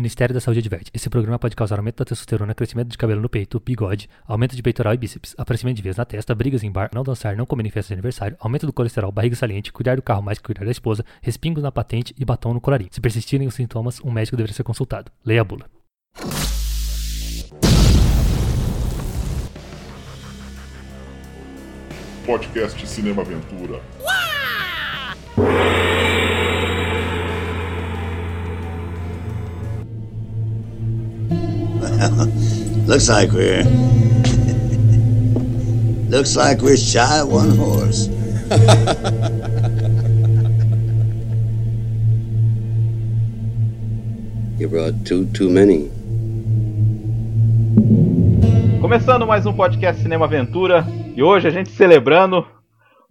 Ministério 0.00 0.32
da 0.32 0.40
Saúde 0.40 0.60
adverte. 0.60 0.90
Esse 0.94 1.10
programa 1.10 1.38
pode 1.38 1.54
causar 1.54 1.78
aumento 1.78 1.98
da 1.98 2.06
testosterona, 2.06 2.54
crescimento 2.54 2.88
de 2.88 2.96
cabelo 2.96 3.20
no 3.20 3.28
peito, 3.28 3.60
bigode, 3.60 4.08
aumento 4.26 4.56
de 4.56 4.62
peitoral 4.62 4.94
e 4.94 4.96
bíceps, 4.96 5.34
aparecimento 5.36 5.76
de 5.76 5.82
veias 5.82 5.98
na 5.98 6.06
testa, 6.06 6.34
brigas 6.34 6.62
em 6.62 6.72
bar, 6.72 6.88
não 6.94 7.02
dançar, 7.02 7.36
não 7.36 7.44
comer 7.44 7.66
em 7.66 7.70
festa 7.70 7.88
de 7.88 7.94
aniversário, 7.94 8.36
aumento 8.40 8.66
do 8.66 8.72
colesterol, 8.72 9.12
barriga 9.12 9.36
saliente, 9.36 9.70
cuidar 9.70 9.96
do 9.96 10.02
carro 10.02 10.22
mais 10.22 10.38
que 10.38 10.44
cuidar 10.44 10.64
da 10.64 10.70
esposa, 10.70 11.04
respingos 11.20 11.62
na 11.62 11.70
patente 11.70 12.14
e 12.18 12.24
batom 12.24 12.54
no 12.54 12.60
colarinho. 12.60 12.90
Se 12.90 13.00
persistirem 13.00 13.46
os 13.46 13.54
sintomas, 13.54 14.00
um 14.00 14.10
médico 14.10 14.36
deverá 14.36 14.54
ser 14.54 14.62
consultado. 14.62 15.12
Leia 15.22 15.42
a 15.42 15.44
bula. 15.44 15.66
Podcast 22.24 22.86
Cinema 22.86 23.22
Aventura. 23.22 23.82
Looks 32.86 33.10
like 33.10 33.30
we're. 33.30 33.62
Looks 36.08 36.34
like 36.34 36.62
we're 36.62 36.78
shy 36.78 37.18
of 37.18 37.30
one 37.30 37.54
horse. 37.56 38.08
you 44.58 44.66
brought 44.66 45.04
two 45.04 45.26
too 45.34 45.50
many. 45.50 45.90
Começando 48.80 49.26
mais 49.26 49.44
um 49.44 49.52
podcast 49.52 50.00
Cinema 50.00 50.24
Aventura 50.24 50.86
e 51.14 51.22
hoje 51.22 51.48
a 51.48 51.50
gente 51.50 51.70
celebrando 51.70 52.46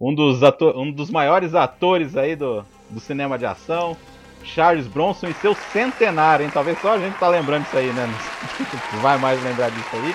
um 0.00 0.12
dos, 0.12 0.40
um 0.74 0.90
dos 0.90 1.10
maiores 1.10 1.54
atores 1.54 2.16
aí 2.16 2.34
do, 2.34 2.64
do 2.90 2.98
cinema 2.98 3.38
de 3.38 3.46
ação, 3.46 3.96
Charles 4.42 4.86
Bronson 4.86 5.28
e 5.28 5.34
seu 5.34 5.54
centenário, 5.54 6.44
hein? 6.44 6.50
Talvez 6.52 6.78
só 6.80 6.94
a 6.94 6.98
gente 6.98 7.18
tá 7.18 7.28
lembrando 7.28 7.64
disso 7.64 7.76
aí, 7.76 7.92
né? 7.92 8.08
Vai 9.00 9.18
mais 9.18 9.42
lembrar 9.42 9.70
disso 9.70 9.88
aí. 9.92 10.14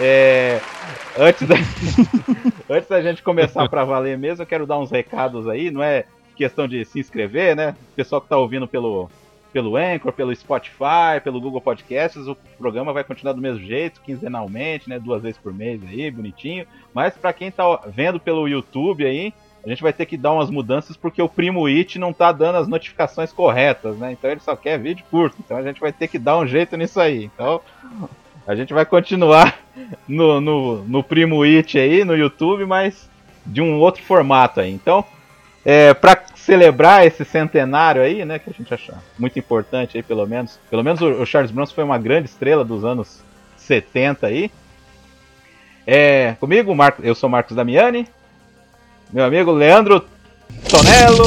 É, 0.00 0.60
antes, 1.18 1.46
da, 1.46 1.54
antes 2.68 2.88
da 2.88 3.00
gente 3.00 3.22
começar 3.22 3.68
pra 3.68 3.84
valer 3.84 4.18
mesmo, 4.18 4.42
eu 4.42 4.46
quero 4.46 4.66
dar 4.66 4.78
uns 4.78 4.90
recados 4.90 5.48
aí, 5.48 5.70
não 5.70 5.82
é 5.82 6.04
questão 6.34 6.66
de 6.66 6.84
se 6.84 6.98
inscrever, 6.98 7.54
né? 7.54 7.76
Pessoal 7.94 8.20
que 8.20 8.28
tá 8.28 8.36
ouvindo 8.36 8.66
pelo, 8.66 9.08
pelo 9.52 9.76
Anchor, 9.76 10.12
pelo 10.12 10.34
Spotify, 10.34 11.20
pelo 11.22 11.40
Google 11.40 11.60
Podcasts, 11.60 12.26
o 12.26 12.36
programa 12.58 12.92
vai 12.92 13.04
continuar 13.04 13.34
do 13.34 13.40
mesmo 13.40 13.60
jeito, 13.60 14.00
quinzenalmente, 14.00 14.88
né? 14.88 14.98
Duas 14.98 15.22
vezes 15.22 15.38
por 15.38 15.54
mês 15.54 15.80
aí, 15.84 16.10
bonitinho. 16.10 16.66
Mas 16.92 17.16
pra 17.16 17.32
quem 17.32 17.50
tá 17.50 17.80
vendo 17.86 18.18
pelo 18.18 18.48
YouTube 18.48 19.06
aí, 19.06 19.32
a 19.64 19.68
gente 19.68 19.82
vai 19.82 19.92
ter 19.92 20.04
que 20.04 20.16
dar 20.16 20.32
umas 20.32 20.50
mudanças 20.50 20.96
porque 20.96 21.22
o 21.22 21.28
Primo 21.28 21.66
It 21.66 21.98
não 21.98 22.12
tá 22.12 22.30
dando 22.32 22.56
as 22.56 22.68
notificações 22.68 23.32
corretas, 23.32 23.96
né? 23.96 24.12
Então 24.12 24.30
ele 24.30 24.40
só 24.40 24.54
quer 24.54 24.78
vídeo 24.78 25.04
curto. 25.10 25.36
Então 25.40 25.56
a 25.56 25.62
gente 25.62 25.80
vai 25.80 25.90
ter 25.90 26.06
que 26.06 26.18
dar 26.18 26.36
um 26.36 26.46
jeito 26.46 26.76
nisso 26.76 27.00
aí. 27.00 27.24
Então 27.24 27.62
a 28.46 28.54
gente 28.54 28.74
vai 28.74 28.84
continuar 28.84 29.58
no, 30.06 30.38
no, 30.40 30.84
no 30.84 31.02
Primo 31.02 31.42
It 31.42 31.78
aí, 31.78 32.04
no 32.04 32.14
YouTube, 32.14 32.66
mas 32.66 33.08
de 33.46 33.62
um 33.62 33.78
outro 33.78 34.02
formato 34.02 34.60
aí. 34.60 34.70
Então, 34.70 35.02
é, 35.64 35.94
para 35.94 36.22
celebrar 36.34 37.06
esse 37.06 37.24
centenário 37.24 38.02
aí, 38.02 38.22
né, 38.22 38.38
que 38.38 38.50
a 38.50 38.52
gente 38.52 38.72
acha 38.72 39.02
muito 39.18 39.38
importante 39.38 39.96
aí, 39.96 40.02
pelo 40.02 40.26
menos. 40.26 40.60
Pelo 40.68 40.84
menos 40.84 41.00
o, 41.00 41.22
o 41.22 41.26
Charles 41.26 41.50
Bronson 41.50 41.74
foi 41.74 41.84
uma 41.84 41.96
grande 41.96 42.28
estrela 42.28 42.64
dos 42.64 42.84
anos 42.84 43.22
70 43.56 44.26
aí. 44.26 44.50
É, 45.86 46.36
comigo, 46.38 46.74
Marco, 46.74 47.02
eu 47.02 47.14
sou 47.14 47.30
Marcos 47.30 47.56
Damiani. 47.56 48.06
Meu 49.14 49.24
amigo 49.24 49.52
Leandro 49.52 50.04
Tonello. 50.68 51.24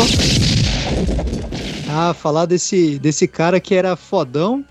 Ah, 1.89 2.13
falar 2.13 2.45
desse, 2.45 2.99
desse 2.99 3.29
cara 3.29 3.61
que 3.61 3.73
era 3.73 3.95
fodão, 3.95 4.63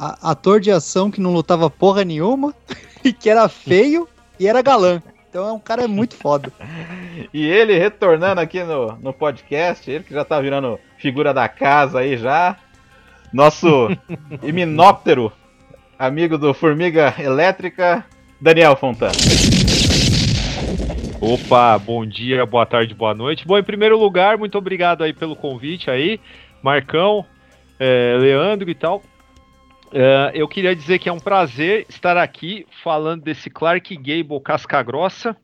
a- 0.00 0.32
ator 0.32 0.60
de 0.60 0.72
ação 0.72 1.08
que 1.08 1.20
não 1.20 1.32
lutava 1.32 1.70
porra 1.70 2.04
nenhuma, 2.04 2.52
e 3.04 3.12
que 3.12 3.30
era 3.30 3.48
feio 3.48 4.08
e 4.38 4.48
era 4.48 4.62
galã. 4.62 5.00
Então 5.30 5.48
é 5.48 5.52
um 5.52 5.60
cara 5.60 5.86
muito 5.86 6.16
foda. 6.16 6.52
E 7.32 7.46
ele 7.46 7.78
retornando 7.78 8.40
aqui 8.40 8.64
no, 8.64 8.96
no 9.00 9.12
podcast, 9.12 9.88
ele 9.88 10.02
que 10.02 10.12
já 10.12 10.24
tá 10.24 10.40
virando 10.40 10.76
figura 10.98 11.32
da 11.32 11.48
casa 11.48 12.00
aí 12.00 12.16
já. 12.16 12.56
Nosso 13.32 13.96
himenóptero, 14.42 15.30
amigo 15.96 16.36
do 16.36 16.52
Formiga 16.52 17.14
Elétrica, 17.16 18.04
Daniel 18.40 18.74
Fontana. 18.76 19.12
Opa, 21.20 21.78
bom 21.78 22.04
dia, 22.04 22.44
boa 22.44 22.66
tarde, 22.66 22.94
boa 22.94 23.14
noite. 23.14 23.46
Bom, 23.46 23.56
em 23.56 23.62
primeiro 23.62 23.98
lugar, 23.98 24.36
muito 24.36 24.58
obrigado 24.58 25.02
aí 25.02 25.14
pelo 25.14 25.34
convite 25.34 25.90
aí, 25.90 26.20
Marcão, 26.62 27.24
é, 27.78 28.16
Leandro 28.18 28.68
e 28.68 28.74
tal. 28.74 29.02
É, 29.92 30.32
eu 30.34 30.46
queria 30.46 30.76
dizer 30.76 30.98
que 30.98 31.08
é 31.08 31.12
um 31.12 31.18
prazer 31.18 31.86
estar 31.88 32.18
aqui 32.18 32.66
falando 32.82 33.22
desse 33.22 33.48
Clark 33.48 33.96
Gable 33.96 34.40
casca 34.42 34.82
grossa 34.82 35.34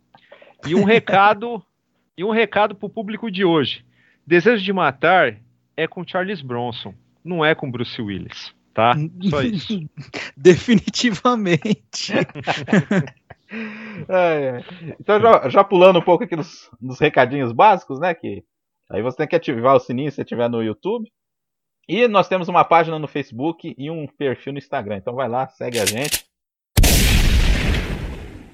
e 0.66 0.74
um 0.74 0.84
recado 0.84 1.62
e 2.18 2.22
um 2.22 2.30
recado 2.30 2.74
pro 2.74 2.90
público 2.90 3.30
de 3.30 3.42
hoje. 3.42 3.82
Desejo 4.26 4.62
de 4.62 4.72
matar 4.74 5.36
é 5.74 5.86
com 5.86 6.06
Charles 6.06 6.42
Bronson, 6.42 6.94
não 7.24 7.42
é 7.42 7.54
com 7.54 7.70
Bruce 7.70 8.00
Willis, 8.00 8.52
tá? 8.74 8.94
Só 9.30 9.40
isso. 9.40 9.82
Definitivamente. 10.36 12.12
Então, 14.98 15.20
já, 15.20 15.48
já 15.48 15.64
pulando 15.64 15.98
um 15.98 16.02
pouco 16.02 16.24
aqui 16.24 16.36
nos, 16.36 16.70
nos 16.80 16.98
recadinhos 16.98 17.52
básicos, 17.52 18.00
né? 18.00 18.14
Que 18.14 18.44
aí 18.90 19.02
você 19.02 19.18
tem 19.18 19.28
que 19.28 19.36
ativar 19.36 19.76
o 19.76 19.80
sininho 19.80 20.10
se 20.10 20.20
estiver 20.20 20.48
no 20.48 20.62
YouTube. 20.62 21.10
E 21.88 22.06
nós 22.08 22.28
temos 22.28 22.48
uma 22.48 22.64
página 22.64 22.98
no 22.98 23.08
Facebook 23.08 23.74
e 23.76 23.90
um 23.90 24.06
perfil 24.06 24.52
no 24.52 24.58
Instagram. 24.58 24.96
Então 24.96 25.14
vai 25.14 25.28
lá, 25.28 25.48
segue 25.48 25.78
a 25.78 25.84
gente. 25.84 26.24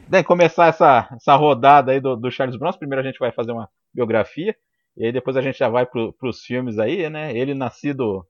Bem, 0.09 0.25
começar 0.25 0.69
essa, 0.69 1.09
essa 1.13 1.35
rodada 1.37 1.93
aí 1.93 2.01
do, 2.01 2.17
do 2.17 2.31
Charles 2.31 2.59
Bronson. 2.59 2.79
Primeiro 2.79 3.03
a 3.03 3.07
gente 3.07 3.19
vai 3.19 3.31
fazer 3.31 3.53
uma 3.53 3.69
biografia. 3.93 4.57
E 4.97 5.05
aí 5.05 5.13
depois 5.13 5.37
a 5.37 5.43
gente 5.43 5.59
já 5.59 5.69
vai 5.69 5.87
para 5.87 6.13
os 6.23 6.41
filmes 6.41 6.79
aí, 6.79 7.09
né? 7.11 7.37
Ele 7.37 7.55
nascido 7.55 8.27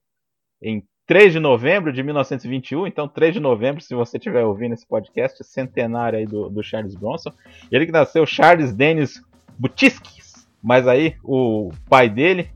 em 0.61 0.83
3 1.09 1.33
de 1.33 1.39
novembro 1.39 1.91
de 1.91 2.03
1921, 2.03 2.85
então 2.85 3.07
3 3.07 3.33
de 3.33 3.39
novembro, 3.39 3.81
se 3.81 3.95
você 3.95 4.17
estiver 4.17 4.45
ouvindo 4.45 4.75
esse 4.75 4.85
podcast, 4.85 5.43
centenário 5.43 6.19
aí 6.19 6.25
do, 6.27 6.51
do 6.51 6.61
Charles 6.61 6.93
Bronson. 6.93 7.31
Ele 7.71 7.87
que 7.87 7.91
nasceu 7.91 8.27
Charles 8.27 8.71
Dennis 8.75 9.19
Butiskis, 9.57 10.47
mas 10.61 10.87
aí 10.87 11.15
o 11.23 11.71
pai 11.89 12.11
dele 12.11 12.51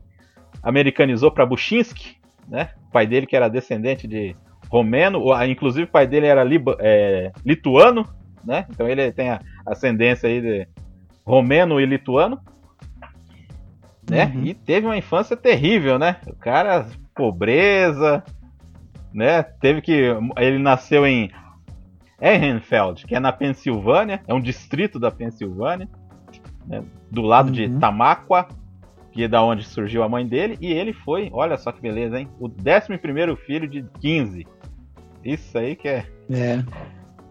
americanizou 0.62 1.32
para 1.32 1.44
Buchinski, 1.44 2.16
né? 2.46 2.70
O 2.86 2.92
pai 2.92 3.08
dele 3.08 3.26
que 3.26 3.34
era 3.34 3.48
descendente 3.48 4.06
de 4.06 4.36
romeno, 4.68 5.20
inclusive 5.44 5.86
o 5.86 5.90
pai 5.90 6.06
dele 6.06 6.26
era 6.28 6.44
liba- 6.44 6.76
é, 6.78 7.32
lituano, 7.44 8.08
né? 8.44 8.66
Então 8.70 8.88
ele 8.88 9.10
tem 9.10 9.30
a 9.30 9.40
ascendência 9.66 10.28
aí 10.28 10.40
de 10.40 10.68
romeno 11.26 11.80
e 11.80 11.86
lituano. 11.86 12.40
Né? 14.08 14.26
Uhum. 14.32 14.44
E 14.44 14.54
teve 14.54 14.86
uma 14.86 14.96
infância 14.96 15.36
terrível, 15.36 15.98
né? 15.98 16.18
O 16.28 16.36
cara, 16.36 16.86
pobreza, 17.16 18.22
né? 19.14 19.42
Teve 19.42 19.80
que. 19.80 20.10
Ele 20.36 20.58
nasceu 20.58 21.06
em 21.06 21.30
Ehrenfeld, 22.20 23.06
que 23.06 23.14
é 23.14 23.20
na 23.20 23.32
Pensilvânia, 23.32 24.22
é 24.26 24.34
um 24.34 24.40
distrito 24.40 24.98
da 24.98 25.10
Pensilvânia, 25.10 25.88
né? 26.66 26.82
do 27.10 27.22
lado 27.22 27.50
de 27.50 27.66
Uhum. 27.66 27.78
Tamaqua, 27.78 28.48
que 29.12 29.22
é 29.22 29.28
da 29.28 29.42
onde 29.42 29.64
surgiu 29.64 30.02
a 30.02 30.08
mãe 30.08 30.26
dele, 30.26 30.58
e 30.60 30.72
ele 30.72 30.92
foi, 30.92 31.30
olha 31.32 31.56
só 31.56 31.70
que 31.70 31.80
beleza, 31.80 32.18
hein? 32.18 32.28
O 32.40 32.46
11 32.48 33.36
filho 33.46 33.68
de 33.68 33.84
15. 34.00 34.46
Isso 35.24 35.56
aí 35.56 35.76
que 35.76 35.88
é. 35.88 36.04
É. 36.30 36.62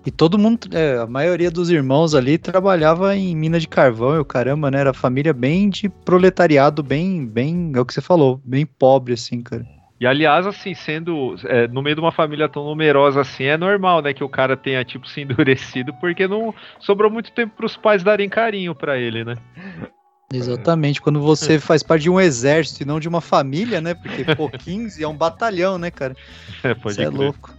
E 0.06 0.12
todo 0.12 0.38
mundo, 0.38 0.68
é, 0.74 0.98
a 0.98 1.08
maioria 1.08 1.50
dos 1.50 1.70
irmãos 1.70 2.14
ali 2.14 2.38
trabalhava 2.38 3.16
em 3.16 3.36
mina 3.36 3.58
de 3.58 3.68
carvão 3.68 4.16
e 4.16 4.20
o 4.20 4.26
caramba, 4.26 4.70
né? 4.70 4.80
Era 4.80 4.94
família 4.94 5.34
bem 5.34 5.70
de 5.70 5.88
proletariado, 5.88 6.84
bem, 6.84 7.26
bem, 7.26 7.72
é 7.74 7.80
o 7.80 7.86
que 7.86 7.94
você 7.94 8.02
falou, 8.02 8.42
bem 8.44 8.66
pobre, 8.66 9.14
assim, 9.14 9.42
cara. 9.42 9.66
E 10.04 10.06
aliás, 10.06 10.46
assim, 10.46 10.74
sendo 10.74 11.34
é, 11.46 11.66
no 11.66 11.82
meio 11.82 11.96
de 11.96 12.02
uma 12.02 12.12
família 12.12 12.50
tão 12.50 12.66
numerosa 12.66 13.22
assim, 13.22 13.46
é 13.46 13.56
normal, 13.56 14.02
né, 14.02 14.14
que 14.14 14.22
o 14.22 14.28
cara 14.28 14.58
tenha 14.58 14.84
tipo 14.84 15.08
se 15.08 15.22
endurecido, 15.22 15.94
porque 15.94 16.28
não 16.28 16.54
sobrou 16.78 17.10
muito 17.10 17.32
tempo 17.32 17.56
para 17.56 17.66
os 17.66 17.78
pais 17.78 18.04
darem 18.04 18.28
carinho 18.28 18.76
pra 18.76 18.98
ele, 18.98 19.24
né? 19.24 19.38
Exatamente, 20.34 21.02
quando 21.02 21.22
você 21.22 21.58
faz 21.58 21.82
parte 21.82 22.02
de 22.02 22.10
um 22.10 22.20
exército 22.20 22.84
e 22.84 22.86
não 22.86 23.00
de 23.00 23.08
uma 23.08 23.22
família, 23.22 23.80
né? 23.80 23.94
Porque, 23.94 24.26
pô, 24.36 24.50
15 24.60 25.02
é 25.02 25.08
um 25.08 25.16
batalhão, 25.16 25.78
né, 25.78 25.90
cara? 25.90 26.14
É, 26.62 26.74
pode 26.74 26.96
Você 26.96 27.04
é 27.04 27.06
crer. 27.06 27.18
louco. 27.18 27.54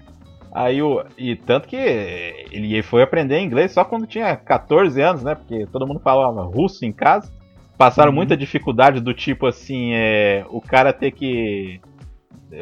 Aí 0.52 0.82
o. 0.82 1.02
E 1.17 1.37
tanto 1.37 1.67
que 1.67 1.76
ele 1.76 2.82
foi 2.82 3.02
aprender 3.02 3.40
inglês 3.40 3.73
só 3.73 3.87
quando 3.87 4.06
tinha 4.06 4.37
14 4.37 5.00
anos, 5.00 5.23
né? 5.23 5.35
Porque 5.35 5.67
todo 5.73 5.87
mundo 5.87 6.00
falava 6.00 6.43
russo 6.43 6.85
em 6.85 6.93
casa. 6.93 7.32
Passaram 7.79 8.11
Uhum. 8.11 8.17
muita 8.17 8.37
dificuldade 8.37 9.00
do 9.00 9.14
tipo 9.14 9.47
assim, 9.47 9.93
é, 9.94 10.44
o 10.50 10.61
cara 10.61 10.93
ter 10.93 11.11
que. 11.11 11.81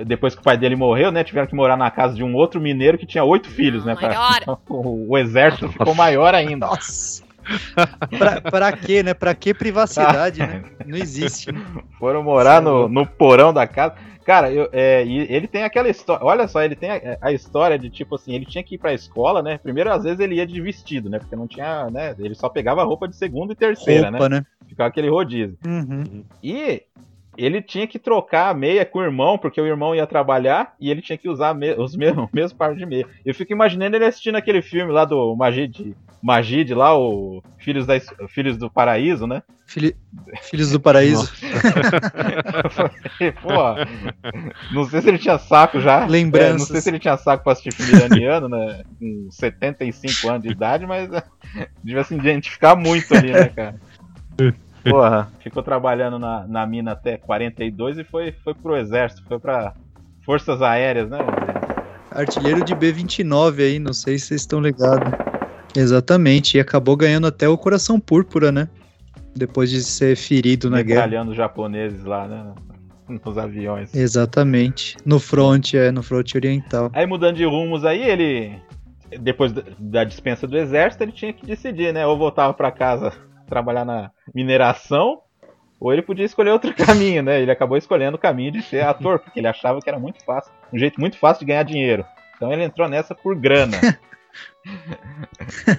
Depois 0.06 0.34
que 0.34 0.40
o 0.40 0.44
pai 0.44 0.56
dele 0.56 0.76
morreu, 0.76 1.10
né? 1.12 1.22
Tiveram 1.24 1.46
que 1.46 1.54
morar 1.54 1.76
na 1.76 1.90
casa 1.90 2.14
de 2.14 2.24
um 2.24 2.34
outro 2.34 2.60
mineiro 2.60 2.98
que 2.98 3.06
tinha 3.06 3.24
oito 3.24 3.48
filhos, 3.48 3.84
né? 3.84 3.94
pra- 3.94 4.58
o, 4.68 5.10
o 5.10 5.18
exército 5.18 5.68
ficou 5.68 5.86
Nossa. 5.86 5.98
maior 5.98 6.34
ainda. 6.34 6.66
Nossa. 6.66 7.22
Pra, 8.18 8.40
pra 8.40 8.72
quê, 8.72 9.02
né? 9.02 9.14
Pra 9.14 9.34
que 9.34 9.52
privacidade, 9.52 10.40
né? 10.40 10.62
Não 10.86 10.96
existe. 10.96 11.50
né? 11.52 11.60
Foram 11.98 12.22
morar 12.22 12.58
é 12.58 12.60
no, 12.60 12.88
no 12.88 13.06
porão 13.06 13.52
da 13.52 13.66
casa. 13.66 13.94
Cara, 14.24 14.52
eu, 14.52 14.68
é, 14.72 15.02
ele 15.04 15.48
tem 15.48 15.64
aquela 15.64 15.88
história. 15.88 16.24
Olha 16.24 16.46
só, 16.46 16.62
ele 16.62 16.76
tem 16.76 16.90
a, 16.90 17.18
a 17.20 17.32
história 17.32 17.76
de 17.76 17.90
tipo 17.90 18.14
assim: 18.14 18.32
ele 18.34 18.46
tinha 18.46 18.62
que 18.62 18.76
ir 18.76 18.78
pra 18.78 18.94
escola, 18.94 19.42
né? 19.42 19.58
Primeiro, 19.58 19.92
às 19.92 20.04
vezes, 20.04 20.20
ele 20.20 20.36
ia 20.36 20.46
de 20.46 20.60
vestido, 20.60 21.10
né? 21.10 21.18
Porque 21.18 21.34
não 21.34 21.48
tinha, 21.48 21.90
né? 21.90 22.14
Ele 22.18 22.34
só 22.34 22.48
pegava 22.48 22.84
roupa 22.84 23.08
de 23.08 23.16
segunda 23.16 23.52
e 23.52 23.56
terceira, 23.56 24.10
Roupa, 24.10 24.28
né? 24.28 24.36
né? 24.36 24.46
Ficava 24.68 24.88
aquele 24.88 25.08
rodízio. 25.08 25.58
Uhum. 25.66 26.24
E 26.42 26.82
ele 27.36 27.62
tinha 27.62 27.86
que 27.86 27.98
trocar 27.98 28.50
a 28.50 28.54
meia 28.54 28.84
com 28.84 28.98
o 28.98 29.02
irmão, 29.02 29.38
porque 29.38 29.60
o 29.60 29.66
irmão 29.66 29.94
ia 29.94 30.06
trabalhar 30.06 30.74
e 30.80 30.90
ele 30.90 31.02
tinha 31.02 31.18
que 31.18 31.28
usar 31.28 31.54
me- 31.54 31.74
os 31.74 31.96
mesmos, 31.96 32.28
mesmos 32.32 32.52
pares 32.52 32.76
de 32.78 32.86
meia. 32.86 33.06
Eu 33.24 33.34
fico 33.34 33.52
imaginando 33.52 33.96
ele 33.96 34.04
assistindo 34.04 34.36
aquele 34.36 34.62
filme 34.62 34.92
lá 34.92 35.04
do 35.04 35.34
Magid, 35.34 35.96
Magid 36.22 36.72
lá, 36.74 36.96
o 36.96 37.42
Filhos, 37.58 37.86
da, 37.86 37.94
Filhos 38.28 38.56
do 38.56 38.70
Paraíso, 38.70 39.26
né? 39.26 39.42
Fili- 39.66 39.96
Filhos 40.42 40.70
do 40.70 40.78
Paraíso. 40.78 41.32
Pô, 43.42 44.74
não 44.74 44.84
sei 44.84 45.00
se 45.00 45.08
ele 45.08 45.18
tinha 45.18 45.38
saco 45.38 45.80
já. 45.80 46.04
Lembranças. 46.06 46.50
É, 46.50 46.58
não 46.58 46.66
sei 46.66 46.80
se 46.80 46.90
ele 46.90 46.98
tinha 46.98 47.16
saco 47.16 47.44
pra 47.44 47.52
assistir 47.52 47.72
filme 47.74 47.92
iraniano, 47.98 48.48
né? 48.48 48.82
Com 48.98 49.28
75 49.30 50.28
anos 50.28 50.42
de 50.42 50.50
idade, 50.50 50.86
mas 50.86 51.08
devia 51.82 52.04
se 52.04 52.14
identificar 52.14 52.76
muito 52.76 53.14
ali, 53.14 53.32
né, 53.32 53.48
cara? 53.48 53.74
Porra, 54.84 55.30
ficou 55.40 55.62
trabalhando 55.62 56.18
na, 56.18 56.46
na 56.46 56.66
mina 56.66 56.92
até 56.92 57.16
42 57.16 57.98
e 57.98 58.04
foi, 58.04 58.32
foi 58.44 58.54
pro 58.54 58.76
exército, 58.76 59.22
foi 59.28 59.38
pra 59.38 59.74
Forças 60.24 60.60
Aéreas, 60.62 61.08
né? 61.10 61.18
Artilheiro 62.10 62.64
de 62.64 62.74
B-29 62.74 63.60
aí, 63.60 63.78
não 63.78 63.92
sei 63.92 64.18
se 64.18 64.26
vocês 64.26 64.42
estão 64.42 64.60
ligados. 64.60 65.10
Exatamente, 65.74 66.56
e 66.58 66.60
acabou 66.60 66.96
ganhando 66.96 67.26
até 67.26 67.48
o 67.48 67.56
coração 67.56 67.98
púrpura, 67.98 68.52
né? 68.52 68.68
Depois 69.34 69.70
de 69.70 69.82
ser 69.82 70.14
ferido 70.16 70.68
na 70.68 70.82
guerra. 70.82 71.02
Metralhando 71.02 71.30
os 71.30 71.36
japoneses 71.36 72.04
lá, 72.04 72.28
né? 72.28 72.52
Nos 73.24 73.36
aviões. 73.38 73.94
Exatamente. 73.94 74.96
No 75.04 75.18
front, 75.18 75.74
é, 75.74 75.90
no 75.90 76.02
front 76.02 76.34
oriental. 76.34 76.90
Aí 76.92 77.06
mudando 77.06 77.36
de 77.36 77.44
rumos 77.44 77.84
aí, 77.84 78.02
ele. 78.02 78.58
Depois 79.20 79.52
da- 79.52 79.62
da 79.78 80.04
dispensa 80.04 80.46
do 80.46 80.56
exército, 80.56 81.02
ele 81.02 81.12
tinha 81.12 81.32
que 81.32 81.44
decidir, 81.44 81.92
né? 81.92 82.06
Ou 82.06 82.16
voltava 82.16 82.54
pra 82.54 82.70
casa 82.70 83.12
trabalhar 83.52 83.84
na 83.84 84.10
mineração, 84.34 85.20
ou 85.78 85.92
ele 85.92 86.00
podia 86.00 86.24
escolher 86.24 86.52
outro 86.52 86.72
caminho, 86.74 87.22
né? 87.22 87.42
Ele 87.42 87.50
acabou 87.50 87.76
escolhendo 87.76 88.16
o 88.16 88.20
caminho 88.20 88.50
de 88.52 88.62
ser 88.62 88.82
ator, 88.82 89.18
porque 89.18 89.40
ele 89.40 89.46
achava 89.46 89.78
que 89.80 89.90
era 89.90 89.98
muito 89.98 90.24
fácil, 90.24 90.50
um 90.72 90.78
jeito 90.78 90.98
muito 90.98 91.18
fácil 91.18 91.40
de 91.40 91.52
ganhar 91.52 91.64
dinheiro. 91.64 92.02
Então 92.36 92.50
ele 92.50 92.64
entrou 92.64 92.88
nessa 92.88 93.14
por 93.14 93.36
grana. 93.36 93.76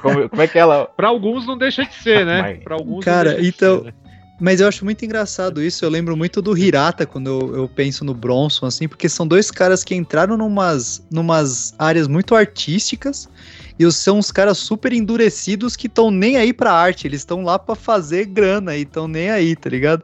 como, 0.02 0.30
como 0.30 0.42
é 0.42 0.48
que 0.48 0.60
ela. 0.60 0.86
Pra 0.86 1.08
alguns 1.08 1.48
não 1.48 1.58
deixa 1.58 1.84
de 1.84 1.94
ser, 1.96 2.24
né? 2.26 2.42
Mas- 2.54 2.64
Pra 2.64 2.76
alguns 2.76 3.04
Cara, 3.04 3.32
não 3.32 3.38
deixa 3.38 3.42
de 3.42 3.48
então- 3.58 3.78
ser, 3.80 3.86
né? 3.86 3.94
Mas 4.40 4.60
eu 4.60 4.68
acho 4.68 4.84
muito 4.84 5.06
engraçado 5.06 5.62
isso. 5.62 5.86
Eu 5.86 5.90
lembro 5.90 6.18
muito 6.18 6.42
do 6.42 6.58
Hirata 6.58 7.06
quando 7.06 7.28
eu, 7.28 7.56
eu 7.56 7.68
penso 7.68 8.04
no 8.04 8.14
Bronson, 8.14 8.66
assim, 8.66 8.88
porque 8.88 9.08
são 9.08 9.28
dois 9.28 9.52
caras 9.52 9.84
que 9.84 9.96
entraram 9.96 10.36
numas, 10.36 11.06
numas 11.10 11.74
áreas 11.78 12.08
muito 12.08 12.36
artísticas 12.36 13.30
e 13.78 13.92
são 13.92 14.18
uns 14.18 14.32
caras 14.32 14.58
super 14.58 14.92
endurecidos 14.92 15.76
que 15.76 15.88
estão 15.88 16.12
nem 16.12 16.38
aí 16.38 16.52
pra 16.52 16.72
arte. 16.72 17.08
Eles 17.08 17.22
estão 17.22 17.44
lá 17.44 17.58
pra 17.58 17.76
fazer 17.76 18.26
grana 18.26 18.76
e 18.76 18.82
estão 18.82 19.08
nem 19.08 19.30
aí, 19.30 19.56
tá 19.56 19.70
ligado? 19.70 20.04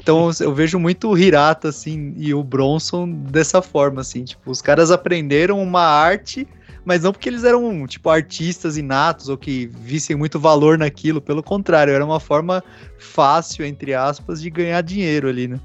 Então 0.00 0.30
eu 0.40 0.54
vejo 0.54 0.78
muito 0.78 1.08
o 1.08 1.18
Hirata, 1.18 1.68
assim, 1.68 2.14
e 2.16 2.32
o 2.32 2.42
Bronson 2.42 3.08
dessa 3.10 3.60
forma, 3.62 4.00
assim. 4.00 4.24
Tipo, 4.24 4.50
os 4.50 4.62
caras 4.62 4.90
aprenderam 4.90 5.60
uma 5.62 5.82
arte. 5.82 6.46
Mas 6.88 7.02
não 7.02 7.12
porque 7.12 7.28
eles 7.28 7.44
eram, 7.44 7.86
tipo, 7.86 8.08
artistas 8.08 8.78
inatos 8.78 9.28
ou 9.28 9.36
que 9.36 9.66
vissem 9.66 10.16
muito 10.16 10.40
valor 10.40 10.78
naquilo. 10.78 11.20
Pelo 11.20 11.42
contrário, 11.42 11.92
era 11.92 12.02
uma 12.02 12.18
forma 12.18 12.64
fácil, 12.98 13.66
entre 13.66 13.92
aspas, 13.92 14.40
de 14.40 14.48
ganhar 14.48 14.80
dinheiro 14.80 15.28
ali, 15.28 15.46
né? 15.48 15.60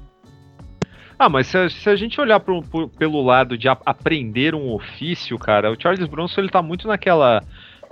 Ah, 1.18 1.30
mas 1.30 1.46
se 1.46 1.56
a, 1.56 1.70
se 1.70 1.88
a 1.88 1.96
gente 1.96 2.20
olhar 2.20 2.40
pro- 2.40 2.60
pro- 2.62 2.90
pelo 2.90 3.22
lado 3.22 3.56
de 3.56 3.66
a- 3.66 3.78
aprender 3.86 4.54
um 4.54 4.70
ofício, 4.70 5.38
cara, 5.38 5.72
o 5.72 5.80
Charles 5.80 6.06
Bronson 6.06 6.42
ele 6.42 6.50
tá 6.50 6.60
muito 6.60 6.86
naquela. 6.86 7.42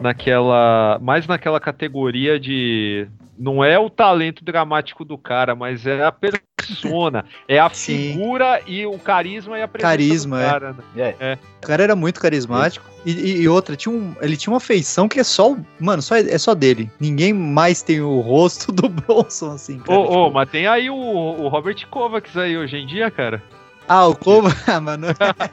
Naquela. 0.02 0.98
mais 1.00 1.26
naquela 1.26 1.60
categoria 1.60 2.38
de. 2.38 3.06
Não 3.38 3.64
é 3.64 3.78
o 3.78 3.88
talento 3.88 4.44
dramático 4.44 5.04
do 5.04 5.16
cara, 5.16 5.54
mas 5.56 5.86
é 5.86 6.04
a 6.04 6.12
persona, 6.12 7.24
é 7.48 7.58
a 7.58 7.68
Sim. 7.70 8.12
figura 8.12 8.60
e 8.66 8.84
o 8.86 8.98
carisma 8.98 9.58
e 9.58 9.62
a 9.62 9.66
presença 9.68 9.90
Carisma, 9.90 10.36
do 10.36 10.42
é. 10.42 10.46
cara. 10.50 10.72
né? 10.72 11.14
É, 11.18 11.38
O 11.62 11.66
cara 11.66 11.82
era 11.82 11.96
muito 11.96 12.20
carismático. 12.20 12.84
E, 13.04 13.10
e- 13.10 13.40
e 13.42 13.48
outra, 13.48 13.74
tinha 13.74 13.92
um, 13.92 14.14
ele 14.20 14.36
tinha 14.36 14.52
uma 14.52 14.60
feição 14.60 15.08
que 15.08 15.18
é 15.18 15.24
só. 15.24 15.56
Mano, 15.80 16.02
só, 16.02 16.14
é 16.16 16.38
só 16.38 16.54
dele. 16.54 16.88
Ninguém 17.00 17.32
mais 17.32 17.82
tem 17.82 18.00
o 18.00 18.20
rosto 18.20 18.70
do 18.70 18.86
Bronson, 18.88 19.52
assim. 19.52 19.80
Ô, 19.80 19.84
Cara. 19.84 19.98
ô, 19.98 20.30
mas 20.30 20.48
tem 20.50 20.66
aí 20.68 20.88
o, 20.90 20.94
o 20.94 21.48
Robert 21.48 21.84
Kovacs 21.90 22.36
aí 22.36 22.56
hoje 22.56 22.76
em 22.76 22.86
dia, 22.86 23.10
cara. 23.10 23.42
Ah, 23.88 24.06
o 24.06 24.14
Cova. 24.14 24.50
Ah, 24.68 24.78
mano, 24.80 25.06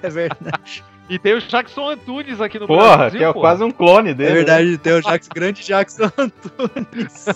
é 0.03 0.09
verdade. 0.09 0.83
E 1.09 1.17
tem 1.17 1.33
o 1.33 1.41
Jackson 1.41 1.89
Antunes 1.89 2.39
aqui 2.39 2.59
no 2.59 2.67
porra, 2.67 2.97
Brasil. 2.97 3.19
que 3.19 3.25
é 3.25 3.33
pô. 3.33 3.39
quase 3.39 3.63
um 3.63 3.71
clone 3.71 4.13
dele. 4.13 4.29
É 4.29 4.33
né? 4.33 4.37
verdade, 4.37 4.77
tem 4.77 4.93
o 4.93 5.01
Jackson, 5.01 5.31
grande 5.33 5.65
Jackson 5.65 6.03
Antunes. 6.17 7.25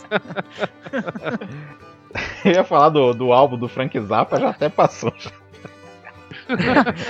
Eu 2.45 2.51
ia 2.51 2.63
falar 2.63 2.89
do, 2.89 3.13
do 3.13 3.33
álbum 3.33 3.57
do 3.57 3.67
Frank 3.67 3.99
Zappa, 3.99 4.39
já 4.39 4.49
até 4.49 4.69
passou. 4.69 5.11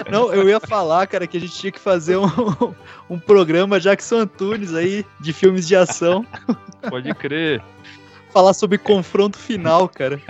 Não, 0.10 0.34
eu 0.34 0.48
ia 0.48 0.60
falar, 0.60 1.06
cara, 1.08 1.28
que 1.28 1.36
a 1.36 1.40
gente 1.40 1.54
tinha 1.54 1.72
que 1.72 1.80
fazer 1.80 2.18
um, 2.18 2.28
um 3.10 3.20
programa 3.20 3.80
Jackson 3.80 4.20
Antunes 4.20 4.74
aí, 4.74 5.06
de 5.20 5.34
filmes 5.34 5.68
de 5.68 5.76
ação. 5.76 6.26
Pode 6.90 7.14
crer. 7.16 7.62
Falar 8.32 8.54
sobre 8.54 8.78
confronto 8.78 9.38
final, 9.38 9.90
cara. 9.90 10.22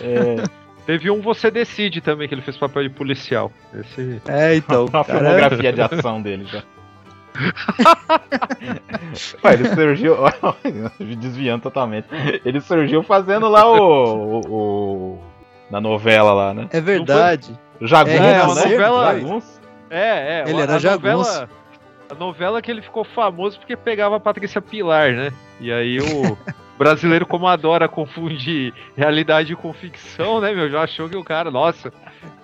É, 0.00 0.44
Teve 0.88 1.10
um 1.10 1.20
Você 1.20 1.50
Decide 1.50 2.00
também, 2.00 2.26
que 2.26 2.34
ele 2.34 2.40
fez 2.40 2.56
papel 2.56 2.84
de 2.84 2.88
policial. 2.88 3.52
Esse... 3.74 4.22
É, 4.26 4.54
então. 4.56 4.86
uma 4.88 5.04
cara, 5.04 5.18
filmografia 5.18 5.70
de 5.70 5.82
ação 5.82 6.22
dele 6.22 6.46
já. 6.46 6.62
Ué, 9.44 9.52
ele 9.52 9.68
surgiu. 9.74 10.16
Desviando 11.18 11.60
totalmente. 11.62 12.08
Ele 12.42 12.58
surgiu 12.62 13.02
fazendo 13.02 13.50
lá 13.50 13.70
o. 13.70 14.40
o- 14.40 14.48
o- 14.48 15.22
na 15.70 15.78
novela 15.78 16.32
lá, 16.32 16.54
né? 16.54 16.68
É 16.72 16.80
verdade. 16.80 17.52
Jagunço, 17.82 18.16
É, 18.16 18.20
né? 18.20 18.42
uma 18.42 18.54
novela- 18.54 19.12
Jagunço. 19.12 19.60
É, 19.90 20.40
é. 20.40 20.44
Ele 20.48 20.60
a- 20.60 20.62
era 20.62 20.76
a 20.76 20.78
jagunço. 20.78 21.06
novela, 21.06 21.50
a 22.10 22.14
novela 22.14 22.62
que 22.62 22.70
ele 22.70 22.80
ficou 22.80 23.04
famoso 23.04 23.58
porque 23.58 23.76
pegava 23.76 24.16
a 24.16 24.20
Patrícia 24.20 24.62
Pilar, 24.62 25.12
né? 25.12 25.30
E 25.60 25.70
aí 25.70 25.98
o 26.00 26.38
brasileiro, 26.78 27.26
como 27.26 27.46
adora 27.46 27.88
confundir 27.88 28.72
realidade 28.96 29.54
com 29.56 29.72
ficção, 29.72 30.40
né, 30.40 30.54
meu? 30.54 30.70
Já 30.70 30.82
achou 30.82 31.08
que 31.08 31.16
o 31.16 31.24
cara, 31.24 31.50
nossa, 31.50 31.92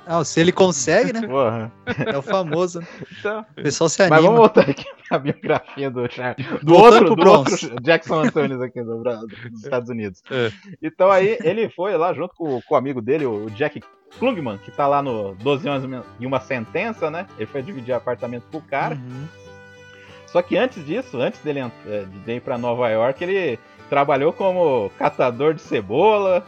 Ah, 0.07 0.23
se 0.23 0.41
ele 0.41 0.53
consegue, 0.53 1.13
né? 1.13 1.27
Porra. 1.27 1.73
É 2.07 2.17
o 2.19 2.21
famoso. 2.23 2.83
Então, 3.19 3.47
O 3.57 3.63
pessoal 3.63 3.89
se 3.89 4.03
mas 4.03 4.13
anima. 4.13 4.23
vamos 4.23 4.39
voltar 4.39 4.69
aqui 4.69 4.85
pra 5.09 5.19
biografia 5.19 5.91
do 5.91 6.11
Charles. 6.11 6.47
Do 6.63 6.75
outro, 6.75 7.15
do 7.15 7.31
outro. 7.31 7.81
Jackson 7.81 8.21
Antunes 8.21 8.61
aqui 8.61 8.83
do, 8.83 9.03
dos 9.03 9.63
Estados 9.63 9.89
Unidos. 9.89 10.23
É. 10.31 10.53
Então 10.83 11.11
aí 11.11 11.39
ele 11.43 11.71
foi 11.71 11.97
lá 11.97 12.13
junto 12.13 12.35
com, 12.35 12.61
com 12.61 12.75
o 12.75 12.77
amigo 12.77 13.01
dele, 13.01 13.25
o 13.25 13.49
Jack 13.51 13.83
Klugman, 14.19 14.59
que 14.59 14.71
tá 14.71 14.87
lá 14.87 15.03
no 15.03 15.35
12 15.37 15.69
anos 15.69 16.05
e 16.21 16.27
uma 16.27 16.41
sentença, 16.41 17.11
né? 17.11 17.27
Ele 17.37 17.47
foi 17.47 17.63
dividir 17.63 17.95
apartamento 17.95 18.45
com 18.51 18.59
o 18.59 18.63
cara. 18.63 18.95
Uhum. 18.97 19.27
Só 20.27 20.43
que 20.43 20.57
antes 20.57 20.85
disso, 20.85 21.21
antes 21.21 21.41
dele 21.41 21.61
eh, 21.61 22.05
de 22.27 22.33
ir 22.33 22.41
pra 22.41 22.59
Nova 22.59 22.89
York, 22.91 23.23
ele 23.23 23.59
trabalhou 23.89 24.33
como 24.33 24.91
catador 24.99 25.55
de 25.55 25.61
cebola, 25.63 26.45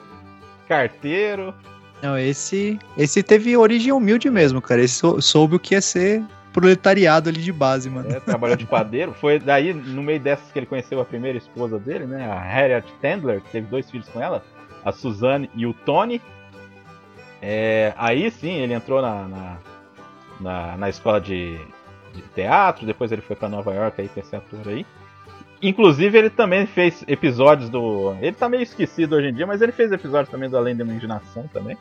carteiro. 0.69 1.55
Não, 2.02 2.19
esse, 2.19 2.78
esse 2.97 3.23
teve 3.23 3.57
origem 3.57 3.93
humilde 3.93 4.31
mesmo, 4.31 4.61
cara. 4.61 4.83
Esse 4.83 4.95
sou- 4.97 5.21
soube 5.23 5.57
o 5.57 5.59
que 5.61 5.75
é 5.75 5.81
ser 5.81 6.23
proletariado 6.52 7.28
ali 7.28 7.40
de 7.40 7.52
base, 7.52 7.88
mano. 7.90 8.09
né, 8.09 8.21
trabalhou 8.21 8.57
de 8.57 8.66
padeiro. 8.66 9.12
Foi 9.14 9.38
daí, 9.38 9.73
no 9.75 10.02
meio 10.02 10.21
dessas, 10.21 10.50
que 10.52 10.59
ele 10.59 10.66
conheceu 10.66 11.00
a 11.00 11.05
primeira 11.05 11.37
esposa 11.38 11.78
dele, 11.78 12.07
né? 12.07 12.26
A 12.31 12.38
Harriet 12.40 12.87
Tendler, 13.00 13.40
que 13.43 13.50
teve 13.50 13.66
dois 13.66 13.90
filhos 13.90 14.09
com 14.09 14.21
ela, 14.23 14.43
a 14.85 14.93
Suzanne 14.93 15.50
e 15.55 15.66
o 15.66 15.73
Tony. 15.75 16.21
É, 17.43 17.93
aí 17.97 18.31
sim, 18.31 18.52
ele 18.52 18.73
entrou 18.73 19.02
na, 19.02 19.28
na, 19.28 19.57
na, 20.40 20.76
na 20.76 20.88
escola 20.88 21.21
de, 21.21 21.59
de 22.14 22.23
teatro, 22.35 22.87
depois 22.87 23.12
ele 23.12 23.21
foi 23.23 23.37
pra 23.37 23.49
Nova 23.49 23.75
York 23.75 24.00
aí 24.00 24.09
com 24.09 24.21
esse 24.21 24.35
ator 24.35 24.61
aí. 24.66 24.87
Inclusive, 25.62 26.18
ele 26.18 26.30
também 26.30 26.66
fez 26.66 27.02
episódios 27.08 27.70
do. 27.70 28.14
Ele 28.20 28.32
tá 28.32 28.48
meio 28.48 28.62
esquecido 28.62 29.16
hoje 29.16 29.28
em 29.28 29.34
dia, 29.34 29.46
mas 29.46 29.62
ele 29.62 29.72
fez 29.72 29.90
episódios 29.90 30.28
também 30.28 30.50
do 30.50 30.56
Além 30.56 30.76
da 30.76 30.84
Imaginação 30.84 31.48
também. 31.52 31.76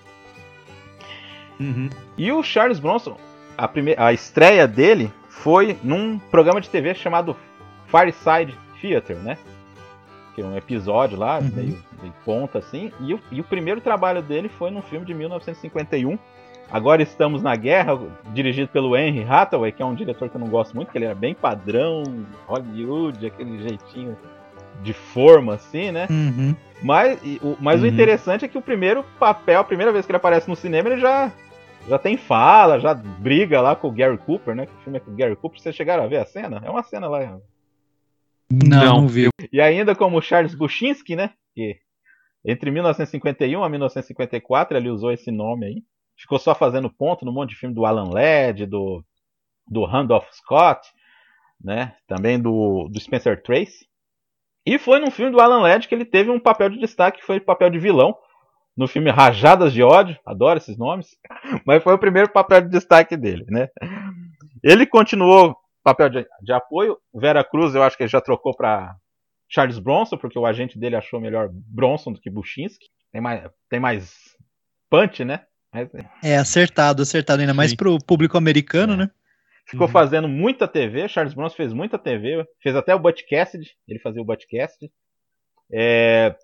Uhum. 1.60 1.90
E 2.18 2.32
o 2.32 2.42
Charles 2.44 2.80
Bronson, 2.80 3.18
a, 3.58 3.68
prime... 3.68 3.96
a 3.98 4.12
estreia 4.14 4.68
dele 4.68 5.12
foi 5.30 5.78
num 5.84 6.18
programa 6.20 6.62
de 6.62 6.70
TV 6.70 6.94
chamado 6.96 7.36
Fireside 7.88 8.58
Theater, 8.82 9.18
né? 9.18 9.38
Que 10.34 10.42
é 10.42 10.46
um 10.46 10.56
episódio 10.58 11.18
lá, 11.18 11.40
Uhum. 11.40 11.52
meio, 11.54 11.84
meio 12.02 12.14
ponta 12.26 12.60
assim. 12.60 12.92
E 13.00 13.14
o, 13.14 13.20
e 13.32 13.40
o 13.40 13.44
primeiro 13.44 13.80
trabalho 13.82 14.22
dele 14.22 14.50
foi 14.50 14.70
num 14.72 14.82
filme 14.82 15.06
de 15.06 15.14
1951 15.14 16.18
Agora 16.72 17.02
Estamos 17.02 17.42
na 17.42 17.56
Guerra, 17.56 17.98
dirigido 18.34 18.68
pelo 18.68 18.98
Henry 18.98 19.24
Hathaway, 19.24 19.72
que 19.72 19.82
é 19.82 19.86
um 19.86 19.96
diretor 19.96 20.30
que 20.30 20.36
eu 20.36 20.42
não 20.42 20.50
gosto 20.50 20.76
muito, 20.76 20.92
que 20.92 20.98
ele 20.98 21.06
era 21.06 21.16
bem 21.16 21.34
padrão, 21.34 22.04
Hollywood, 22.48 23.26
aquele 23.26 23.62
jeitinho 23.62 24.18
de 24.82 24.92
forma 24.92 25.54
assim, 25.54 25.92
né? 25.92 26.08
Uhum. 26.10 26.56
Mas, 26.84 27.20
e 27.24 27.40
o, 27.42 27.56
mas 27.62 27.82
o 27.82 27.86
Uhum. 27.86 27.92
interessante 27.92 28.44
é 28.44 28.48
que 28.48 28.58
o 28.58 28.62
primeiro 28.62 29.04
papel, 29.18 29.62
a 29.62 29.64
primeira 29.64 29.92
vez 29.92 30.06
que 30.06 30.12
ele 30.12 30.18
aparece 30.18 30.50
no 30.50 30.56
cinema, 30.56 30.90
ele 30.90 31.00
já, 31.00 31.32
já 31.88 31.98
tem 31.98 32.18
fala, 32.18 32.80
já 32.80 32.94
briga 32.94 33.62
lá 33.62 33.76
com 33.76 33.88
o 33.88 33.92
Gary 33.92 34.18
Cooper, 34.18 34.54
né? 34.54 34.66
Que 34.66 34.74
o 34.74 34.80
filme 34.84 34.98
é 34.98 35.00
com 35.00 35.12
o 35.12 35.16
Gary 35.16 35.36
Cooper. 35.36 35.60
Vocês 35.62 35.76
chegaram 35.76 36.04
a 36.04 36.08
ver 36.08 36.18
a 36.18 36.26
cena? 36.26 36.62
É 36.64 36.70
uma 36.70 36.84
cena 36.84 37.08
lá. 37.08 37.20
Não, 37.22 37.40
Não. 38.52 38.86
não 39.02 39.08
vi. 39.08 39.30
E 39.52 39.62
ainda 39.62 39.96
como 39.96 40.22
Charles 40.22 40.54
Bushinsky, 40.54 41.16
né? 41.16 41.32
Que 41.54 41.78
entre 42.46 42.70
1951 42.70 43.64
a 43.64 43.70
1954 43.70 44.78
ele 44.78 44.90
usou 44.90 45.12
esse 45.12 45.32
nome 45.32 45.66
aí. 45.68 45.84
Ficou 46.18 46.40
só 46.40 46.56
fazendo 46.56 46.90
ponto 46.90 47.26
no 47.26 47.32
monte 47.32 47.50
de 47.50 47.56
filme 47.58 47.76
do 47.76 47.86
Alan 47.86 48.10
Ladd, 48.10 48.66
do, 48.66 49.04
do 49.68 49.86
Randolph 49.86 50.28
Scott, 50.32 50.88
né? 51.62 51.96
Também 52.08 52.40
do, 52.40 52.88
do 52.90 53.00
Spencer 53.00 53.42
Tracy. 53.42 53.86
E 54.66 54.80
foi 54.80 55.00
num 55.00 55.12
filme 55.12 55.32
do 55.32 55.40
Alan 55.40 55.62
Ladd 55.62 55.88
que 55.88 55.94
ele 55.94 56.06
teve 56.06 56.32
um 56.32 56.40
papel 56.40 56.70
de 56.70 56.80
destaque, 56.80 57.20
que 57.20 57.26
foi 57.26 57.38
o 57.38 57.46
papel 57.46 57.70
de 57.70 57.80
vilão. 57.80 58.18
No 58.76 58.88
filme 58.88 59.10
Rajadas 59.10 59.72
de 59.72 59.82
Ódio, 59.82 60.18
adoro 60.26 60.58
esses 60.58 60.78
nomes, 60.78 61.08
mas 61.66 61.82
foi 61.82 61.94
o 61.94 62.00
primeiro 62.00 62.30
papel 62.30 62.62
de 62.62 62.70
destaque 62.70 63.16
dele, 63.16 63.46
né? 63.48 63.70
Ele 64.62 64.86
continuou 64.86 65.56
papel 65.84 66.10
de, 66.10 66.28
de 66.42 66.52
apoio. 66.52 66.98
Vera 67.14 67.44
Cruz, 67.44 67.76
eu 67.76 67.84
acho 67.84 67.96
que 67.96 68.04
ele 68.04 68.10
já 68.10 68.20
trocou 68.20 68.56
para 68.56 68.96
Charles 69.48 69.80
Bronson, 69.80 70.18
porque 70.18 70.38
o 70.38 70.46
agente 70.46 70.78
dele 70.78 70.96
achou 70.96 71.22
melhor 71.22 71.50
Bronson 71.52 72.12
do 72.12 72.20
que 72.20 72.30
Buchinski. 72.30 72.88
Tem 73.12 73.22
mais, 73.22 73.50
tem 73.70 73.80
mais 73.80 74.14
punch, 74.90 75.24
né? 75.24 75.46
Mas 75.76 75.90
É, 76.24 76.38
acertado, 76.38 77.02
acertado. 77.04 77.42
Ainda 77.42 77.54
mais 77.54 77.76
pro 77.76 77.98
público 78.00 78.38
americano, 78.38 78.96
né? 78.96 79.10
ficou 79.68 79.88
Uhum. 79.88 79.92
fazendo 79.94 80.28
muita 80.28 80.68
TV. 80.68 81.08
Charles 81.08 81.34
Bronson 81.34 81.56
fez 81.56 81.74
muita 81.74 81.98
TV. 81.98 82.46
Fez 82.62 82.76
até 82.76 82.94
o 82.96 83.00
Butch 83.00 83.24
Cassidy. 83.30 83.72
Ele 83.88 84.00
fazia 84.00 84.22
o 84.22 84.26
Butch 84.26 84.44
Cassidy. 84.50 84.92
É, 85.72 86.36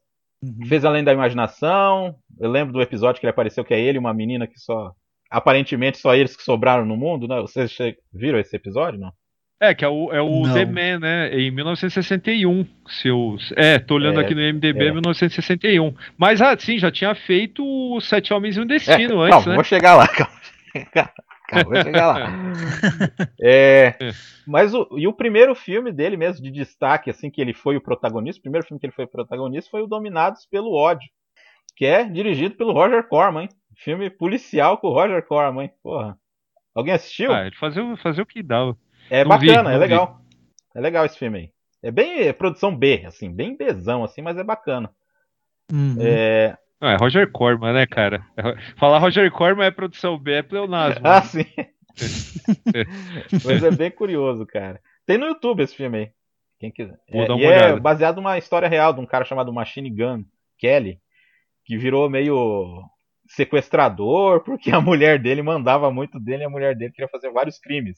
Uhum. 0.43 0.65
fez 0.65 0.83
Além 0.83 1.03
da 1.03 1.13
Imaginação. 1.13 2.15
Eu 2.39 2.50
lembro 2.50 2.73
do 2.73 2.81
episódio 2.81 3.19
que 3.19 3.25
ele 3.27 3.31
apareceu, 3.31 3.63
que 3.63 3.73
é 3.75 3.79
ele 3.79 3.97
e 3.97 4.00
uma 4.00 4.13
menina 4.13 4.47
que 4.47 4.59
só. 4.59 4.91
Aparentemente 5.29 5.97
só 6.00 6.13
eles 6.15 6.35
que 6.35 6.43
sobraram 6.43 6.83
no 6.85 6.97
mundo, 6.97 7.27
né? 7.27 7.39
Vocês 7.39 7.77
viram 8.11 8.39
esse 8.39 8.55
episódio, 8.55 9.00
não? 9.00 9.13
É, 9.62 9.75
que 9.75 9.86
é 9.86 9.88
o, 9.88 10.12
é 10.12 10.20
o. 10.20 10.51
The 10.51 10.65
Man, 10.65 11.00
né? 11.00 11.30
Em 11.39 11.51
1961. 11.51 12.65
Se 12.88 13.08
eu, 13.10 13.38
é, 13.56 13.77
tô 13.77 13.94
olhando 13.96 14.20
É, 14.20 14.24
aqui 14.24 14.34
no 14.34 14.41
MDB, 14.41 14.88
é. 14.88 14.91
1961. 14.91 15.94
Mas, 16.18 16.41
ah, 16.41 16.58
sim, 16.58 16.80
já 16.80 16.89
tinha 16.91 17.13
feito 17.13 17.63
o 17.63 18.01
Sete 18.01 18.34
Homens 18.34 18.58
e 18.58 18.60
um 18.62 18.65
Destino 18.65 19.24
É, 19.24 19.27
antes, 19.27 19.30
calma, 19.36 19.50
né? 19.50 19.56
vou 19.56 19.63
chegar 19.63 19.96
lá, 19.96 20.08
calma. 20.08 20.34
Calma, 21.51 21.65
vou 21.65 21.84
chegar 21.84 22.08
lá. 22.08 22.32
É, 23.41 23.98
mas 24.48 24.74
o, 24.74 24.88
e 24.98 25.06
o 25.08 25.12
primeiro 25.13 25.53
filme 25.53 25.91
dele 25.91 26.15
mesmo, 26.15 26.41
de 26.41 26.50
destaque, 26.50 27.10
assim, 27.10 27.30
que 27.30 27.41
ele 27.41 27.53
foi 27.53 27.75
o 27.75 27.82
protagonista, 27.82 28.39
o 28.39 28.41
primeiro 28.41 28.65
filme 28.65 28.80
que 28.80 28.86
ele 28.86 28.94
foi 28.94 29.06
protagonista 29.06 29.70
foi 29.70 29.82
o 29.82 29.88
Dominados 29.88 30.46
pelo 30.46 30.74
Ódio, 30.74 31.10
que 31.75 31.86
é 31.86 32.03
dirigido 32.06 32.56
pelo 32.56 32.72
Roger 32.72 33.03
Corman, 33.08 33.44
hein? 33.44 33.50
Filme 33.75 34.10
policial 34.10 34.77
com 34.77 34.88
o 34.88 34.94
Roger 34.94 35.22
Corman, 35.25 35.63
hein? 35.65 35.72
Porra. 35.84 36.18
Alguém 36.74 36.94
assistiu? 36.94 37.34
Ah, 37.34 37.46
ele 37.46 37.56
fazia, 37.58 37.84
o- 37.84 37.98
fazia 37.98 38.24
o 38.24 38.25
que 38.25 38.41
dava. 38.41 38.77
É 39.10 39.24
não 39.25 39.38
vi, 39.39 39.48
bacana, 39.48 39.70
é 39.70 39.74
não 39.74 39.79
legal. 39.79 40.22
É 40.75 40.79
legal 40.81 41.05
esse 41.05 41.17
filme 41.17 41.38
aí. 41.38 41.51
É 41.84 41.91
bem 41.91 42.22
é, 42.27 42.34
produção 42.34 42.75
B, 42.75 43.03
assim, 43.05 43.34
bem 43.34 43.58
Bzão, 43.58 44.03
assim, 44.03 44.22
mas 44.22 44.38
é 44.38 44.43
bacana. 44.43 44.89
Uhum. 45.72 45.98
É, 46.00 46.55
Ah, 46.79 46.91
é 46.93 46.96
Roger 46.96 47.29
Corman, 47.31 47.74
né, 47.74 47.86
cara? 47.88 48.25
É 48.38 48.43
Falar 48.77 49.00
Roger 49.00 49.31
Corman 49.31 49.65
é 49.65 49.72
produção 49.72 50.17
B, 50.17 50.34
é 50.34 50.43
pleonasmo. 50.43 51.01
Ah, 51.05 51.22
sim. 51.22 51.46
Mas 53.46 53.63
é 53.63 53.72
bem 53.72 53.91
curioso, 53.91 54.46
cara. 54.46 54.79
Tem 55.05 55.17
no 55.17 55.25
YouTube 55.27 55.62
esse 55.63 55.75
filme 55.75 55.98
aí. 55.98 56.12
Quem 56.60 56.72
quiser. 56.72 56.98
Vou 57.12 57.24
É, 57.24 57.27
dar 57.27 57.34
uma 57.36 57.41
e 57.41 57.46
é 57.46 57.48
olhada. 57.48 57.79
baseado 57.79 58.15
numa 58.17 58.38
história 58.38 58.67
real 58.67 58.93
de 58.93 59.00
um 59.00 59.05
cara 59.05 59.25
chamado 59.25 59.51
Machine 59.51 59.89
Gun 59.89 60.24
Kelly, 60.60 61.00
que 61.65 61.77
virou 61.77 62.10
meio 62.10 62.84
sequestrador, 63.27 64.41
porque 64.43 64.72
a 64.72 64.79
mulher 64.81 65.20
dele 65.20 65.41
mandava 65.41 65.91
muito 65.91 66.20
dele 66.20 66.43
e 66.43 66.46
a 66.46 66.50
mulher 66.50 66.75
dele 66.75 66.91
queria 66.91 67.10
fazer 67.10 67.31
vários 67.31 67.60
crimes. 67.60 67.98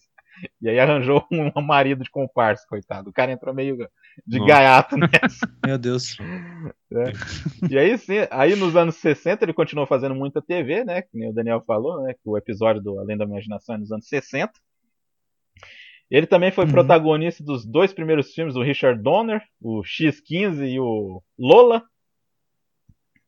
E 0.61 0.69
aí 0.69 0.79
arranjou 0.79 1.25
um 1.31 1.61
marido 1.61 2.03
de 2.03 2.09
comparsa, 2.09 2.65
coitado. 2.67 3.09
O 3.09 3.13
cara 3.13 3.31
entrou 3.31 3.53
meio 3.53 3.77
de 4.25 4.39
Nossa. 4.39 4.51
gaiato 4.51 4.95
nessa. 4.97 5.47
Meu 5.65 5.77
Deus. 5.77 6.17
E 7.69 7.77
aí 7.77 7.97
sim, 7.97 8.15
aí 8.31 8.55
nos 8.55 8.75
anos 8.75 8.95
60 8.97 9.45
ele 9.45 9.53
continuou 9.53 9.87
fazendo 9.87 10.15
muita 10.15 10.41
TV, 10.41 10.83
né? 10.83 11.01
Que 11.01 11.17
nem 11.17 11.29
o 11.29 11.33
Daniel 11.33 11.63
falou, 11.65 12.01
né? 12.03 12.13
Que 12.13 12.21
o 12.29 12.37
episódio 12.37 12.81
do 12.81 12.99
Além 12.99 13.17
da 13.17 13.25
Imaginação 13.25 13.75
é 13.75 13.77
nos 13.77 13.91
anos 13.91 14.07
60. 14.07 14.51
Ele 16.11 16.27
também 16.27 16.51
foi 16.51 16.65
Uhum. 16.65 16.71
protagonista 16.71 17.43
dos 17.43 17.65
dois 17.65 17.91
primeiros 17.93 18.33
filmes 18.33 18.53
do 18.53 18.61
Richard 18.61 19.01
Donner, 19.01 19.41
o 19.61 19.83
X-15 19.83 20.67
e 20.67 20.79
o 20.79 21.23
Lola. 21.39 21.83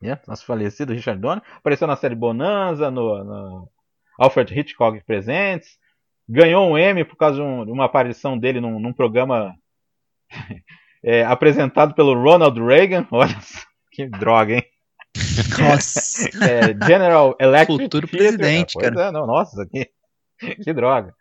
Né? 0.02 0.20
Nosso 0.28 0.46
falecido 0.46 0.94
Richard 0.94 1.20
Donner. 1.20 1.42
Apareceu 1.56 1.88
na 1.88 1.96
série 1.96 2.14
Bonanza, 2.16 2.92
no, 2.92 3.24
no 3.24 3.70
Alfred 4.20 4.54
Hitchcock 4.60 5.04
Presents. 5.06 5.80
Ganhou 6.28 6.68
um 6.72 6.78
Emmy 6.78 7.04
por 7.06 7.16
causa 7.16 7.36
de, 7.38 7.42
um- 7.42 7.66
de 7.66 7.72
uma 7.72 7.86
aparição 7.86 8.38
dele 8.38 8.60
num, 8.60 8.80
num 8.80 8.94
programa 8.94 9.56
é, 11.04 11.24
apresentado 11.24 11.94
pelo 11.94 12.14
Ronald 12.14 12.60
Reagan. 12.60 13.08
Olha 13.12 13.40
só, 13.42 13.60
que 13.92 14.08
droga, 14.08 14.56
hein? 14.56 14.64
Nossa. 15.60 16.30
É, 16.44 16.86
General 16.86 17.36
Electric 17.40 17.84
Futuro 17.84 18.08
Theater. 18.08 18.28
presidente, 18.38 18.74
Pois 18.74 18.90
cara. 18.90 19.08
É, 19.08 19.12
não, 19.12 19.26
nossa, 19.26 19.66
que, 19.68 19.90
que 20.64 20.74
droga. 20.74 21.14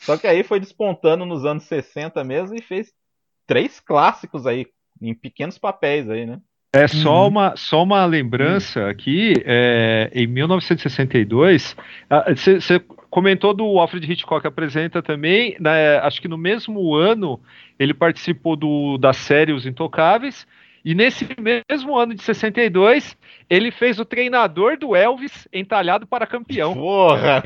Só 0.00 0.16
que 0.16 0.26
aí 0.26 0.42
foi 0.44 0.60
despontando 0.60 1.24
nos 1.24 1.44
anos 1.44 1.64
60 1.64 2.22
mesmo 2.22 2.54
e 2.54 2.62
fez 2.62 2.92
três 3.46 3.80
clássicos 3.80 4.46
aí, 4.46 4.66
em 5.00 5.14
pequenos 5.14 5.58
papéis 5.58 6.08
aí, 6.08 6.26
né? 6.26 6.40
É 6.76 6.86
só 6.88 7.22
Uhum. 7.22 7.28
uma, 7.28 7.56
só 7.56 7.82
uma 7.82 8.04
lembrança 8.04 8.88
aqui, 8.88 9.32
é, 9.46 10.10
em 10.12 10.26
1962, 10.26 11.74
você 12.60 12.80
comentou 13.08 13.54
do 13.54 13.78
Alfred 13.78 14.12
Hitchcock 14.12 14.46
apresenta 14.46 15.02
também, 15.02 15.56
né, 15.58 15.98
acho 15.98 16.20
que 16.20 16.28
no 16.28 16.36
mesmo 16.36 16.94
ano 16.94 17.40
ele 17.78 17.94
participou 17.94 18.56
do, 18.56 18.98
da 18.98 19.14
série 19.14 19.52
Os 19.52 19.64
Intocáveis, 19.64 20.46
e 20.84 20.94
nesse 20.94 21.26
mesmo 21.40 21.96
ano 21.96 22.14
de 22.14 22.22
62 22.22 23.16
ele 23.48 23.70
fez 23.70 23.98
o 23.98 24.04
treinador 24.04 24.78
do 24.78 24.94
Elvis 24.94 25.48
entalhado 25.52 26.06
para 26.06 26.26
campeão. 26.26 26.74
Porra! 26.74 27.42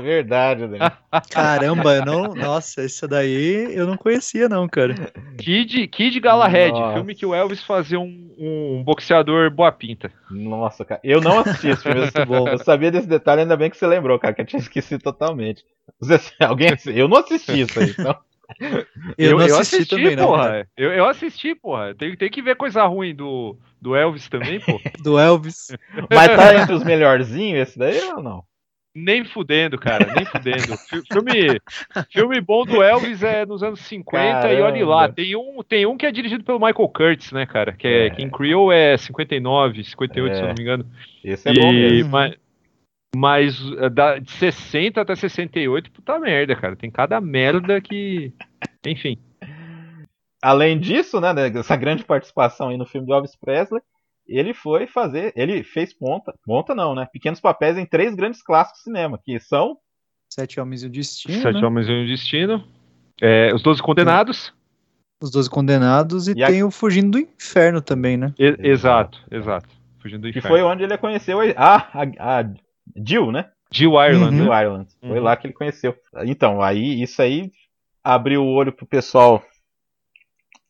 Verdade, 0.00 0.66
né? 0.66 0.78
Caramba, 1.30 1.96
eu 1.96 2.04
não. 2.04 2.34
Nossa, 2.34 2.84
isso 2.84 3.06
daí 3.06 3.74
eu 3.74 3.86
não 3.86 3.96
conhecia, 3.96 4.48
não, 4.48 4.68
cara. 4.68 4.94
Kid, 5.38 5.88
Kid 5.88 6.18
Galahad, 6.20 6.72
Nossa. 6.72 6.94
filme 6.94 7.14
que 7.14 7.26
o 7.26 7.34
Elvis 7.34 7.62
fazia 7.62 8.00
um, 8.00 8.34
um 8.38 8.82
boxeador 8.84 9.50
boa 9.50 9.70
pinta. 9.70 10.12
Nossa, 10.30 10.84
cara. 10.84 11.00
Eu 11.04 11.20
não 11.20 11.40
assisti 11.40 11.68
esse 11.68 11.82
filme. 11.82 12.00
Muito 12.00 12.26
bom. 12.26 12.48
Eu 12.48 12.58
sabia 12.58 12.90
desse 12.90 13.08
detalhe, 13.08 13.42
ainda 13.42 13.56
bem 13.56 13.70
que 13.70 13.76
você 13.76 13.86
lembrou, 13.86 14.18
cara, 14.18 14.34
que 14.34 14.40
eu 14.40 14.46
tinha 14.46 14.60
esquecido 14.60 15.02
totalmente. 15.02 15.64
Você, 16.00 16.18
alguém, 16.40 16.70
eu 16.86 17.08
não 17.08 17.18
assisti 17.18 17.60
isso 17.60 17.78
aí, 17.78 17.90
então. 17.90 18.16
Eu, 19.16 19.38
não 19.38 19.58
assisti, 19.58 19.86
também, 19.86 20.16
não. 20.16 20.26
porra. 20.26 20.44
cara. 20.44 20.68
Eu, 20.76 20.92
eu 20.92 21.06
assisti, 21.06 21.54
porra. 21.54 21.94
Tem, 21.94 22.16
tem 22.16 22.30
que 22.30 22.42
ver 22.42 22.56
coisa 22.56 22.84
ruim 22.84 23.14
do, 23.14 23.56
do 23.80 23.94
Elvis 23.94 24.28
também, 24.28 24.60
pô. 24.60 24.80
Do 25.02 25.18
Elvis. 25.18 25.68
Mas 26.10 26.36
tá 26.36 26.56
entre 26.56 26.74
os 26.74 26.84
melhorzinhos 26.84 27.68
esse 27.68 27.78
daí 27.78 28.00
ou 28.12 28.22
não? 28.22 28.44
Nem 28.94 29.24
fudendo, 29.24 29.78
cara, 29.78 30.12
nem 30.14 30.24
fudendo. 30.24 30.76
Fi- 30.76 31.02
Filme, 31.12 31.60
filme 32.10 32.40
bom 32.40 32.64
do 32.64 32.82
Elvis 32.82 33.22
é 33.22 33.46
nos 33.46 33.62
anos 33.62 33.80
50 33.80 34.52
e 34.52 34.60
olhe 34.60 34.84
lá. 34.84 35.00
Caramba. 35.08 35.14
Tem 35.14 35.36
um, 35.36 35.62
tem 35.62 35.86
um 35.86 35.96
que 35.96 36.06
é 36.06 36.10
dirigido 36.12 36.42
pelo 36.44 36.58
Michael 36.58 36.88
Curtis, 36.88 37.32
né, 37.32 37.46
cara? 37.46 37.72
Que 37.72 37.86
é, 37.86 38.06
É. 38.06 38.10
que 38.10 38.22
em 38.22 38.28
Creole 38.30 38.74
é 38.76 38.96
59, 38.96 39.84
58, 39.84 40.34
se 40.34 40.40
eu 40.40 40.44
É. 40.44 40.48
não 40.48 40.54
me 40.54 40.62
engano. 40.62 40.86
Esse 41.24 41.48
é 41.48 41.52
bom 41.54 41.72
E- 41.72 41.72
mesmo. 41.72 42.10
mas, 42.10 42.36
mas 43.14 43.60
uh, 43.70 43.88
da- 43.90 44.18
de 44.18 44.30
60 44.32 45.00
até 45.00 45.14
68, 45.14 45.90
puta 45.92 46.18
merda, 46.18 46.56
cara. 46.56 46.74
Tem 46.76 46.90
cada 46.90 47.20
merda 47.20 47.80
que. 47.80 48.32
Enfim. 48.86 49.18
Além 50.42 50.78
disso, 50.78 51.20
né, 51.20 51.34
dessa 51.50 51.76
grande 51.76 52.02
participação 52.02 52.68
aí 52.70 52.76
no 52.78 52.86
filme 52.86 53.06
do 53.06 53.12
Elvis 53.12 53.36
Presley, 53.36 53.82
ele 54.30 54.54
foi 54.54 54.86
fazer, 54.86 55.32
ele 55.36 55.62
fez 55.62 55.92
ponta, 55.92 56.32
ponta 56.44 56.74
não, 56.74 56.94
né, 56.94 57.06
pequenos 57.12 57.40
papéis 57.40 57.76
em 57.76 57.84
três 57.86 58.14
grandes 58.14 58.42
clássicos 58.42 58.78
de 58.80 58.84
cinema, 58.84 59.18
que 59.22 59.38
são 59.40 59.76
Sete 60.32 60.60
Homens 60.60 60.82
e 60.82 60.86
o 60.86 60.90
Destino. 60.90 61.42
Sete 61.42 61.60
né? 61.60 61.66
Homens 61.66 61.88
e 61.88 61.92
um 61.92 62.06
Destino. 62.06 62.64
É, 63.20 63.52
Os 63.52 63.62
Doze 63.62 63.82
Condenados. 63.82 64.54
Os 65.22 65.30
Doze 65.30 65.50
Condenados 65.50 66.28
e, 66.28 66.34
E 66.38 66.42
a- 66.42 66.46
tem 66.46 66.62
o 66.62 66.70
Fugindo 66.70 67.10
do 67.10 67.18
Inferno 67.18 67.82
também, 67.82 68.16
né? 68.16 68.32
E- 68.38 68.56
exato, 68.60 69.18
exato. 69.30 69.68
Fugindo 70.00 70.22
do 70.22 70.32
que 70.32 70.38
inferno. 70.38 70.56
foi 70.56 70.62
onde 70.64 70.84
ele 70.84 70.96
conheceu 70.96 71.40
a, 71.56 71.76
a, 71.76 72.38
a 72.40 72.44
Jill, 73.04 73.30
né, 73.32 73.50
Jill 73.72 73.90
Ireland, 73.92 74.24
Uhum. 74.36 74.36
Jill 74.44 74.50
né? 74.50 74.60
Ireland. 74.62 74.88
Foi 75.00 75.18
Uhum. 75.18 75.24
lá 75.24 75.36
que 75.36 75.46
ele 75.48 75.54
conheceu. 75.54 75.94
Então, 76.24 76.62
aí 76.62 77.02
isso 77.02 77.20
aí 77.20 77.50
abriu 78.02 78.42
o 78.42 78.54
olho 78.54 78.72
pro 78.72 78.86
pessoal 78.86 79.44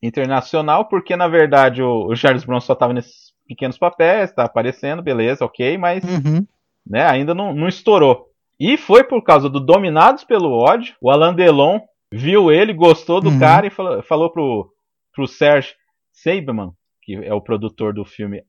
internacional, 0.03 0.87
porque 0.89 1.15
na 1.17 1.29
verdade 1.29 1.83
o, 1.83 2.07
o 2.07 2.17
Charles 2.17 2.45
Bronson 2.45 2.67
só 2.67 2.75
tava 2.75 2.93
nesses 2.93 3.30
pequenos 3.51 3.77
papéis, 3.77 4.33
tá 4.33 4.45
aparecendo, 4.45 5.03
beleza, 5.03 5.45
ok, 5.45 5.77
mas 5.77 6.05
Uhum. 6.05 6.47
né, 6.87 7.05
ainda 7.05 7.35
não, 7.35 7.53
não 7.53 7.67
estourou. 7.67 8.29
E 8.59 8.77
foi 8.77 9.03
por 9.03 9.23
causa 9.23 9.49
do 9.51 9.59
Dominados 9.59 10.23
pelo 10.23 10.53
Ódio, 10.53 10.95
o 11.01 11.11
Alain 11.11 11.35
Delon 11.35 11.81
viu 12.13 12.53
ele, 12.53 12.73
gostou 12.73 13.21
do 13.21 13.31
Uhum. 13.31 13.41
cara 13.41 13.67
e 13.67 13.71
falou, 13.71 14.03
falou 14.05 14.31
pro, 14.31 14.73
pro 15.13 15.27
Serge 15.27 15.75
Seiberman, 16.13 16.71
que 17.03 17.15
é 17.17 17.35
o 17.35 17.41
produtor 17.41 17.93
do 17.93 18.05
filme 18.05 18.45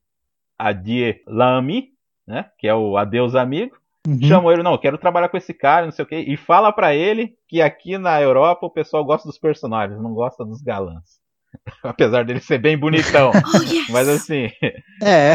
Adieu 0.57 1.15
l'ami, 1.25 1.89
né, 2.27 2.45
que 2.59 2.67
é 2.67 2.75
o 2.75 2.95
Adeus 2.97 3.33
Amigo, 3.33 3.75
Uhum. 4.07 4.21
chamou 4.23 4.51
ele, 4.51 4.63
não, 4.63 4.77
quero 4.77 4.97
trabalhar 4.97 5.29
com 5.29 5.37
esse 5.37 5.53
cara, 5.53 5.85
não 5.85 5.91
sei 5.91 6.03
o 6.03 6.07
quê, 6.07 6.25
e 6.27 6.35
fala 6.37 6.71
pra 6.71 6.93
ele 6.95 7.35
que 7.47 7.61
aqui 7.61 7.97
na 7.97 8.19
Europa 8.21 8.65
o 8.65 8.69
pessoal 8.71 9.03
gosta 9.05 9.27
dos 9.27 9.37
personagens, 9.37 9.99
não 10.01 10.13
gosta 10.13 10.43
dos 10.45 10.61
galãs. 10.61 11.20
Apesar 11.83 12.23
dele 12.25 12.39
ser 12.39 12.57
bem 12.57 12.77
bonitão. 12.77 13.31
Mas 13.89 14.07
assim, 14.07 14.49
É. 15.03 15.33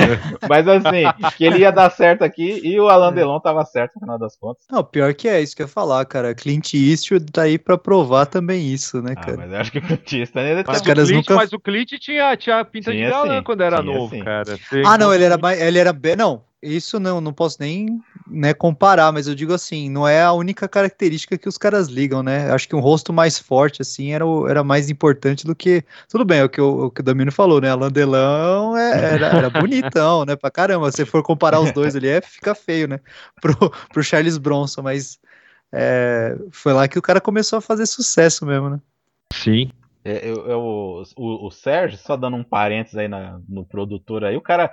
mas 0.49 0.67
assim, 0.69 1.03
que 1.37 1.45
ele 1.45 1.59
ia 1.59 1.73
dar 1.73 1.91
certo 1.91 2.23
aqui 2.23 2.61
e 2.63 2.79
o 2.79 2.89
Alain 2.89 3.13
Delon 3.13 3.41
tava 3.41 3.65
certo 3.65 3.95
no 3.97 4.01
final 4.03 4.19
das 4.19 4.37
contas. 4.37 4.65
Não, 4.71 4.85
pior 4.85 5.13
que 5.13 5.29
é 5.29 5.41
isso 5.43 5.57
que 5.57 5.63
eu 5.63 5.67
ia 5.67 5.73
falar, 5.73 6.05
cara. 6.05 6.35
Clint 6.37 6.75
Eastwood 6.75 7.27
tá 7.33 7.43
aí 7.43 7.59
pra 7.59 7.77
provar 7.77 8.27
também 8.27 8.73
isso, 8.73 9.03
né, 9.03 9.15
Ah, 9.17 9.21
cara? 9.21 9.37
mas 9.37 9.51
eu 9.53 9.59
acho 9.59 9.73
que 9.73 9.79
o 9.79 9.83
Clintista 9.83 10.39
ainda 10.41 10.65
Mas, 10.67 10.77
Os 10.77 10.83
o 10.83 10.85
caras 10.87 11.09
Clint, 11.09 11.17
nunca- 11.29 11.35
mas 11.35 11.53
o 11.53 11.59
Clint 11.61 11.91
tinha, 11.99 12.37
tinha 12.37 12.65
pinta 12.65 12.93
Tinha 12.93 13.07
de 13.07 13.11
galã 13.13 13.39
sim, 13.39 13.43
quando 13.43 13.61
era 13.63 13.83
tinha 13.83 13.93
novo, 13.95 14.15
sim. 14.15 14.23
cara. 14.23 14.57
Ah, 14.85 14.97
não, 14.97 15.13
ele 15.13 15.25
era 15.25 15.37
mais, 15.37 15.61
ele 15.61 15.79
era 15.79 15.93
bem, 15.93 16.15
não, 16.15 16.43
isso 16.63 16.99
não, 16.99 17.21
não 17.21 17.33
posso 17.33 17.59
nem, 17.61 18.01
né, 18.27 18.53
comparar, 18.55 19.13
mas 19.13 19.29
eu 19.29 19.35
digo 19.35 19.53
assim, 19.53 19.89
não 19.91 20.07
é 20.09 20.23
a 20.23 20.33
única 20.33 20.67
característica 20.69 21.37
que 21.39 21.49
os 21.49 21.57
caras 21.59 21.89
ligam, 21.89 22.23
né? 22.23 22.51
Acho 22.51 22.69
que 22.69 22.75
um 22.75 22.81
rosto 22.81 23.13
mais 23.13 23.39
forte 23.39 23.83
assim 23.83 24.13
era, 24.13 24.27
o- 24.27 24.49
era 24.49 24.65
mais 24.65 24.91
importante 24.91 25.47
do 25.47 25.55
que, 25.55 25.85
tudo 26.09 26.25
bem, 26.25 26.39
é 26.41 26.45
o 26.45 26.49
que 26.49 26.61
o, 26.61 26.87
o 26.87 26.91
que 26.91 27.01
o 27.01 27.05
Damino 27.05 27.31
falou, 27.31 27.61
né? 27.61 27.71
Alain 27.71 27.91
Delon 27.91 28.77
é- 28.77 29.15
era, 29.15 29.27
era 29.27 29.51
bonitão, 29.51 30.25
né, 30.25 30.35
pra 30.35 30.51
caramba. 30.51 30.91
Se 30.91 31.05
for 31.05 31.23
comparar 31.23 31.61
os 31.61 31.71
dois 31.73 31.95
ali, 31.95 32.09
é, 32.09 32.21
fica 32.21 32.55
feio, 32.55 32.89
né? 32.89 33.01
Pro, 33.41 33.71
pro 33.93 34.03
Charles 34.03 34.39
Bronson, 34.39 34.83
mas 34.83 35.19
é, 35.73 36.37
foi 36.51 36.73
lá 36.73 36.89
que 36.89 36.99
o 36.99 37.03
cara 37.03 37.21
começou 37.21 37.59
a 37.59 37.63
fazer 37.63 37.87
sucesso 37.87 38.45
mesmo, 38.47 38.71
né? 38.71 38.81
Sim. 39.33 39.71
É, 40.05 40.29
eu, 40.29 40.47
eu- 40.47 41.05
o, 41.17 41.47
o 41.47 41.51
Sérgio, 41.51 41.99
só 41.99 42.17
dando 42.17 42.37
um 42.37 42.45
parênteses 42.45 42.97
aí 42.97 43.09
na- 43.09 43.41
no 43.49 43.65
produtor 43.65 44.25
aí, 44.25 44.37
o 44.37 44.41
cara, 44.41 44.73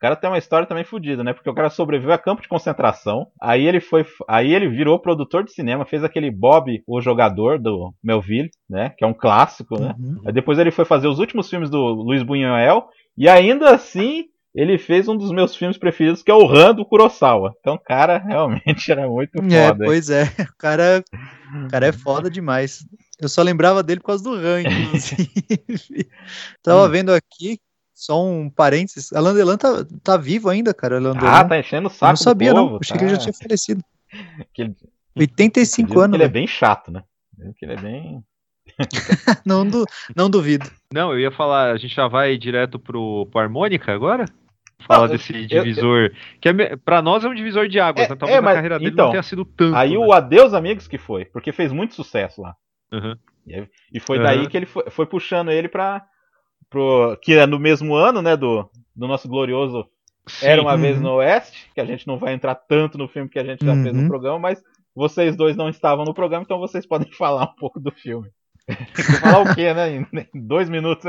o 0.00 0.06
cara 0.08 0.16
tem 0.16 0.30
uma 0.30 0.38
história 0.38 0.66
também 0.66 0.82
fodida, 0.82 1.22
né? 1.22 1.34
Porque 1.34 1.50
o 1.50 1.54
cara 1.54 1.68
sobreviveu 1.68 2.14
a 2.14 2.18
campo 2.18 2.40
de 2.40 2.48
concentração, 2.48 3.26
aí 3.38 3.66
ele 3.66 3.80
foi, 3.80 4.06
aí 4.26 4.54
ele 4.54 4.66
virou 4.66 4.98
produtor 4.98 5.44
de 5.44 5.52
cinema, 5.52 5.84
fez 5.84 6.02
aquele 6.02 6.30
Bob, 6.30 6.82
o 6.86 7.02
jogador 7.02 7.58
do 7.58 7.92
Melville, 8.02 8.48
né? 8.68 8.94
Que 8.96 9.04
é 9.04 9.06
um 9.06 9.12
clássico, 9.12 9.78
né? 9.78 9.94
Uhum. 9.98 10.22
Aí 10.26 10.32
depois 10.32 10.58
ele 10.58 10.70
foi 10.70 10.86
fazer 10.86 11.06
os 11.06 11.18
últimos 11.18 11.50
filmes 11.50 11.68
do 11.68 11.78
Luiz 11.78 12.22
Buñuel 12.22 12.88
e 13.14 13.28
ainda 13.28 13.74
assim 13.74 14.24
ele 14.54 14.78
fez 14.78 15.06
um 15.06 15.16
dos 15.16 15.30
meus 15.30 15.54
filmes 15.54 15.76
preferidos, 15.76 16.22
que 16.22 16.30
é 16.30 16.34
o 16.34 16.48
Han 16.48 16.74
do 16.74 16.84
Kurosawa. 16.86 17.54
Então, 17.60 17.78
cara, 17.84 18.16
realmente 18.26 18.90
era 18.90 19.06
muito 19.06 19.36
É, 19.36 19.68
foda. 19.68 19.84
hein? 19.84 19.90
pois 19.90 20.08
é, 20.08 20.22
o 20.24 20.56
cara, 20.58 21.04
o 21.66 21.68
cara 21.68 21.86
é 21.86 21.92
foda 21.92 22.30
demais. 22.30 22.78
Eu 23.20 23.28
só 23.28 23.42
lembrava 23.42 23.82
dele 23.82 24.00
por 24.00 24.06
causa 24.06 24.24
do 24.24 24.34
Han, 24.34 24.62
inclusive. 24.62 25.28
Tava 26.64 26.86
Hum. 26.86 26.90
vendo 26.90 27.12
aqui, 27.12 27.58
só 28.04 28.24
um 28.24 28.48
parênteses, 28.48 29.12
Alain 29.12 29.34
Delon 29.34 29.56
tá, 29.56 29.68
tá 30.02 30.16
vivo 30.16 30.48
ainda, 30.48 30.72
cara, 30.72 30.96
Alain 30.98 31.12
Delon. 31.14 31.26
Ah, 31.26 31.44
tá 31.44 31.58
enchendo 31.58 31.88
o 31.88 31.90
Eu 31.90 31.94
saco 31.94 32.12
não 32.12 32.16
sabia 32.16 32.50
do 32.52 32.56
não, 32.56 32.66
povo, 32.68 32.78
achei 32.82 32.92
tá? 32.94 32.98
que 32.98 33.04
ele 33.04 33.14
já 33.14 33.20
tinha 33.20 33.32
falecido. 33.32 33.84
Que 34.54 34.62
ele- 34.62 34.76
85 35.16 35.88
Dizem 35.88 36.02
anos, 36.04 36.16
que 36.16 36.22
ele 36.22 36.24
é 36.24 36.32
bem 36.32 36.46
chato, 36.46 36.90
né? 36.90 37.02
Ele 37.60 37.72
é 37.72 37.76
bem. 37.76 38.24
não, 39.44 39.66
du- 39.66 39.84
não 40.16 40.30
duvido. 40.30 40.70
Não, 40.92 41.12
eu 41.12 41.20
ia 41.20 41.30
falar, 41.30 41.72
a 41.72 41.76
gente 41.76 41.94
já 41.94 42.06
vai 42.08 42.36
direto 42.38 42.78
pro, 42.78 43.26
pro 43.30 43.40
Harmônica 43.40 43.92
agora? 43.92 44.24
Falar 44.86 45.08
Não, 45.08 45.14
desse 45.14 45.32
divisor. 45.46 46.10
Que 46.40 46.48
é, 46.48 46.76
pra 46.76 47.02
nós 47.02 47.22
é 47.24 47.28
um 47.28 47.34
divisor 47.34 47.68
de 47.68 47.78
águas, 47.78 48.06
É, 48.06 48.08
né? 48.08 48.16
Talvez 48.16 48.38
é, 48.38 48.40
mas- 48.40 48.54
carreira 48.54 48.78
dele 48.78 48.90
então, 48.92 49.06
não 49.06 49.10
tenha 49.12 49.22
sido 49.22 49.44
tanto. 49.44 49.76
Aí 49.76 49.90
né? 49.90 49.98
o 49.98 50.10
Adeus 50.12 50.54
Amigos 50.54 50.88
que 50.88 50.96
foi, 50.96 51.26
porque 51.26 51.52
fez 51.52 51.70
muito 51.70 51.94
sucesso 51.94 52.40
lá. 52.40 52.54
Uhum. 52.92 53.14
E 53.92 54.00
foi 54.00 54.18
daí 54.22 54.38
Aham. 54.40 54.46
que 54.48 54.56
ele 54.56 54.66
foi, 54.66 54.84
foi 54.90 55.06
puxando 55.06 55.50
ele 55.50 55.68
pra. 55.68 56.02
Pro, 56.68 57.16
que 57.22 57.34
é 57.34 57.46
no 57.46 57.58
mesmo 57.58 57.94
ano, 57.94 58.20
né? 58.22 58.36
Do, 58.36 58.68
do 58.94 59.06
nosso 59.08 59.28
glorioso 59.28 59.86
Sim. 60.26 60.46
Era 60.46 60.62
uma 60.62 60.76
vez 60.76 60.96
Uhum. 60.96 61.02
no 61.02 61.10
Oeste, 61.14 61.68
que 61.74 61.80
a 61.80 61.84
gente 61.84 62.06
não 62.06 62.16
vai 62.16 62.32
entrar 62.34 62.54
tanto 62.54 62.96
no 62.96 63.08
filme 63.08 63.28
que 63.28 63.38
a 63.38 63.44
gente 63.44 63.64
já 63.64 63.74
fez 63.82 63.92
no 63.94 64.02
Uhum. 64.02 64.08
programa, 64.08 64.38
mas 64.38 64.62
vocês 64.94 65.34
dois 65.34 65.56
não 65.56 65.68
estavam 65.68 66.04
no 66.04 66.14
programa, 66.14 66.44
então 66.44 66.58
vocês 66.60 66.86
podem 66.86 67.10
falar 67.18 67.44
um 67.44 67.54
pouco 67.58 67.80
do 67.80 67.90
filme. 67.90 68.28
falar 69.20 69.40
o 69.40 69.54
quê, 69.54 69.72
né? 69.74 69.96
Em 69.96 70.06
em 70.34 70.40
dois 70.46 70.68
minutos. 70.68 71.04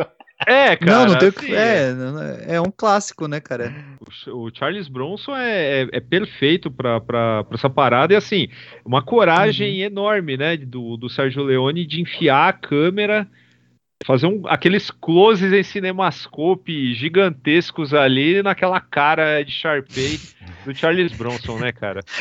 É, 0.47 0.75
cara. 0.75 0.91
não, 0.91 1.05
não 1.09 1.19
tem 1.19 1.29
assim, 1.29 1.39
que. 1.45 1.53
É, 1.55 2.55
é 2.55 2.61
um 2.61 2.71
clássico, 2.75 3.27
né, 3.27 3.39
cara? 3.39 3.71
O 3.99 4.09
Ch- 4.11 4.27
O 4.29 4.49
Charles 4.51 4.87
Bronson 4.87 5.35
é, 5.35 5.83
é, 5.83 5.89
é 5.91 5.99
perfeito 5.99 6.71
pra, 6.71 6.99
pra, 6.99 7.43
pra 7.43 7.55
essa 7.55 7.69
parada 7.69 8.13
e 8.13 8.17
assim, 8.17 8.47
uma 8.83 9.03
coragem 9.03 9.81
enorme, 9.81 10.35
né, 10.37 10.57
do, 10.57 10.97
do 10.97 11.09
Sérgio 11.09 11.43
Leone 11.43 11.85
de 11.85 12.01
enfiar 12.01 12.49
a 12.49 12.53
câmera, 12.53 13.27
fazer 14.05 14.27
um, 14.27 14.43
aqueles 14.47 14.89
closes 14.89 15.53
em 15.53 15.63
cinemascope 15.63 16.93
gigantescos 16.93 17.93
ali 17.93 18.41
naquela 18.41 18.79
cara 18.79 19.43
de 19.43 19.51
Sharpay 19.51 20.19
do 20.65 20.73
Charles 20.75 21.11
Bronson, 21.13 21.59
né, 21.59 21.71
cara? 21.71 22.01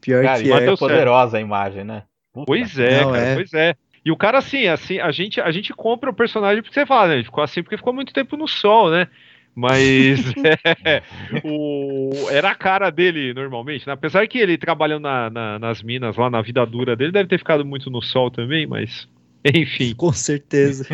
Pior 0.00 0.24
Cara, 0.24 0.42
que 0.42 0.52
é. 0.52 0.56
é 0.56 0.60
deu 0.60 0.78
poderosa 0.78 1.36
a 1.38 1.40
imagem, 1.40 1.84
né? 1.84 2.04
Puta. 2.32 2.46
Pois 2.46 2.78
é, 2.78 3.02
Não, 3.02 3.12
cara, 3.12 3.24
é. 3.24 3.34
pois 3.34 3.52
é. 3.52 3.74
E 4.04 4.10
o 4.10 4.16
cara, 4.16 4.38
assim, 4.38 4.66
assim, 4.66 4.98
a 5.00 5.10
gente, 5.10 5.40
a 5.40 5.50
gente 5.50 5.72
compra 5.74 6.08
o 6.08 6.14
personagem 6.14 6.62
porque 6.62 6.72
você 6.72 6.86
fala, 6.86 7.08
né? 7.08 7.14
Ele 7.14 7.24
ficou 7.24 7.44
assim 7.44 7.62
porque 7.62 7.76
ficou 7.76 7.92
muito 7.92 8.12
tempo 8.12 8.36
no 8.36 8.48
sol, 8.48 8.90
né? 8.90 9.08
Mas 9.54 10.20
é, 10.84 11.02
o, 11.44 12.28
era 12.30 12.50
a 12.50 12.54
cara 12.54 12.90
dele 12.90 13.34
normalmente, 13.34 13.86
né? 13.86 13.92
Apesar 13.92 14.26
que 14.28 14.38
ele 14.38 14.56
trabalhando 14.56 15.02
na- 15.02 15.30
na- 15.30 15.58
nas 15.58 15.82
minas 15.82 16.16
lá 16.16 16.30
na 16.30 16.40
vida 16.42 16.64
dura 16.64 16.94
dele, 16.94 17.12
deve 17.12 17.28
ter 17.28 17.38
ficado 17.38 17.64
muito 17.64 17.90
no 17.90 18.00
sol 18.02 18.30
também, 18.30 18.66
mas 18.66 19.08
enfim. 19.44 19.94
Com 19.94 20.12
certeza. 20.12 20.86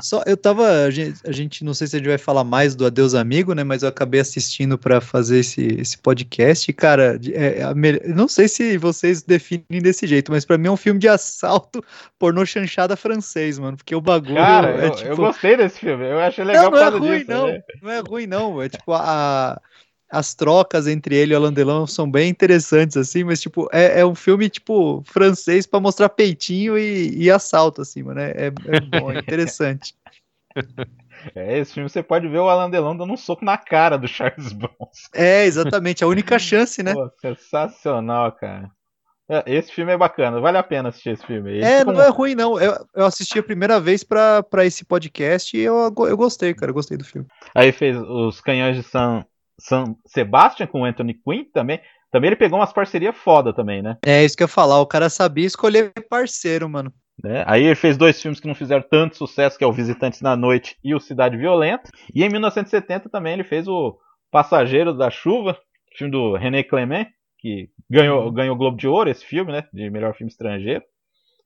Só, 0.00 0.22
eu 0.26 0.36
tava. 0.36 0.84
A 0.84 0.90
gente, 0.90 1.20
a 1.26 1.32
gente- 1.32 1.64
não 1.64 1.74
sei 1.74 1.86
se 1.86 1.96
a 1.96 1.98
gente 1.98 2.08
vai 2.08 2.18
falar 2.18 2.44
mais 2.44 2.74
do 2.74 2.86
Adeus 2.86 3.14
Amigo, 3.14 3.54
né? 3.54 3.64
Mas 3.64 3.82
eu 3.82 3.88
acabei 3.88 4.20
assistindo 4.20 4.78
pra 4.78 5.00
fazer 5.00 5.38
esse, 5.40 5.62
esse 5.80 5.98
podcast. 5.98 6.70
E, 6.70 6.74
cara, 6.74 7.18
é, 7.32 7.74
me- 7.74 8.00
não 8.06 8.28
sei 8.28 8.46
se 8.48 8.76
vocês 8.78 9.22
definem 9.22 9.80
desse 9.82 10.06
jeito, 10.06 10.30
mas 10.30 10.44
pra 10.44 10.56
mim 10.58 10.68
é 10.68 10.70
um 10.70 10.76
filme 10.76 11.00
de 11.00 11.08
assalto 11.08 11.82
pornô 12.18 12.44
chanchada 12.46 12.96
francês, 12.96 13.58
mano. 13.58 13.76
Porque 13.76 13.94
o 13.94 14.00
bagulho 14.00 14.34
Cara, 14.36 14.82
é 14.82 14.86
eu, 14.86 14.90
tipo. 14.92 15.08
eu 15.10 15.16
gostei 15.16 15.56
desse 15.56 15.80
filme. 15.80 16.04
Eu 16.08 16.20
achei 16.20 16.44
legal 16.44 16.70
não, 16.70 16.78
não 16.78 16.78
é 16.86 16.88
ruim, 16.90 17.18
disso. 17.18 17.30
não. 17.30 17.46
né? 17.48 17.62
Não 17.82 17.90
é 17.90 17.98
ruim, 18.00 18.26
não. 18.26 18.62
É 18.62 18.68
tipo, 18.68 18.92
a, 18.92 19.60
as 20.10 20.34
trocas 20.34 20.86
entre 20.86 21.14
ele 21.16 21.32
e 21.32 21.36
o 21.36 21.38
Alain 21.38 21.52
Delon 21.52 21.86
são 21.86 22.10
bem 22.10 22.28
interessantes, 22.28 22.96
assim, 22.96 23.24
mas, 23.24 23.40
tipo, 23.40 23.68
é, 23.72 24.00
é 24.00 24.06
um 24.06 24.14
filme, 24.14 24.48
tipo, 24.48 25.02
francês 25.06 25.66
pra 25.66 25.80
mostrar 25.80 26.08
peitinho 26.08 26.76
e, 26.78 27.16
e 27.24 27.30
assalto, 27.30 27.82
assim, 27.82 28.02
mano. 28.02 28.20
É, 28.20 28.30
é, 28.30 28.46
é 28.46 28.80
bom, 28.80 29.10
é 29.12 29.18
interessante. 29.18 29.94
É, 31.34 31.58
esse 31.58 31.74
filme 31.74 31.88
você 31.88 32.02
pode 32.02 32.26
ver 32.28 32.38
o 32.38 32.48
Alain 32.48 32.70
Delon 32.70 32.96
dando 32.96 33.12
um 33.12 33.16
soco 33.16 33.44
na 33.44 33.58
cara 33.58 33.98
do 33.98 34.08
Charles 34.08 34.52
Bronson. 34.54 35.10
É, 35.14 35.44
exatamente, 35.44 36.02
a 36.02 36.06
única 36.06 36.38
chance, 36.38 36.82
né? 36.82 36.94
Pô, 36.94 37.10
sensacional, 37.20 38.32
cara. 38.32 38.70
É, 39.28 39.44
Esse 39.46 39.70
filme 39.70 39.92
é 39.92 39.96
bacana, 39.96 40.40
vale 40.40 40.56
a 40.58 40.62
pena 40.62 40.88
assistir 40.88 41.10
esse 41.10 41.26
filme. 41.26 41.50
Ele 41.50 41.64
É, 41.64 41.80
fica 41.80 41.92
não 41.92 42.00
um- 42.00 42.02
é 42.02 42.08
ruim, 42.08 42.34
não. 42.34 42.58
Eu, 42.58 42.74
eu 42.94 43.04
assisti 43.04 43.38
a 43.38 43.42
primeira 43.42 43.78
vez 43.78 44.02
pra, 44.02 44.42
pra 44.42 44.64
esse 44.64 44.84
podcast 44.84 45.56
e 45.56 45.60
eu, 45.60 45.94
eu 46.08 46.16
gostei, 46.16 46.54
cara. 46.54 46.70
Eu 46.70 46.74
gostei 46.74 46.96
do 46.96 47.04
filme. 47.04 47.28
Aí 47.54 47.70
fez 47.70 47.96
os 47.96 48.40
Canhões 48.40 48.76
de 48.76 48.82
San, 48.82 49.24
San 49.60 49.94
Sebastian 50.06 50.66
com 50.66 50.84
Anthony 50.84 51.14
Quinn 51.14 51.44
também. 51.52 51.80
Também 52.10 52.28
ele 52.28 52.36
pegou 52.36 52.58
umas 52.58 52.72
parcerias 52.72 53.16
foda 53.16 53.54
também, 53.54 53.82
né? 53.82 53.96
É 54.04 54.24
isso 54.24 54.36
que 54.36 54.42
eu 54.42 54.46
ia 54.46 54.48
falar. 54.48 54.80
O 54.80 54.86
cara 54.86 55.08
sabia 55.08 55.46
escolher 55.46 55.92
parceiro, 56.08 56.68
mano. 56.68 56.92
Né? 57.22 57.44
Aí 57.46 57.64
ele 57.64 57.74
fez 57.74 57.96
dois 57.96 58.20
filmes 58.20 58.40
que 58.40 58.48
não 58.48 58.54
fizeram 58.54 58.82
tanto 58.90 59.16
sucesso, 59.16 59.56
que 59.56 59.62
é 59.62 59.66
o 59.66 59.72
Visitantes 59.72 60.20
na 60.20 60.36
Noite 60.36 60.76
e 60.82 60.94
o 60.94 61.00
Cidade 61.00 61.36
Violenta. 61.36 61.90
E 62.14 62.24
em 62.24 62.28
1970 62.28 63.08
também 63.08 63.34
ele 63.34 63.44
fez 63.44 63.68
o 63.68 63.96
Passageiro 64.30 64.96
da 64.96 65.10
Chuva, 65.10 65.56
filme 65.96 66.10
do 66.10 66.34
René 66.36 66.62
Clément, 66.62 67.06
que 67.38 67.68
ganhou, 67.88 68.30
ganhou 68.32 68.54
o 68.54 68.58
Globo 68.58 68.76
de 68.76 68.88
Ouro, 68.88 69.10
esse 69.10 69.24
filme, 69.24 69.52
né? 69.52 69.64
De 69.72 69.90
melhor 69.90 70.14
filme 70.14 70.30
estrangeiro. 70.30 70.82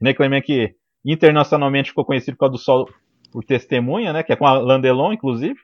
René 0.00 0.14
Clément 0.14 0.42
que 0.42 0.74
internacionalmente 1.04 1.90
ficou 1.90 2.04
conhecido 2.04 2.34
por 2.34 2.40
causa 2.40 2.52
do 2.52 2.58
Sol 2.58 2.88
por 3.30 3.44
Testemunha, 3.44 4.12
né? 4.12 4.22
Que 4.22 4.32
é 4.32 4.36
com 4.36 4.46
a 4.46 4.58
Landelon, 4.58 5.12
inclusive. 5.12 5.58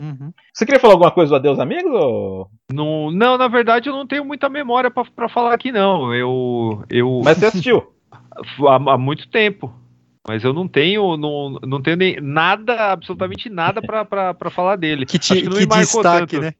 Uhum. 0.00 0.32
Você 0.52 0.64
queria 0.64 0.80
falar 0.80 0.94
alguma 0.94 1.10
coisa 1.10 1.30
do 1.30 1.36
Adeus 1.36 1.58
Amigos? 1.58 1.92
Ou... 1.92 2.50
Não, 2.72 3.10
não, 3.10 3.38
na 3.38 3.48
verdade 3.48 3.88
eu 3.88 3.94
não 3.94 4.06
tenho 4.06 4.24
muita 4.24 4.48
memória 4.48 4.90
pra, 4.90 5.04
pra 5.04 5.28
falar 5.28 5.54
aqui, 5.54 5.70
não. 5.70 6.14
Eu. 6.14 6.84
eu 6.90 7.20
Mas 7.24 7.38
você 7.38 7.46
assistiu? 7.46 7.92
há, 8.68 8.94
há 8.94 8.98
muito 8.98 9.28
tempo. 9.28 9.72
Mas 10.26 10.44
eu 10.44 10.52
não 10.52 10.68
tenho, 10.68 11.16
não, 11.16 11.58
não 11.66 11.82
tenho 11.82 11.96
nem 11.96 12.20
nada, 12.20 12.92
absolutamente 12.92 13.50
nada 13.50 13.82
pra 13.82 14.50
falar 14.50 14.76
dele. 14.76 15.04
Que, 15.04 15.18
te, 15.18 15.32
Acho 15.32 15.42
que 15.42 15.48
não 15.48 15.56
que 15.56 15.66
destaque, 15.66 16.36
tanto. 16.36 16.40
né? 16.40 16.54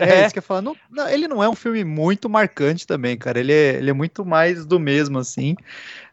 É, 0.00 0.24
isso 0.24 0.32
que 0.32 0.38
eu 0.38 0.42
falar. 0.42 0.62
Não, 0.62 0.76
não, 0.90 1.08
ele 1.08 1.28
não 1.28 1.42
é 1.42 1.48
um 1.48 1.54
filme 1.54 1.84
muito 1.84 2.28
marcante 2.28 2.86
também, 2.86 3.16
cara. 3.16 3.38
Ele 3.40 3.52
é, 3.52 3.76
ele 3.76 3.90
é 3.90 3.92
muito 3.92 4.24
mais 4.24 4.64
do 4.64 4.78
mesmo, 4.80 5.18
assim. 5.18 5.56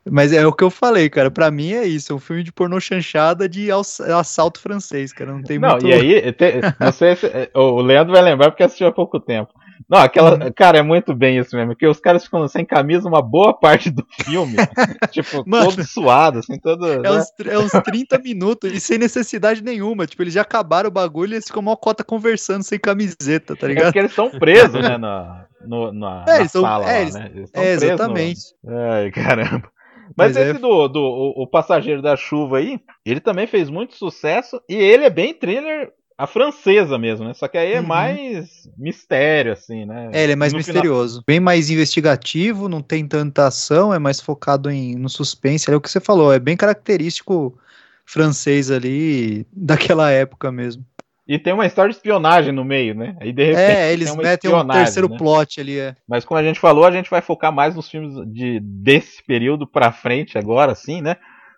Mas 0.09 0.31
é 0.31 0.45
o 0.45 0.53
que 0.53 0.63
eu 0.63 0.69
falei, 0.69 1.09
cara. 1.09 1.29
Pra 1.29 1.51
mim 1.51 1.73
é 1.73 1.85
isso. 1.85 2.11
É 2.13 2.15
um 2.15 2.19
filme 2.19 2.43
de 2.43 2.51
pornô 2.51 2.79
chanchada 2.79 3.47
de 3.47 3.71
ass- 3.71 3.99
assalto 4.01 4.59
francês, 4.59 5.11
cara. 5.11 5.33
Não 5.33 5.41
tem 5.43 5.59
Não, 5.59 5.71
muito. 5.71 5.87
e 5.87 5.93
aí, 5.93 6.31
te- 6.33 6.61
não 6.79 6.91
sei 6.91 7.15
se, 7.15 7.29
o 7.53 7.81
Leandro 7.81 8.13
vai 8.13 8.21
lembrar 8.21 8.51
porque 8.51 8.63
assistiu 8.63 8.87
há 8.87 8.91
pouco 8.91 9.19
tempo. 9.19 9.53
Não, 9.89 9.99
aquela. 9.99 10.51
Cara, 10.51 10.79
é 10.79 10.81
muito 10.81 11.15
bem 11.15 11.37
isso 11.37 11.55
mesmo. 11.55 11.69
Porque 11.71 11.87
os 11.87 11.99
caras 11.99 12.25
ficam 12.25 12.45
sem 12.47 12.65
camisa 12.65 13.07
uma 13.07 13.21
boa 13.21 13.53
parte 13.57 13.89
do 13.89 14.05
filme. 14.23 14.55
tipo, 15.11 15.43
Mano. 15.47 15.69
todo 15.69 15.83
suado, 15.85 16.39
assim, 16.39 16.59
todo. 16.59 16.85
É 16.85 16.99
né? 16.99 17.11
uns, 17.11 17.25
é 17.47 17.57
uns 17.57 17.71
30 17.71 18.17
minutos 18.19 18.71
e 18.71 18.79
sem 18.81 18.97
necessidade 18.97 19.63
nenhuma. 19.63 20.05
Tipo, 20.05 20.23
eles 20.23 20.33
já 20.33 20.41
acabaram 20.41 20.89
o 20.89 20.91
bagulho 20.91 21.31
e 21.31 21.35
eles 21.35 21.45
ficam 21.47 21.61
mó 21.61 21.75
cota 21.77 22.03
conversando 22.03 22.63
sem 22.63 22.77
camiseta, 22.77 23.55
tá 23.55 23.65
É 23.65 23.69
ligado? 23.69 23.85
porque 23.85 23.99
eles 23.99 24.11
estão 24.11 24.29
presos, 24.29 24.81
né? 24.81 24.97
Na, 24.97 25.45
no, 25.65 25.93
na, 25.93 26.25
É, 26.27 26.39
na 26.39 26.49
tão- 26.49 26.61
sala 26.61 26.91
é, 26.91 27.05
lá, 27.05 27.11
né? 27.19 27.31
Eles 27.33 27.49
É, 27.53 27.61
presos 27.61 27.83
no- 27.83 27.93
exatamente. 27.93 28.41
Ai, 28.67 29.11
caramba. 29.11 29.71
Mas, 30.17 30.35
Mas 30.35 30.37
é- 30.37 30.51
esse 30.51 30.59
do, 30.59 30.87
do 30.87 30.99
o, 31.01 31.43
o 31.43 31.47
Passageiro 31.47 32.01
da 32.01 32.15
Chuva 32.15 32.57
aí, 32.57 32.79
ele 33.05 33.19
também 33.19 33.45
fez 33.47 33.69
muito 33.69 33.95
sucesso 33.95 34.61
e 34.67 34.75
ele 34.75 35.03
é 35.05 35.09
bem 35.09 35.33
thriller 35.33 35.91
a 36.17 36.25
francesa 36.25 36.97
mesmo, 36.97 37.25
né? 37.27 37.33
Só 37.33 37.47
que 37.47 37.57
aí 37.57 37.73
é 37.73 37.79
Uhum. 37.79 37.87
mais 37.87 38.67
mistério, 38.77 39.53
assim, 39.53 39.85
né? 39.85 40.09
É, 40.13 40.23
ele 40.23 40.33
é 40.33 40.35
mais 40.35 40.51
No 40.53 40.63
final- 40.63 40.75
misterioso. 40.81 41.23
Bem 41.27 41.39
mais 41.39 41.69
investigativo, 41.69 42.67
não 42.67 42.81
tem 42.81 43.07
tanta 43.07 43.45
ação, 43.47 43.93
é 43.93 43.99
mais 43.99 44.19
focado 44.19 44.69
em, 44.71 44.95
no 44.95 45.09
suspense. 45.09 45.69
É 45.69 45.75
o 45.75 45.81
que 45.81 45.89
você 45.89 45.99
falou, 45.99 46.33
é 46.33 46.39
bem 46.39 46.57
característico 46.57 47.57
francês 48.05 48.71
ali 48.71 49.45
daquela 49.53 50.09
época 50.11 50.51
mesmo. 50.51 50.83
E 51.27 51.37
tem 51.37 51.51
uma 51.51 51.65
história 51.65 51.89
de 51.91 51.97
espionagem 51.97 52.53
no 52.53 52.63
meio, 52.63 52.95
né? 52.95 53.17
Aí 53.19 53.33
de 53.33 53.43
repente 53.43 53.59
É, 53.77 53.91
eles 53.91 54.15
metem 54.15 54.49
um 54.49 54.65
terceiro 54.65 55.09
né? 55.09 55.17
plot 55.17 55.59
ali, 55.59 55.77
é. 55.77 55.93
Mas 56.07 56.23
como 56.23 56.39
a 56.39 56.43
gente 56.43 56.57
falou, 56.57 56.85
a 56.85 56.91
gente 56.91 57.09
vai 57.09 57.21
focar 57.21 57.51
mais 57.51 57.75
nos 57.75 57.89
filmes 57.89 58.13
de, 58.31 58.61
desse 58.61 59.21
período 59.23 59.67
pra 59.67 59.91
frente 59.91 60.37
agora, 60.37 60.71
assim, 60.71 61.01
né? 61.01 61.17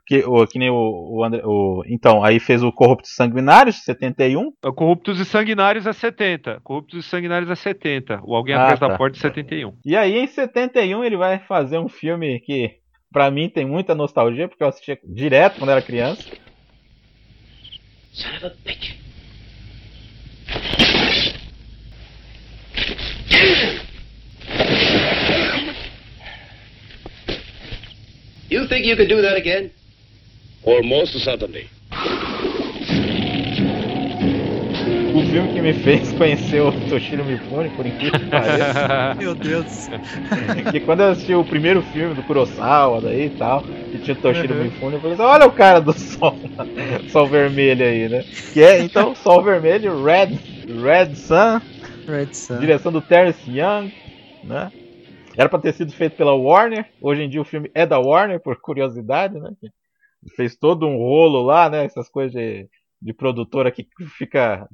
Que, 0.10 0.24
o, 0.26 0.48
que 0.48 0.58
nem 0.58 0.72
o, 0.72 1.18
o, 1.20 1.24
André, 1.24 1.44
o 1.46 1.84
Então, 1.86 2.24
aí 2.24 2.40
fez 2.40 2.64
o 2.64 2.72
Corruptos 2.72 3.14
Sanguinários, 3.14 3.84
71. 3.84 4.52
Corruptos 4.76 5.20
e 5.20 5.24
Sanguinários 5.26 5.86
é 5.86 5.94
70. 5.94 6.62
Corruptos 6.64 7.06
e 7.06 7.08
Sanguinários 7.08 7.48
é 7.52 7.54
70. 7.54 8.20
O 8.24 8.34
Alguém 8.36 8.56
Ah, 8.56 8.64
Atrás 8.64 8.80
tá. 8.80 8.88
da 8.88 8.98
Porta 8.98 9.20
é 9.20 9.22
71. 9.22 9.72
E 9.86 9.96
aí 9.96 10.18
em 10.18 10.26
71 10.26 11.04
ele 11.04 11.16
vai 11.16 11.38
fazer 11.38 11.78
um 11.78 11.88
filme 11.88 12.40
que 12.40 12.72
pra 13.14 13.30
mim 13.30 13.50
tem 13.50 13.68
muita 13.68 13.94
nostalgia, 13.94 14.48
porque 14.48 14.64
eu 14.64 14.68
assistia 14.70 14.98
direto 15.04 15.60
quando 15.60 15.70
era 15.70 15.82
criança. 15.82 16.24
Son 18.12 18.30
of 18.38 18.46
a 18.48 18.50
bitch. 18.66 18.96
You 28.50 28.68
think 28.68 28.86
you 28.86 28.96
could 28.96 29.10
do 29.10 29.22
that 29.22 29.38
again? 29.38 29.72
Almost 30.66 31.20
certainly. 31.24 31.68
O 35.16 35.22
filme 35.32 35.54
que 35.54 35.62
me 35.62 35.74
fez 35.74 36.12
conhecer 36.14 36.62
o 36.62 36.72
Toshiro 36.88 37.26
Mifune, 37.26 37.70
por 37.70 37.86
incrível 37.86 38.20
que 38.20 38.26
pareça. 38.28 39.16
Meu 39.18 39.34
Deus. 39.36 39.90
que 40.72 40.80
quando 40.82 41.02
eu 41.02 41.10
assisti 41.10 41.34
o 41.34 41.44
primeiro 41.44 41.82
filme 41.82 42.14
do 42.14 42.24
Kurosawa 42.24 43.02
daí 43.02 43.26
e 43.26 43.30
tal, 43.32 43.64
que 43.64 43.98
tinha 44.00 44.16
o 44.16 44.22
Toshiro 44.22 44.54
Uhum. 44.54 44.64
Mifune, 44.64 44.94
eu 44.96 45.00
falei 45.02 45.14
assim, 45.16 45.24
olha 45.24 45.48
o 45.48 45.52
cara 45.52 45.80
do 45.80 45.94
sol, 45.98 46.38
sol 47.10 47.28
vermelho 47.28 47.84
aí, 47.86 48.08
né? 48.08 48.24
Que 48.54 48.62
é, 48.62 48.82
então, 48.82 49.16
Sol 49.16 49.44
Vermelho, 49.44 50.04
Red, 50.04 50.38
Red 50.84 51.16
Sun, 51.16 51.62
Red 52.08 52.34
Sun. 52.34 52.60
direção 52.60 52.92
do 52.92 53.02
Terence 53.02 53.50
Young, 53.50 53.92
né? 54.44 54.72
Era 55.36 55.50
pra 55.50 55.60
ter 55.60 55.74
sido 55.74 55.92
feito 55.92 56.16
pela 56.16 56.34
Warner, 56.36 56.86
hoje 57.02 57.24
em 57.24 57.30
dia 57.30 57.42
o 57.42 57.46
filme 57.46 57.70
é 57.74 57.86
da 57.86 58.00
Warner, 58.00 58.40
por 58.40 58.60
curiosidade, 58.60 59.40
né? 59.40 59.52
Fez 60.36 60.56
todo 60.56 60.88
um 60.88 60.98
rolo 60.98 61.42
lá, 61.42 61.70
né? 61.70 61.86
Essas 61.86 62.10
coisas 62.10 62.34
de, 62.34 62.70
de 63.02 63.14
produtora 63.14 63.72
que 63.72 63.88
fica 64.18 64.68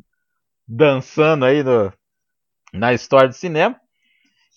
dançando 0.68 1.46
aí 1.46 1.64
no, 1.64 1.94
na 2.74 2.94
história 2.94 3.30
do 3.30 3.36
cinema. 3.36 3.80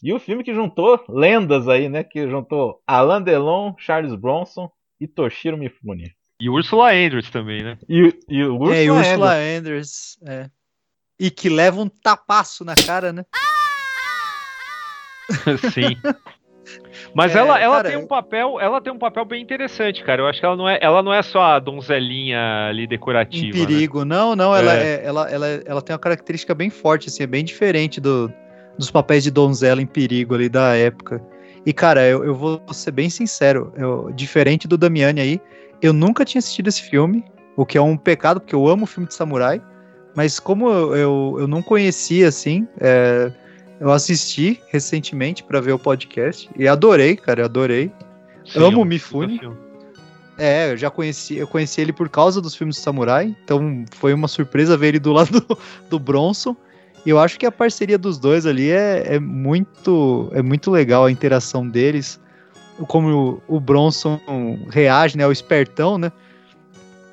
E 0.03 0.13
o 0.13 0.21
filme 0.21 0.45
que 0.45 0.55
juntou 0.55 1.05
lendas 1.09 1.69
aí, 1.69 1.89
né? 1.89 2.05
Que 2.05 2.29
juntou 2.29 2.81
Alain 2.87 3.23
Delon, 3.23 3.75
Charles 3.79 4.15
Bronson 4.15 4.71
e 5.01 5.07
Toshiro 5.07 5.59
Mifune. 5.59 6.15
E 6.41 6.49
Ursula 6.49 6.93
Andrews 6.93 7.31
também, 7.31 7.65
né? 7.65 7.79
E, 7.89 8.17
e 8.29 8.45
o 8.45 8.55
Ursula, 8.55 8.77
é, 8.77 8.85
e 8.85 8.91
Ursula 8.91 9.35
Andress. 9.35 10.19
É. 10.25 10.51
E 11.19 11.31
que 11.33 11.49
leva 11.49 11.81
um 11.81 11.89
tapaço 11.89 12.65
na 12.65 12.77
cara, 12.77 13.13
né? 13.13 13.25
Sim. 15.75 15.97
Mas 17.15 17.35
É, 17.35 17.39
ela, 17.39 17.59
ela 17.61 17.77
cara, 17.77 17.89
tem 17.89 17.97
um 17.99 18.07
papel, 18.07 18.61
ela 18.61 18.81
tem 18.81 18.93
um 18.93 18.99
papel 18.99 19.25
bem 19.25 19.43
interessante, 19.43 20.03
cara. 20.05 20.23
Eu 20.23 20.27
acho 20.27 20.41
que 20.41 20.47
ela 20.47 20.57
não 20.57 20.69
é, 20.69 20.79
ela 20.81 21.03
não 21.03 21.13
é 21.13 21.23
só 21.23 21.43
a 21.43 21.59
donzelinha 21.59 22.69
ali 22.69 22.85
Em 22.85 22.89
decorativa. 22.89 23.59
né? 23.59 23.67
perigo. 23.67 24.05
Não, 24.05 24.35
não, 24.37 24.55
ela, 24.55 24.75
É. 24.75 24.83
é- 24.97 25.05
ela, 25.05 25.31
ela, 25.31 25.47
ela 25.65 25.83
tem 25.83 25.93
uma 25.95 25.99
característica 25.99 26.55
bem 26.55 26.71
forte, 26.71 27.09
assim, 27.09 27.23
é 27.23 27.27
bem 27.27 27.45
diferente 27.45 28.01
do, 28.01 28.33
dos 28.79 28.91
papéis 28.91 29.23
de 29.25 29.31
donzela 29.31 29.81
em 29.83 29.87
perigo 29.87 30.35
ali 30.35 30.49
da 30.49 30.75
época. 30.77 31.21
E, 31.67 31.73
cara, 31.73 32.07
eu, 32.07 32.25
eu 32.25 32.35
vou 32.35 32.63
ser 32.73 32.93
bem 32.93 33.11
sincero, 33.11 33.73
eu- 33.77 34.11
diferente 34.15 34.67
do 34.69 34.79
Damiani 34.79 35.21
aí, 35.21 35.41
eu 35.83 35.93
nunca 35.93 36.25
tinha 36.25 36.39
assistido 36.39 36.69
esse 36.69 36.83
filme, 36.83 37.25
o 37.57 37.67
que 37.67 37.77
é 37.77 37.83
um 37.83 37.97
pecado, 37.97 38.41
porque 38.41 38.55
eu 38.55 38.67
amo 38.69 38.87
filme 38.87 39.07
de 39.09 39.15
samurai, 39.15 39.61
mas 40.15 40.41
como 40.41 40.69
eu, 40.71 40.97
eu, 40.97 41.37
eu 41.41 41.49
não 41.49 41.61
conhecia, 41.63 42.29
assim, 42.29 42.67
é, 42.81 43.31
eu 43.81 43.93
assisti 43.93 44.61
recentemente 44.69 45.43
pra 45.43 45.61
ver 45.61 45.73
o 45.73 45.79
podcast 45.79 46.49
e 46.57 46.67
adorei, 46.67 47.17
cara, 47.17 47.45
adorei. 47.45 47.93
Sim, 48.47 48.59
Amo 48.61 48.81
é 48.81 48.83
o 48.83 48.85
Mifune. 48.85 49.39
puta 49.39 49.41
filme. 49.41 49.69
É, 50.39 50.71
eu 50.71 50.77
já 50.77 50.89
conheci, 50.89 51.37
eu 51.37 51.49
conheci 51.49 51.81
ele 51.81 51.93
por 51.93 52.09
causa 52.09 52.41
dos 52.41 52.55
filmes 52.55 52.77
de 52.77 52.83
samurai, 52.83 53.37
então 53.45 53.85
foi 53.97 54.15
uma 54.15 54.29
surpresa 54.29 54.77
ver 54.77 54.89
ele 54.89 55.01
do 55.01 55.13
lado 55.15 55.41
do, 55.41 55.59
do 55.91 55.99
Bronson. 55.99 56.57
E 57.05 57.11
eu 57.11 57.19
acho 57.19 57.39
que 57.39 57.47
a 57.47 57.53
parceria 57.53 57.99
dos 57.99 58.19
dois 58.19 58.47
ali 58.47 58.71
é, 58.71 59.15
é 59.15 59.19
muito 59.19 60.31
é 60.33 60.43
muito 60.43 60.71
legal 60.71 61.05
a 61.05 61.11
interação 61.11 61.69
deles, 61.69 62.21
como 62.87 63.41
o, 63.49 63.57
o 63.57 63.61
Bronson 63.61 64.21
reage, 64.69 65.17
né, 65.17 65.27
o 65.27 65.33
espertão, 65.33 65.99
né? 65.99 66.13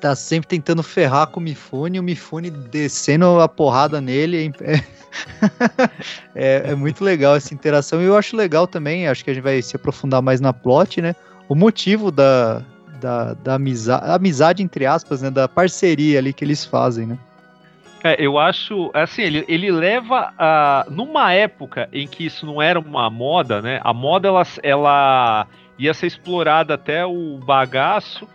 Tá 0.06 0.14
sempre 0.14 0.46
tentando 0.46 0.84
ferrar 0.84 1.26
com 1.26 1.40
o 1.40 1.42
Mifune, 1.42 1.98
o 1.98 2.02
Mifune 2.02 2.48
descendo 2.48 3.40
a 3.40 3.48
porrada 3.48 4.00
nele. 4.00 4.52
É, 4.60 4.74
é, 6.32 6.70
é 6.70 6.74
muito 6.76 7.02
legal 7.02 7.34
essa 7.34 7.52
interação. 7.52 8.00
E 8.00 8.04
eu 8.04 8.16
acho 8.16 8.36
legal 8.36 8.68
também, 8.68 9.08
acho 9.08 9.24
que 9.24 9.32
a 9.32 9.34
gente 9.34 9.42
vai 9.42 9.60
se 9.60 9.74
aprofundar 9.74 10.22
mais 10.22 10.40
na 10.40 10.52
plot, 10.52 11.02
né? 11.02 11.16
O 11.48 11.56
motivo 11.56 12.12
da, 12.12 12.62
da, 13.00 13.34
da 13.34 13.54
amizade, 13.54 14.04
amizade, 14.08 14.62
entre 14.62 14.86
aspas, 14.86 15.22
né? 15.22 15.28
Da 15.28 15.48
parceria 15.48 16.20
ali 16.20 16.32
que 16.32 16.44
eles 16.44 16.64
fazem, 16.64 17.04
né? 17.04 17.18
É, 18.04 18.24
eu 18.24 18.38
acho, 18.38 18.92
assim, 18.94 19.22
ele, 19.22 19.44
ele 19.48 19.72
leva 19.72 20.32
a. 20.38 20.86
Numa 20.88 21.32
época 21.32 21.88
em 21.92 22.06
que 22.06 22.26
isso 22.26 22.46
não 22.46 22.62
era 22.62 22.78
uma 22.78 23.10
moda, 23.10 23.60
né? 23.60 23.80
A 23.82 23.92
moda 23.92 24.28
ela, 24.28 24.46
ela 24.62 25.48
ia 25.76 25.92
ser 25.92 26.06
explorada 26.06 26.74
até 26.74 27.04
o 27.04 27.40
bagaço 27.44 28.28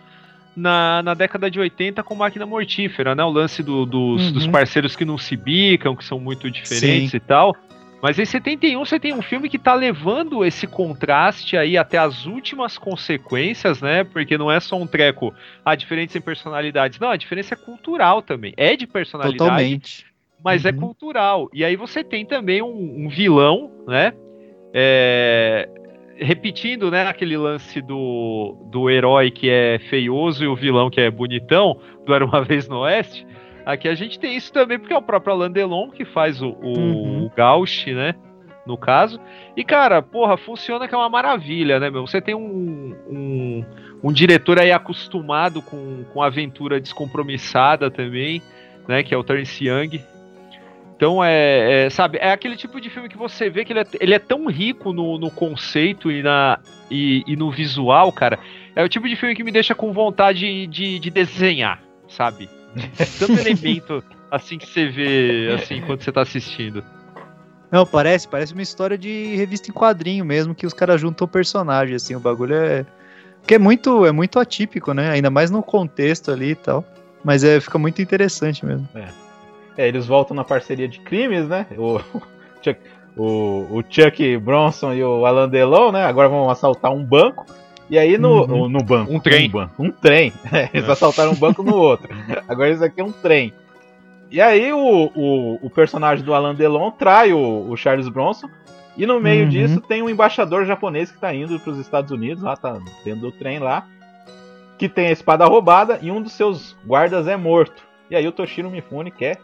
na, 0.56 1.02
na 1.02 1.14
década 1.14 1.50
de 1.50 1.58
80 1.58 2.02
com 2.02 2.14
máquina 2.14 2.44
mortífera, 2.46 3.14
né? 3.14 3.24
O 3.24 3.30
lance 3.30 3.62
do- 3.62 3.86
dos, 3.86 4.26
Uhum. 4.26 4.32
dos 4.32 4.46
parceiros 4.46 4.94
que 4.94 5.04
não 5.04 5.16
se 5.18 5.36
bicam, 5.36 5.96
que 5.96 6.04
são 6.04 6.18
muito 6.20 6.50
diferentes 6.50 7.10
Sim. 7.10 7.16
e 7.16 7.20
tal. 7.20 7.56
Mas 8.02 8.18
em 8.18 8.24
71 8.24 8.84
você 8.84 8.98
tem 8.98 9.14
um 9.14 9.22
filme 9.22 9.48
que 9.48 9.56
tá 9.58 9.74
levando 9.74 10.44
esse 10.44 10.66
contraste 10.66 11.56
aí 11.56 11.78
até 11.78 11.98
as 11.98 12.26
últimas 12.26 12.76
consequências, 12.76 13.80
né? 13.80 14.02
Porque 14.02 14.36
não 14.36 14.50
é 14.50 14.58
só 14.58 14.76
um 14.76 14.88
treco, 14.88 15.32
a 15.64 15.74
diferença 15.76 16.18
em 16.18 16.20
personalidades. 16.20 16.98
Não, 16.98 17.10
a 17.10 17.16
diferença 17.16 17.54
é 17.54 17.56
cultural 17.56 18.20
também. 18.20 18.52
É 18.56 18.74
de 18.74 18.88
personalidade, 18.88 19.38
Totalmente. 19.38 20.04
mas 20.44 20.64
é 20.64 20.70
Uhum. 20.70 20.78
cultural. 20.78 21.48
E 21.54 21.64
aí 21.64 21.76
você 21.76 22.02
tem 22.02 22.26
também 22.26 22.60
um, 22.60 23.04
um 23.04 23.08
vilão, 23.08 23.70
né? 23.86 24.12
É, 24.74 25.68
repetindo, 26.16 26.90
né, 26.90 27.06
aquele 27.06 27.36
lance 27.36 27.80
do, 27.80 28.56
do 28.70 28.88
herói 28.90 29.30
que 29.30 29.48
é 29.50 29.78
feioso 29.78 30.44
e 30.44 30.46
o 30.46 30.56
vilão 30.56 30.90
que 30.90 31.00
é 31.00 31.10
bonitão, 31.10 31.78
do 32.04 32.14
Era 32.14 32.24
Uma 32.24 32.42
Vez 32.44 32.68
no 32.68 32.80
Oeste. 32.80 33.26
Aqui 33.64 33.88
a 33.88 33.94
gente 33.94 34.18
tem 34.18 34.36
isso 34.36 34.52
também, 34.52 34.78
porque 34.78 34.92
é 34.92 34.96
o 34.96 35.02
próprio 35.02 35.34
Alain 35.34 35.50
Delon 35.50 35.90
que 35.90 36.04
faz 36.04 36.42
o, 36.42 36.48
o, 36.48 36.78
Uhum. 36.78 37.26
o 37.26 37.32
Gauch, 37.36 37.92
né? 37.92 38.14
No 38.66 38.76
caso. 38.76 39.20
E, 39.56 39.64
cara, 39.64 40.00
porra, 40.00 40.36
funciona 40.36 40.86
que 40.86 40.94
é 40.94 40.98
uma 40.98 41.08
maravilha, 41.08 41.80
né, 41.80 41.90
meu? 41.90 42.06
Você 42.06 42.20
tem 42.20 42.34
um, 42.34 42.94
um, 43.08 43.64
um 44.04 44.12
diretor 44.12 44.58
aí 44.58 44.70
acostumado 44.70 45.60
com, 45.62 46.04
com 46.12 46.22
aventura 46.22 46.80
descompromissada 46.80 47.90
também, 47.90 48.40
né? 48.86 49.02
Que 49.02 49.14
é 49.14 49.16
o 49.18 49.24
Terence 49.24 49.64
Young. 49.64 50.00
Então 51.02 51.24
é, 51.24 51.86
é, 51.86 51.90
sabe, 51.90 52.16
é 52.18 52.30
aquele 52.30 52.54
tipo 52.54 52.80
de 52.80 52.88
filme 52.88 53.08
que 53.08 53.18
você 53.18 53.50
vê 53.50 53.64
que 53.64 53.72
ele 53.72 53.80
é, 53.80 53.86
ele 53.98 54.14
é 54.14 54.20
tão 54.20 54.46
rico 54.46 54.92
no, 54.92 55.18
no 55.18 55.32
conceito 55.32 56.12
e, 56.12 56.22
na, 56.22 56.60
e, 56.88 57.24
e 57.26 57.34
no 57.34 57.50
visual, 57.50 58.12
cara. 58.12 58.38
É 58.76 58.84
o 58.84 58.88
tipo 58.88 59.08
de 59.08 59.16
filme 59.16 59.34
que 59.34 59.42
me 59.42 59.50
deixa 59.50 59.74
com 59.74 59.92
vontade 59.92 60.68
de, 60.68 61.00
de 61.00 61.10
desenhar, 61.10 61.82
sabe? 62.08 62.48
Tanto 63.18 63.32
elemento 63.32 64.04
assim 64.30 64.56
que 64.56 64.64
você 64.64 64.86
vê 64.90 65.52
assim 65.60 65.80
quando 65.80 66.02
você 66.02 66.12
tá 66.12 66.22
assistindo. 66.22 66.84
Não, 67.68 67.84
parece, 67.84 68.28
parece 68.28 68.52
uma 68.52 68.62
história 68.62 68.96
de 68.96 69.34
revista 69.34 69.72
em 69.72 69.74
quadrinho 69.74 70.24
mesmo, 70.24 70.54
que 70.54 70.68
os 70.68 70.72
caras 70.72 71.00
juntam 71.00 71.26
personagem, 71.26 71.96
assim, 71.96 72.14
o 72.14 72.20
bagulho 72.20 72.54
é. 72.54 72.86
Que 73.44 73.56
é 73.56 73.58
muito, 73.58 74.06
é 74.06 74.12
muito 74.12 74.38
atípico, 74.38 74.94
né? 74.94 75.10
Ainda 75.10 75.30
mais 75.30 75.50
no 75.50 75.64
contexto 75.64 76.30
ali 76.30 76.50
e 76.50 76.54
tal. 76.54 76.84
Mas 77.24 77.42
é, 77.42 77.58
fica 77.58 77.76
muito 77.76 78.00
interessante 78.00 78.64
mesmo. 78.64 78.88
É, 78.94 79.08
eles 79.76 80.06
voltam 80.06 80.34
na 80.36 80.44
parceria 80.44 80.88
de 80.88 81.00
crimes, 81.00 81.48
né? 81.48 81.66
O, 81.76 81.98
Chuck, 82.62 82.80
o, 83.16 83.66
o 83.78 83.84
Chuck 83.88 84.36
Bronson 84.38 84.92
e 84.92 85.02
o 85.04 85.24
Alan 85.26 85.48
Delon, 85.48 85.92
né? 85.92 86.04
Agora 86.04 86.28
vão 86.28 86.48
assaltar 86.50 86.92
um 86.92 87.04
banco. 87.04 87.46
E 87.90 87.98
aí 87.98 88.16
no, 88.16 88.44
Uhum. 88.46 88.68
no, 88.68 88.82
banco. 88.82 89.12
Um 89.12 89.20
trem. 89.20 89.50
banco, 89.50 89.74
Um, 89.82 89.90
trem. 89.90 90.32
É, 90.52 90.70
eles 90.72 90.88
assaltaram 90.88 91.32
um 91.32 91.36
banco 91.36 91.62
no 91.62 91.74
outro. 91.76 92.08
Agora 92.48 92.70
isso 92.70 92.82
aqui 92.84 93.00
é 93.00 93.04
um 93.04 93.12
trem. 93.12 93.52
E 94.30 94.40
aí 94.40 94.72
o, 94.72 95.10
o, 95.14 95.58
o 95.66 95.68
personagem 95.70 96.24
do 96.24 96.32
Alan 96.32 96.54
Delon 96.54 96.90
trai 96.90 97.32
o, 97.34 97.68
o 97.68 97.76
Charles 97.76 98.08
Bronson. 98.08 98.48
E 98.96 99.04
no 99.06 99.20
meio 99.20 99.44
Uhum. 99.44 99.48
disso 99.50 99.80
tem 99.80 100.02
um 100.02 100.08
embaixador 100.08 100.64
japonês 100.66 101.10
que 101.10 101.18
tá 101.18 101.34
indo 101.34 101.58
pros 101.60 101.78
Estados 101.78 102.10
Unidos, 102.10 102.42
lá 102.42 102.56
tá 102.56 102.78
dentro 103.04 103.20
do 103.22 103.32
trem 103.32 103.58
lá. 103.58 103.86
Que 104.78 104.88
tem 104.88 105.08
a 105.08 105.12
espada 105.12 105.44
roubada 105.44 105.98
e 106.02 106.10
um 106.10 106.20
dos 106.22 106.32
seus 106.32 106.76
guardas 106.86 107.26
é 107.28 107.36
morto. 107.36 107.82
E 108.10 108.16
aí 108.16 108.26
o 108.26 108.32
Toshiro 108.32 108.70
Mifune 108.70 109.10
quer, 109.10 109.38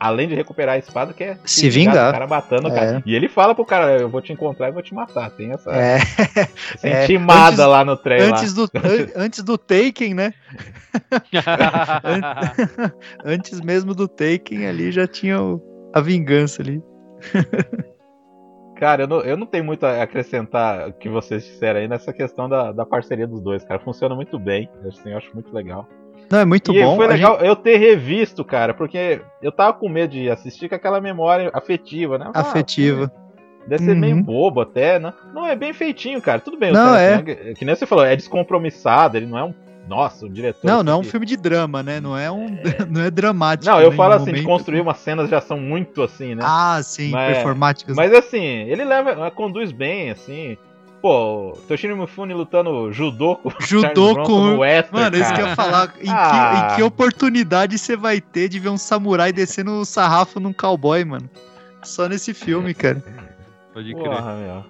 além 0.00 0.26
de 0.28 0.34
recuperar 0.34 0.74
a 0.74 0.78
espada, 0.78 1.12
quer 1.12 1.38
Se 1.44 1.68
vingar. 1.70 2.08
do 2.08 2.12
cara 2.12 2.26
matando 2.26 2.68
o 2.68 2.72
É. 2.72 2.74
cara. 2.74 3.02
E 3.04 3.14
ele 3.14 3.28
fala 3.28 3.54
pro 3.54 3.64
cara, 3.64 3.98
eu 4.00 4.08
vou 4.08 4.20
te 4.22 4.32
encontrar 4.32 4.68
e 4.68 4.72
vou 4.72 4.82
te 4.82 4.94
matar. 4.94 5.30
Tem 5.30 5.50
essa, 5.52 5.70
É, 5.70 5.96
essa 6.74 6.86
é, 6.88 7.04
intimada 7.04 7.48
antes- 7.48 7.66
lá 7.66 7.84
no 7.84 7.96
trem 7.96 8.20
lá. 8.22 8.26
antes 8.38 8.54
do, 8.54 8.62
an- 8.64 9.10
antes 9.16 9.42
do 9.42 9.56
Taken, 9.58 10.14
né? 10.14 10.32
An- 12.04 12.92
antes 13.24 13.60
mesmo 13.60 13.94
do 13.94 14.06
Taken 14.08 14.66
ali 14.66 14.90
já 14.92 15.06
tinha 15.06 15.40
o- 15.40 15.60
a 15.94 16.00
vingança 16.00 16.62
ali. 16.62 16.82
Cara, 18.76 19.04
eu 19.04 19.06
não, 19.08 19.20
eu 19.20 19.36
não 19.36 19.46
tenho 19.46 19.64
muito 19.64 19.84
a 19.86 20.02
acrescentar 20.02 20.88
o 20.88 20.92
que 20.92 21.08
vocês 21.08 21.44
disseram 21.44 21.80
aí 21.80 21.86
nessa 21.88 22.12
questão 22.12 22.48
da, 22.48 22.72
da 22.72 22.84
parceria 22.84 23.26
dos 23.26 23.40
dois, 23.40 23.64
cara. 23.64 23.78
Funciona 23.80 24.14
muito 24.14 24.38
bem. 24.38 24.68
Assim, 24.86 25.10
eu 25.12 25.16
acho 25.16 25.32
muito 25.32 25.54
legal. 25.54 25.88
Não, 26.30 26.38
é 26.38 26.44
muito 26.44 26.72
e 26.74 26.82
bom. 26.82 26.96
foi 26.96 27.06
legal 27.06 27.38
eu 27.40 27.54
ter 27.56 27.76
revisto, 27.76 28.44
cara, 28.44 28.72
porque 28.74 29.20
eu 29.42 29.52
tava 29.52 29.72
com 29.74 29.88
medo 29.88 30.12
de 30.12 30.30
assistir 30.30 30.68
com 30.68 30.74
aquela 30.74 31.00
memória 31.00 31.50
afetiva, 31.52 32.18
né? 32.18 32.26
gente- 32.26 32.36
Ah, 32.36 32.40
afetiva. 32.40 33.12
Deve 33.66 33.82
ser 33.84 33.94
meio 33.96 34.16
Uhum. 34.16 34.22
bobo 34.22 34.60
até, 34.60 34.98
né? 34.98 35.12
Não, 35.32 35.46
é 35.46 35.56
bem 35.56 35.72
feitinho, 35.72 36.20
cara. 36.20 36.38
Tudo 36.38 36.58
bem, 36.58 36.70
o 36.70 36.74
Não, 36.74 36.94
é. 36.94 37.22
Que 37.54 37.64
nem 37.64 37.74
você 37.74 37.86
falou, 37.86 38.04
é 38.04 38.14
descompromissado, 38.14 39.16
ele 39.16 39.26
não 39.26 39.38
é 39.38 39.44
um. 39.44 39.54
Nossa, 39.88 40.24
um 40.26 40.30
diretor. 40.32 40.66
Não, 40.66 40.82
não 40.82 40.92
é 40.92 40.96
um 40.96 41.00
que- 41.02 41.08
filme 41.10 41.26
de 41.26 41.36
drama, 41.36 41.82
né? 41.82 42.00
Não 42.00 42.16
é 42.16 42.30
um, 42.30 42.46
não 42.90 43.02
é 43.02 43.10
dramático. 43.10 43.70
Não, 43.70 43.80
eu 43.82 43.92
falo 43.92 44.14
assim, 44.14 44.24
de 44.26 44.30
momento. 44.32 44.46
construir 44.46 44.80
umas 44.80 44.96
cenas 44.98 45.28
já 45.28 45.40
são 45.42 45.58
muito 45.58 46.02
assim, 46.02 46.34
né? 46.34 46.42
Ah, 46.44 46.80
sim, 46.82 47.10
Mas- 47.10 47.34
performáticas. 47.34 47.94
Mas 47.96 48.12
assim, 48.14 48.42
ele 48.42 48.82
leva, 48.84 49.30
conduz 49.30 49.72
bem, 49.72 50.10
assim. 50.10 50.56
Pô, 51.04 51.52
Toshiro 51.68 51.94
Mifune 51.98 52.32
lutando 52.32 52.90
judô 52.90 53.36
com 53.36 53.50
o 53.50 53.54
Judô 53.60 54.22
com- 54.22 54.56
western, 54.60 55.02
Mano, 55.04 55.16
isso 55.18 55.34
que 55.34 55.40
eu 55.42 55.44
cara. 55.44 55.50
ia 55.50 55.54
falar. 55.54 55.94
Em, 56.00 56.08
Ah. 56.08 56.30
que, 56.30 56.72
em 56.72 56.76
que 56.76 56.82
oportunidade 56.82 57.76
você 57.76 57.94
vai 57.94 58.22
ter 58.22 58.48
de 58.48 58.58
ver 58.58 58.70
um 58.70 58.78
samurai 58.78 59.30
descendo 59.30 59.72
o 59.72 59.84
sarrafo 59.84 60.40
num 60.40 60.50
cowboy, 60.50 61.04
mano? 61.04 61.28
Só 61.82 62.08
nesse 62.08 62.32
filme, 62.32 62.72
cara. 62.72 63.04
Pode 63.74 63.92
crer. 63.92 64.02
Porra, 64.02 64.34
meu. 64.36 64.64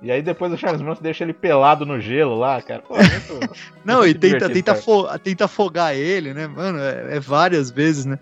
E 0.00 0.12
aí 0.12 0.22
depois 0.22 0.52
o 0.52 0.56
Charles 0.56 0.80
Bronson 0.80 1.02
deixa 1.02 1.24
ele 1.24 1.32
pelado 1.32 1.84
no 1.84 1.98
gelo 1.98 2.38
lá, 2.38 2.62
cara. 2.62 2.80
Pô, 2.80 2.94
é 2.96 3.02
muito... 3.02 3.50
Não, 3.84 3.96
Muito 4.02 4.10
e 4.16 4.30
tenta, 4.30 4.48
tenta, 4.48 4.72
cara. 4.74 4.80
fo- 4.84 5.18
tenta 5.18 5.46
afogar 5.46 5.96
ele, 5.96 6.32
né? 6.32 6.46
Mano, 6.46 6.78
é, 6.78 7.16
é 7.16 7.18
várias 7.18 7.72
vezes, 7.72 8.04
né? 8.06 8.16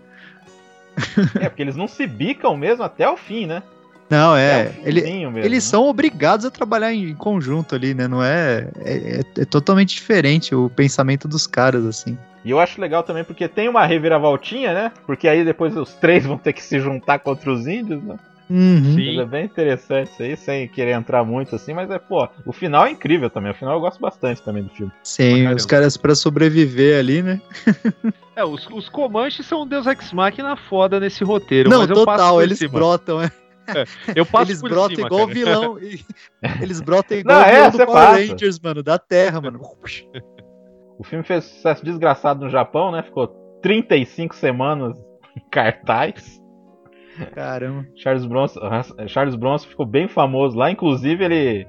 é, 1.39 1.49
porque 1.49 1.61
eles 1.61 1.75
não 1.75 1.87
se 1.87 2.07
bicam 2.07 2.57
mesmo 2.57 2.83
até 2.83 3.07
o 3.07 3.15
fim, 3.15 3.45
né? 3.45 3.61
Não, 4.09 4.35
é. 4.35 4.71
o 4.83 4.87
Ele, 4.87 5.01
mesmo, 5.01 5.37
eles 5.39 5.63
né? 5.65 5.69
são 5.71 5.85
obrigados 5.87 6.45
a 6.45 6.51
trabalhar 6.51 6.93
em 6.93 7.15
conjunto 7.15 7.73
ali, 7.75 7.93
né? 7.93 8.07
Não 8.07 8.23
é 8.23 8.67
é, 8.79 8.93
é- 9.37 9.41
é 9.41 9.45
totalmente 9.45 9.95
diferente 9.95 10.53
o 10.53 10.69
pensamento 10.69 11.27
dos 11.27 11.47
caras, 11.47 11.85
assim. 11.85 12.17
E 12.45 12.51
eu 12.51 12.59
acho 12.59 12.79
legal 12.81 13.03
também 13.03 13.23
porque 13.23 13.47
tem 13.47 13.69
uma 13.69 13.85
reviravoltinha, 13.85 14.73
né? 14.73 14.91
Porque 15.05 15.27
aí 15.27 15.45
depois 15.45 15.75
os 15.77 15.93
três 15.93 16.25
vão 16.25 16.37
ter 16.37 16.53
que 16.53 16.61
se 16.61 16.79
juntar 16.79 17.19
contra 17.19 17.51
os 17.51 17.65
índios, 17.65 18.03
né? 18.03 18.17
Uhum. 18.49 18.95
Sim. 18.95 19.19
É 19.19 19.25
bem 19.25 19.45
interessante 19.45 20.11
isso 20.11 20.21
aí, 20.21 20.35
sem 20.37 20.67
querer 20.67 20.91
entrar 20.91 21.23
muito 21.23 21.55
assim, 21.55 21.73
mas 21.73 21.89
é, 21.89 21.97
pô, 21.97 22.27
o 22.45 22.51
final 22.51 22.85
é 22.85 22.91
incrível 22.91 23.29
também. 23.29 23.51
O 23.51 23.55
final 23.55 23.73
eu 23.75 23.79
gosto 23.79 23.99
bastante 23.99 24.41
também 24.43 24.61
do 24.63 24.69
filme. 24.69 24.91
Sim, 25.01 25.47
os 25.47 25.65
caras 25.65 25.95
pra 25.97 26.13
sobreviver 26.13 26.99
ali, 26.99 27.23
né? 27.23 27.41
É, 28.35 28.43
os, 28.43 28.67
os 28.71 28.89
Comanches 28.89 29.45
são 29.45 29.61
um 29.63 29.67
Deus 29.67 29.87
Ex 29.87 30.11
Machina 30.11 30.55
foda 30.55 30.99
nesse 30.99 31.23
roteiro. 31.23 31.69
Não, 31.69 31.79
mas 31.79 31.89
eu 31.89 32.03
passo 32.03 32.23
total, 32.23 32.41
eles 32.41 32.57
cima. 32.57 32.73
brotam, 32.73 33.21
é. 33.21 33.31
Eu 34.15 34.25
passo 34.25 34.51
Eles 34.51 34.61
por 34.61 34.69
brotam 34.69 34.95
cima, 34.95 35.07
igual 35.07 35.27
cara. 35.27 35.33
vilão. 35.33 35.77
Eles 36.61 36.81
brotam 36.81 37.17
igual 37.17 37.39
Não, 37.39 37.45
é, 37.45 37.53
vilão 37.55 37.71
do 37.71 37.77
Power 37.77 37.91
passa. 37.91 38.19
Rangers, 38.19 38.59
mano, 38.59 38.83
da 38.83 38.97
Terra, 38.97 39.41
mano. 39.41 39.59
O 40.95 41.03
filme 41.03 41.23
fez 41.25 41.43
sucesso 41.45 41.83
desgraçado 41.83 42.45
no 42.45 42.49
Japão, 42.51 42.91
né? 42.91 43.01
Ficou 43.01 43.27
35 43.63 44.35
semanas 44.35 44.95
em 45.35 45.41
cartaz. 45.49 46.39
Caramba. 47.33 47.85
Charles 47.95 48.25
Bronson, 48.25 48.59
Charles 49.07 49.35
Bronson 49.35 49.67
ficou 49.67 49.85
bem 49.87 50.07
famoso 50.07 50.55
lá, 50.55 50.69
inclusive 50.69 51.23
ele 51.25 51.67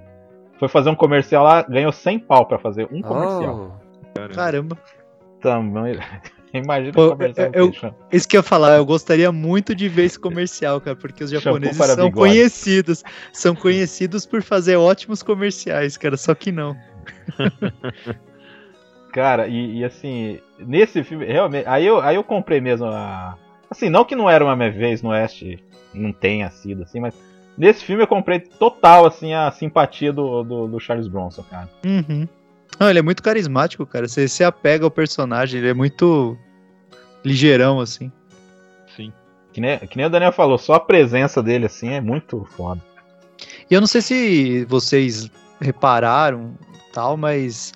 foi 0.59 0.69
fazer 0.69 0.91
um 0.91 0.95
comercial 0.95 1.43
lá, 1.43 1.63
ganhou 1.63 1.91
100 1.91 2.19
pau 2.21 2.47
pra 2.47 2.59
fazer 2.59 2.87
um 2.93 3.01
comercial. 3.01 3.81
Caramba. 4.35 4.79
Também. 5.41 5.99
Imagina 6.63 6.93
Pô, 6.93 7.17
eu- 7.53 7.73
chama. 7.73 7.97
Isso 8.13 8.29
que 8.29 8.37
eu 8.37 8.39
ia 8.39 8.43
falar, 8.43 8.77
eu 8.77 8.87
gostaria 8.87 9.33
muito 9.33 9.75
de 9.75 9.89
ver 9.89 10.05
esse 10.05 10.19
comercial, 10.19 10.81
cara, 10.81 10.97
porque 10.97 11.25
os 11.25 11.31
japoneses 11.31 11.77
são 11.77 12.07
bigode. 12.09 12.13
conhecidos. 12.13 13.03
São 13.33 13.55
conhecidos 13.57 14.25
por 14.25 14.41
fazer 14.43 14.77
ótimos 14.77 15.23
comerciais, 15.23 15.97
cara, 15.97 16.17
só 16.17 16.35
que 16.35 16.53
não. 16.53 16.77
Cara, 19.13 19.47
e, 19.47 19.79
e 19.79 19.85
assim, 19.85 20.41
nesse 20.59 21.05
filme, 21.05 21.25
realmente. 21.25 21.69
Aí 21.69 21.87
eu, 21.87 22.01
aí 22.01 22.17
eu 22.17 22.25
comprei 22.25 22.61
mesmo 22.61 22.87
a. 22.87 23.39
Assim, 23.71 23.89
não 23.89 24.05
que 24.05 24.17
não 24.17 24.29
era 24.29 24.45
uma 24.45 24.57
minha 24.57 24.73
vez 24.73 25.03
no 25.03 25.11
Oeste, 25.11 25.63
não 25.95 26.13
tenha 26.13 26.51
sido 26.51 26.83
assim, 26.83 26.99
mas 26.99 27.15
nesse 27.57 27.85
filme 27.85 28.03
eu 28.03 28.09
comprei 28.09 28.41
total, 28.41 29.07
assim, 29.07 29.33
a 29.33 29.49
simpatia 29.53 30.13
do, 30.13 30.43
do, 30.43 30.67
do 30.67 30.81
Charles 30.81 31.07
Bronson, 31.07 31.45
cara. 31.49 31.69
Uhum. 31.87 32.27
Não, 32.79 32.91
ele 32.91 32.99
é 32.99 33.03
muito 33.03 33.23
carismático, 33.23 33.87
cara. 33.87 34.09
Você 34.09 34.27
se 34.29 34.43
apega 34.43 34.85
ao 34.85 34.91
personagem, 34.91 35.61
ele 35.61 35.71
é 35.71 35.75
muito 35.75 36.37
ligeirão, 37.25 37.81
assim. 37.81 38.11
Sim. 38.97 39.13
Que 39.53 39.61
nem, 39.61 39.79
que 39.79 39.97
nem 39.97 40.07
o 40.07 40.11
Daniel 40.11 40.33
falou, 40.33 40.59
só 40.59 40.75
a 40.75 40.81
presença 40.81 41.43
dele, 41.43 41.67
assim, 41.67 41.91
é 41.91 42.01
muito 42.01 42.45
foda. 42.57 42.81
E 43.71 43.75
eu 43.75 43.81
não 43.81 43.87
sei 43.87 44.01
se 44.03 44.65
vocês 44.67 45.31
repararam 45.61 46.57
tal, 46.93 47.17
mas 47.17 47.73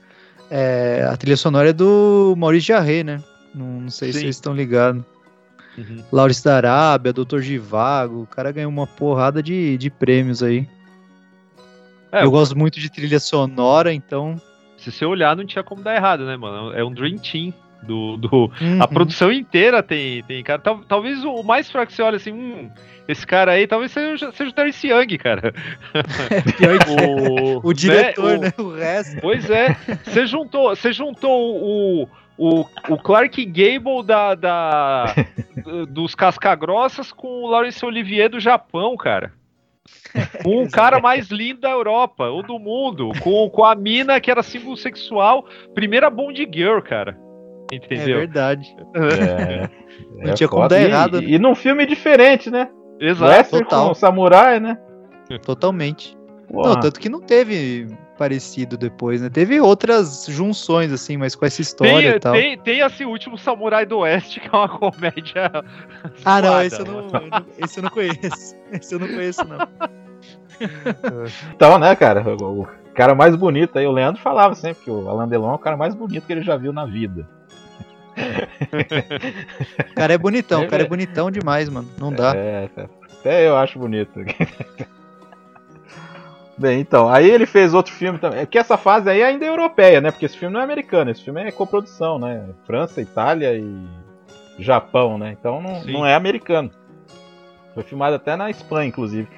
é, 0.51 1.07
a 1.11 1.17
trilha 1.17 1.37
sonora 1.37 1.71
é 1.71 1.73
do 1.73 2.35
Maurice 2.37 2.67
Jarre, 2.67 3.05
né? 3.05 3.23
Não, 3.55 3.81
não 3.83 3.91
sei 3.91 4.09
se 4.09 4.19
Sim. 4.19 4.25
vocês 4.25 4.37
estão 4.37 4.55
ligados. 4.55 5.03
Uhum. 5.77 6.03
Laurence 6.11 6.43
da 6.43 6.57
Arábia, 6.57 7.13
Doutor 7.13 7.41
Givago, 7.41 8.23
o 8.23 8.27
cara 8.27 8.51
ganhou 8.51 8.71
uma 8.71 8.87
porrada 8.87 9.43
de, 9.43 9.79
de 9.79 9.89
prêmios 9.89 10.43
aí. 10.43 10.69
É, 12.11 12.25
eu 12.25 12.31
gosto 12.31 12.57
muito 12.57 12.81
de 12.81 12.91
trilha 12.91 13.21
sonora, 13.21 13.93
então. 13.93 14.41
Se 14.79 14.91
você 14.91 15.05
olhar, 15.05 15.37
não 15.37 15.45
tinha 15.45 15.63
como 15.63 15.83
dar 15.83 15.95
errado, 15.95 16.25
né, 16.25 16.37
mano? 16.37 16.73
É 16.73 16.83
um 16.83 16.91
Dream 16.93 17.17
Team. 17.19 17.53
Do, 17.81 18.17
do... 18.17 18.51
Uhum. 18.61 18.83
A 18.83 18.89
produção 18.89 19.31
inteira 19.31 19.85
tem, 19.85 20.21
tem 20.25 20.43
cara. 20.43 20.61
Tal- 20.61 20.81
talvez 20.89 21.23
o 21.25 21.45
mais 21.45 21.71
fraco 21.71 21.87
que 21.87 21.93
você 21.93 22.03
olha 22.03 22.17
assim, 22.17 22.33
hum, 22.33 22.69
esse 23.07 23.25
cara 23.25 23.53
aí 23.53 23.69
talvez 23.69 23.93
seja, 23.93 24.33
seja 24.33 24.51
o 24.51 24.53
Terence 24.53 24.85
Young, 24.89 25.17
cara. 25.17 25.55
O, 27.63 27.69
o 27.69 27.73
diretor, 27.73 28.37
o- 28.39 28.41
né? 28.41 28.53
O 28.59 28.75
resto. 28.75 29.21
Pois 29.21 29.49
é. 29.49 29.77
Você 30.05 30.27
juntou, 30.27 30.71
você 30.75 30.93
juntou 30.93 31.57
o, 31.57 32.09
o, 32.37 32.61
o 32.89 32.99
Clark 32.99 33.45
Gable 33.47 34.03
da, 34.05 34.35
da, 34.35 35.15
dos 35.89 36.15
Cascagrossas 36.17 37.13
com 37.13 37.45
o 37.45 37.47
Laurence 37.51 37.85
Olivier 37.87 38.29
do 38.29 38.41
Japão, 38.41 38.97
cara. 38.97 39.33
Com 40.43 40.63
o 40.65 40.71
cara 40.71 41.01
mais 41.01 41.29
lindo 41.31 41.61
da 41.61 41.71
Europa, 41.71 42.25
ou 42.29 42.43
do 42.43 42.59
mundo. 42.59 43.11
Com, 43.21 43.49
com 43.51 43.65
a 43.65 43.75
mina 43.75 44.21
que 44.21 44.31
era 44.31 44.43
símbolo 44.43 44.77
sexual. 44.77 45.45
Primeira 45.75 46.09
Bond 46.11 46.49
Girl, 46.53 46.81
cara. 46.81 47.17
É 47.73 47.77
Entendeu? 47.77 48.19
verdade. 48.19 48.75
É, 48.95 49.69
Não 50.27 50.35
tinha 50.35 50.49
como 50.49 50.67
dar 50.67 50.81
E- 50.81 50.85
errado, 50.85 51.19
E, 51.23 51.27
né? 51.27 51.33
e 51.33 51.39
num 51.39 51.55
filme 51.55 51.85
diferente, 51.87 52.51
né? 52.51 52.69
Exato. 53.01 53.31
Western 53.31 53.65
total. 53.65 53.89
com 53.89 53.95
samurai, 53.95 54.59
né? 54.59 54.79
Totalmente. 55.45 56.17
Não, 56.51 56.81
tanto 56.81 56.99
que 56.99 57.09
não 57.09 57.21
teve 57.21 57.89
parecido 58.17 58.77
depois, 58.77 59.21
né? 59.21 59.29
Teve 59.29 59.61
outras 59.61 60.27
junções, 60.29 60.91
assim, 60.93 61.17
mas 61.17 61.35
com 61.35 61.45
essa 61.45 61.61
história 61.61 62.09
e 62.09 62.11
Tem, 62.13 62.21
tal. 62.21 62.33
tem, 62.33 62.59
tem 62.59 62.81
esse 62.81 63.05
último 63.05 63.37
Samurai 63.39 63.85
do 63.87 63.99
Oeste, 63.99 64.41
que 64.41 64.49
é 64.49 64.51
uma 64.57 64.69
comédia. 64.69 65.51
Ah, 66.25 66.41
não, 66.43 66.49
zoada, 66.51 66.67
esse 66.67 66.81
eu 66.81 66.85
não, 66.87 67.03
não- 67.03 67.47
esse 67.59 67.79
eu 67.79 67.83
não 67.83 67.91
conheço. 67.91 68.57
Esse 68.73 68.95
eu 68.95 68.99
não 68.99 69.09
conheço, 69.09 69.45
não. 69.45 69.59
Então, 71.55 71.79
né, 71.79 71.95
cara? 71.95 72.23
O, 72.35 72.67
cara 72.93 73.15
mais 73.15 73.37
bonito 73.37 73.79
aí, 73.79 73.87
o 73.87 73.93
Leandro 73.93 74.21
falava 74.21 74.55
sempre 74.57 74.83
que 74.85 74.91
o 74.91 75.09
Alain 75.09 75.29
Delon 75.29 75.53
é 75.53 75.55
o 75.55 75.59
cara 75.59 75.77
mais 75.77 75.95
bonito 75.95 76.27
que 76.27 76.33
ele 76.33 76.43
já 76.43 76.57
viu 76.57 76.73
na 76.73 76.85
vida. 76.85 77.29
O 79.91 79.95
cara 79.95 80.13
é 80.15 80.19
bonitão, 80.19 80.63
É 80.63 80.67
o 80.67 80.69
cara 80.69 80.83
é 80.83 80.85
ver- 80.85 80.89
bonitão 80.89 81.31
demais, 81.31 81.69
mano. 81.69 81.89
Não 81.99 82.13
dá. 82.13 82.35
É. 82.35 82.69
Até 83.21 83.47
eu 83.49 83.57
acho 83.57 83.79
bonito. 83.79 84.21
Bem, 86.59 86.81
então, 86.81 87.09
aí 87.09 87.31
ele 87.31 87.47
fez 87.47 87.73
outro 87.73 87.93
filme 87.93 88.19
também. 88.19 88.41
É 88.41 88.47
que 88.47 88.59
essa 88.59 88.77
fase 88.77 89.09
aí 89.09 89.23
ainda 89.23 89.45
é 89.45 89.49
europeia, 89.49 90.01
né? 90.01 90.11
Porque 90.11 90.27
esse 90.27 90.37
filme 90.37 90.53
não 90.53 90.61
é 90.61 90.65
americano, 90.65 91.11
esse 91.11 91.23
filme 91.23 91.41
é 91.41 91.53
coprodução, 91.53 92.19
né? 92.19 92.45
França, 92.67 93.01
Itália 93.01 93.55
e 93.55 93.87
Japão, 94.59 95.17
né? 95.17 95.37
Então 95.39 95.63
não, 95.63 95.83
Sim. 95.83 95.93
não 95.93 96.05
é 96.05 96.15
americano. 96.15 96.71
Foi 97.75 97.85
filmado 97.85 98.17
até 98.17 98.35
na 98.35 98.51
Espanha, 98.51 98.89
inclusive. 98.89 99.29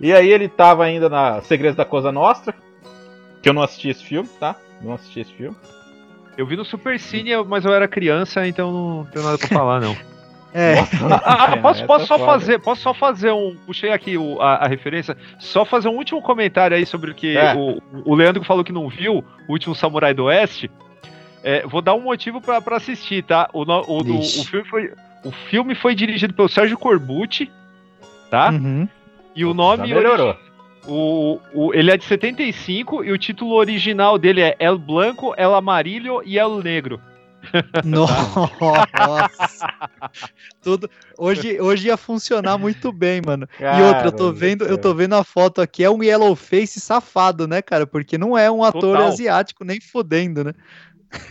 E 0.00 0.12
aí 0.12 0.30
ele 0.30 0.48
tava 0.48 0.84
ainda 0.84 1.08
na 1.08 1.40
Segredos 1.40 1.76
da 1.76 1.84
Cosa 1.84 2.12
Nostra, 2.12 2.54
que 3.42 3.48
eu 3.48 3.52
não 3.52 3.62
assisti 3.62 3.88
esse 3.88 4.04
filme, 4.04 4.28
tá? 4.38 4.54
Não 4.80 4.94
assisti 4.94 5.20
esse 5.20 5.32
filme. 5.32 5.56
Eu 6.36 6.46
vi 6.46 6.56
no 6.56 6.64
Super 6.64 7.00
Cine, 7.00 7.36
mas 7.48 7.64
eu 7.64 7.74
era 7.74 7.88
criança, 7.88 8.46
então 8.46 8.70
não 8.70 9.04
tenho 9.06 9.24
nada 9.24 9.36
pra 9.36 9.48
falar, 9.48 9.80
não. 9.80 9.96
É, 10.52 10.74
Ah, 11.24 11.44
ah, 11.52 11.56
posso, 11.58 11.78
Essa 11.82 11.86
posso 11.86 12.04
é 12.04 12.06
só 12.06 12.18
fazer, 12.18 12.58
posso 12.58 12.82
só 12.82 12.92
fazer 12.94 13.30
um. 13.32 13.56
Puxei 13.66 13.92
aqui 13.92 14.16
o- 14.16 14.40
a, 14.40 14.56
a 14.56 14.66
referência, 14.68 15.16
só 15.38 15.64
fazer 15.64 15.88
um 15.88 15.96
último 15.96 16.20
comentário 16.20 16.76
aí 16.76 16.84
sobre 16.84 17.10
o 17.12 17.14
que 17.14 17.36
É. 17.36 17.54
o, 17.54 17.80
o 18.04 18.14
Leandro 18.14 18.42
falou 18.44 18.64
que 18.64 18.72
não 18.72 18.88
viu, 18.88 19.24
o 19.48 19.52
último 19.52 19.74
Samurai 19.74 20.12
do 20.12 20.24
Oeste. 20.24 20.70
É, 21.42 21.66
vou 21.66 21.80
dar 21.80 21.94
um 21.94 22.00
motivo 22.02 22.40
pra, 22.40 22.60
pra 22.60 22.76
assistir, 22.76 23.22
tá? 23.22 23.48
O, 23.52 23.60
o, 23.62 24.02
do- 24.02 24.18
o 24.18 24.44
filme 24.44 24.66
foi, 24.68 24.92
o 25.24 25.30
filme 25.30 25.74
foi 25.74 25.94
dirigido 25.94 26.34
pelo 26.34 26.48
Sérgio 26.48 26.76
Corbucci, 26.76 27.50
tá? 28.30 28.50
uhum. 28.50 28.88
E 29.34 29.44
o 29.44 29.48
Já 29.50 29.54
nome. 29.54 29.94
melhorou. 29.94 30.36
O, 30.86 31.38
o, 31.54 31.74
ele 31.74 31.90
é 31.90 31.96
de 31.96 32.04
75 32.04 33.04
e 33.04 33.12
o 33.12 33.18
título 33.18 33.52
original 33.54 34.18
dele 34.18 34.40
é 34.40 34.56
El 34.58 34.76
Blanco, 34.78 35.32
El 35.36 35.54
Amarillo 35.54 36.22
e 36.24 36.38
El 36.38 36.58
Negro. 36.62 37.00
Nossa. 37.84 39.68
Tudo. 40.62 40.90
Hoje, 41.18 41.60
hoje 41.60 41.88
ia 41.88 41.96
funcionar 41.96 42.58
muito 42.58 42.92
bem, 42.92 43.20
mano. 43.24 43.46
e 43.58 43.82
outra, 43.82 44.08
eu 44.08 44.12
tô 44.12 44.26
Cara, 44.26 44.32
vendo, 44.32 44.64
eu 44.66 44.78
tô 44.78 44.94
vendo 44.94 45.14
a 45.14 45.24
foto 45.24 45.60
aqui, 45.60 45.82
é 45.82 45.90
um 45.90 46.02
yellow 46.02 46.34
face 46.36 46.80
safado, 46.80 47.46
né, 47.46 47.62
cara? 47.62 47.86
Porque 47.86 48.18
não 48.18 48.36
é 48.36 48.50
um 48.50 48.62
ator 48.62 48.96
Total. 48.98 49.08
asiático 49.08 49.64
nem 49.64 49.80
fudendo, 49.80 50.44
né? 50.44 50.52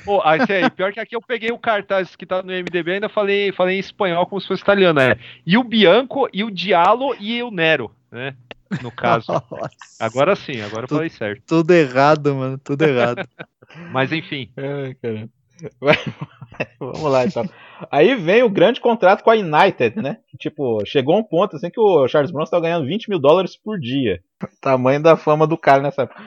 Pô, 0.03 0.21
aí, 0.23 0.39
aí, 0.49 0.69
pior 0.71 0.91
que 0.91 0.99
aqui 0.99 1.15
eu 1.15 1.21
peguei 1.21 1.51
o 1.51 1.59
cartaz 1.59 2.15
que 2.15 2.25
tá 2.25 2.41
no 2.41 2.51
MDB 2.51 2.91
e 2.91 2.93
ainda 2.95 3.09
falei, 3.09 3.51
falei 3.51 3.77
em 3.77 3.79
espanhol 3.79 4.25
como 4.25 4.41
se 4.41 4.47
fosse 4.47 4.63
italiano, 4.63 4.99
é. 4.99 5.17
E 5.45 5.57
o 5.57 5.63
Bianco, 5.63 6.27
e 6.33 6.43
o 6.43 6.49
Diallo 6.49 7.15
e 7.19 7.41
o 7.43 7.51
Nero, 7.51 7.91
né? 8.11 8.35
No 8.81 8.91
caso. 8.91 9.31
Nossa, 9.31 9.71
Agora 9.99 10.35
sim, 10.35 10.61
agora 10.61 10.85
eu 10.85 10.87
Tu- 10.87 10.95
falei 10.95 11.09
certo. 11.09 11.43
tudo 11.45 11.71
errado, 11.73 12.33
mano, 12.33 12.57
tudo 12.57 12.83
errado. 12.83 13.27
Mas 13.91 14.11
enfim. 14.11 14.49
Ai, 14.57 14.95
caramba. 14.95 15.38
Vamos 16.79 17.11
lá, 17.11 17.25
então. 17.25 17.47
Aí 17.91 18.15
vem 18.15 18.43
o 18.43 18.49
grande 18.49 18.81
contrato 18.81 19.23
com 19.23 19.31
a 19.31 19.35
United, 19.35 20.01
né? 20.01 20.17
Tipo, 20.37 20.85
chegou 20.85 21.17
um 21.17 21.23
ponto 21.23 21.55
assim 21.55 21.69
que 21.69 21.79
o 21.79 22.07
Charles 22.07 22.31
Bronson 22.31 22.51
tá 22.51 22.59
ganhando 22.59 22.87
20 22.87 23.09
mil 23.09 23.19
dólares 23.19 23.55
por 23.55 23.79
dia. 23.79 24.21
Tamanho 24.61 25.01
da 25.01 25.15
fama 25.15 25.47
do 25.47 25.57
cara 25.57 25.81
nessa 25.81 26.03
época. 26.03 26.21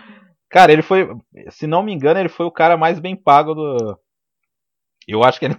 Cara, 0.48 0.72
ele 0.72 0.82
foi, 0.82 1.08
se 1.50 1.66
não 1.66 1.82
me 1.82 1.92
engano, 1.92 2.20
ele 2.20 2.28
foi 2.28 2.46
o 2.46 2.50
cara 2.50 2.76
mais 2.76 2.98
bem 2.98 3.16
pago 3.16 3.54
do. 3.54 3.98
Eu 5.08 5.24
acho 5.24 5.38
que 5.38 5.46
ele 5.46 5.56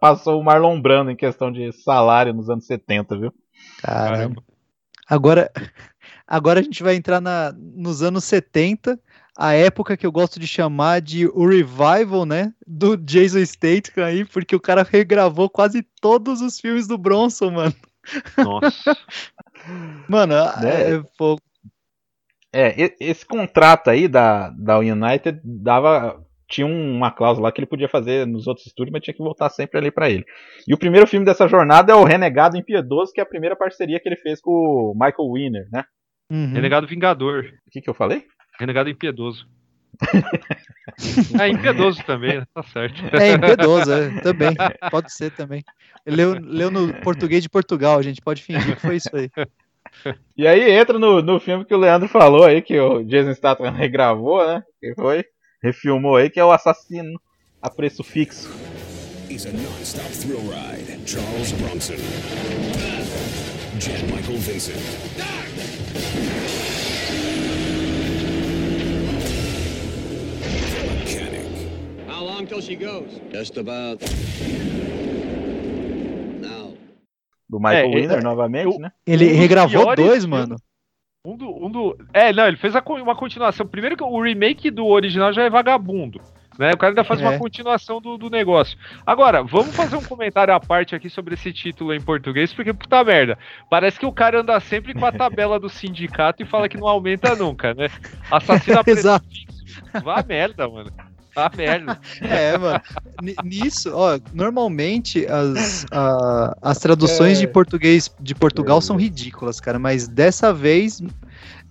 passou 0.00 0.40
o 0.40 0.44
Marlon 0.44 0.80
Brando 0.80 1.10
em 1.10 1.16
questão 1.16 1.50
de 1.50 1.72
salário 1.72 2.32
nos 2.32 2.48
anos 2.48 2.66
70, 2.66 3.18
viu? 3.18 3.32
Caramba. 3.80 4.42
Agora, 5.08 5.50
agora 6.26 6.60
a 6.60 6.62
gente 6.62 6.82
vai 6.82 6.94
entrar 6.94 7.20
na, 7.20 7.52
nos 7.52 8.02
anos 8.02 8.24
70, 8.24 8.98
a 9.36 9.52
época 9.54 9.96
que 9.96 10.06
eu 10.06 10.12
gosto 10.12 10.38
de 10.38 10.46
chamar 10.46 11.00
de 11.00 11.26
o 11.26 11.46
revival, 11.46 12.24
né? 12.24 12.52
Do 12.66 12.96
Jason 12.96 13.44
Statham 13.44 14.04
aí, 14.04 14.24
porque 14.24 14.54
o 14.54 14.60
cara 14.60 14.82
regravou 14.88 15.48
quase 15.50 15.82
todos 16.00 16.40
os 16.40 16.60
filmes 16.60 16.86
do 16.86 16.96
Bronson, 16.98 17.50
mano. 17.50 17.74
Nossa. 18.38 18.96
Mano, 20.08 20.34
Né? 20.60 20.92
é, 20.92 21.02
É, 22.52 22.84
e- 22.84 22.96
esse 23.00 23.24
contrato 23.26 23.88
aí 23.88 24.06
da, 24.06 24.50
da 24.50 24.78
United 24.78 25.40
dava. 25.42 26.22
Tinha 26.46 26.66
um- 26.66 26.94
uma 26.96 27.10
cláusula 27.10 27.48
lá 27.48 27.52
que 27.52 27.58
ele 27.60 27.66
podia 27.66 27.88
fazer 27.88 28.26
nos 28.26 28.46
outros 28.46 28.66
estúdios, 28.66 28.92
mas 28.92 29.02
tinha 29.02 29.14
que 29.14 29.22
voltar 29.22 29.48
sempre 29.48 29.78
ali 29.78 29.90
pra 29.90 30.10
ele. 30.10 30.24
E 30.68 30.74
o 30.74 30.78
primeiro 30.78 31.06
filme 31.06 31.24
dessa 31.24 31.48
jornada 31.48 31.92
é 31.92 31.96
o 31.96 32.04
Renegado 32.04 32.56
Impiedoso, 32.58 33.12
que 33.12 33.20
é 33.20 33.24
a 33.24 33.26
primeira 33.26 33.56
parceria 33.56 33.98
que 33.98 34.06
ele 34.08 34.16
fez 34.16 34.40
com 34.40 34.50
o 34.52 34.92
Michael 34.94 35.32
Winner, 35.32 35.66
né? 35.72 35.84
uhum. 36.30 36.52
Renegado 36.52 36.86
Vingador. 36.86 37.44
O 37.66 37.70
que, 37.70 37.80
que 37.80 37.88
eu 37.88 37.94
falei? 37.94 38.26
Renegado 38.58 38.88
Impiedoso. 38.88 39.46
é, 41.40 41.48
impiedoso 41.48 42.02
também, 42.04 42.40
né? 42.40 42.46
tá 42.52 42.62
certo. 42.64 43.00
É 43.16 43.32
impiedoso, 43.32 43.92
é, 43.92 44.20
também. 44.20 44.54
Pode 44.90 45.12
ser 45.12 45.30
também. 45.30 45.62
Leu, 46.04 46.36
leu 46.40 46.70
no 46.70 46.92
português 46.94 47.42
de 47.42 47.48
Portugal, 47.48 47.98
a 47.98 48.02
gente 48.02 48.20
pode 48.20 48.42
fingir 48.42 48.74
que 48.74 48.82
foi 48.82 48.96
isso 48.96 49.14
aí. 49.14 49.30
E 50.36 50.46
aí 50.46 50.72
entra 50.72 50.98
no, 50.98 51.22
no 51.22 51.38
filme 51.38 51.64
que 51.64 51.74
o 51.74 51.78
Leandro 51.78 52.08
falou 52.08 52.44
aí, 52.44 52.60
que 52.60 52.78
o 52.78 53.04
Jason 53.04 53.34
Statham 53.34 53.70
regravou, 53.72 54.44
né? 54.46 54.62
Que 54.80 54.94
foi, 54.94 55.24
refilmou 55.62 56.16
aí, 56.16 56.28
que 56.28 56.40
é 56.40 56.44
o 56.44 56.50
Assassino 56.50 57.20
a 57.62 57.70
Preço 57.70 58.02
Fixo. 58.02 58.50
He's 59.30 59.46
a 59.46 59.52
non-stop 59.52 60.10
thrill 60.12 60.40
ride. 60.50 61.08
Charles 61.08 61.52
Bronson. 61.52 61.94
Jan 63.78 64.06
Michael 64.06 64.38
Vincent. 64.38 64.76
Till 72.46 72.60
she 72.60 72.76
goes? 72.76 73.20
Just 73.32 73.56
about. 73.58 74.04
Now. 76.40 76.74
Do 77.48 77.58
Michael 77.58 77.86
É, 77.90 77.94
Winner, 77.94 78.18
é, 78.18 78.22
novamente, 78.22 78.72
eu- 78.74 78.78
né? 78.78 78.92
Ele 79.06 79.32
Um 79.32 79.36
regravou 79.36 79.82
piores 79.82 80.04
dois, 80.04 80.26
mano. 80.26 80.56
Um 81.26 81.36
do, 81.36 81.66
um 81.66 81.70
do. 81.70 81.96
É, 82.12 82.32
não, 82.32 82.46
ele 82.46 82.56
fez 82.58 82.74
uma 82.74 83.14
continuação. 83.16 83.66
Primeiro 83.66 83.96
que 83.96 84.04
o 84.04 84.20
remake 84.22 84.70
do 84.70 84.86
original 84.86 85.32
já 85.32 85.42
é 85.44 85.50
vagabundo. 85.50 86.20
Né? 86.58 86.70
O 86.72 86.76
cara 86.76 86.92
ainda 86.92 87.02
faz 87.02 87.20
É. 87.20 87.26
uma 87.28 87.36
continuação 87.38 88.00
do, 88.00 88.16
do 88.16 88.30
negócio. 88.30 88.78
Agora, 89.04 89.42
vamos 89.42 89.74
fazer 89.74 89.96
um 89.96 90.04
comentário 90.04 90.54
à 90.54 90.60
parte 90.60 90.94
aqui 90.94 91.10
sobre 91.10 91.34
esse 91.34 91.52
título 91.52 91.92
em 91.92 92.00
português, 92.00 92.52
porque 92.52 92.72
puta 92.72 93.02
merda. 93.02 93.36
Parece 93.68 93.98
que 93.98 94.06
o 94.06 94.12
cara 94.12 94.40
anda 94.40 94.60
sempre 94.60 94.94
com 94.94 95.04
a 95.04 95.10
tabela 95.12 95.58
do 95.58 95.68
sindicato 95.68 96.42
e 96.42 96.46
fala 96.46 96.68
que 96.68 96.76
não 96.76 96.86
aumenta 96.86 97.34
nunca, 97.34 97.74
né? 97.74 97.88
Assassina 98.30 98.82
Exato. 98.86 99.26
fixo. 99.28 99.82
Vá 100.04 100.22
merda, 100.22 100.68
mano. 100.68 100.92
Vá 101.36 101.50
merda. 101.56 101.98
É, 102.20 102.56
mano. 102.56 102.80
Nisso, 103.44 103.90
ó, 103.94 104.18
normalmente 104.32 105.26
as, 105.26 105.84
a- 105.90 106.56
as 106.62 106.78
traduções 106.78 107.38
É. 107.38 107.40
de 107.42 107.46
português 107.48 108.10
de 108.20 108.34
Portugal 108.34 108.80
são 108.80 108.96
ridículas, 108.96 109.60
cara, 109.60 109.78
mas 109.78 110.06
dessa 110.08 110.52
vez 110.52 111.02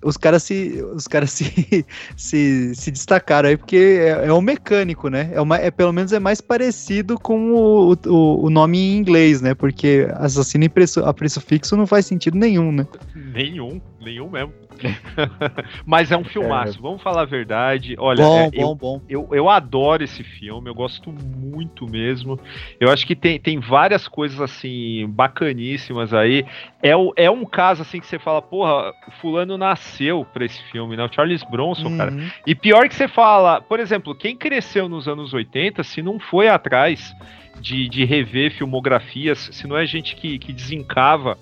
os 0.04 0.18
caras 0.18 0.44
se 0.44 0.84
os 0.94 1.08
caras 1.08 1.32
se, 1.32 1.86
se, 2.18 2.76
se 2.76 2.92
destacaram 2.92 3.48
aí 3.48 3.56
porque 3.56 3.78
é, 4.02 4.26
é 4.28 4.34
um 4.34 4.42
mecânico, 4.42 5.08
né? 5.08 5.30
É, 5.34 5.40
uma, 5.40 5.56
é 5.58 5.72
pelo 5.72 5.94
menos 5.94 6.12
é 6.12 6.20
mais 6.20 6.42
parecido 6.42 7.18
com 7.18 7.54
o, 7.54 7.94
o, 7.94 8.46
o 8.46 8.50
nome 8.50 8.78
em 8.78 8.98
inglês, 8.98 9.42
né? 9.42 9.54
Porque 9.54 10.08
assassino 10.16 10.66
em 10.66 10.70
preço, 10.70 11.00
a 11.06 11.14
preço 11.14 11.40
fixo 11.40 11.78
não 11.78 11.88
faz 11.88 12.06
sentido 12.06 12.38
nenhum, 12.38 12.72
né? 12.72 12.86
Nenhum, 13.16 13.80
nenhum 14.02 14.30
mesmo. 14.30 14.52
Mas 15.86 16.12
é 16.12 16.18
um 16.18 16.24
filmaço, 16.24 16.82
vamos 16.82 17.02
falar 17.02 17.22
a 17.22 17.26
verdade. 17.26 17.96
Olha, 17.98 18.24
bom, 18.24 18.38
é, 18.38 18.50
eu, 18.54 18.68
bom, 18.68 18.76
bom. 18.76 19.02
Eu, 19.08 19.28
eu 19.32 19.50
adoro 19.50 20.04
esse 20.04 20.24
filme, 20.24 20.70
eu 20.70 20.76
gosto 20.76 21.12
muito 21.12 21.88
mesmo. 21.88 22.40
Eu 22.80 22.92
acho 22.92 23.06
que 23.06 23.16
tem, 23.16 23.40
tem 23.40 23.60
várias 23.60 24.08
coisas 24.08 24.40
assim 24.42 25.06
bacaníssimas 25.10 26.14
aí. 26.14 26.46
É, 26.82 26.96
o- 26.96 27.14
é 27.16 27.30
um 27.30 27.46
caso 27.46 27.82
assim 27.82 28.00
que 28.00 28.08
você 28.08 28.20
fala, 28.20 28.42
porra, 28.42 28.92
o 29.08 29.12
fulano 29.22 29.58
nasceu 29.58 30.26
pra 30.34 30.46
esse 30.46 30.62
filme, 30.72 30.96
né? 30.98 31.04
O 31.06 31.14
Charles 31.14 31.44
Bronson, 31.44 31.98
cara. 31.98 32.12
Uhum. 32.12 32.30
E 32.46 32.56
pior 32.56 32.88
que 32.88 32.96
você 32.96 33.08
fala, 33.08 33.62
por 33.62 33.80
exemplo, 33.80 34.16
quem 34.16 34.36
cresceu 34.36 34.88
nos 34.90 35.08
anos 35.08 35.34
80, 35.34 35.84
se 35.84 36.02
não 36.02 36.20
foi 36.20 36.48
atrás 36.48 37.16
de, 37.60 37.88
de 37.88 38.04
rever 38.04 38.52
filmografias, 38.52 39.50
se 39.52 39.68
não 39.68 39.78
é 39.78 39.86
gente 39.86 40.16
que, 40.16 40.40
que 40.40 40.52
desencava 40.52 41.38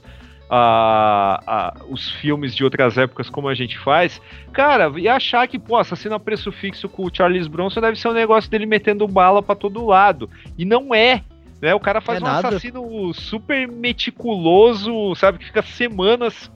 a- 0.54 1.42
a- 1.48 1.74
os 1.90 2.12
filmes 2.12 2.54
de 2.54 2.64
outras 2.64 2.98
épocas 2.98 3.30
como 3.30 3.48
a 3.48 3.54
gente 3.56 3.80
faz, 3.80 4.22
cara, 4.52 4.92
e 5.00 5.08
achar 5.08 5.48
que, 5.48 5.58
pô, 5.58 5.78
assassino 5.78 6.16
a 6.16 6.20
preço 6.20 6.52
fixo 6.52 6.90
com 6.90 7.06
o 7.06 7.10
Charles 7.16 7.48
Bronson 7.48 7.80
deve 7.80 7.98
ser 7.98 8.10
um 8.10 8.14
negócio 8.14 8.52
dele 8.52 8.66
metendo 8.66 9.08
bala 9.08 9.42
pra 9.42 9.56
todo 9.56 9.86
lado. 9.86 10.30
E 10.58 10.66
não 10.66 10.94
é. 10.94 11.24
Né? 11.62 11.74
O 11.76 11.80
cara 11.80 12.02
faz 12.02 12.20
É 12.20 12.24
um 12.24 12.28
nada. 12.28 12.48
assassino 12.50 13.14
super 13.14 13.68
meticuloso, 13.68 15.16
sabe? 15.16 15.38
Que 15.38 15.46
fica 15.46 15.62
semanas 15.62 16.52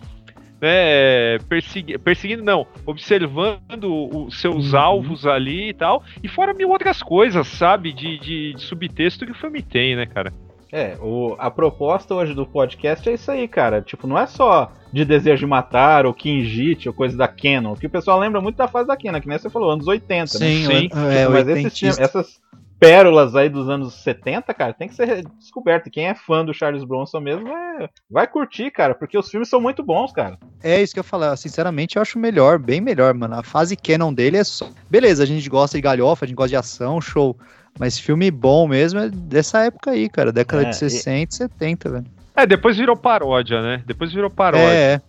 né, 0.61 1.37
persegui- 1.49 1.97
perseguindo, 1.97 2.41
não, 2.43 2.65
observando 2.85 3.93
os 4.27 4.39
seus 4.39 4.73
Uhum. 4.73 4.79
alvos 4.79 5.27
ali 5.27 5.69
e 5.69 5.73
tal, 5.73 6.01
e 6.23 6.27
fora 6.27 6.53
mil 6.53 6.69
outras 6.69 7.03
coisas, 7.03 7.45
sabe, 7.47 7.91
de, 7.91 8.17
de, 8.17 8.53
de 8.53 8.61
subtexto 8.61 9.25
que 9.25 9.31
o 9.33 9.35
filme 9.35 9.61
tem, 9.61 9.95
né, 9.95 10.05
cara? 10.05 10.33
É, 10.75 10.97
o, 10.99 11.37
a 11.39 11.49
proposta 11.49 12.13
hoje 12.13 12.33
do 12.33 12.45
podcast 12.45 13.07
é 13.07 13.13
isso 13.13 13.31
aí, 13.31 13.47
cara. 13.47 13.81
Tipo, 13.81 14.05
não 14.07 14.19
é 14.19 14.27
só 14.27 14.73
de 14.91 15.05
desejo 15.05 15.39
de 15.39 15.45
matar 15.45 16.05
ou 16.05 16.13
Kinjit 16.13 16.89
ou 16.89 16.93
coisa 16.93 17.15
da 17.15 17.29
Canon. 17.29 17.75
Que 17.75 17.87
o 17.87 17.89
pessoal 17.89 18.19
lembra 18.19 18.41
muito 18.41 18.57
da 18.57 18.67
fase 18.67 18.85
da 18.85 18.97
Canon, 18.97 19.21
que 19.21 19.27
nem 19.29 19.39
você 19.39 19.49
falou, 19.49 19.71
anos 19.71 19.87
80, 19.87 20.19
né? 20.19 20.25
Sim, 20.27 20.65
Sim. 20.65 20.89
é, 20.93 21.15
é, 21.15 21.19
Tipo, 21.21 21.31
mas 21.31 21.47
esses 21.47 21.97
essas, 21.97 22.41
pérolas 22.77 23.37
aí 23.37 23.47
dos 23.47 23.69
anos 23.69 23.93
70, 23.93 24.53
cara, 24.53 24.73
tem 24.73 24.89
que 24.89 24.95
ser 24.95 25.23
descoberto. 25.39 25.87
E 25.87 25.91
Quem 25.91 26.07
é 26.07 26.13
fã 26.13 26.43
do 26.43 26.53
Charles 26.53 26.83
Bronson 26.83 27.21
mesmo 27.21 27.45
vai, 27.45 27.89
vai 28.11 28.27
curtir, 28.27 28.69
cara, 28.69 28.93
porque 28.93 29.17
os 29.17 29.29
filmes 29.29 29.47
são 29.47 29.61
muito 29.61 29.81
bons, 29.81 30.11
cara. 30.11 30.37
É 30.61 30.81
isso 30.81 30.93
que 30.93 30.99
eu 30.99 31.05
falar. 31.05 31.37
Sinceramente, 31.37 31.95
eu 31.95 32.01
acho 32.01 32.19
melhor, 32.19 32.59
bem 32.59 32.81
melhor, 32.81 33.13
mano. 33.13 33.35
A 33.35 33.43
fase 33.43 33.77
canon 33.77 34.13
dele 34.13 34.35
é 34.35 34.43
só. 34.43 34.69
Beleza, 34.89 35.23
a 35.23 35.25
gente 35.25 35.49
gosta 35.49 35.77
de 35.77 35.81
galhofa, 35.81 36.25
a 36.25 36.27
gente 36.27 36.35
gosta 36.35 36.49
de 36.49 36.57
ação, 36.57 36.99
show. 36.99 37.37
Mas 37.79 37.99
filme 37.99 38.31
bom 38.31 38.67
mesmo 38.67 38.99
é 38.99 39.09
dessa 39.09 39.65
época 39.65 39.91
aí, 39.91 40.07
cara. 40.07 40.31
Década 40.31 40.63
É, 40.63 40.69
de 40.69 40.77
60 40.77 41.33
e 41.33 41.35
70, 41.35 41.89
velho. 41.89 42.05
É, 42.35 42.45
depois 42.45 42.77
virou 42.77 42.95
paródia, 42.95 43.61
né? 43.61 43.83
Depois 43.85 44.11
virou 44.11 44.29
paródia. 44.29 44.65
É, 44.65 44.93
é. 44.93 45.01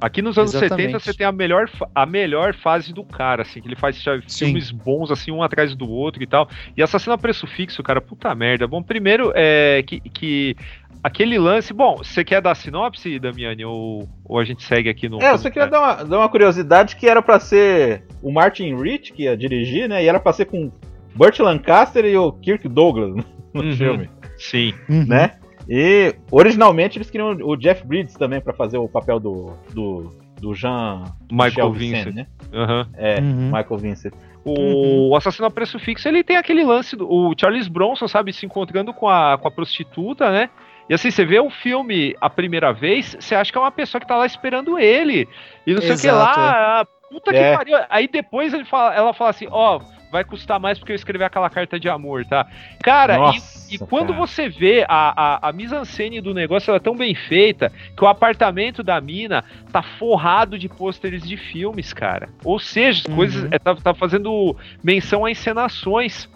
Aqui 0.00 0.22
nos 0.22 0.38
anos 0.38 0.54
Exatamente. 0.54 0.92
70 0.92 1.00
você 1.00 1.12
tem 1.12 1.26
a 1.26 1.32
melhor, 1.32 1.68
a 1.92 2.06
melhor 2.06 2.54
fase 2.54 2.92
do 2.92 3.02
cara, 3.02 3.42
assim, 3.42 3.60
que 3.60 3.66
ele 3.66 3.74
faz 3.74 4.00
já 4.00 4.20
filmes 4.28 4.70
bons, 4.70 5.10
assim, 5.10 5.32
um 5.32 5.42
atrás 5.42 5.74
do 5.74 5.90
outro 5.90 6.22
e 6.22 6.26
tal. 6.26 6.48
E 6.76 6.82
Assassino 6.82 7.14
a 7.14 7.18
Preço 7.18 7.48
Fixo, 7.48 7.82
cara, 7.82 8.00
puta 8.00 8.32
merda. 8.32 8.68
Bom, 8.68 8.80
primeiro 8.80 9.32
é 9.34 9.82
que, 9.84 9.98
que 10.00 10.56
aquele 11.02 11.36
lance. 11.36 11.72
Bom, 11.72 11.96
você 11.96 12.22
quer 12.22 12.40
dar 12.40 12.54
sinopse, 12.54 13.18
Damiani? 13.18 13.64
Ou, 13.64 14.08
ou 14.24 14.38
a 14.38 14.44
gente 14.44 14.62
segue 14.62 14.88
aqui 14.88 15.08
no. 15.08 15.20
É, 15.20 15.32
eu 15.32 15.38
só 15.38 15.50
queria 15.50 15.66
dar 15.66 15.80
uma, 15.80 15.94
dar 16.04 16.18
uma 16.18 16.28
curiosidade 16.28 16.94
que 16.94 17.08
era 17.08 17.20
pra 17.20 17.40
ser 17.40 18.04
o 18.22 18.30
Martin 18.30 18.76
Rich 18.76 19.12
que 19.12 19.24
ia 19.24 19.36
dirigir, 19.36 19.88
né? 19.88 20.04
E 20.04 20.06
era 20.06 20.20
pra 20.20 20.32
ser 20.32 20.44
com 20.44 20.70
Burt 21.18 21.38
Lancaster 21.40 22.04
e 22.06 22.16
o 22.16 22.32
Kirk 22.32 22.66
Douglas 22.68 23.12
no 23.52 23.62
Uhum. 23.62 23.72
filme, 23.76 24.10
Sim. 24.38 24.72
Uhum. 24.88 25.04
né? 25.06 25.32
E 25.68 26.14
originalmente 26.30 26.96
eles 26.96 27.10
queriam 27.10 27.36
o 27.42 27.54
Jeff 27.56 27.86
Bridges 27.86 28.14
também 28.14 28.40
pra 28.40 28.54
fazer 28.54 28.78
o 28.78 28.88
papel 28.88 29.20
do, 29.20 29.52
do, 29.74 30.16
do 30.40 30.54
Jean 30.54 31.04
Michael 31.30 31.72
Vincent. 31.72 32.14
né? 32.14 32.26
Aham. 32.54 32.88
É, 32.96 33.20
Uhum. 33.20 33.46
Michael 33.52 33.76
Vincent. 33.78 34.14
O 34.44 35.14
assassino 35.14 35.46
a 35.46 35.50
preço 35.50 35.78
fixo, 35.78 36.08
ele 36.08 36.24
tem 36.24 36.36
aquele 36.38 36.64
lance 36.64 36.96
do 36.96 37.06
o 37.06 37.34
Charles 37.38 37.68
Bronson, 37.68 38.08
sabe, 38.08 38.32
se 38.32 38.46
encontrando 38.46 38.94
com 38.94 39.06
a, 39.08 39.36
com 39.36 39.46
a 39.46 39.50
prostituta, 39.50 40.30
né? 40.30 40.48
E 40.88 40.94
assim, 40.94 41.10
você 41.10 41.22
vê 41.26 41.38
o 41.38 41.50
filme 41.50 42.16
a 42.18 42.30
primeira 42.30 42.72
vez, 42.72 43.14
você 43.20 43.34
acha 43.34 43.52
que 43.52 43.58
é 43.58 43.60
uma 43.60 43.70
pessoa 43.70 44.00
que 44.00 44.06
tá 44.06 44.16
lá 44.16 44.24
esperando 44.24 44.78
ele. 44.78 45.28
E 45.66 45.74
não 45.74 45.82
sei 45.82 45.92
o 45.94 45.98
que 46.00 46.10
lá. 46.10 46.86
Puta 47.10 47.30
É. 47.34 47.50
que 47.50 47.56
pariu. 47.58 47.76
Aí 47.90 48.08
depois 48.08 48.54
ele 48.54 48.64
fala, 48.64 48.94
ela 48.94 49.12
fala 49.12 49.30
assim, 49.30 49.46
ó, 49.50 49.80
vai 50.10 50.24
custar 50.24 50.58
mais 50.58 50.78
porque 50.78 50.92
eu 50.92 50.96
escrevi 50.96 51.22
aquela 51.24 51.50
carta 51.50 51.78
de 51.78 51.88
amor, 51.88 52.24
tá? 52.24 52.46
Cara, 52.82 53.14
e- 53.14 53.18
Nossa, 53.18 53.74
e, 53.74 53.78
quando 53.78 54.08
cara. 54.14 54.18
você 54.26 54.48
vê 54.48 54.84
a, 54.88 55.38
a, 55.46 55.48
a 55.48 55.52
mise-en-scène 55.52 56.20
do 56.20 56.32
negócio, 56.32 56.70
ela 56.70 56.78
é 56.78 56.80
tão 56.80 56.96
bem 56.96 57.14
feita 57.14 57.70
que 57.96 58.02
o 58.04 58.08
apartamento 58.08 58.82
da 58.82 59.00
mina 59.00 59.44
tá 59.72 59.82
forrado 59.82 60.58
de 60.58 60.68
pôsteres 60.68 61.22
de 61.22 61.36
filmes, 61.36 61.92
cara. 61.92 62.28
Ou 62.44 62.58
seja, 62.58 63.04
Uhum. 63.08 63.16
coisas. 63.16 63.48
É, 63.52 63.58
tá, 63.58 63.74
tá 63.76 63.94
fazendo 63.94 64.56
menção 64.82 65.24
a 65.24 65.30
encenações. 65.30 66.28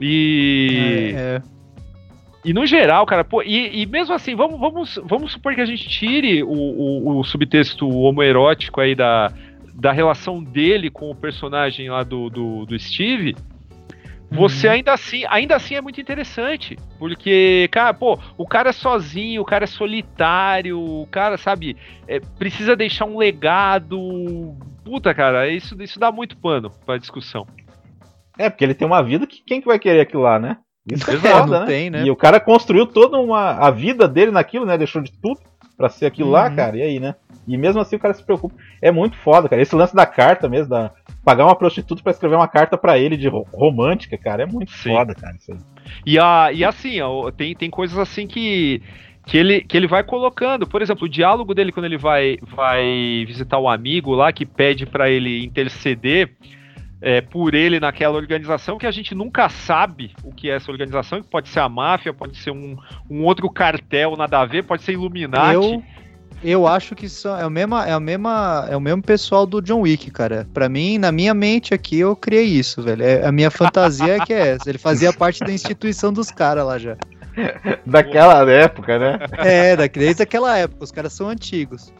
E. 0.00 1.14
É, 1.16 1.20
é. 1.36 1.42
E 2.42 2.54
no 2.54 2.64
geral, 2.64 3.04
cara, 3.04 3.22
pô, 3.22 3.42
e, 3.42 3.82
e 3.82 3.86
mesmo 3.86 4.14
assim, 4.14 4.34
vamos, 4.34 4.58
vamos, 4.58 4.98
vamos 5.04 5.32
supor 5.32 5.54
que 5.54 5.60
a 5.60 5.66
gente 5.66 5.86
tire 5.86 6.42
o, 6.42 6.48
o, 6.48 7.18
o 7.18 7.24
subtexto 7.24 7.86
homoerótico 7.86 8.80
aí 8.80 8.94
da, 8.94 9.30
da 9.80 9.92
relação 9.92 10.42
dele 10.44 10.90
com 10.90 11.10
o 11.10 11.14
personagem 11.14 11.88
lá 11.88 12.02
do, 12.02 12.28
do, 12.28 12.66
do 12.66 12.78
Steve. 12.78 13.34
Você 14.30 14.68
Uhum. 14.68 14.74
ainda 14.74 14.92
assim, 14.92 15.24
ainda 15.28 15.56
assim 15.56 15.74
é 15.74 15.80
muito 15.80 16.00
interessante. 16.00 16.76
Porque, 16.98 17.68
cara, 17.72 17.92
pô, 17.92 18.16
o 18.36 18.46
cara 18.46 18.68
é 18.70 18.72
sozinho, 18.72 19.42
o 19.42 19.44
cara 19.44 19.64
é 19.64 19.66
solitário, 19.66 20.78
o 20.78 21.06
cara, 21.10 21.36
sabe, 21.36 21.76
é, 22.06 22.20
precisa 22.20 22.76
deixar 22.76 23.06
um 23.06 23.18
legado. 23.18 24.54
Puta, 24.84 25.12
cara, 25.14 25.48
isso, 25.48 25.74
isso 25.82 25.98
dá 25.98 26.12
muito 26.12 26.36
pano 26.36 26.70
pra 26.86 26.96
discussão. 26.98 27.44
É, 28.38 28.48
porque 28.48 28.64
ele 28.64 28.74
tem 28.74 28.86
uma 28.86 29.02
vida 29.02 29.26
que 29.26 29.42
quem 29.44 29.60
que 29.60 29.66
vai 29.66 29.78
querer 29.78 30.00
aquilo 30.00 30.22
lá, 30.22 30.38
né? 30.38 30.58
Isso 30.86 31.10
é 31.10 31.14
É, 31.14 31.18
foda, 31.18 31.46
não 31.46 31.60
né? 31.60 31.66
tem, 31.66 31.90
né? 31.90 32.04
E 32.04 32.10
o 32.10 32.16
cara 32.16 32.38
construiu 32.38 32.86
toda 32.86 33.18
uma 33.18 33.52
a 33.52 33.70
vida 33.70 34.06
dele 34.06 34.30
naquilo, 34.30 34.64
né? 34.64 34.78
Deixou 34.78 35.02
de 35.02 35.10
tudo 35.20 35.40
pra 35.76 35.88
ser 35.88 36.06
aquilo 36.06 36.30
lá, 36.30 36.48
Uhum. 36.48 36.56
cara. 36.56 36.76
E 36.76 36.82
aí, 36.82 37.00
né? 37.00 37.14
E 37.48 37.56
mesmo 37.56 37.80
assim 37.80 37.96
o 37.96 37.98
cara 37.98 38.14
se 38.14 38.22
preocupa. 38.22 38.54
É 38.80 38.90
muito 38.90 39.16
foda, 39.16 39.48
cara. 39.48 39.60
Esse 39.62 39.74
lance 39.74 39.94
da 39.94 40.06
carta 40.06 40.48
mesmo, 40.48 40.68
da 40.70 40.90
pagar 41.24 41.44
uma 41.44 41.56
prostituta 41.56 42.02
pra 42.02 42.12
escrever 42.12 42.36
uma 42.36 42.48
carta 42.48 42.76
pra 42.78 42.98
ele 42.98 43.16
de 43.16 43.28
ro- 43.28 43.46
romântica, 43.52 44.16
cara, 44.16 44.42
é 44.42 44.46
muito 44.46 44.70
Sim. 44.72 44.90
foda, 44.94 45.14
cara. 45.14 45.34
Isso 45.36 45.52
aí. 45.52 45.58
E, 46.06 46.18
a, 46.18 46.50
e 46.52 46.64
assim, 46.64 47.00
ó, 47.00 47.30
tem, 47.30 47.54
tem 47.54 47.68
coisas 47.70 47.98
assim 47.98 48.26
que, 48.26 48.82
que, 49.26 49.36
ele, 49.36 49.60
que 49.62 49.76
ele 49.76 49.86
vai 49.86 50.02
colocando. 50.04 50.66
Por 50.66 50.80
exemplo, 50.82 51.04
o 51.06 51.08
diálogo 51.08 51.54
dele 51.54 51.72
quando 51.72 51.86
ele 51.86 51.98
vai, 51.98 52.38
vai 52.42 53.24
visitar 53.26 53.58
o 53.58 53.68
amigo 53.68 54.14
lá, 54.14 54.32
que 54.32 54.46
pede 54.46 54.86
pra 54.86 55.10
ele 55.10 55.44
interceder 55.44 56.32
é, 57.02 57.20
por 57.22 57.54
ele 57.54 57.80
naquela 57.80 58.16
organização, 58.16 58.76
que 58.78 58.86
a 58.86 58.90
gente 58.90 59.14
nunca 59.14 59.48
sabe 59.48 60.12
o 60.22 60.32
que 60.32 60.50
é 60.50 60.54
essa 60.56 60.70
organização, 60.70 61.22
que 61.22 61.28
pode 61.28 61.48
ser 61.48 61.60
a 61.60 61.68
máfia, 61.68 62.12
pode 62.12 62.36
ser 62.36 62.50
um, 62.50 62.76
um 63.08 63.24
outro 63.24 63.48
cartel, 63.50 64.16
nada 64.16 64.40
a 64.40 64.44
ver, 64.44 64.64
pode 64.64 64.82
ser 64.82 64.92
Illuminati. 64.92 65.54
Eu, 65.54 65.82
eu 66.42 66.66
acho 66.66 66.94
que 66.94 67.06
isso 67.06 67.28
é 67.28 67.46
o, 67.46 67.50
mesma, 67.50 67.86
é, 67.86 67.96
o 67.96 68.00
mesma, 68.00 68.66
é 68.70 68.76
o 68.76 68.80
mesmo 68.80 69.02
pessoal 69.02 69.46
do 69.46 69.60
John 69.60 69.80
Wick, 69.80 70.10
cara. 70.10 70.46
Pra 70.54 70.68
mim, 70.68 70.98
na 70.98 71.12
minha 71.12 71.34
mente 71.34 71.74
aqui, 71.74 71.98
eu 71.98 72.16
criei 72.16 72.44
isso, 72.44 72.82
velho. 72.82 73.02
É, 73.02 73.26
a 73.26 73.32
minha 73.32 73.50
fantasia 73.50 74.16
é 74.16 74.20
que 74.20 74.32
é 74.32 74.48
essa. 74.48 74.68
Ele 74.70 74.78
fazia 74.78 75.12
parte 75.12 75.40
da 75.40 75.52
instituição 75.52 76.12
dos 76.12 76.30
caras 76.30 76.64
lá 76.66 76.78
já. 76.78 76.96
Daquela 77.86 78.50
época, 78.50 78.98
né? 78.98 79.18
É, 79.38 79.76
da- 79.76 79.86
desde 79.86 80.22
aquela 80.22 80.56
época. 80.56 80.84
Os 80.84 80.92
caras 80.92 81.12
são 81.12 81.28
antigos. 81.28 81.92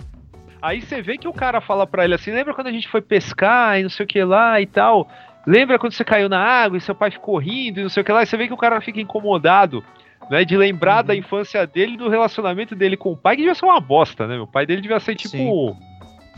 Aí 0.62 0.82
você 0.82 1.00
vê 1.00 1.16
que 1.16 1.28
o 1.28 1.32
cara 1.32 1.60
fala 1.60 1.86
pra 1.86 2.04
ele 2.04 2.14
assim: 2.14 2.30
lembra 2.32 2.54
quando 2.54 2.66
a 2.66 2.72
gente 2.72 2.88
foi 2.88 3.00
pescar 3.00 3.78
e 3.78 3.82
não 3.82 3.90
sei 3.90 4.04
o 4.04 4.08
que 4.08 4.22
lá 4.22 4.60
e 4.60 4.66
tal? 4.66 5.08
Lembra 5.46 5.78
quando 5.78 5.92
você 5.94 6.04
caiu 6.04 6.28
na 6.28 6.38
água 6.38 6.76
e 6.76 6.80
seu 6.82 6.94
pai 6.94 7.10
ficou 7.10 7.38
rindo 7.38 7.80
e 7.80 7.82
não 7.82 7.88
sei 7.88 8.02
o 8.02 8.04
que 8.04 8.12
lá? 8.12 8.22
E 8.22 8.26
você 8.26 8.36
vê 8.36 8.46
que 8.46 8.52
o 8.52 8.58
cara 8.58 8.78
fica 8.80 9.00
incomodado, 9.00 9.82
né? 10.30 10.44
De 10.44 10.56
lembrar 10.56 11.02
da 11.02 11.14
infância 11.14 11.66
dele 11.66 11.94
e 11.94 11.96
do 11.98 12.08
relacionamento 12.08 12.74
dele 12.76 12.96
com 12.96 13.12
o 13.12 13.16
pai, 13.16 13.34
que 13.36 13.42
devia 13.42 13.54
ser 13.54 13.64
uma 13.66 13.80
bosta, 13.80 14.26
né? 14.26 14.38
O 14.38 14.46
pai 14.46 14.64
dele 14.64 14.80
devia 14.80 15.00
ser 15.00 15.14
tipo. 15.16 15.36
Sim. 15.36 15.74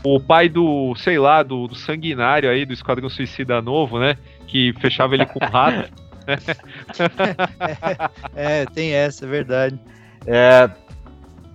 O 0.05 0.19
pai 0.19 0.49
do, 0.49 0.93
sei 0.95 1.17
lá, 1.17 1.41
do, 1.43 1.65
do 1.67 1.75
sanguinário 1.75 2.49
aí, 2.49 2.65
do 2.65 2.73
Esquadrão 2.73 3.07
Suicida 3.09 3.61
Novo, 3.61 3.97
né? 3.99 4.17
Que 4.47 4.73
fechava 4.81 5.13
ele 5.15 5.25
com 5.25 5.39
um 5.43 5.47
rato. 5.47 5.89
É, 8.35 8.65
tem 8.65 8.91
essa, 8.93 9.25
é 9.25 9.29
verdade. 9.29 9.79
É, 10.25 10.69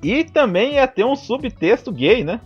E 0.03 0.25
também 0.25 0.75
ia 0.75 0.87
ter 0.87 1.05
um 1.05 1.17
subtexto 1.17 1.91
gay, 1.93 2.23
né? 2.25 2.41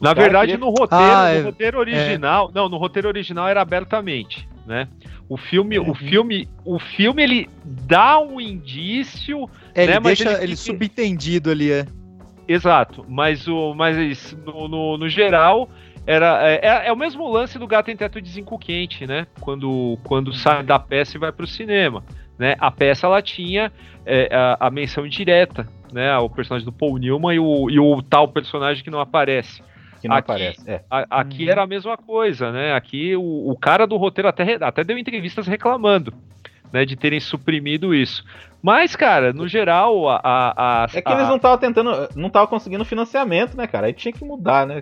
Na 0.00 0.10
cara 0.10 0.22
verdade, 0.24 0.52
queria- 0.52 0.58
no 0.64 0.70
roteiro, 0.70 1.04
Ah, 1.04 1.28
no 1.32 1.38
é- 1.38 1.42
roteiro 1.42 1.78
original, 1.78 2.50
não, 2.54 2.68
no 2.68 2.76
roteiro 2.76 3.08
original 3.08 3.48
era 3.48 3.62
abertamente, 3.62 4.46
né? 4.66 4.88
O 5.32 5.36
filme, 5.38 5.78
o 5.78 5.94
filme, 5.94 6.46
o 6.62 6.78
filme 6.78 7.22
ele 7.22 7.48
dá 7.64 8.20
um 8.20 8.38
indício, 8.38 9.48
É, 9.74 9.84
ele 9.84 9.92
Né, 9.92 9.98
mas 9.98 10.18
deixa 10.18 10.34
ele 10.34 10.42
ele, 10.44 10.56
subentendido 10.56 11.50
ali, 11.50 11.72
é. 11.72 11.86
exato, 12.46 13.02
mas 13.08 13.48
o, 13.48 13.72
mas 13.74 14.36
no, 14.44 14.68
no, 14.68 14.98
no 14.98 15.08
geral 15.08 15.70
era 16.06 16.38
é, 16.46 16.60
é- 16.62 16.88
é 16.88 16.92
o 16.92 16.96
mesmo 16.96 17.26
lance 17.30 17.58
do 17.58 17.66
Gato 17.66 17.90
em 17.90 17.96
Teto 17.96 18.20
de 18.20 18.28
Zinco 18.28 18.58
Quente, 18.58 19.06
né? 19.06 19.26
Quando 19.40 19.98
quando 20.04 20.34
sai 20.34 20.62
da 20.62 20.78
peça 20.78 21.16
e 21.16 21.20
vai 21.20 21.32
pro 21.32 21.46
cinema, 21.46 22.04
né? 22.38 22.54
A 22.58 22.70
peça 22.70 23.06
ela 23.06 23.22
tinha 23.22 23.72
é, 24.04 24.28
a, 24.34 24.66
a 24.66 24.70
menção 24.70 25.08
direta, 25.08 25.66
né? 25.92 26.10
Ao 26.10 26.28
personagem 26.28 26.66
do 26.66 26.72
Paul 26.72 26.98
Newman 26.98 27.34
e 27.36 27.38
o, 27.38 27.70
e 27.70 27.78
o 27.80 28.02
tal 28.02 28.28
personagem 28.28 28.84
que 28.84 28.90
não 28.90 29.00
aparece. 29.00 29.62
Que 30.02 30.08
não 30.08 30.16
Aqui- 30.16 30.30
aparece. 30.32 30.68
É. 30.70 30.82
A- 30.90 31.06
aqui 31.20 31.44
Uhum. 31.44 31.50
era 31.50 31.62
a 31.62 31.66
mesma 31.66 31.96
coisa, 31.96 32.50
né? 32.52 32.74
Aqui 32.74 33.14
o, 33.16 33.50
o 33.50 33.56
cara 33.56 33.86
do 33.86 33.96
roteiro 33.96 34.28
até, 34.28 34.58
até 34.60 34.82
deu 34.82 34.98
entrevistas 34.98 35.46
reclamando, 35.46 36.12
né? 36.72 36.84
De 36.84 36.96
terem 36.96 37.20
suprimido 37.20 37.94
isso. 37.94 38.24
Mas, 38.60 38.94
cara, 38.96 39.32
no 39.32 39.46
geral, 39.48 40.08
a. 40.08 40.20
a, 40.22 40.82
a- 40.84 40.86
É 40.92 41.00
que 41.00 41.12
eles 41.12 41.28
não 41.28 41.36
estavam 41.36 41.56
tentando, 41.58 42.08
não 42.16 42.26
estavam 42.26 42.48
conseguindo 42.48 42.84
financiamento, 42.84 43.56
né, 43.56 43.66
cara? 43.68 43.86
Aí 43.86 43.92
tinha 43.92 44.12
que 44.12 44.24
mudar, 44.24 44.66
né? 44.66 44.80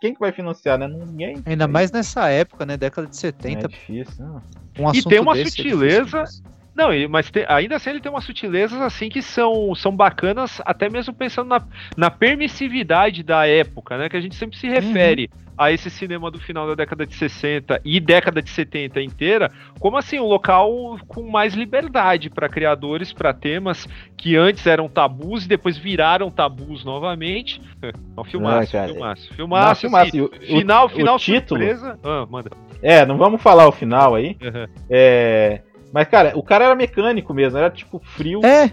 Quem 0.00 0.14
que 0.14 0.20
vai 0.20 0.32
financiar, 0.32 0.76
né? 0.78 0.88
Ninguém. 0.88 1.42
Ainda 1.46 1.68
mais 1.68 1.92
nessa 1.92 2.28
época, 2.28 2.66
né? 2.66 2.76
Década 2.76 3.06
de 3.06 3.14
É 3.16 3.18
70. 3.20 3.68
difícil, 3.68 4.24
né? 4.24 4.40
Um 4.80 4.92
E 4.92 5.02
tem 5.02 5.20
uma 5.20 5.34
desse 5.34 5.60
é 5.60 5.62
sutileza- 5.64 6.22
difícil. 6.22 6.44
Não, 6.74 6.88
mas 7.08 7.30
te- 7.30 7.44
ainda 7.48 7.76
assim 7.76 7.90
ele 7.90 8.00
tem 8.00 8.10
umas 8.10 8.24
sutilezas 8.24 8.80
assim 8.80 9.08
que 9.08 9.20
são, 9.22 9.74
são 9.74 9.94
bacanas, 9.94 10.60
até 10.64 10.88
mesmo 10.88 11.12
pensando 11.12 11.48
na, 11.48 11.60
na 11.96 12.10
permissividade 12.10 13.22
da 13.22 13.46
época, 13.46 13.96
né? 13.98 14.08
Que 14.08 14.16
a 14.16 14.20
gente 14.20 14.34
sempre 14.34 14.56
se 14.58 14.68
refere 14.68 15.28
a 15.58 15.70
esse 15.70 15.90
cinema 15.90 16.30
do 16.30 16.38
final 16.40 16.66
da 16.66 16.74
década 16.74 17.04
de 17.04 17.14
60 17.14 17.82
e 17.84 18.00
década 18.00 18.40
de 18.40 18.48
70 18.48 19.02
inteira, 19.02 19.50
como 19.78 19.98
assim, 19.98 20.18
um 20.18 20.24
local 20.24 20.98
com 21.06 21.28
mais 21.28 21.52
liberdade 21.54 22.30
para 22.30 22.48
criadores, 22.48 23.12
para 23.12 23.34
temas 23.34 23.86
que 24.16 24.36
antes 24.36 24.66
eram 24.66 24.88
tabus 24.88 25.44
e 25.44 25.48
depois 25.48 25.76
viraram 25.76 26.30
tabus 26.30 26.82
novamente. 26.84 27.60
É 28.16 28.20
um 28.20 28.24
filmaço, 28.24 28.72
cara. 28.72 28.88
filmaço, 28.92 29.34
filmaço, 29.34 29.68
Não, 29.68 29.74
filmaço. 29.76 30.16
o- 30.18 30.24
o- 30.26 30.58
final, 30.58 30.86
o 30.86 30.88
final 30.90 31.18
título- 31.18 31.60
surpresa. 31.60 31.98
Ah, 32.04 32.26
manda. 32.28 32.50
É, 32.82 33.04
não 33.06 33.16
vamos 33.16 33.40
falar 33.42 33.66
o 33.66 33.72
final 33.72 34.14
aí. 34.14 34.36
Uhum. 34.42 34.66
É. 34.90 35.62
Mas, 35.92 36.08
cara, 36.08 36.32
o 36.36 36.42
cara 36.42 36.64
era 36.66 36.74
mecânico 36.74 37.32
mesmo, 37.34 37.58
era 37.58 37.70
tipo 37.70 38.00
frio. 38.04 38.40
É, 38.44 38.72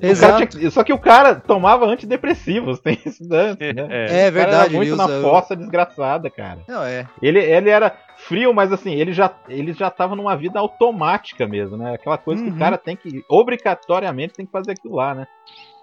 Exato. 0.00 0.36
tinha 0.36 0.46
que- 0.46 0.70
só 0.70 0.82
que 0.82 0.92
o 0.92 0.98
cara 0.98 1.34
tomava 1.36 1.86
antidepressivos, 1.86 2.80
tem 2.82 2.98
isso 3.06 3.22
antes, 3.32 3.74
né? 3.74 3.86
É. 3.90 4.06
É 4.10 4.20
era 4.22 4.30
verdade. 4.30 4.74
muito 4.74 4.88
ele 4.88 4.96
na 4.96 5.08
fossa 5.20 5.54
desgraçada, 5.56 6.28
cara. 6.30 6.58
Não, 6.68 6.82
é. 6.82 7.06
Ele, 7.22 7.38
ele 7.38 7.70
era 7.70 7.94
frio, 8.26 8.52
mas 8.52 8.72
assim, 8.72 8.92
ele 8.94 9.12
já, 9.12 9.30
ele 9.48 9.72
já 9.72 9.90
tava 9.90 10.14
numa 10.16 10.36
vida 10.36 10.58
automática 10.58 11.46
mesmo, 11.46 11.76
né? 11.76 11.94
Aquela 11.94 12.18
coisa 12.18 12.42
que 12.42 12.48
Uhum. 12.50 12.56
o 12.56 12.58
cara 12.58 12.76
tem 12.78 12.96
que, 12.96 13.22
obrigatoriamente, 13.28 14.34
tem 14.34 14.46
que 14.46 14.52
fazer 14.52 14.72
aquilo 14.72 14.96
lá, 14.96 15.14
né? 15.14 15.26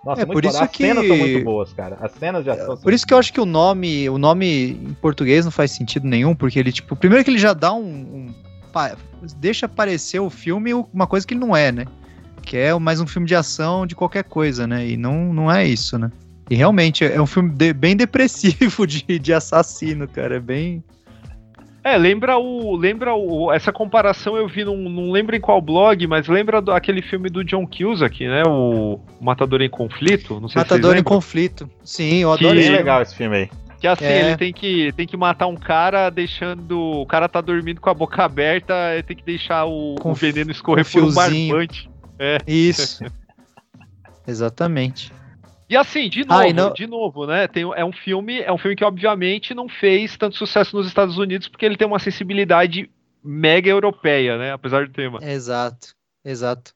Nossa, 0.05 0.21
É, 0.21 0.25
muito 0.25 0.35
por 0.37 0.45
isso 0.45 0.63
As 0.63 0.69
que- 0.69 0.83
cenas 0.85 1.05
são 1.07 1.17
muito 1.17 1.43
boas, 1.43 1.73
cara. 1.73 1.97
As 1.99 2.11
cenas 2.13 2.45
já 2.45 2.55
são. 2.55 2.77
Por 2.77 2.93
isso 2.93 3.05
que 3.05 3.13
eu 3.13 3.17
acho 3.17 3.33
que 3.33 3.41
o 3.41 3.45
nome, 3.45 4.09
o 4.09 4.17
nome 4.17 4.71
em 4.71 4.93
português 5.01 5.43
não 5.43 5.51
faz 5.51 5.71
sentido 5.71 6.07
nenhum, 6.07 6.33
porque 6.33 6.57
ele, 6.57 6.71
tipo, 6.71 6.95
primeiro 6.95 7.23
que 7.25 7.29
ele 7.31 7.37
já 7.37 7.51
dá 7.53 7.73
um. 7.73 7.83
um- 7.83 8.33
deixa 9.37 9.67
parecer 9.67 10.19
o 10.19 10.29
filme 10.29 10.73
uma 10.73 11.07
coisa 11.07 11.25
que 11.25 11.33
ele 11.33 11.41
não 11.41 11.55
é, 11.55 11.71
né? 11.71 11.85
Que 12.41 12.57
é 12.57 12.73
mais 12.79 12.99
um 13.01 13.07
filme 13.07 13.27
de 13.27 13.35
ação 13.35 13.85
de 13.85 13.95
qualquer 13.95 14.23
coisa, 14.23 14.65
né? 14.65 14.87
E 14.87 14.97
não, 14.97 15.33
não 15.33 15.51
é 15.51 15.67
isso, 15.67 15.97
né? 15.99 16.11
E 16.49 16.55
realmente 16.55 17.03
é 17.05 17.21
um 17.21 17.27
filme 17.27 17.49
de- 17.51 17.73
bem 17.73 17.95
depressivo 17.97 18.87
de, 18.87 19.19
de 19.19 19.33
assassino, 19.33 20.07
cara. 20.07 20.37
É 20.37 20.39
bem. 20.39 20.83
É, 21.83 21.95
lembra 21.97 22.37
o. 22.37 22.75
Lembra 22.75 23.13
o. 23.13 23.51
Essa 23.53 23.71
comparação 23.71 24.35
eu 24.35 24.47
vi, 24.47 24.65
num, 24.65 24.89
não 24.89 25.11
lembro 25.11 25.35
em 25.35 25.39
qual 25.39 25.61
blog, 25.61 26.05
mas 26.07 26.27
lembra 26.27 26.61
do, 26.61 26.71
aquele 26.71 27.01
filme 27.01 27.29
do 27.29 27.43
John 27.43 27.65
Cusack, 27.67 28.27
né? 28.27 28.43
O 28.47 28.99
Matador 29.21 29.61
em 29.61 29.69
Conflito. 29.69 30.39
Não 30.39 30.47
sei 30.49 30.53
se 30.53 30.57
Matador 30.57 30.91
vocês 30.91 31.01
em 31.01 31.03
conflito. 31.03 31.69
Sim, 31.83 32.15
eu 32.23 32.35
Que- 32.35 32.43
Bem 32.43 32.59
esse 32.59 32.69
legal 32.71 33.01
esse 33.01 33.15
filme 33.15 33.35
aí. 33.35 33.49
Que 33.79 33.87
assim, 33.87 34.03
É. 34.05 34.21
ele 34.27 34.37
tem 34.37 34.51
que, 34.53 34.91
tem 34.93 35.07
que 35.07 35.15
matar 35.15 35.47
um 35.47 35.55
cara 35.55 36.09
deixando. 36.09 36.79
O 36.79 37.05
cara 37.05 37.29
tá 37.29 37.39
dormindo 37.39 37.79
com 37.79 37.89
a 37.89 37.93
boca 37.93 38.23
aberta, 38.23 38.73
ele 38.93 39.03
tem 39.03 39.15
que 39.15 39.23
deixar 39.23 39.65
o, 39.65 39.95
o 40.03 40.13
veneno 40.13 40.51
escorrer 40.51 40.85
por 40.89 41.03
um 41.03 41.13
barbante. 41.13 41.89
Isso. 42.45 43.03
Exatamente. 44.27 45.11
E 45.69 45.77
assim, 45.77 46.09
de 46.09 46.25
novo, 46.25 46.41
Ah, 46.41 46.47
e 46.47 46.53
não- 46.53 46.73
de 46.73 46.87
novo, 46.87 47.25
né? 47.27 47.47
Tem, 47.47 47.63
é 47.75 47.85
um 47.85 47.91
filme, 47.93 48.39
é 48.41 48.51
um 48.51 48.57
filme 48.57 48.75
que 48.75 48.83
obviamente 48.83 49.53
não 49.53 49.69
fez 49.69 50.17
tanto 50.17 50.35
sucesso 50.35 50.75
nos 50.75 50.87
Estados 50.87 51.17
Unidos 51.17 51.47
porque 51.47 51.65
ele 51.65 51.77
tem 51.77 51.87
uma 51.87 51.99
sensibilidade 51.99 52.89
mega 53.23 53.69
europeia, 53.69 54.37
né? 54.37 54.51
Apesar 54.51 54.87
do 54.87 54.91
tema. 54.93 55.19
Exato, 55.21 55.93
exato. 56.25 56.73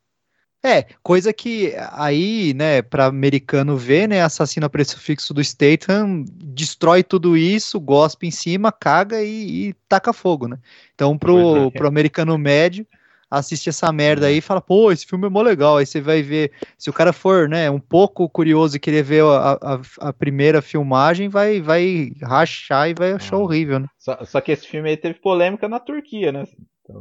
É, 0.66 0.86
coisa 1.03 1.34
que 1.34 1.74
aí, 1.91 2.53
né, 2.53 2.82
para 2.82 3.05
americano 3.05 3.76
ver, 3.76 4.07
né, 4.07 4.22
assassino 4.22 4.66
a 4.66 4.70
preço 4.70 4.97
fixo 4.97 5.34
do 5.34 5.43
Statham, 5.43 6.24
destrói 6.26 7.03
tudo 7.03 7.36
isso, 7.36 7.82
gospe 7.82 8.28
em 8.28 8.32
cima, 8.32 8.72
caga 8.72 9.22
e, 9.22 9.70
e 9.70 9.74
taca 9.89 10.14
fogo, 10.14 10.47
né? 10.47 10.57
Então, 10.95 11.18
pro, 11.18 11.68
é. 11.68 11.70
pro 11.72 11.88
americano 11.88 12.38
médio, 12.38 12.88
assiste 13.30 13.68
essa 13.68 13.91
merda 13.91 14.28
aí 14.28 14.38
e 14.38 14.41
fala, 14.41 14.61
pô, 14.61 14.89
esse 14.91 15.05
filme 15.05 15.26
é 15.26 15.30
mó 15.30 15.41
legal. 15.41 15.78
Aí 15.78 15.86
você 15.86 15.99
vai 15.99 16.22
ver, 16.22 16.51
se 16.78 16.89
o 16.89 16.93
cara 16.93 17.11
for, 17.11 17.49
né, 17.49 17.70
um 17.70 17.80
pouco 17.80 18.30
curioso 18.30 18.78
e 18.78 18.80
querer 18.80 19.03
ver 19.03 19.24
a, 19.24 19.59
a, 19.61 19.82
a 20.09 20.14
primeira 20.14 20.61
filmagem, 20.61 21.28
vai, 21.28 21.59
vai 21.59 22.14
rachar 22.22 22.89
e 22.89 22.93
vai 22.93 23.11
achar 23.11 23.36
Ah. 23.36 23.39
horrível, 23.39 23.80
né? 23.80 23.88
Só, 23.97 24.24
só 24.24 24.39
que 24.39 24.51
esse 24.51 24.68
filme 24.68 24.89
aí 24.89 24.97
teve 24.97 25.20
polêmica 25.20 25.68
na 25.68 25.80
Turquia, 25.80 26.32
né? 26.32 26.45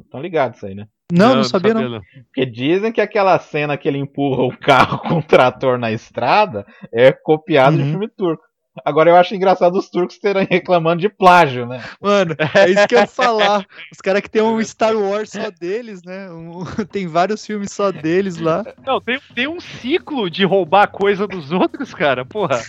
Estão 0.04 0.20
ligados 0.20 0.56
isso 0.56 0.66
aí, 0.66 0.74
né? 0.74 0.86
Não, 1.12 1.34
não, 1.36 1.44
sabia 1.44 1.74
não. 1.74 2.00
Porque 2.26 2.46
dizem 2.46 2.92
que 2.92 3.00
aquela 3.00 3.38
cena 3.38 3.76
que 3.76 3.86
ele 3.88 3.98
empurra 3.98 4.42
o 4.44 4.56
carro 4.58 4.98
com 4.98 5.18
o 5.18 5.22
trator 5.22 5.78
na 5.78 5.92
estrada 5.92 6.66
é 6.92 7.12
copiado 7.12 7.76
de 7.76 7.82
Uhum. 7.82 7.90
filme 7.90 8.08
turco. 8.08 8.42
Agora 8.84 9.10
eu 9.10 9.16
acho 9.16 9.34
engraçado 9.34 9.76
os 9.78 9.90
turcos 9.90 10.18
terem 10.18 10.46
reclamando 10.50 11.02
de 11.02 11.08
plágio, 11.10 11.66
né? 11.66 11.82
Mano, 12.00 12.34
é 12.54 12.70
isso 12.70 12.88
que 12.88 12.94
eu 12.94 13.00
ia 13.00 13.06
falar. 13.06 13.66
Os 13.92 14.00
caras 14.00 14.22
que 14.22 14.30
tem 14.30 14.40
um 14.40 14.62
Star 14.64 14.96
Wars 14.96 15.30
só 15.30 15.50
deles, 15.50 16.02
né? 16.02 16.30
Um- 16.30 16.64
tem 16.90 17.06
vários 17.06 17.44
filmes 17.44 17.70
só 17.70 17.92
deles 17.92 18.38
lá. 18.38 18.64
Não, 18.86 18.98
tem, 18.98 19.20
tem 19.34 19.46
um 19.46 19.60
ciclo 19.60 20.30
de 20.30 20.44
roubar 20.44 20.86
coisa 20.88 21.26
dos 21.26 21.52
outros, 21.52 21.92
cara. 21.92 22.24
Porra. 22.24 22.62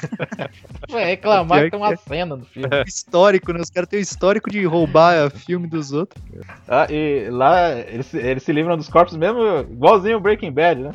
Vai 0.89 1.05
reclamar 1.05 1.63
que 1.63 1.71
tem 1.71 1.79
uma 1.79 1.95
cena 1.95 2.35
do 2.35 2.45
filme. 2.45 2.67
Histórico, 2.85 3.53
né? 3.53 3.61
Os 3.61 3.69
caras 3.69 3.87
têm 3.89 3.99
um 3.99 4.03
histórico 4.03 4.49
de 4.51 4.63
roubar 4.65 5.29
filme 5.31 5.67
dos 5.67 5.93
outros. 5.93 6.21
Ah, 6.67 6.85
e 6.89 7.29
lá 7.29 7.71
eles, 7.79 8.07
se- 8.07 8.17
eles 8.19 8.43
se 8.43 8.51
livram 8.51 8.75
dos 8.75 8.89
corpos 8.89 9.15
mesmo, 9.15 9.39
igualzinho 9.71 10.17
o 10.17 10.21
Breaking 10.21 10.51
Bad, 10.51 10.81
né? 10.81 10.91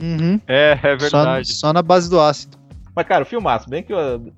Uhum. 0.00 0.40
É, 0.48 0.78
é 0.82 0.98
Só, 0.98 1.18
verdade. 1.18 1.52
só 1.52 1.72
na 1.74 1.82
base 1.82 2.08
do 2.08 2.18
ácido. 2.18 2.59
Mas, 2.94 3.06
cara, 3.06 3.22
o 3.22 3.26
filmaço, 3.26 3.68
bem 3.68 3.82
que. 3.82 3.92
eu- 3.92 4.32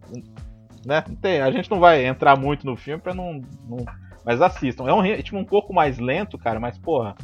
Né, 0.84 1.02
não 1.08 1.14
tem, 1.14 1.40
a 1.40 1.50
gente 1.52 1.70
não 1.70 1.78
vai 1.78 2.04
entrar 2.04 2.36
muito 2.36 2.66
no 2.66 2.76
filme 2.76 3.00
pra 3.00 3.14
não. 3.14 3.40
não- 3.68 3.84
mas 4.24 4.40
assistam. 4.42 4.86
É 4.88 4.92
um 4.92 5.00
ritmo 5.00 5.38
um 5.38 5.44
pouco 5.44 5.72
mais 5.72 5.98
lento, 5.98 6.36
cara, 6.38 6.58
mas, 6.60 6.76
porra. 6.78 7.14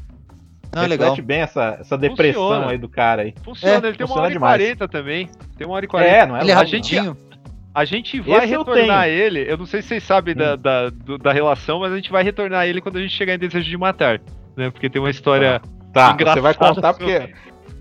Ah, 0.72 0.82
legal. 0.82 1.08
reflete 1.10 1.22
bem 1.26 1.40
essa, 1.40 1.78
essa 1.80 1.96
depressão 1.96 2.42
Funciona. 2.48 2.70
aí 2.70 2.78
do 2.78 2.88
cara 2.88 3.22
aí. 3.22 3.34
Funciona, 3.42 3.74
É, 3.74 3.88
ele 3.88 3.96
tem 3.96 4.04
uma 4.04 4.08
funciona 4.08 4.22
hora 4.22 4.30
e 4.30 4.34
demais. 4.34 4.56
40 4.62 4.88
também. 4.88 5.28
Tem 5.56 5.66
uma 5.66 5.74
hora 5.76 5.84
e 5.84 5.88
40. 5.88 6.12
É, 6.14 6.26
não 6.26 6.36
é? 6.36 6.40
Ele 6.42 6.50
é 6.50 6.54
a 6.54 6.58
longo, 6.58 6.68
gente- 6.68 6.94
não. 6.96 7.04
rapidinho. 7.06 7.28
A 7.74 7.84
gente 7.84 8.20
vai 8.20 8.44
Esse 8.44 8.52
eu 8.54 8.58
retornar 8.64 9.04
tenho. 9.04 9.14
ele. 9.18 9.50
Eu 9.50 9.56
não 9.56 9.66
sei 9.66 9.80
se 9.82 9.88
vocês 9.88 10.02
sabem 10.04 10.34
da, 10.34 10.56
da, 10.56 10.90
do- 10.90 11.16
da 11.18 11.32
relação, 11.32 11.80
mas 11.80 11.92
a 11.92 11.96
gente 11.96 12.10
vai 12.10 12.22
retornar 12.24 12.66
ele 12.66 12.80
quando 12.80 12.96
a 12.96 13.00
gente 13.00 13.14
chegar 13.14 13.34
em 13.34 13.38
Desejo 13.38 13.68
de 13.68 13.76
Matar. 13.76 14.20
Né? 14.56 14.70
Porque 14.70 14.90
tem 14.90 15.00
uma 15.00 15.10
história. 15.10 15.60
Tá, 15.92 16.12
Engraçado 16.12 16.34
você 16.34 16.40
vai 16.40 16.54
contar 16.54 16.94
porque. 16.94 17.32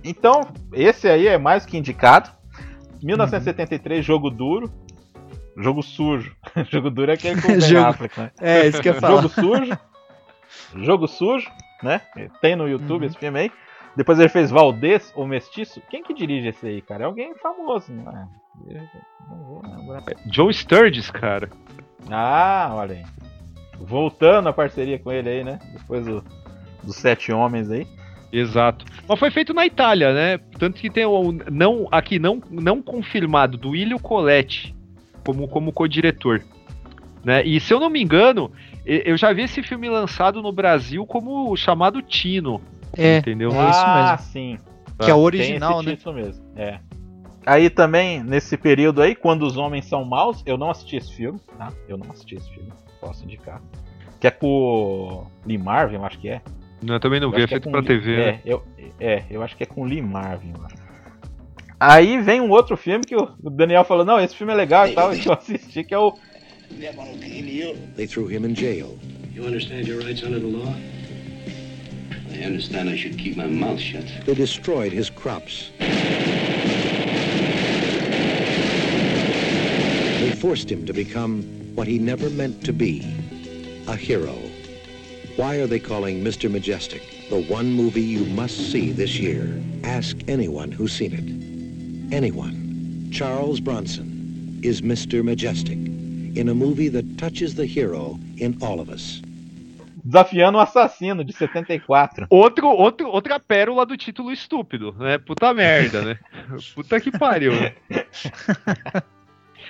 Então, 0.03 0.41
esse 0.73 1.09
aí 1.09 1.27
é 1.27 1.37
mais 1.37 1.65
que 1.65 1.77
indicado. 1.77 2.29
1973, 3.03 4.03
jogo 4.05 4.29
duro. 4.29 4.71
Jogo 5.57 5.81
sujo. 5.81 6.35
jogo 6.69 6.89
duro 6.91 7.11
é 7.11 7.13
aquele 7.15 7.41
com 7.41 7.51
o 7.51 7.59
Jogo- 7.61 7.87
Affleck, 7.87 8.19
né? 8.19 8.31
É, 8.39 8.67
isso 8.67 8.81
que 8.81 8.89
eu 8.89 8.95
falar. 9.01 9.21
Jogo 9.21 9.29
sujo. 9.29 9.77
Jogo 10.75 11.07
sujo, 11.07 11.49
né? 11.83 12.01
Tem 12.41 12.55
no 12.55 12.67
YouTube 12.67 13.01
Uhum. 13.03 13.07
esse 13.07 13.17
filme 13.17 13.39
aí. 13.39 13.51
Depois 13.95 14.19
ele 14.19 14.29
fez 14.29 14.51
Valdez, 14.51 15.11
ou 15.15 15.25
Mestiço. 15.25 15.81
Quem 15.89 16.03
que 16.03 16.13
dirige 16.13 16.49
esse 16.49 16.67
aí, 16.67 16.81
cara? 16.83 17.03
É 17.03 17.05
alguém 17.07 17.33
famoso, 17.35 17.91
não 17.91 18.11
é? 18.11 18.27
Joe 20.31 20.53
Sturges, 20.53 21.09
cara. 21.09 21.49
Ah, 22.09 22.69
olha 22.73 22.95
aí. 22.97 23.05
Voltando 23.79 24.49
a 24.49 24.53
parceria 24.53 24.99
com 24.99 25.11
ele 25.11 25.29
aí, 25.29 25.43
né? 25.43 25.59
Depois 25.73 26.05
do- 26.05 26.23
dos 26.83 26.95
Sete 26.95 27.31
Homens 27.31 27.69
aí. 27.71 27.87
Exato. 28.31 28.85
Mas 29.07 29.19
foi 29.19 29.31
feito 29.31 29.53
na 29.53 29.65
Itália, 29.65 30.13
né? 30.13 30.37
Tanto 30.59 30.79
que 30.79 30.89
tem 30.89 31.05
o 31.05 31.31
não 31.51 31.87
aqui 31.91 32.19
não 32.19 32.41
não 32.49 32.81
confirmado 32.81 33.57
do 33.57 33.75
Ilio 33.75 33.99
Coletti 33.99 34.75
como 35.25 35.47
como 35.47 35.71
co-diretor, 35.71 36.43
né? 37.23 37.43
E 37.45 37.59
se 37.59 37.73
eu 37.73 37.79
não 37.79 37.89
me 37.89 38.01
engano, 38.01 38.51
eu 38.85 39.17
já 39.17 39.31
vi 39.33 39.43
esse 39.43 39.61
filme 39.63 39.89
lançado 39.89 40.41
no 40.41 40.51
Brasil 40.51 41.05
como 41.05 41.51
o 41.51 41.55
chamado 41.57 42.01
Tino, 42.01 42.61
É, 42.97 43.17
entendeu? 43.17 43.49
É 43.51 43.69
isso 43.69 43.79
ah, 43.83 44.11
mesmo. 44.11 44.31
sim. 44.31 44.59
que 44.99 45.11
é 45.11 45.13
o 45.13 45.17
Tem 45.17 45.25
original, 45.25 45.79
esse 45.79 45.89
né? 45.89 45.95
título 45.95 46.15
mesmo. 46.15 46.45
É. 46.55 46.79
Aí 47.45 47.69
também, 47.69 48.21
nesse 48.21 48.57
período 48.57 49.01
aí, 49.01 49.15
quando 49.15 49.43
os 49.43 49.55
homens 49.55 49.85
são 49.85 50.03
maus, 50.03 50.43
eu 50.45 50.57
não 50.57 50.69
assisti 50.69 50.97
esse 50.97 51.13
filme, 51.13 51.39
tá? 51.57 51.71
Eu 51.87 51.97
não 51.97 52.11
assisti 52.11 52.35
esse 52.35 52.49
filme, 52.49 52.71
posso 52.99 53.23
indicar. 53.23 53.61
Que 54.19 54.27
é 54.27 54.31
com 54.31 54.47
o 54.47 55.27
Lee 55.45 55.57
Marvin, 55.57 55.95
eu 55.95 56.05
acho 56.05 56.19
que 56.19 56.27
é. 56.27 56.41
Não, 56.81 56.95
eu 56.95 56.99
também 56.99 57.19
não 57.19 57.29
Eu 57.29 57.35
vi, 57.35 57.41
é 57.41 57.45
que 57.45 57.49
feito 57.49 57.63
com 57.63 57.71
pra 57.71 57.79
Lee- 57.81 57.87
TV, 57.87 58.13
é, 58.13 58.31
né? 58.31 58.41
eu, 58.45 58.63
é, 58.99 59.23
eu 59.29 59.41
acho 59.41 59.55
que 59.57 59.63
é 59.63 59.65
com 59.65 59.83
Lee 59.83 60.01
Marvin. 60.01 60.53
Aí 61.79 62.19
vem 62.21 62.41
um 62.41 62.49
outro 62.49 62.75
filme 62.75 63.03
que 63.05 63.15
o 63.15 63.27
Daniel 63.51 63.83
falou, 63.83 64.03
não, 64.05 64.19
esse 64.19 64.35
filme 64.35 64.51
é 64.53 64.55
legal 64.55 64.87
e 64.87 64.93
tal, 64.93 65.11
que 65.11 65.27
eu 65.27 65.33
assisti, 65.33 65.83
que 65.83 65.93
é 65.93 65.97
o 65.97 66.13
They 67.95 68.07
threw 68.07 68.29
him 68.29 68.45
in 68.45 68.55
jail. 68.55 68.97
You 69.33 69.45
understand 69.45 69.87
your 69.87 70.03
rights 70.03 70.23
under 70.23 70.39
the 70.39 70.47
law? 70.47 70.73
I 72.33 72.45
understand 72.45 72.89
I 72.89 72.97
should 72.97 73.17
keep 73.17 73.37
my 73.37 73.47
mouth 73.47 73.79
shut. 73.79 74.05
They 74.25 74.35
destroyed 74.35 74.91
his 74.91 75.09
crops. 75.09 75.71
They 80.19 80.31
forced 80.31 80.69
him 80.71 80.85
to 80.85 80.93
become 80.93 81.43
what 81.75 81.87
he 81.87 81.99
never 81.99 82.29
meant 82.29 82.63
to 82.65 82.73
be 82.73 83.01
a 83.87 83.95
hero. 83.95 84.35
Why 85.37 85.57
are 85.57 85.67
they 85.67 85.77
calling 85.77 86.23
Mr. 86.23 86.49
Majestic 86.49 87.03
the 87.29 87.39
one 87.43 87.71
movie 87.71 88.01
you 88.01 88.25
must 88.25 88.71
see 88.71 88.91
this 88.91 89.19
year? 89.19 89.61
Ask 89.83 90.17
anyone 90.27 90.71
who's 90.71 90.91
seen 90.91 91.13
it. 91.13 92.11
Anyone. 92.11 93.07
Charles 93.11 93.59
Bronson 93.59 94.59
is 94.63 94.81
Mr. 94.81 95.23
Majestic 95.23 95.77
in 95.77 96.49
a 96.49 96.55
movie 96.55 96.89
that 96.89 97.19
touches 97.19 97.53
the 97.53 97.67
hero 97.67 98.17
in 98.37 98.57
all 98.63 98.79
of 98.79 98.89
us. 98.89 99.21
Desafiando 100.03 100.57
o 100.57 100.59
Assassino, 100.59 101.23
de 101.23 101.33
74. 101.33 102.25
Outro, 102.31 102.69
outro, 102.69 103.07
outra 103.07 103.39
pérola 103.39 103.85
do 103.85 103.95
título 103.95 104.31
estúpido, 104.31 104.95
né? 104.97 105.19
Puta 105.19 105.53
merda, 105.53 106.01
né? 106.01 106.19
Puta 106.73 106.99
que 106.99 107.11
pariu. 107.11 107.51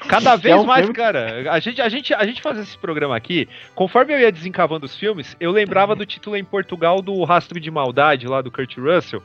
Cada 0.07 0.35
vez 0.35 0.55
um 0.55 0.65
mais, 0.65 0.81
filme- 0.85 0.93
cara, 0.95 1.51
a 1.51 1.59
gente, 1.59 1.81
a, 1.81 1.89
gente, 1.89 2.13
a 2.13 2.25
gente 2.25 2.41
faz 2.41 2.57
esse 2.59 2.77
programa 2.77 3.15
aqui, 3.15 3.47
conforme 3.75 4.13
eu 4.13 4.19
ia 4.19 4.31
desencavando 4.31 4.85
os 4.85 4.95
filmes, 4.95 5.35
eu 5.39 5.51
lembrava 5.51 5.95
do 5.95 6.05
título 6.05 6.35
em 6.35 6.43
Portugal 6.43 7.01
do 7.01 7.23
Rastro 7.23 7.59
de 7.59 7.71
Maldade, 7.71 8.27
lá 8.27 8.41
do 8.41 8.51
Kurt 8.51 8.77
Russell, 8.77 9.21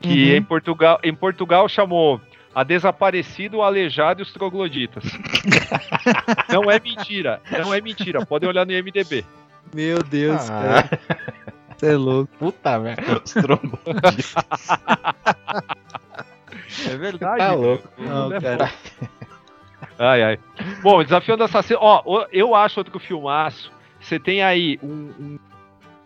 que 0.00 0.30
Uhum. 0.30 0.36
em, 0.36 0.42
Portugal, 0.42 0.98
em 1.02 1.14
Portugal 1.14 1.68
chamou 1.68 2.20
A 2.54 2.62
Desaparecido, 2.64 3.58
o 3.58 3.62
Aleijado 3.62 4.20
e 4.20 4.24
os 4.24 4.32
Trogloditas. 4.32 5.04
não 6.52 6.70
é 6.70 6.80
mentira, 6.80 7.40
não 7.50 7.72
é 7.72 7.80
mentira, 7.80 8.24
podem 8.26 8.48
olhar 8.48 8.66
no 8.66 8.72
IMDB. 8.72 9.24
Meu 9.74 10.02
Deus, 10.02 10.50
Ah, 10.50 10.82
cara. 10.84 11.00
Você 11.76 11.92
é 11.92 11.96
louco. 11.96 12.30
puta 12.38 12.78
merda, 12.78 13.22
os 13.24 13.32
trombos. 13.32 13.78
É 16.88 16.96
verdade. 16.96 17.38
Tá 17.38 17.52
louco. 17.52 17.88
Não, 17.98 18.32
É 18.32 18.40
cara. 18.40 18.70
Ai, 20.02 20.22
ai. 20.22 20.38
Bom, 20.82 21.02
Desafiando 21.04 21.44
Assassino. 21.44 21.78
Ó, 21.82 22.02
o- 22.06 22.26
eu 22.32 22.54
acho 22.54 22.80
outro 22.80 22.98
filmaço. 22.98 23.70
Você 24.00 24.18
tem 24.18 24.42
aí 24.42 24.78
um, 24.82 24.88
um- 25.20 25.38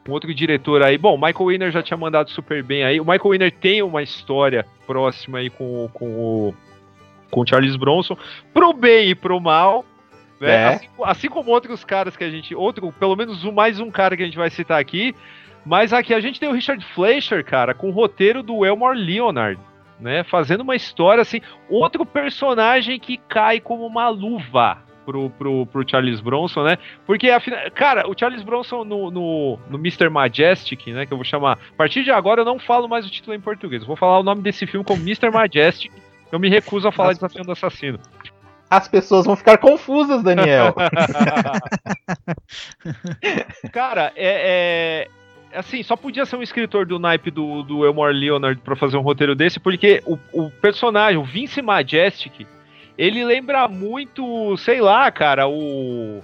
um 0.08 0.12
outro 0.12 0.34
diretor 0.34 0.82
aí. 0.82 0.98
Bom, 0.98 1.14
o 1.14 1.18
Michael 1.18 1.46
Winner 1.46 1.70
já 1.70 1.80
tinha 1.80 1.96
mandado 1.96 2.28
super 2.30 2.60
bem 2.62 2.82
aí. 2.84 3.00
O 3.00 3.04
Michael 3.04 3.30
Winner 3.30 3.52
tem 3.52 3.82
uma 3.82 4.02
história 4.02 4.66
próxima 4.84 5.38
aí 5.38 5.48
com, 5.48 5.84
o- 5.84 5.88
com 5.90 6.06
o 6.08 6.54
com 7.30 7.40
o 7.40 7.46
Charles 7.46 7.74
Bronson, 7.74 8.16
pro 8.52 8.72
bem 8.72 9.10
e 9.10 9.14
pro 9.14 9.40
mal. 9.40 9.84
Né? 10.40 10.50
É. 10.54 10.66
Assim, 10.74 10.88
assim 11.02 11.28
como 11.28 11.50
outros 11.50 11.84
caras 11.84 12.16
que 12.16 12.22
a 12.24 12.30
gente. 12.30 12.54
Outro, 12.54 12.92
pelo 12.92 13.16
menos 13.16 13.44
um, 13.44 13.50
mais 13.52 13.80
um 13.80 13.90
cara 13.90 14.16
que 14.16 14.22
a 14.22 14.26
gente 14.26 14.36
vai 14.36 14.50
citar 14.50 14.80
aqui. 14.80 15.14
Mas 15.66 15.92
aqui 15.92 16.12
a 16.14 16.20
gente 16.20 16.38
tem 16.38 16.48
o 16.48 16.52
Richard 16.52 16.84
Fleischer, 16.94 17.44
cara, 17.44 17.74
com 17.74 17.88
o 17.88 17.92
roteiro 17.92 18.42
do 18.42 18.64
Elmore 18.66 18.96
Leonard 18.98 19.58
né? 20.00 20.24
Fazendo 20.24 20.62
uma 20.62 20.76
história 20.76 21.22
assim. 21.22 21.40
Outro 21.68 22.04
personagem 22.04 22.98
que 22.98 23.16
cai 23.16 23.60
como 23.60 23.86
uma 23.86 24.08
luva 24.08 24.78
pro, 25.04 25.30
pro, 25.30 25.66
pro 25.66 25.88
Charles 25.88 26.20
Bronson, 26.20 26.64
né? 26.64 26.78
Porque, 27.06 27.30
afinal, 27.30 27.60
cara, 27.72 28.08
o 28.08 28.18
Charles 28.18 28.42
Bronson 28.42 28.84
no, 28.84 29.10
no, 29.10 29.58
no 29.68 29.78
Mr. 29.78 30.08
Majestic, 30.08 30.86
né? 30.88 31.06
Que 31.06 31.12
eu 31.12 31.18
vou 31.18 31.24
chamar. 31.24 31.58
A 31.72 31.76
partir 31.76 32.02
de 32.02 32.10
agora 32.10 32.40
eu 32.40 32.44
não 32.44 32.58
falo 32.58 32.88
mais 32.88 33.06
o 33.06 33.10
título 33.10 33.34
em 33.34 33.40
português. 33.40 33.84
Vou 33.84 33.96
falar 33.96 34.18
o 34.18 34.22
nome 34.22 34.42
desse 34.42 34.66
filme 34.66 34.84
como 34.84 35.02
Mr. 35.02 35.30
Majestic. 35.30 35.92
Eu 36.32 36.40
me 36.40 36.48
recuso 36.48 36.88
a 36.88 36.90
falar 36.90 37.10
Nossa. 37.10 37.20
Desafiando 37.20 37.52
Assassino. 37.52 38.00
As 38.68 38.88
pessoas 38.88 39.24
vão 39.24 39.36
ficar 39.36 39.56
confusas, 39.58 40.20
Daniel. 40.20 40.74
Cara, 43.72 44.12
é, 44.16 45.06
é- 45.06 45.08
Assim, 45.54 45.82
só 45.82 45.96
podia 45.96 46.26
ser 46.26 46.36
um 46.36 46.42
escritor 46.42 46.84
do 46.86 46.98
naipe 46.98 47.30
do, 47.30 47.62
do 47.62 47.84
Elmore 47.84 48.12
Leonard 48.12 48.60
pra 48.60 48.74
fazer 48.76 48.96
um 48.96 49.02
roteiro 49.02 49.34
desse, 49.34 49.60
porque 49.60 50.02
o, 50.06 50.18
o 50.32 50.50
personagem, 50.50 51.18
o 51.18 51.24
Vince 51.24 51.62
Majestic, 51.62 52.46
ele 52.98 53.24
lembra 53.24 53.66
muito, 53.68 54.56
sei 54.56 54.80
lá, 54.80 55.10
cara, 55.10 55.48
o. 55.48 56.20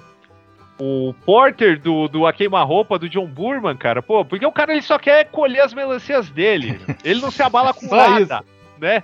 O 0.83 1.15
Porter 1.27 1.79
do, 1.79 2.09
do 2.09 2.27
A 2.27 2.33
Queima-Roupa 2.33 2.99
do 2.99 3.07
John 3.07 3.27
Burman, 3.27 3.77
cara. 3.77 4.01
Pô, 4.01 4.25
porque 4.25 4.47
o 4.47 4.51
cara 4.53 4.73
ele 4.73 4.81
só 4.81 4.99
quer 4.99 5.27
colher 5.27 5.61
as 5.61 5.75
melancias 5.75 6.31
dele. 6.31 6.81
Ele 7.05 7.21
não 7.21 7.31
se 7.31 7.43
abala 7.43 7.75
com 7.75 7.85
nada, 7.95 8.43
né? 8.79 9.03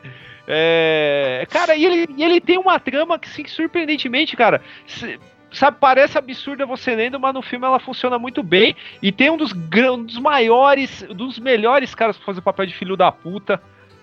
É, 0.49 1.47
cara, 1.51 1.77
e 1.77 1.85
ele, 1.85 2.09
e 2.17 2.25
ele 2.25 2.41
tem 2.41 2.57
uma 2.57 2.81
trama 2.81 3.19
que, 3.19 3.29
assim, 3.29 3.45
surpreendentemente, 3.47 4.35
cara, 4.37 4.63
se- 4.87 5.21
sabe, 5.59 5.79
parece 5.81 6.19
absurda 6.19 6.67
você 6.67 6.95
lendo, 6.95 7.19
mas 7.19 7.35
no 7.35 7.43
filme 7.43 7.67
ela 7.67 7.79
funciona 7.79 8.19
muito 8.19 8.43
bem. 8.43 8.77
E 9.03 9.11
tem 9.11 9.31
um 9.31 9.37
dos, 9.37 9.53
um 9.53 10.05
dos 10.05 10.19
maiores, 10.19 11.03
dos 11.15 11.39
melhores 11.39 11.95
caras 11.95 12.17
pra 12.17 12.27
fazer 12.27 12.41
o 12.41 12.43
papel 12.43 12.67
de 12.67 12.75
filho 12.75 12.97
da 12.97 13.11
puta 13.11 13.61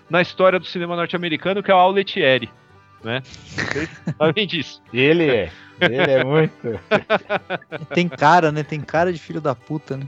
na 0.08 0.20
história 0.20 0.58
do 0.58 0.66
cinema 0.66 0.96
norte-americano, 0.96 1.62
que 1.62 1.70
é 1.70 1.74
o 1.74 1.78
Auletieri, 1.78 2.50
né? 3.02 3.22
Vocês 3.24 3.88
sabem 4.18 4.46
disso. 4.46 4.82
ele 4.92 5.30
é. 5.30 5.50
Ele 5.80 5.96
é 5.96 6.22
muito. 6.22 6.80
Tem 7.92 8.08
cara, 8.08 8.52
né? 8.52 8.62
Tem 8.62 8.80
cara 8.80 9.12
de 9.12 9.18
filho 9.18 9.40
da 9.40 9.56
puta, 9.56 9.96
né? 9.96 10.06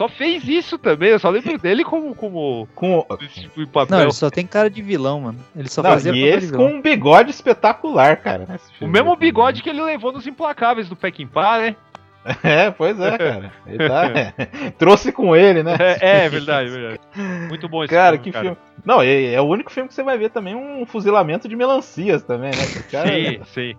Só 0.00 0.08
fez 0.08 0.48
isso 0.48 0.78
também, 0.78 1.10
eu 1.10 1.18
só 1.18 1.28
lembro 1.28 1.58
dele 1.60 1.84
como, 1.84 2.14
como 2.14 2.66
Com, 2.74 3.06
tipo 3.34 3.66
papel. 3.68 3.98
Não, 3.98 4.04
ele 4.04 4.12
só 4.12 4.30
tem 4.30 4.46
cara 4.46 4.70
de 4.70 4.80
vilão, 4.80 5.20
mano. 5.20 5.38
Ele 5.54 5.68
só 5.68 5.82
não, 5.82 5.90
fazia 5.90 6.10
e 6.10 6.14
papel 6.14 6.30
de 6.30 6.38
esse 6.38 6.52
vilão. 6.52 6.70
com 6.70 6.74
um 6.76 6.80
bigode 6.80 7.30
espetacular, 7.30 8.16
cara. 8.16 8.46
O 8.80 8.86
mesmo 8.86 9.14
bigode 9.14 9.62
que 9.62 9.68
ele 9.68 9.82
levou 9.82 10.10
nos 10.10 10.26
Implacáveis 10.26 10.88
do 10.88 10.96
Peckinpah, 10.96 11.58
né? 11.58 11.76
É, 12.42 12.70
pois 12.70 12.98
é, 13.00 13.16
cara. 13.18 13.52
Ele 13.66 13.88
tá- 13.88 14.72
Trouxe 14.78 15.12
com 15.12 15.36
ele, 15.36 15.62
né? 15.62 15.76
É, 15.78 16.24
é 16.24 16.28
verdade, 16.30 16.70
verdade. 16.70 17.00
Muito 17.48 17.68
bom 17.68 17.84
esse 17.84 17.92
Cara, 17.92 18.16
filme, 18.16 18.32
que 18.32 18.38
filme. 18.38 18.56
Não, 18.84 19.02
é, 19.02 19.32
é 19.34 19.40
o 19.40 19.44
único 19.44 19.70
filme 19.70 19.88
que 19.88 19.94
você 19.94 20.02
vai 20.02 20.16
ver 20.16 20.30
também 20.30 20.54
um 20.54 20.84
fuzilamento 20.86 21.46
de 21.46 21.56
melancias 21.56 22.22
também, 22.22 22.50
né? 22.50 22.82
Cara, 22.90 23.08
Sim, 23.08 23.40
sim. 23.44 23.74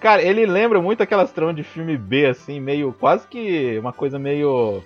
Cara, 0.00 0.22
ele 0.22 0.46
lembra 0.46 0.80
muito 0.80 1.02
aquelas 1.02 1.32
tramas 1.32 1.56
de 1.56 1.62
filme 1.62 1.96
B, 1.96 2.26
assim, 2.26 2.60
meio. 2.60 2.92
Quase 2.92 3.26
que 3.26 3.78
uma 3.78 3.92
coisa 3.92 4.18
meio. 4.18 4.82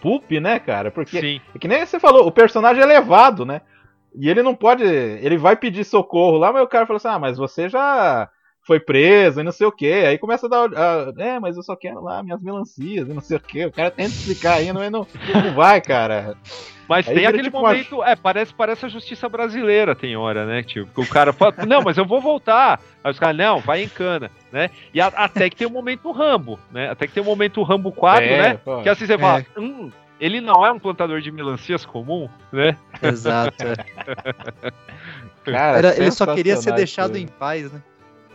Pulp, 0.00 0.30
né, 0.32 0.60
cara? 0.60 0.90
Porque 0.90 1.20
Sim. 1.20 1.40
É 1.54 1.58
que 1.58 1.66
nem 1.66 1.84
você 1.84 1.98
falou, 1.98 2.26
o 2.26 2.32
personagem 2.32 2.82
é 2.82 2.86
levado, 2.86 3.44
né? 3.44 3.62
E 4.14 4.28
ele 4.28 4.42
não 4.42 4.54
pode. 4.54 4.84
Ele 4.84 5.36
vai 5.36 5.56
pedir 5.56 5.84
socorro 5.84 6.38
lá, 6.38 6.52
mas 6.52 6.62
o 6.62 6.68
cara 6.68 6.86
fala 6.86 6.96
assim: 6.98 7.08
ah, 7.08 7.18
mas 7.18 7.36
você 7.36 7.68
já 7.68 8.30
foi 8.68 8.78
preso 8.78 9.40
e 9.40 9.42
não 9.42 9.50
sei 9.50 9.66
o 9.66 9.72
que. 9.72 9.90
Aí 9.90 10.18
começa 10.18 10.44
a 10.46 10.48
dar. 10.50 10.68
ah, 10.76 11.12
é, 11.16 11.40
mas 11.40 11.56
eu 11.56 11.62
só 11.62 11.74
quero 11.74 12.02
lá 12.04 12.22
minhas 12.22 12.42
melancias 12.42 13.08
e 13.08 13.12
não 13.14 13.22
sei 13.22 13.38
o 13.38 13.40
que. 13.40 13.64
O 13.64 13.72
cara 13.72 13.90
tenta 13.90 14.10
explicar 14.10 14.56
ainda, 14.58 14.74
mas 14.78 14.92
não, 14.92 15.06
não 15.42 15.54
vai, 15.54 15.80
cara. 15.80 16.36
Mas 16.86 17.08
Aí 17.08 17.14
tem 17.14 17.26
aquele 17.26 17.44
tipo 17.44 17.58
uma- 17.58 17.68
momento, 17.70 18.02
é, 18.04 18.14
parece, 18.14 18.52
parece 18.52 18.84
a 18.84 18.88
justiça 18.90 19.26
brasileira, 19.28 19.94
tem 19.94 20.16
hora, 20.18 20.44
né? 20.44 20.62
Tipo, 20.62 20.86
que 20.92 21.00
o 21.00 21.08
cara 21.10 21.32
fala, 21.32 21.54
não, 21.66 21.80
mas 21.82 21.96
eu 21.96 22.04
vou 22.04 22.20
voltar. 22.20 22.78
Aí 23.02 23.10
os 23.10 23.18
caras, 23.18 23.36
não, 23.38 23.58
vai 23.60 23.82
em 23.82 23.88
cana, 23.88 24.30
né? 24.52 24.68
E 24.92 25.00
a- 25.00 25.06
até 25.08 25.48
que 25.48 25.56
tem 25.56 25.66
o 25.66 25.70
momento 25.70 26.10
Rambo, 26.12 26.58
né? 26.70 26.90
Até 26.90 27.06
que 27.06 27.14
tem 27.14 27.22
o 27.22 27.26
momento 27.26 27.62
Rambo 27.62 27.90
4, 27.90 28.22
É, 28.24 28.42
né? 28.42 28.60
pô. 28.62 28.82
Que 28.82 28.88
assim 28.90 29.06
você 29.06 29.16
fala, 29.16 29.44
hum, 29.56 29.90
ele 30.20 30.42
não 30.42 30.64
é 30.66 30.70
um 30.70 30.78
plantador 30.78 31.22
de 31.22 31.30
melancias 31.32 31.86
comum, 31.86 32.28
né? 32.52 32.76
Exato. 33.02 33.54
é. 33.66 34.70
Cara, 35.50 35.78
Era- 35.78 35.96
ele 35.96 36.10
só 36.10 36.34
queria 36.34 36.56
ser 36.56 36.72
deixado 36.74 37.16
em 37.16 37.26
paz, 37.26 37.72
né? 37.72 37.80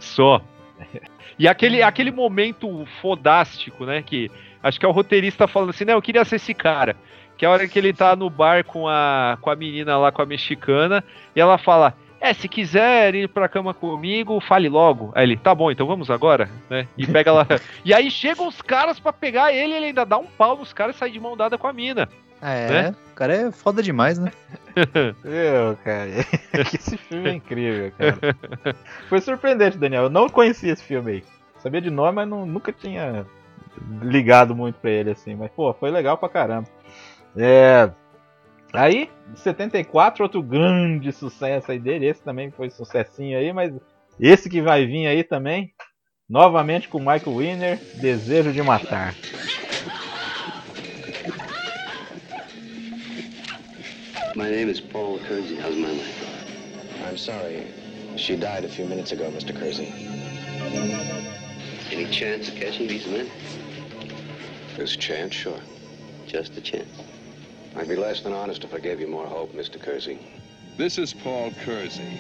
Só. 0.04 0.41
E 1.39 1.47
aquele, 1.47 1.82
aquele 1.82 2.12
momento 2.12 2.86
fodástico, 3.01 3.86
né? 3.86 4.04
Que 4.04 4.30
acho 4.62 4.80
que 4.80 4.86
é 4.86 4.88
o 4.88 4.91
roteirista 4.91 5.47
falando 5.47 5.72
assim, 5.72 5.84
não, 5.84 5.95
eu 5.95 6.01
queria 6.01 6.24
ser 6.24 6.36
esse 6.36 6.54
cara. 6.54 6.95
Que 7.36 7.43
é 7.43 7.47
a 7.47 7.51
hora 7.51 7.68
que 7.68 7.80
ele 7.80 7.91
tá 7.91 8.16
no 8.16 8.30
bar 8.30 8.64
com 8.64 8.88
a, 8.88 9.36
com 9.41 9.49
a 9.49 9.56
menina 9.56 9.97
lá, 9.97 10.12
com 10.12 10.22
a 10.22 10.28
mexicana, 10.28 11.04
e 11.36 11.41
ela 11.41 11.58
fala, 11.58 11.95
é, 12.22 12.34
se 12.34 12.47
quiser 12.47 13.16
ir 13.16 13.28
pra 13.28 13.49
cama 13.49 13.74
comigo, 13.74 14.39
fale 14.39 14.70
logo. 14.70 15.12
Aí 15.16 15.24
ele, 15.24 15.36
tá 15.36 15.56
bom, 15.56 15.72
então 15.72 15.88
vamos 15.88 16.12
agora, 16.12 16.47
né? 16.70 16.88
E 16.95 17.08
pega 17.08 17.34
lá. 17.34 17.47
e 17.84 17.93
aí 17.93 18.12
chegam 18.12 18.47
os 18.47 18.62
caras 18.62 18.99
pra 18.99 19.12
pegar 19.12 19.51
ele, 19.51 19.74
ele 19.74 19.88
ainda 19.88 20.06
dá 20.06 20.20
um 20.20 20.28
pau 20.28 20.56
nos 20.56 20.72
caras 20.72 20.95
e 20.95 20.99
sai 20.99 21.10
de 21.10 21.20
mão 21.20 21.36
dada 21.36 21.58
com 21.58 21.68
a 21.68 21.74
mina. 21.74 22.08
É, 22.44 22.70
Né? 22.70 22.96
o 23.12 23.16
cara 23.16 23.34
é 23.36 23.52
foda 23.52 23.82
demais, 23.82 24.20
né? 24.20 24.32
Meu, 25.24 25.78
cara. 25.84 26.10
esse 26.74 26.98
filme 26.98 27.30
é 27.30 27.34
incrível, 27.34 27.91
cara. 27.98 28.36
Foi 29.08 29.22
surpreendente, 29.22 29.78
Daniel. 29.78 30.04
Eu 30.04 30.10
não 30.10 30.28
conhecia 30.28 30.74
esse 30.74 30.84
filme 30.84 31.12
aí. 31.12 31.24
Sabia 31.60 31.80
de 31.82 31.89
nome, 31.89 32.12
mas 32.16 32.28
não- 32.28 32.46
nunca 32.46 32.72
tinha 32.74 33.26
ligado 34.02 34.56
muito 34.56 34.76
pra 34.80 34.89
ele, 34.91 35.12
assim. 35.12 35.36
Mas, 35.36 35.52
pô, 35.52 35.74
foi 35.74 35.89
legal 35.91 36.18
pra 36.18 36.28
caramba. 36.30 36.68
É. 37.38 37.89
Aí, 38.74 39.10
em 39.32 39.36
74, 39.36 40.24
outro 40.24 40.41
grande 40.44 41.12
sucesso 41.12 41.72
aí 41.72 41.80
dele. 41.80 42.08
Esse 42.08 42.22
também 42.24 42.52
foi 42.52 42.70
sucessinho 42.70 43.38
aí, 43.38 43.54
mas 43.54 43.72
esse 44.20 44.50
que 44.50 44.62
vai 44.62 44.86
vir 44.86 45.08
aí 45.08 45.24
também. 45.24 45.72
Novamente 46.30 46.88
com 46.88 46.98
Michael 47.00 47.38
Winner, 47.38 47.80
Desejo 48.02 48.52
de 48.52 48.62
Matar. 48.64 49.14
My 54.36 54.50
name 54.50 54.68
is 54.68 54.82
Paul 54.82 55.20
Kersey. 55.20 55.58
How's 55.58 55.76
my 55.76 55.92
life? 55.92 57.04
I'm 57.06 57.18
sorry. 57.18 57.68
She 58.16 58.36
died 58.36 58.66
a 58.66 58.68
few 58.68 58.86
minutes 58.86 59.12
ago, 59.12 59.30
Mr. 59.30 59.56
Kersey. 59.56 59.94
Any 61.92 62.10
chance 62.10 62.50
of 62.50 62.56
catching 62.56 62.88
these 62.88 63.06
men? 63.06 63.30
There's 64.76 64.96
a 64.96 64.98
chance, 64.98 65.36
sure. 65.36 65.60
Just 66.26 66.58
a 66.58 66.62
chance. 66.62 66.90
I'd 67.76 67.88
be 67.88 67.96
less 67.96 68.22
than 68.22 68.34
honest 68.34 68.64
if 68.64 68.74
I 68.74 68.80
gave 68.80 69.00
you 69.00 69.08
more 69.08 69.28
hope, 69.28 69.54
Mr. 69.54 69.80
Kersey. 69.80 70.18
This 70.78 70.98
is 70.98 71.14
Paul 71.14 71.52
Kersey. 71.64 72.18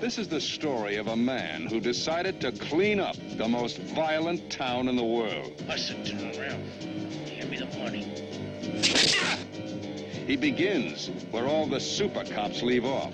This 0.00 0.16
is 0.16 0.26
the 0.26 0.40
story 0.40 0.96
of 0.96 1.08
a 1.08 1.16
man 1.16 1.66
who 1.66 1.80
decided 1.80 2.40
to 2.40 2.52
clean 2.52 2.98
up 2.98 3.16
the 3.36 3.46
most 3.46 3.76
violent 3.78 4.50
town 4.50 4.88
in 4.88 4.96
the 4.96 5.04
world. 5.04 5.62
Listen, 5.68 6.02
turn 6.02 6.30
around. 6.40 6.64
Hand 7.28 7.50
me 7.50 7.58
the 7.58 7.66
money. 7.78 9.44
He 10.28 10.36
begins 10.36 11.10
where 11.32 11.46
all 11.46 11.68
the 11.68 11.78
super 11.80 12.24
cops 12.24 12.62
leave 12.62 12.86
off. 12.86 13.12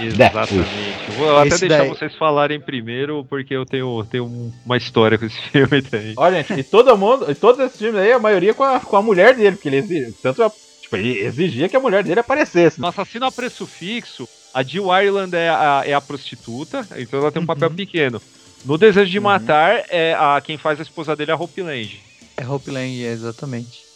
Exatamente. 0.00 0.68
Vou 1.16 1.36
até 1.38 1.48
Esse 1.48 1.66
deixar 1.66 1.78
daí- 1.84 1.88
vocês 1.88 2.14
falarem 2.14 2.60
primeiro, 2.60 3.24
porque 3.28 3.54
eu 3.54 3.64
tenho, 3.66 4.04
tenho 4.04 4.26
um- 4.26 4.52
uma 4.64 4.76
história 4.76 5.18
com 5.18 5.24
esse 5.24 5.40
filme 5.50 5.82
também. 5.82 6.14
Olha, 6.16 6.42
gente, 6.42 6.60
e 6.60 6.64
todo 6.64 6.96
mundo, 6.96 7.28
e 7.30 7.34
todos 7.34 7.58
esses 7.60 7.78
filmes 7.78 8.00
aí, 8.00 8.12
a 8.12 8.18
maioria 8.18 8.54
com 8.54 8.62
a, 8.62 8.78
com 8.80 8.96
a 8.96 9.02
mulher 9.02 9.34
dele, 9.34 9.56
porque 9.56 9.68
ele 9.68 9.76
exigia, 9.78 10.12
tanto 10.22 10.42
a- 10.42 10.52
tipo, 10.82 10.96
ele 10.96 11.18
exigia 11.20 11.68
que 11.68 11.76
a 11.76 11.80
mulher 11.80 12.04
dele 12.04 12.20
aparecesse. 12.20 12.80
No 12.80 12.86
Assassino 12.86 13.26
a 13.26 13.32
Preço 13.32 13.66
Fixo, 13.66 14.28
a 14.54 14.62
Jill 14.62 14.84
Ireland 14.96 15.34
é 15.34 15.48
a, 15.48 15.82
é 15.84 15.94
a 15.94 16.00
prostituta, 16.00 16.86
então 16.96 17.18
ela 17.18 17.32
tem 17.32 17.42
um 17.42 17.46
papel 17.46 17.70
pequeno. 17.70 18.20
No 18.64 18.76
Desejo 18.78 19.10
de 19.10 19.20
Matar, 19.20 19.84
é 19.88 20.14
a, 20.14 20.40
quem 20.44 20.56
faz 20.58 20.78
a 20.78 20.82
esposa 20.82 21.16
dele 21.16 21.30
é 21.30 21.34
a 21.34 21.36
Hope 21.36 21.60
Land. 21.62 22.00
É 22.36 22.46
Hope 22.46 22.70
Land, 22.70 23.04
é, 23.04 23.10
exatamente. 23.12 23.87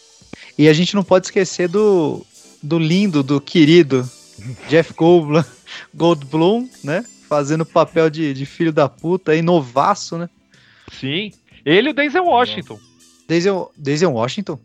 E 0.58 0.68
a 0.68 0.72
gente 0.72 0.94
não 0.94 1.02
pode 1.02 1.26
esquecer 1.26 1.68
do, 1.68 2.24
do 2.62 2.78
lindo, 2.78 3.22
do 3.22 3.40
querido 3.40 4.08
Jeff 4.68 4.92
Goldblum, 4.94 5.44
Goldblum, 5.94 6.68
né? 6.84 7.04
Fazendo 7.28 7.64
papel 7.64 8.10
de, 8.10 8.34
de 8.34 8.44
filho 8.44 8.72
da 8.72 8.88
puta, 8.88 9.32
aí 9.32 9.40
novaço, 9.42 10.18
né? 10.18 10.28
Sim. 10.92 11.32
Ele 11.64 11.88
e 11.88 11.90
o 11.90 11.94
Denzel 11.94 12.24
Washington. 12.24 12.78
Denzel, 13.26 13.72
Denzel 13.76 14.12
Washington? 14.12 14.58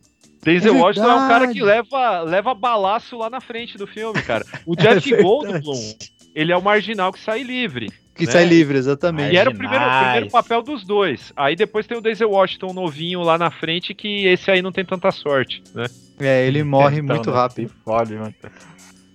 Denzel 0.44 0.76
É 0.76 0.80
Washington 0.80 1.10
é 1.10 1.16
um 1.16 1.28
cara 1.28 1.48
que 1.48 1.62
leva, 1.62 2.22
leva 2.22 2.54
balaço 2.54 3.18
lá 3.18 3.30
na 3.30 3.42
frente 3.42 3.78
do 3.78 3.88
filme, 3.88 4.22
cara. 4.22 4.46
O 4.66 4.74
É 4.80 4.82
Jeff 4.82 5.10
verdade. 5.10 5.24
Goldblum, 5.24 5.94
ele 6.36 6.52
é 6.52 6.58
o 6.58 6.62
marginal 6.62 7.12
que 7.12 7.20
sai 7.20 7.44
livre. 7.44 7.90
Que 8.18 8.26
né? 8.26 8.32
sai 8.32 8.46
livre, 8.46 8.78
exatamente. 8.78 9.34
E 9.34 9.38
era 9.38 9.50
o 9.50 9.56
primeiro, 9.56 9.86
o 9.86 10.00
primeiro 10.00 10.30
papel 10.30 10.64
dos 10.64 10.84
dois. 10.84 11.32
Aí 11.36 11.56
depois 11.56 11.86
tem 11.86 11.98
o 11.98 12.02
Denzel 12.02 12.32
Washington 12.32 12.74
novinho 12.74 13.22
lá 13.22 13.38
na 13.38 13.52
frente, 13.52 13.94
que 13.94 14.26
esse 14.26 14.50
aí 14.50 14.62
não 14.62 14.72
tem 14.72 14.84
tanta 14.84 15.12
sorte, 15.12 15.62
né? 15.74 15.86
É, 16.20 16.48
ele 16.48 16.64
morre 16.64 17.00
Então, 17.00 17.16
muito 17.16 17.30
né, 17.30 17.36
rápido. 17.38 17.70
se 17.70 17.76
Fode, 17.84 18.16
mano. 18.16 18.34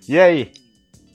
E 0.07 0.17
aí? 0.17 0.51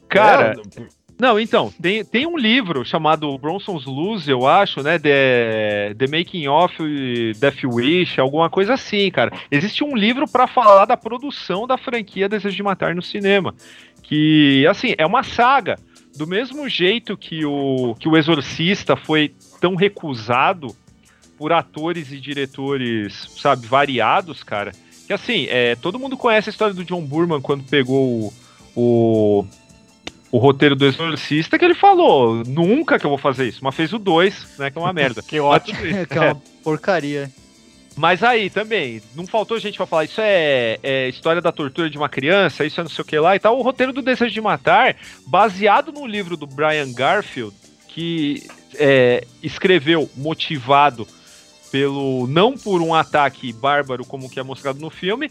Cara, 0.08 0.54
É, 0.76 0.82
Não, 1.18 1.40
então, 1.40 1.72
tem, 1.80 2.04
tem 2.04 2.26
um 2.26 2.36
livro 2.36 2.84
chamado 2.84 3.36
Bronson's 3.38 3.86
Lose, 3.86 4.30
eu 4.30 4.46
acho, 4.46 4.82
né? 4.82 4.98
The, 4.98 5.94
The 5.98 6.06
Making 6.06 6.48
of 6.48 7.32
Death 7.38 7.64
Wish, 7.64 8.20
alguma 8.20 8.48
coisa 8.48 8.74
assim, 8.74 9.10
cara. 9.10 9.32
Existe 9.50 9.82
um 9.82 9.96
livro 9.96 10.28
pra 10.28 10.46
falar 10.46 10.84
da 10.84 10.96
produção 10.96 11.66
da 11.66 11.76
franquia 11.76 12.28
Desejo 12.28 12.54
de 12.54 12.62
Matar 12.62 12.94
no 12.94 13.02
cinema. 13.02 13.54
Que, 14.02 14.66
assim, 14.66 14.94
é 14.96 15.04
uma 15.04 15.22
saga. 15.22 15.76
Do 16.18 16.26
mesmo 16.26 16.68
jeito 16.68 17.16
que 17.16 17.44
o, 17.44 17.94
que 17.94 18.08
o 18.08 18.16
Exorcista 18.16 18.96
foi 18.96 19.32
tão 19.60 19.76
recusado 19.76 20.74
por 21.38 21.52
atores 21.52 22.10
e 22.10 22.18
diretores, 22.18 23.28
sabe, 23.38 23.68
variados, 23.68 24.42
cara. 24.42 24.72
Que 25.06 25.12
assim, 25.12 25.46
é, 25.48 25.76
todo 25.76 25.96
mundo 25.96 26.16
conhece 26.16 26.48
a 26.48 26.52
história 26.52 26.74
do 26.74 26.84
John 26.84 27.02
Burman 27.02 27.40
quando 27.40 27.62
pegou 27.62 28.04
o, 28.04 28.32
o, 28.74 29.46
o 30.32 30.38
roteiro 30.38 30.74
do 30.74 30.86
Exorcista, 30.86 31.56
que 31.56 31.64
ele 31.64 31.76
falou, 31.76 32.42
nunca 32.44 32.98
que 32.98 33.06
eu 33.06 33.10
vou 33.10 33.18
fazer 33.18 33.46
isso, 33.46 33.60
mas 33.62 33.76
fez 33.76 33.92
o 33.92 33.98
2, 33.98 34.56
né, 34.58 34.72
que 34.72 34.76
é 34.76 34.80
uma 34.80 34.92
merda. 34.92 35.22
Que 35.26 35.38
ótimo. 35.38 35.78
que 36.10 36.18
é 36.18 36.20
uma 36.20 36.42
porcaria. 36.64 37.30
Mas 37.98 38.22
aí 38.22 38.48
também, 38.48 39.02
não 39.16 39.26
faltou 39.26 39.58
gente 39.58 39.76
pra 39.76 39.84
falar, 39.84 40.04
isso 40.04 40.20
é, 40.20 40.78
é 40.84 41.08
história 41.08 41.42
da 41.42 41.50
tortura 41.50 41.90
de 41.90 41.98
uma 41.98 42.08
criança, 42.08 42.64
isso 42.64 42.80
é 42.80 42.84
não 42.84 42.90
sei 42.90 43.02
o 43.02 43.04
que 43.04 43.18
lá 43.18 43.34
e 43.34 43.40
tal. 43.40 43.58
O 43.58 43.62
roteiro 43.62 43.92
do 43.92 44.00
Desejo 44.00 44.32
de 44.32 44.40
Matar, 44.40 44.94
baseado 45.26 45.90
no 45.90 46.06
livro 46.06 46.36
do 46.36 46.46
Brian 46.46 46.92
Garfield, 46.92 47.52
que 47.88 48.46
é, 48.76 49.26
escreveu 49.42 50.08
motivado 50.16 51.08
pelo. 51.72 52.28
não 52.28 52.56
por 52.56 52.80
um 52.80 52.94
ataque 52.94 53.52
bárbaro 53.52 54.04
como 54.04 54.30
que 54.30 54.38
é 54.38 54.44
mostrado 54.44 54.78
no 54.78 54.90
filme, 54.90 55.28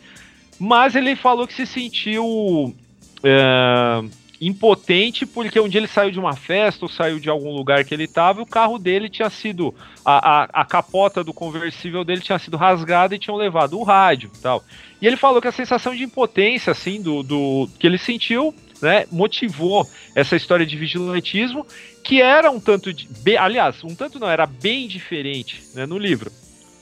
mas 0.59 0.93
ele 0.93 1.15
falou 1.15 1.47
que 1.47 1.53
se 1.53 1.65
sentiu. 1.65 2.75
é, 3.23 4.03
impotente 4.39 5.25
porque 5.25 5.59
um 5.59 5.67
dia 5.67 5.79
ele 5.79 5.87
saiu 5.87 6.11
de 6.11 6.19
uma 6.19 6.35
festa 6.35 6.85
ou 6.85 6.89
saiu 6.89 7.19
de 7.19 7.29
algum 7.29 7.51
lugar 7.51 7.83
que 7.83 7.93
ele 7.93 8.03
estava 8.03 8.39
e 8.39 8.43
o 8.43 8.45
carro 8.45 8.77
dele 8.77 9.09
tinha 9.09 9.29
sido 9.29 9.73
a, 10.05 10.43
a, 10.43 10.61
a 10.61 10.65
capota 10.65 11.23
do 11.23 11.33
conversível 11.33 12.03
dele 12.03 12.21
tinha 12.21 12.37
sido 12.37 12.55
rasgada 12.57 13.15
e 13.15 13.19
tinham 13.19 13.37
levado 13.37 13.79
o 13.79 13.83
rádio 13.83 14.29
e 14.33 14.41
tal. 14.41 14.63
E 15.01 15.07
ele 15.07 15.17
falou 15.17 15.41
que 15.41 15.47
a 15.47 15.51
sensação 15.51 15.95
de 15.95 16.03
impotência, 16.03 16.71
assim, 16.71 17.01
do, 17.01 17.23
do 17.23 17.69
que 17.79 17.87
ele 17.87 17.97
sentiu, 17.97 18.53
né, 18.81 19.05
motivou 19.11 19.89
essa 20.15 20.35
história 20.35 20.65
de 20.65 20.77
vigilantismo, 20.77 21.65
que 22.03 22.21
era 22.21 22.49
um 22.51 22.59
tanto 22.59 22.93
de. 22.93 23.07
be- 23.23 23.37
aliás, 23.37 23.83
um 23.83 23.95
tanto 23.95 24.19
não, 24.19 24.29
era 24.29 24.45
bem 24.45 24.87
diferente 24.87 25.63
né, 25.73 25.85
no 25.85 25.97
livro. 25.97 26.31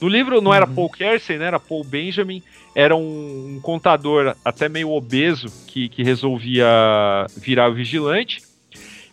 No 0.00 0.08
livro 0.08 0.42
não 0.42 0.52
era 0.52 0.66
Paul 0.66 0.90
Kersey, 0.90 1.38
né, 1.38 1.46
era 1.46 1.58
Paul 1.58 1.82
Benjamin, 1.82 2.42
era 2.76 2.94
um, 2.94 3.56
um 3.56 3.60
contador 3.62 4.36
até 4.44 4.68
meio 4.68 4.90
obeso 4.92 5.48
que, 5.66 5.88
que 5.88 6.02
resolvia 6.02 6.66
virar 7.34 7.70
o 7.70 7.74
vigilante. 7.74 8.42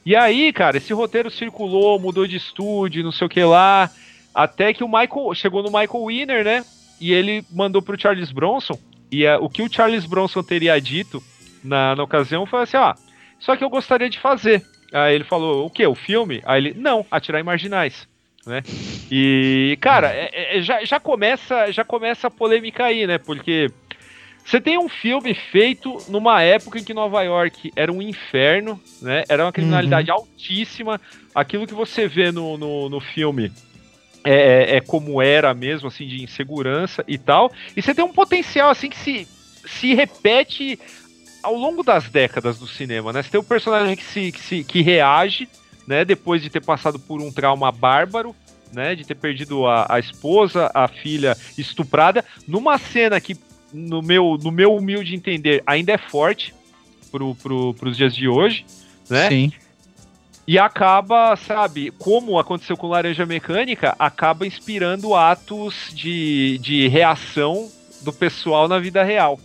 E 0.05 0.18
aí, 0.18 0.51
cara, 0.51 0.76
esse 0.76 0.91
roteiro 0.91 1.32
circulou, 1.32 1.97
mudou 1.97 2.28
de 2.28 2.36
estúdio, 2.36 3.05
não 3.05 3.14
sei 3.14 3.26
o 3.26 3.30
que 3.30 3.41
lá, 3.41 3.89
até 4.36 4.74
que 4.74 4.84
o 4.84 4.88
Michael 4.89 5.34
chegou 5.34 5.64
no 5.64 5.72
Michael 5.72 6.05
Winner, 6.05 6.43
né? 6.43 6.66
E 6.99 7.14
ele 7.14 7.45
mandou 7.49 7.82
pro 7.82 7.97
Charles 7.97 8.34
Bronson. 8.34 8.78
E 9.09 9.24
eh, 9.24 9.38
o 9.38 9.47
que 9.47 9.61
o 9.61 9.72
Charles 9.72 10.05
Bronson 10.05 10.43
teria 10.43 10.78
dito 10.82 11.24
na, 11.64 11.95
na 11.95 12.03
ocasião 12.03 12.45
foi 12.45 12.64
assim: 12.64 12.76
ah, 12.76 12.95
só 13.39 13.55
que 13.55 13.64
eu 13.64 13.70
gostaria 13.70 14.09
de 14.09 14.20
fazer. 14.20 14.61
Aí 14.91 15.16
ele 15.16 15.24
falou: 15.24 15.66
o 15.66 15.70
quê? 15.70 15.88
O 15.88 15.95
filme? 15.95 16.41
Aí 16.45 16.59
ele: 16.59 16.74
não, 16.74 17.05
atirar 17.09 17.39
em 17.39 17.45
marginais. 17.45 18.09
Né? 18.45 18.61
E, 19.09 19.77
cara, 19.79 20.11
é- 20.13 20.57
é- 20.57 20.61
já, 20.61 20.83
já, 20.83 20.99
começa, 20.99 21.71
já 21.71 21.83
começa 21.83 22.27
a 22.27 22.31
polêmica 22.31 22.85
aí, 22.85 23.07
né? 23.07 23.17
Porque 23.17 23.71
você 24.43 24.59
tem 24.59 24.77
um 24.77 24.89
filme 24.89 25.33
feito 25.33 26.03
numa 26.09 26.41
época 26.41 26.77
em 26.77 26.83
que 26.83 26.93
Nova 26.93 27.21
York 27.23 27.71
era 27.75 27.91
um 27.91 28.01
inferno, 28.01 28.79
né? 29.01 29.23
Era 29.29 29.45
uma 29.45 29.51
criminalidade 29.53 30.11
altíssima. 30.11 30.99
Aquilo 31.33 31.65
que 31.65 31.73
você 31.73 32.07
vê 32.07 32.31
no, 32.31 32.57
no, 32.57 32.89
no 32.89 32.99
filme 32.99 33.51
é, 34.23 34.77
é 34.77 34.81
como 34.81 35.21
era 35.21 35.53
mesmo, 35.53 35.87
assim, 35.87 36.05
de 36.05 36.21
insegurança 36.21 37.03
e 37.07 37.17
tal. 37.17 37.51
E 37.75 37.81
você 37.81 37.95
tem 37.95 38.03
um 38.03 38.11
potencial, 38.11 38.69
assim, 38.69 38.89
que 38.89 38.97
se, 38.97 39.27
se 39.65 39.93
repete 39.93 40.77
ao 41.41 41.55
longo 41.55 41.83
das 41.83 42.09
décadas 42.09 42.57
do 42.57 42.67
cinema, 42.67 43.13
né? 43.13 43.21
Você 43.21 43.29
tem 43.31 43.39
um 43.39 43.45
personagem 43.45 43.95
que, 43.95 44.03
se, 44.03 44.31
que, 44.31 44.39
se, 44.39 44.63
que 44.63 44.81
reage, 44.81 45.47
né? 45.88 46.05
Depois 46.05 46.41
de 46.41 46.49
ter 46.49 46.61
passado 46.61 46.99
por 46.99 47.21
um 47.21 47.31
trauma 47.31 47.71
bárbaro, 47.71 48.36
né? 48.71 48.95
De 48.95 49.05
ter 49.05 49.15
perdido 49.15 49.65
a, 49.65 49.86
a 49.89 49.99
esposa, 49.99 50.71
a 50.73 50.88
filha 50.88 51.38
estuprada, 51.57 52.23
numa 52.47 52.77
cena 52.77 53.19
que, 53.19 53.36
no 53.73 54.01
meu, 54.01 54.38
no 54.41 54.51
meu 54.51 54.75
humilde 54.75 55.15
entender, 55.15 55.63
ainda 55.65 55.91
é 55.93 55.97
forte 55.97 56.53
pro, 57.11 57.36
pro, 57.36 57.73
pros 57.73 57.97
dias 57.97 58.15
de 58.15 58.27
hoje, 58.27 58.65
né? 59.09 59.29
Sim. 59.29 59.51
E 60.45 60.59
acaba, 60.59 61.36
sabe, 61.38 61.89
como 61.91 62.38
aconteceu 62.38 62.75
com 62.75 62.88
Laranja 62.88 63.25
Mecânica, 63.25 63.95
acaba 63.97 64.45
inspirando 64.45 65.15
atos 65.15 65.89
de, 65.93 66.57
de 66.57 66.89
reação 66.89 67.71
do 68.01 68.11
pessoal 68.11 68.67
na 68.67 68.77
vida 68.77 69.03
real 69.03 69.39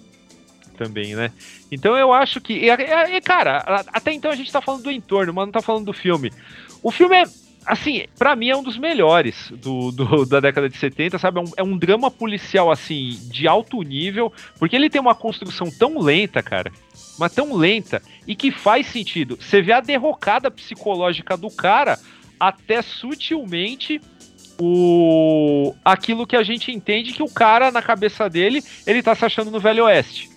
também, 0.78 1.14
né? 1.16 1.32
Então 1.70 1.96
eu 1.96 2.12
acho 2.12 2.40
que. 2.40 2.52
E, 2.54 2.70
e- 2.70 3.20
cara, 3.20 3.84
até 3.92 4.12
então 4.12 4.30
a 4.30 4.36
gente 4.36 4.50
tá 4.52 4.60
falando 4.62 4.84
do 4.84 4.90
entorno, 4.90 5.34
mas 5.34 5.44
não 5.46 5.52
tá 5.52 5.60
falando 5.60 5.86
do 5.86 5.92
filme. 5.92 6.32
O 6.82 6.90
filme 6.90 7.16
é. 7.16 7.24
Assim, 7.66 8.06
pra 8.18 8.34
mim 8.34 8.48
é 8.48 8.56
um 8.56 8.62
dos 8.62 8.78
melhores 8.78 9.50
do, 9.50 9.90
do- 9.92 10.24
da 10.26 10.40
década 10.40 10.70
de 10.70 10.78
70, 10.78 11.18
sabe? 11.18 11.38
É 11.38 11.42
um, 11.42 11.50
é 11.58 11.62
um 11.62 11.76
drama 11.76 12.10
policial, 12.10 12.70
assim, 12.70 13.18
de 13.24 13.46
alto 13.46 13.82
nível, 13.82 14.32
porque 14.58 14.74
ele 14.74 14.88
tem 14.88 15.00
uma 15.00 15.14
construção 15.14 15.68
tão 15.70 15.98
lenta, 16.00 16.42
cara, 16.42 16.72
mas 17.18 17.34
tão 17.34 17.54
lenta, 17.54 18.00
e 18.26 18.34
que 18.34 18.50
faz 18.50 18.86
sentido. 18.86 19.36
Você 19.38 19.60
vê 19.60 19.72
a 19.72 19.80
derrocada 19.80 20.50
psicológica 20.50 21.36
do 21.36 21.50
cara 21.50 21.98
até 22.40 22.80
sutilmente 22.80 24.00
o 24.60 25.74
aquilo 25.84 26.26
que 26.26 26.36
a 26.36 26.42
gente 26.42 26.72
entende 26.72 27.12
que 27.12 27.22
o 27.22 27.28
cara 27.28 27.70
na 27.70 27.82
cabeça 27.82 28.28
dele, 28.28 28.62
ele 28.86 29.02
tá 29.02 29.14
se 29.14 29.24
achando 29.24 29.50
no 29.50 29.60
Velho 29.60 29.84
Oeste. 29.84 30.28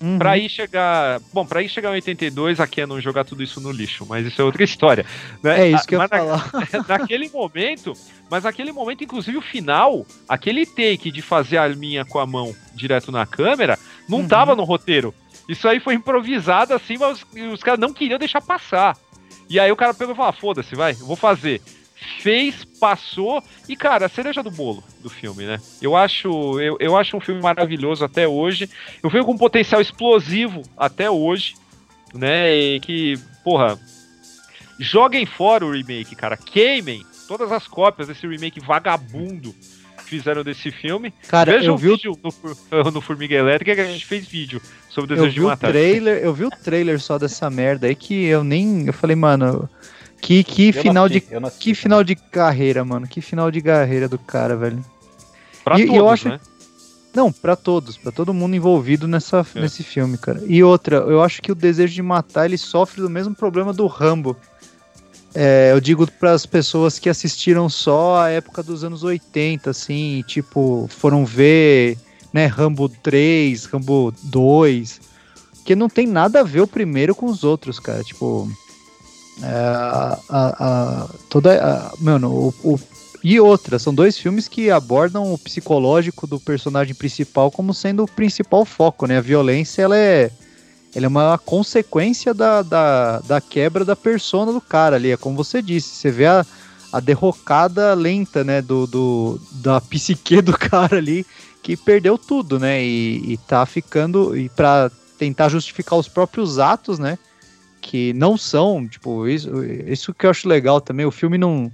Uhum. 0.00 0.18
Pra 0.18 0.36
ir 0.36 0.48
chegar, 0.50 1.20
bom, 1.32 1.46
para 1.46 1.62
ir 1.62 1.68
chegar 1.70 1.88
em 1.90 1.94
82, 1.94 2.60
a 2.60 2.66
Canon 2.66 3.00
jogar 3.00 3.24
tudo 3.24 3.42
isso 3.42 3.60
no 3.60 3.70
lixo, 3.72 4.04
mas 4.06 4.26
isso 4.26 4.40
é 4.40 4.44
outra 4.44 4.62
história, 4.64 5.06
né? 5.42 5.62
É 5.62 5.70
isso 5.70 5.86
que 5.88 5.94
eu 5.94 6.00
ia 6.00 6.06
Mas 6.10 6.20
na- 6.20 6.38
falar. 6.38 6.50
naquele 6.86 7.30
momento, 7.30 7.94
mas 8.30 8.44
naquele 8.44 8.72
momento, 8.72 9.02
inclusive 9.04 9.38
o 9.38 9.42
final, 9.42 10.06
aquele 10.28 10.66
take 10.66 11.10
de 11.10 11.22
fazer 11.22 11.56
a 11.56 11.62
arminha 11.62 12.04
com 12.04 12.18
a 12.18 12.26
mão 12.26 12.54
direto 12.74 13.10
na 13.10 13.24
câmera, 13.24 13.78
não 14.08 14.18
Uhum. 14.18 14.28
tava 14.28 14.54
no 14.54 14.64
roteiro. 14.64 15.14
Isso 15.48 15.66
aí 15.66 15.80
foi 15.80 15.94
improvisado 15.94 16.74
assim, 16.74 16.98
mas 16.98 17.22
os, 17.34 17.52
os 17.54 17.62
caras 17.62 17.80
não 17.80 17.92
queriam 17.94 18.18
deixar 18.18 18.40
passar. 18.42 18.96
E 19.48 19.58
aí 19.60 19.70
o 19.72 19.76
cara 19.76 19.94
pegou 19.94 20.12
e 20.12 20.16
falou: 20.16 20.28
ah, 20.28 20.32
foda-se, 20.32 20.74
vai, 20.74 20.92
eu 20.92 21.06
vou 21.06 21.16
fazer. 21.16 21.62
Fez, 22.20 22.64
passou, 22.78 23.42
e 23.68 23.74
cara, 23.74 24.06
a 24.06 24.08
cereja 24.08 24.42
do 24.42 24.50
bolo 24.50 24.84
do 25.00 25.08
filme, 25.08 25.44
né? 25.44 25.58
Eu 25.80 25.96
acho, 25.96 26.60
eu, 26.60 26.76
eu 26.78 26.96
acho 26.96 27.16
um 27.16 27.20
filme 27.20 27.40
maravilhoso 27.40 28.04
até 28.04 28.28
hoje. 28.28 28.68
Eu 29.02 29.08
vejo 29.08 29.24
com 29.24 29.32
um 29.32 29.38
potencial 29.38 29.80
explosivo 29.80 30.62
até 30.76 31.10
hoje, 31.10 31.54
né? 32.14 32.54
E 32.54 32.80
que, 32.80 33.18
porra, 33.42 33.78
joguem 34.78 35.24
fora 35.26 35.64
o 35.64 35.72
remake, 35.72 36.14
cara. 36.14 36.36
Queimem 36.36 37.04
todas 37.26 37.50
as 37.50 37.66
cópias 37.66 38.08
desse 38.08 38.26
remake 38.26 38.60
vagabundo 38.60 39.54
que 39.96 40.04
fizeram 40.04 40.44
desse 40.44 40.70
filme. 40.70 41.12
Cara, 41.28 41.52
Vejam 41.52 41.68
eu 41.68 41.74
o 41.74 41.78
vi 41.78 41.88
o 41.88 41.96
vídeo 41.96 42.18
no, 42.22 42.30
Fur- 42.30 42.56
no 42.92 43.00
Formiga 43.00 43.34
Elétrica 43.34 43.74
que 43.74 43.80
a 43.80 43.86
gente 43.86 44.04
fez 44.06 44.26
vídeo 44.26 44.60
sobre 44.88 45.14
o 45.14 45.16
Eu 45.16 45.16
Desejo 45.22 45.34
de 45.34 45.40
vi 45.40 45.44
o 45.46 45.48
Matar. 45.48 45.70
trailer, 45.70 46.18
eu 46.22 46.34
vi 46.34 46.44
o 46.44 46.50
trailer 46.50 47.00
só 47.00 47.18
dessa 47.18 47.48
merda 47.50 47.86
aí 47.86 47.94
que 47.94 48.26
eu 48.26 48.44
nem. 48.44 48.86
Eu 48.86 48.92
falei, 48.92 49.16
mano, 49.16 49.68
que, 50.20 50.42
que 50.44 50.68
Eu 50.68 50.72
final 50.82 51.08
de. 51.08 51.18
assisti, 51.18 51.34
não 51.40 51.48
assisti, 51.48 51.64
Que 51.64 51.74
final 51.74 52.04
de 52.04 52.16
carreira, 52.16 52.84
mano. 52.84 53.06
Que 53.06 53.20
final 53.20 53.50
de 53.50 53.60
carreira 53.60 54.08
do 54.08 54.18
cara, 54.18 54.56
velho. 54.56 54.84
Pra 55.64 55.78
e- 55.78 55.82
e 55.82 55.86
todos, 55.86 55.98
eu 55.98 56.08
acho- 56.08 56.28
né? 56.28 56.40
Não, 57.14 57.32
pra 57.32 57.56
todos, 57.56 57.96
pra 57.96 58.12
todo 58.12 58.34
mundo 58.34 58.54
envolvido 58.54 59.08
nessa, 59.08 59.46
É. 59.54 59.60
nesse 59.60 59.82
filme, 59.82 60.18
cara. 60.18 60.42
E 60.46 60.62
outra, 60.62 60.96
eu 60.96 61.22
acho 61.22 61.40
que 61.40 61.50
o 61.50 61.54
desejo 61.54 61.94
de 61.94 62.02
matar 62.02 62.44
ele 62.44 62.58
sofre 62.58 63.00
do 63.00 63.08
mesmo 63.08 63.34
problema 63.34 63.72
do 63.72 63.86
Rambo. 63.86 64.36
É, 65.34 65.70
eu 65.72 65.80
digo 65.80 66.10
para 66.12 66.32
as 66.32 66.46
pessoas 66.46 66.98
que 66.98 67.08
assistiram 67.10 67.68
só 67.68 68.22
a 68.22 68.28
época 68.30 68.62
dos 68.62 68.82
anos 68.84 69.02
80, 69.02 69.70
assim, 69.70 70.24
tipo, 70.26 70.88
foram 70.90 71.24
ver, 71.26 71.98
né, 72.32 72.46
Rambo 72.46 72.88
3, 72.88 73.64
Rambo 73.66 74.14
2, 74.22 75.00
que 75.64 75.74
não 75.74 75.88
tem 75.90 76.06
nada 76.06 76.40
a 76.40 76.42
ver 76.42 76.60
o 76.60 76.66
primeiro 76.66 77.14
com 77.14 77.26
os 77.26 77.44
outros, 77.44 77.78
cara. 77.78 78.02
Tipo, 78.02 78.48
é, 79.42 79.46
a, 79.48 80.18
a- 80.30 81.08
toda, 81.28 81.62
a, 81.62 81.92
mano, 82.00 82.30
o, 82.62 82.72
o- 82.74 82.80
E 83.22 83.40
outra, 83.40 83.78
são 83.78 83.94
dois 83.94 84.16
filmes 84.18 84.46
que 84.48 84.70
abordam 84.70 85.32
o 85.32 85.38
psicológico 85.38 86.26
do 86.26 86.38
personagem 86.38 86.94
principal 86.94 87.50
como 87.50 87.74
sendo 87.74 88.04
o 88.04 88.10
principal 88.10 88.64
foco, 88.64 89.06
né? 89.06 89.18
A 89.18 89.20
violência, 89.22 89.82
ela 89.82 89.96
é, 89.98 90.30
ela 90.94 91.06
é 91.06 91.08
uma 91.08 91.36
consequência 91.38 92.32
da, 92.32 92.62
da, 92.62 93.18
da 93.20 93.40
quebra 93.40 93.84
da 93.84 93.96
persona 93.96 94.52
do 94.52 94.60
cara 94.60 94.96
ali. 94.96 95.10
É 95.10 95.16
como 95.16 95.36
você 95.36 95.60
disse, 95.60 95.88
você 95.88 96.10
vê 96.10 96.26
a, 96.26 96.46
a 96.92 97.00
derrocada 97.00 97.92
lenta, 97.94 98.44
né, 98.44 98.62
do, 98.62 98.86
do, 98.86 99.40
da 99.50 99.80
psique 99.90 100.40
do 100.40 100.56
cara 100.56 100.96
ali, 100.98 101.26
que 101.62 101.76
perdeu 101.76 102.16
tudo, 102.16 102.58
né? 102.60 102.82
E, 102.84 103.32
e 103.32 103.36
tá 103.38 103.66
ficando. 103.66 104.36
E 104.36 104.48
pra 104.48 104.90
tentar 105.18 105.48
justificar 105.48 105.98
os 105.98 106.06
próprios 106.08 106.58
atos, 106.58 106.98
né? 106.98 107.18
Que 107.86 108.12
não 108.14 108.36
são, 108.36 108.84
tipo, 108.88 109.28
isso, 109.28 109.64
isso 109.64 110.12
que 110.12 110.26
eu 110.26 110.30
acho 110.30 110.48
legal 110.48 110.80
também. 110.80 111.06
O 111.06 111.12
filme 111.12 111.38
não. 111.38 111.70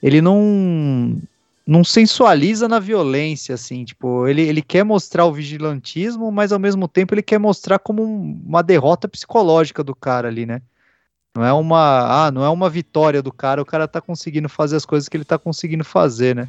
Ele 0.00 0.22
não. 0.22 1.20
Não 1.66 1.82
sensualiza 1.82 2.66
na 2.68 2.78
violência, 2.78 3.54
assim, 3.54 3.84
tipo, 3.84 4.26
ele, 4.26 4.40
ele 4.40 4.62
quer 4.62 4.84
mostrar 4.84 5.26
o 5.26 5.32
vigilantismo, 5.32 6.32
mas 6.32 6.50
ao 6.50 6.58
mesmo 6.58 6.88
tempo 6.88 7.12
ele 7.12 7.22
quer 7.22 7.38
mostrar 7.38 7.78
como 7.78 8.02
um- 8.02 8.40
uma 8.46 8.62
derrota 8.62 9.06
psicológica 9.06 9.84
do 9.84 9.94
cara 9.94 10.28
ali, 10.28 10.46
né? 10.46 10.62
Não 11.36 11.44
é 11.44 11.52
uma, 11.52 12.26
ah, 12.26 12.30
não 12.30 12.42
é 12.42 12.48
uma 12.48 12.70
vitória 12.70 13.20
do 13.20 13.30
cara, 13.30 13.60
o 13.60 13.66
cara 13.66 13.86
tá 13.86 14.00
conseguindo 14.00 14.48
fazer 14.48 14.76
as 14.76 14.86
coisas 14.86 15.10
que 15.10 15.16
ele 15.16 15.26
tá 15.26 15.38
conseguindo 15.38 15.84
fazer, 15.84 16.34
né? 16.34 16.48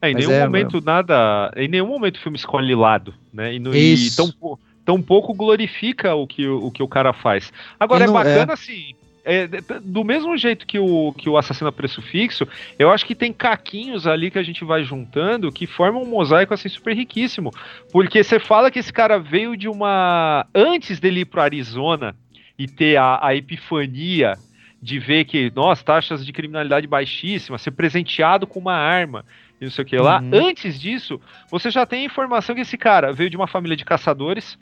É, 0.00 0.10
em 0.10 0.14
Mas 0.14 0.26
nenhum 0.26 0.38
é, 0.38 0.44
momento 0.44 0.80
nada. 0.80 1.50
Em 1.56 1.66
nenhum 1.66 1.88
momento 1.88 2.16
o 2.16 2.20
filme 2.20 2.38
escolhe 2.38 2.74
lado, 2.74 3.12
né? 3.32 3.54
E, 3.54 3.58
no, 3.58 3.74
Isso. 3.74 4.12
e 4.12 4.16
tão, 4.16 4.58
pou- 4.90 4.98
tão 4.98 5.02
pouco 5.02 5.34
glorifica 5.34 6.14
o 6.14 6.26
que, 6.26 6.46
o 6.46 6.70
que 6.70 6.82
o 6.82 6.88
cara 6.88 7.12
faz. 7.12 7.52
Agora 7.78 8.04
é 8.04 8.06
não- 8.06 8.14
bacana 8.14 8.52
assim. 8.54 8.94
é, 9.24 9.46
d- 9.46 9.60
d- 9.60 9.80
do 9.80 10.02
mesmo 10.02 10.36
jeito 10.36 10.66
que 10.66 10.78
o, 10.78 11.12
que 11.12 11.28
o 11.28 11.36
assassino 11.36 11.68
a 11.68 11.72
preço 11.72 12.00
fixo, 12.00 12.48
eu 12.78 12.90
acho 12.90 13.04
que 13.04 13.14
tem 13.14 13.32
caquinhos 13.32 14.06
ali 14.06 14.30
que 14.30 14.38
a 14.38 14.42
gente 14.42 14.64
vai 14.64 14.82
juntando 14.82 15.52
que 15.52 15.66
formam 15.66 16.02
um 16.02 16.06
mosaico 16.06 16.54
assim 16.54 16.68
super 16.68 16.96
riquíssimo. 16.96 17.50
Porque 17.92 18.24
você 18.24 18.38
fala 18.40 18.70
que 18.70 18.78
esse 18.78 18.92
cara 18.92 19.18
veio 19.18 19.56
de 19.56 19.68
uma. 19.68 20.46
Antes 20.54 20.98
dele 20.98 21.20
ir 21.20 21.24
pro 21.26 21.42
Arizona 21.42 22.16
e 22.58 22.66
ter 22.66 22.96
a, 22.96 23.18
a 23.22 23.34
epifania 23.34 24.34
de 24.82 24.98
ver 24.98 25.24
que, 25.26 25.52
nossa, 25.54 25.84
taxas 25.84 26.24
de 26.24 26.32
criminalidade 26.32 26.86
baixíssimas, 26.86 27.60
ser 27.60 27.70
presenteado 27.72 28.46
com 28.46 28.58
uma 28.58 28.74
arma 28.74 29.24
e 29.60 29.64
não 29.64 29.70
sei 29.70 29.84
o 29.84 29.86
que 29.86 29.96
lá. 29.98 30.20
Uhum. 30.22 30.48
Antes 30.48 30.80
disso, 30.80 31.20
você 31.50 31.70
já 31.70 31.84
tem 31.84 32.00
a 32.00 32.06
informação 32.06 32.54
que 32.54 32.62
esse 32.62 32.78
cara 32.78 33.12
veio 33.12 33.28
de 33.28 33.36
uma 33.36 33.46
família 33.46 33.76
de 33.76 33.84
caçadores. 33.84 34.58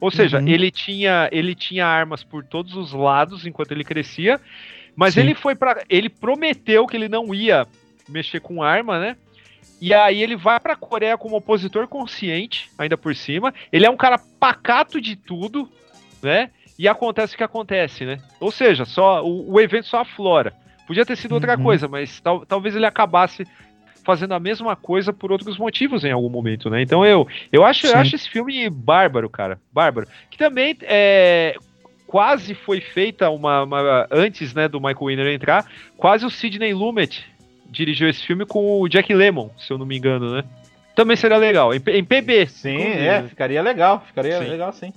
Ou 0.00 0.10
seja, 0.10 0.38
Uhum. 0.38 0.48
ele 0.48 0.70
tinha 0.70 1.28
ele 1.32 1.54
tinha 1.54 1.86
armas 1.86 2.22
por 2.22 2.44
todos 2.44 2.74
os 2.74 2.92
lados 2.92 3.46
enquanto 3.46 3.72
ele 3.72 3.82
crescia, 3.84 4.40
mas 4.94 5.14
Sim. 5.14 5.20
ele 5.20 5.34
foi 5.34 5.54
para 5.54 5.82
ele 5.88 6.08
prometeu 6.08 6.86
que 6.86 6.96
ele 6.96 7.08
não 7.08 7.34
ia 7.34 7.66
mexer 8.08 8.40
com 8.40 8.62
arma, 8.62 8.98
né? 9.00 9.16
E 9.80 9.92
aí 9.92 10.22
ele 10.22 10.36
vai 10.36 10.58
pra 10.60 10.76
Coreia 10.76 11.18
como 11.18 11.36
opositor 11.36 11.86
consciente, 11.88 12.70
ainda 12.78 12.96
por 12.96 13.14
cima. 13.14 13.52
Ele 13.72 13.84
é 13.84 13.90
um 13.90 13.96
cara 13.96 14.18
pacato 14.40 15.00
de 15.00 15.16
tudo, 15.16 15.68
né? 16.22 16.50
E 16.78 16.86
acontece 16.88 17.34
o 17.34 17.36
que 17.38 17.44
acontece, 17.44 18.04
né? 18.04 18.18
Ou 18.38 18.50
seja, 18.50 18.84
só 18.84 19.24
o, 19.24 19.52
o 19.52 19.60
evento 19.60 19.86
só 19.86 20.00
aflora. 20.00 20.52
Podia 20.86 21.04
ter 21.06 21.16
sido 21.16 21.32
outra 21.32 21.56
Uhum. 21.56 21.62
coisa, 21.62 21.88
mas 21.88 22.20
tal- 22.20 22.46
talvez 22.46 22.76
ele 22.76 22.86
acabasse 22.86 23.46
fazendo 24.06 24.32
a 24.32 24.40
mesma 24.40 24.74
coisa 24.76 25.12
por 25.12 25.30
outros 25.32 25.58
motivos 25.58 26.04
em 26.04 26.12
algum 26.12 26.30
momento, 26.30 26.70
né? 26.70 26.80
Então 26.80 27.04
eu, 27.04 27.26
eu 27.52 27.64
acho, 27.64 27.86
eu 27.88 27.96
acho 27.96 28.14
esse 28.14 28.30
filme 28.30 28.70
bárbaro, 28.70 29.28
cara, 29.28 29.60
bárbaro. 29.72 30.06
Que 30.30 30.38
também 30.38 30.78
é, 30.82 31.56
quase 32.06 32.54
foi 32.54 32.80
feita 32.80 33.28
uma, 33.28 33.64
uma- 33.64 34.06
antes, 34.10 34.54
né, 34.54 34.68
do 34.68 34.80
Michael 34.80 35.04
Winner 35.06 35.26
entrar, 35.34 35.66
quase 35.96 36.24
o 36.24 36.30
Sidney 36.30 36.72
Lumet 36.72 37.24
dirigiu 37.68 38.08
esse 38.08 38.24
filme 38.24 38.46
com 38.46 38.80
o 38.80 38.88
Jack 38.88 39.12
Lemmon, 39.12 39.50
se 39.58 39.72
eu 39.72 39.76
não 39.76 39.84
me 39.84 39.98
engano, 39.98 40.36
né? 40.36 40.44
Também 40.94 41.16
seria 41.16 41.36
legal, 41.36 41.74
em, 41.74 41.80
P- 41.80 41.98
em 41.98 42.04
PB. 42.04 42.46
Sim, 42.46 42.80
é, 42.80 43.20
né? 43.22 43.28
ficaria 43.28 43.60
legal, 43.60 44.02
ficaria 44.06 44.38
Sim. 44.38 44.48
legal 44.48 44.72
sim. 44.72 44.92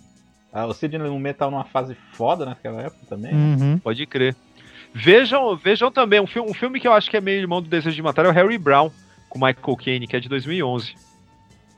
Ah, 0.54 0.66
o 0.66 0.74
Sidney 0.74 1.02
Lumet 1.08 1.38
tava 1.38 1.52
numa 1.52 1.66
fase 1.66 1.96
foda 2.14 2.46
naquela 2.46 2.82
época 2.82 3.06
também. 3.08 3.34
né? 3.34 3.56
Uhum. 3.60 3.78
Pode 3.80 4.06
crer. 4.06 4.36
Vejam, 4.94 5.56
vejam 5.56 5.92
também, 5.92 6.20
um 6.20 6.28
filme, 6.28 6.50
um 6.50 6.54
filme 6.54 6.80
que 6.80 6.88
eu 6.88 6.94
acho 6.94 7.10
que 7.10 7.18
é 7.18 7.22
meio 7.22 7.40
irmão 7.40 7.62
do 7.62 7.70
Desejo 7.70 7.96
de 7.96 8.02
Matar 8.02 8.26
é 8.26 8.30
o 8.30 8.32
Harry 8.34 8.58
Brown, 8.58 8.90
com 9.30 9.38
Michael 9.38 9.78
Caine, 9.78 10.08
que 10.08 10.16
é 10.16 10.20
de 10.20 10.28
2011. 10.30 10.96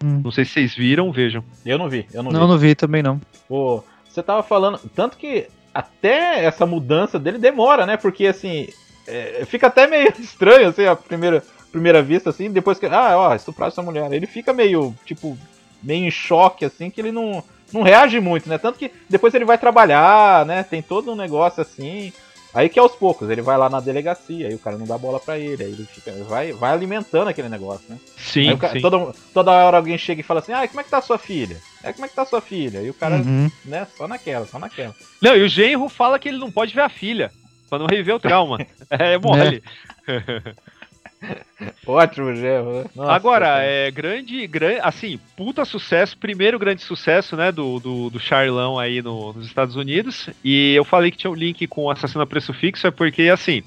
Hum. 0.04 0.22
Não 0.24 0.32
sei 0.32 0.46
se 0.46 0.52
vocês 0.52 0.74
viram, 0.76 1.12
vejam. 1.12 1.44
Eu 1.66 1.78
não 1.78 1.90
vi, 1.90 2.08
eu 2.14 2.24
não, 2.24 2.32
Não, 2.32 2.42
vi. 2.42 2.48
não 2.48 2.58
vi 2.58 2.76
também 2.76 3.04
não. 3.04 3.20
Pô, 3.48 3.84
você 4.08 4.24
tava 4.24 4.42
falando, 4.42 4.80
tanto 4.96 5.18
que 5.18 5.48
até 5.74 6.44
essa 6.44 6.66
mudança 6.66 7.20
dele 7.20 7.38
demora, 7.38 7.86
né? 7.86 7.98
Porque 7.98 8.26
assim, 8.28 8.68
é, 9.08 9.44
fica 9.46 9.68
até 9.68 9.88
meio 9.88 10.12
estranho, 10.20 10.70
assim, 10.70 10.86
a 10.86 10.96
primeira, 10.96 11.44
primeira 11.72 12.02
vista, 12.02 12.30
assim, 12.30 12.50
depois 12.50 12.80
que, 12.80 12.86
ah, 12.88 13.18
ó, 13.18 13.36
estupraram 13.36 13.72
essa 13.72 13.82
mulher. 13.84 14.12
Ele 14.12 14.26
fica 14.26 14.54
meio, 14.54 14.96
tipo, 15.06 15.38
meio 15.84 16.06
em 16.06 16.12
choque, 16.12 16.66
assim, 16.66 16.90
que 16.90 17.00
ele 17.02 17.12
não, 17.12 17.44
não 17.72 17.82
reage 17.84 18.20
muito, 18.20 18.50
né? 18.50 18.58
Tanto 18.58 18.80
que 18.80 18.92
depois 19.10 19.34
ele 19.34 19.46
vai 19.46 19.58
trabalhar, 19.58 20.46
né? 20.46 20.64
Tem 20.64 20.82
todo 20.82 21.12
um 21.12 21.16
negócio 21.16 21.62
assim. 21.62 22.12
Aí 22.54 22.68
que 22.68 22.80
aos 22.80 22.96
poucos, 22.96 23.30
ele 23.30 23.42
vai 23.42 23.58
lá 23.58 23.70
na 23.70 23.80
delegacia, 23.80 24.48
aí 24.48 24.54
o 24.54 24.60
cara 24.60 24.78
não 24.78 24.86
dá 24.86 24.98
bola 24.98 25.20
pra 25.20 25.40
ele, 25.40 25.64
aí 25.64 25.72
ele 25.72 25.86
fica, 25.86 26.12
vai, 26.26 26.52
vai 26.52 26.72
alimentando 26.74 27.30
aquele 27.30 27.48
negócio, 27.48 27.86
né? 27.90 27.98
Sim, 28.18 28.50
Aí 28.50 28.54
o 28.54 28.58
cara- 28.58 28.74
sim. 28.74 28.82
toda, 28.82 29.14
toda 29.34 29.52
hora 29.52 29.78
alguém 29.78 29.98
chega 29.98 30.20
e 30.20 30.24
fala 30.24 30.42
assim, 30.42 30.52
ah, 30.52 30.68
como 30.68 30.82
é 30.82 30.84
que 30.84 30.90
tá 30.90 30.98
a 30.98 31.02
sua 31.02 31.18
filha? 31.18 31.62
É, 31.84 31.94
como 31.94 32.06
é 32.06 32.10
que 32.10 32.16
tá 32.16 32.24
a 32.24 32.26
sua 32.26 32.42
filha? 32.42 32.82
E 32.82 32.90
o 32.90 32.94
cara, 32.94 33.16
Uhum. 33.16 33.50
né, 33.64 33.88
só 33.98 34.06
naquela, 34.08 34.46
só 34.46 34.60
naquela. 34.60 34.94
Não, 35.22 35.36
e 35.36 35.44
o 35.44 35.48
genro 35.48 35.88
fala 35.88 36.20
que 36.20 36.28
ele 36.28 36.38
não 36.40 36.52
pode 36.52 36.74
ver 36.76 36.82
a 36.82 36.90
filha, 36.90 37.32
pra 37.70 37.80
não 37.80 37.86
reviver 37.88 38.16
o 38.16 38.20
trauma. 38.20 38.58
é 38.90 39.18
mole. 39.18 39.64
Ótimo, 41.86 42.36
Geo. 42.36 42.90
Nossa, 42.96 43.12
Agora, 43.12 43.60
é 43.64 43.92
grande, 43.92 44.46
grande, 44.48 44.80
assim, 44.82 45.20
puta 45.38 45.64
sucesso, 45.66 46.18
primeiro 46.18 46.58
grande 46.58 46.82
sucesso, 46.82 47.36
né, 47.36 47.52
do, 47.52 47.80
do, 47.80 48.10
do 48.10 48.20
Charlão 48.20 48.80
aí 48.80 49.02
no- 49.02 49.34
nos 49.34 49.46
Estados 49.46 49.76
Unidos, 49.76 50.30
e 50.44 50.74
eu 50.74 50.84
falei 50.84 51.12
que 51.12 51.18
tinha 51.18 51.32
um 51.32 51.36
link 51.36 51.66
com 51.68 51.84
o 51.84 51.92
Assassino 51.92 52.22
a 52.22 52.28
Preço 52.28 52.54
Fixo, 52.54 52.88
é 52.88 52.92
porque, 52.92 53.24
assim, 53.24 53.62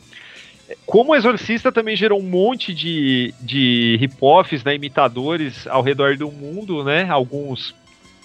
como 0.87 1.13
o 1.13 1.15
Exorcista 1.17 1.71
também 1.71 1.95
gerou 1.97 2.19
um 2.19 2.23
monte 2.29 2.75
de, 2.75 3.33
de 3.41 3.97
rip-offs, 4.01 4.65
né, 4.65 4.75
imitadores 4.75 5.67
ao 5.67 5.83
redor 5.83 6.17
do 6.17 6.31
mundo, 6.33 6.83
né, 6.83 7.07
alguns 7.09 7.75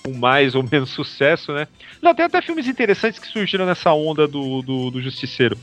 com 0.10 0.18
mais 0.18 0.56
ou 0.56 0.64
menos 0.64 0.90
sucesso, 0.90 1.54
né, 1.54 1.68
não, 2.02 2.16
tem 2.16 2.26
até 2.26 2.42
filmes 2.42 2.68
interessantes 2.68 3.20
que 3.20 3.28
surgiram 3.28 3.66
nessa 3.66 3.94
onda 3.94 4.28
do, 4.28 4.62
do, 4.62 4.92
do 4.92 5.02
Justiceiro. 5.02 5.58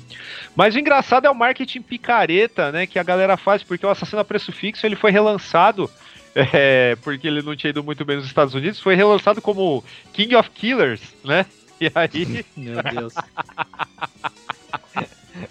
Mas 0.55 0.75
o 0.75 0.79
engraçado 0.79 1.27
é 1.27 1.31
o 1.31 1.35
marketing 1.35 1.83
picareta, 1.83 2.71
né, 2.71 2.87
que 2.87 2.99
a 2.99 3.03
galera 3.03 3.37
faz, 3.37 3.63
porque 3.63 3.85
o 3.85 3.91
Assassino 3.91 4.21
a 4.21 4.25
Preço 4.25 4.53
Fixo 4.53 4.87
ele 4.87 4.97
foi 4.97 5.11
relançado, 5.11 5.91
é, 6.35 6.97
porque 7.03 7.27
ele 7.27 7.43
não 7.43 7.57
tinha 7.57 7.71
ido 7.71 7.83
muito 7.83 8.05
bem 8.05 8.17
nos 8.17 8.27
Estados 8.27 8.55
Unidos, 8.55 8.81
foi 8.81 8.95
relançado 8.95 9.43
como 9.43 9.83
King 10.13 10.37
of 10.37 10.51
Killers, 10.51 11.01
né? 11.25 11.47
E 11.81 11.91
aí, 11.95 12.45
Meu 12.57 12.83
Deus. 12.83 13.15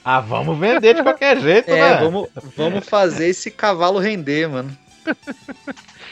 Ah, 0.03 0.19
vamos 0.19 0.57
vender 0.57 0.95
de 0.95 1.03
qualquer 1.03 1.39
jeito, 1.39 1.69
né? 1.69 1.77
É, 1.77 1.97
vamos, 1.97 2.27
vamos 2.57 2.89
fazer 2.89 3.27
esse 3.27 3.51
cavalo 3.51 3.99
render, 3.99 4.49
mano. 4.49 4.75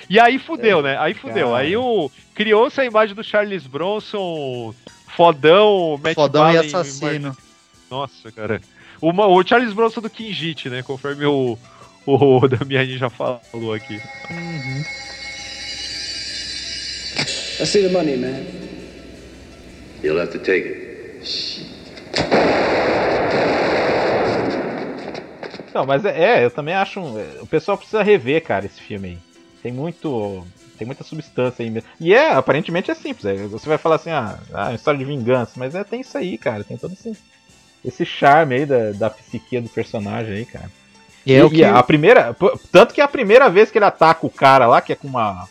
E 0.09 0.19
aí 0.19 0.37
fudeu, 0.39 0.81
né? 0.81 0.97
Aí 0.99 1.13
fudeu. 1.13 1.49
Cara. 1.49 1.57
Aí 1.59 1.75
o 1.77 2.09
criou-se 2.35 2.79
a 2.81 2.85
imagem 2.85 3.15
do 3.15 3.23
Charles 3.23 3.65
Bronson 3.67 4.73
fodão, 5.15 5.99
Matt 6.03 6.15
Fodão 6.15 6.51
e 6.51 6.57
assassino. 6.57 7.35
Nossa, 7.89 8.31
cara. 8.31 8.61
Uma- 9.01 9.27
o 9.27 9.45
Charles 9.45 9.73
Bronson 9.73 10.01
do 10.01 10.09
Kinjit, 10.09 10.69
né? 10.69 10.81
Conforme 10.81 11.25
o, 11.25 11.57
o 12.05 12.47
Damiani 12.47 12.97
já 12.97 13.09
falou 13.09 13.73
aqui. 13.73 13.99
I 17.59 17.65
see 17.65 17.83
the 17.83 17.89
money, 17.89 18.17
man. 18.17 18.43
You'll 20.03 20.19
have 20.19 20.31
to 20.31 20.39
take 20.39 20.67
it. 20.67 21.73
Não, 25.73 25.85
mas 25.85 26.05
é, 26.05 26.39
é, 26.41 26.45
eu 26.45 26.51
também 26.51 26.73
acho. 26.75 26.99
um- 26.99 27.19
é, 27.19 27.41
o 27.41 27.47
pessoal 27.47 27.77
precisa 27.77 28.03
rever, 28.03 28.43
cara, 28.43 28.65
esse 28.65 28.79
filme 28.81 29.07
aí. 29.09 29.17
Tem 29.64 29.72
muito. 29.72 30.45
Tem 30.78 30.86
muita 30.86 31.05
substância 31.05 31.64
aí 31.64 31.70
mesmo. 31.70 31.88
E 31.99 32.14
é, 32.14 32.34
aparentemente 32.34 32.91
é 32.91 32.93
simples. 32.93 33.26
é, 33.26 33.47
você 33.47 33.70
vai 33.70 33.78
falar 33.78 33.95
assim, 33.95 34.09
ah, 34.09 34.38
ah, 34.53 34.66
uma 34.66 34.76
história 34.76 34.97
de 34.97 35.05
vingança, 35.05 35.53
mas 35.55 35.74
é, 35.74 35.84
tem 35.84 36.01
isso 36.01 36.18
aí, 36.18 36.38
cara. 36.38 36.66
Tem 36.66 36.78
todo 36.78 36.91
esse, 36.91 37.18
esse 37.86 38.05
charme 38.05 38.55
aí 38.55 38.66
da, 38.66 38.91
da 38.91 39.09
psique 39.09 39.61
do 39.61 39.70
personagem 39.70 40.34
aí, 40.34 40.45
cara. 40.45 40.70
E 41.26 41.34
é 41.34 41.43
o 41.45 41.49
que. 41.49 41.64
a 41.64 41.82
primeira. 41.82 42.36
Tanto 42.70 42.93
que 42.93 42.99
é 42.99 43.03
a 43.03 43.07
primeira 43.07 43.49
vez 43.49 43.72
que 43.72 43.78
ele 43.78 43.86
ataca 43.86 44.26
o 44.26 44.30
cara 44.30 44.68
lá, 44.68 44.82
que 44.82 44.91
é 44.91 44.95
com 44.95 45.07
uma. 45.07 45.47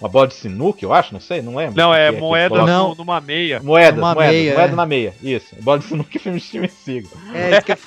Uma 0.00 0.08
bola 0.08 0.28
de 0.28 0.34
sinuca, 0.34 0.84
eu 0.84 0.92
acho, 0.92 1.12
não 1.12 1.20
sei, 1.20 1.42
não 1.42 1.56
lembro. 1.56 1.76
Não, 1.76 1.90
O 1.90 1.94
que 1.94 1.98
é 2.00 2.12
que 2.12 2.20
moeda. 2.20 2.64
Não. 2.66 2.94
numa 2.94 3.20
meia. 3.20 3.60
Moedas, 3.62 3.98
Uma 3.98 4.14
moedas, 4.14 4.34
meia, 4.34 4.54
moeda 4.54 4.72
é. 4.72 4.76
na 4.76 4.86
meia. 4.86 5.14
Isso. 5.22 5.46
Bola 5.60 5.78
de 5.78 5.84
sinuca 5.86 6.10
é 6.16 6.20
filme 6.20 6.38
de 6.38 6.44
Steven 6.44 6.68
Seagal. 6.70 7.10
É, 7.34 7.50
isso 7.56 7.62
que 7.66 7.72
eu- 7.72 7.78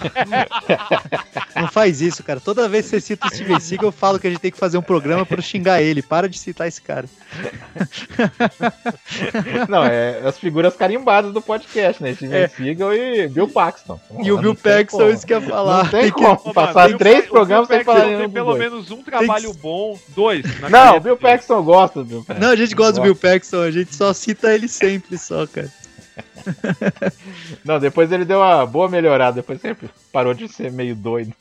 Não 1.62 1.68
faz 1.68 2.02
isso, 2.02 2.24
cara. 2.24 2.40
Toda 2.40 2.68
vez 2.68 2.86
que 2.86 2.92
você 2.92 3.02
cita 3.02 3.28
o 3.28 3.30
Steven 3.34 3.60
Seagal, 3.60 3.88
eu 3.88 3.92
falo 3.92 4.20
que 4.20 4.28
a 4.28 4.30
gente 4.30 4.40
tem 4.40 4.52
que 4.52 4.58
fazer 4.58 4.78
um 4.78 4.82
programa 4.82 5.26
pra 5.26 5.38
eu 5.38 5.42
xingar 5.44 5.82
ele. 5.82 6.02
Para 6.02 6.28
de 6.28 6.38
citar 6.38 6.68
esse 6.68 6.82
cara. 6.82 7.06
Não, 9.70 9.84
é 9.84 10.22
as 10.26 10.38
figuras 10.38 10.76
carimbadas 10.76 11.34
do 11.34 11.42
podcast, 11.42 12.02
né? 12.02 12.14
Steven 12.14 12.38
É. 12.38 12.48
Seagal 12.48 12.94
e 12.94 13.28
Bill 13.28 13.48
Paxton. 13.48 14.00
E 14.24 14.32
o 14.32 14.38
Bill 14.38 14.56
tem 14.56 14.78
Paxton, 14.78 15.10
isso 15.10 15.26
que 15.26 15.34
ia 15.34 15.42
falar. 15.42 15.84
Não 15.84 15.90
tem 15.90 16.02
Tem 16.02 16.12
que- 16.12 16.22
como 16.22 16.34
Ô, 16.44 16.54
passar 16.54 16.84
mano, 16.84 16.96
o 16.96 16.98
três 16.98 17.22
Bill- 17.22 17.30
programas 17.32 17.70
o 17.70 17.74
sem 17.74 17.84
falar 17.84 18.02
Tem 18.06 18.30
pelo 18.30 18.46
dois. 18.48 18.60
menos 18.60 18.92
um 18.92 19.02
trabalho 19.04 19.54
bom, 19.54 19.98
dois. 20.10 20.44
na 20.60 20.70
Não, 20.70 20.98
o 20.98 21.00
Bill. 21.00 21.18
Paxton 21.18 21.62
gosta 21.64 22.01
do 22.04 22.10
Bill 22.10 22.24
Paxton. 22.24 22.46
Não, 22.46 22.52
a 22.52 22.56
gente 22.56 22.76
gosta 22.76 22.94
do. 22.94 23.02
Bill 23.02 23.16
Paxton, 23.16 23.62
a 23.62 23.72
gente 23.72 23.96
só 23.96 24.14
cita 24.14 24.54
ele 24.54 24.68
sempre 24.68 25.18
só, 25.18 25.46
cara. 25.48 25.72
Não, 27.64 27.80
depois 27.80 28.12
ele 28.12 28.26
deu 28.26 28.40
uma 28.40 28.66
boa 28.66 28.90
melhorada, 28.90 29.36
depois 29.36 29.62
sempre 29.62 29.90
parou 30.12 30.34
de 30.34 30.48
ser 30.48 30.72
meio 30.72 30.96
doido. 30.96 31.34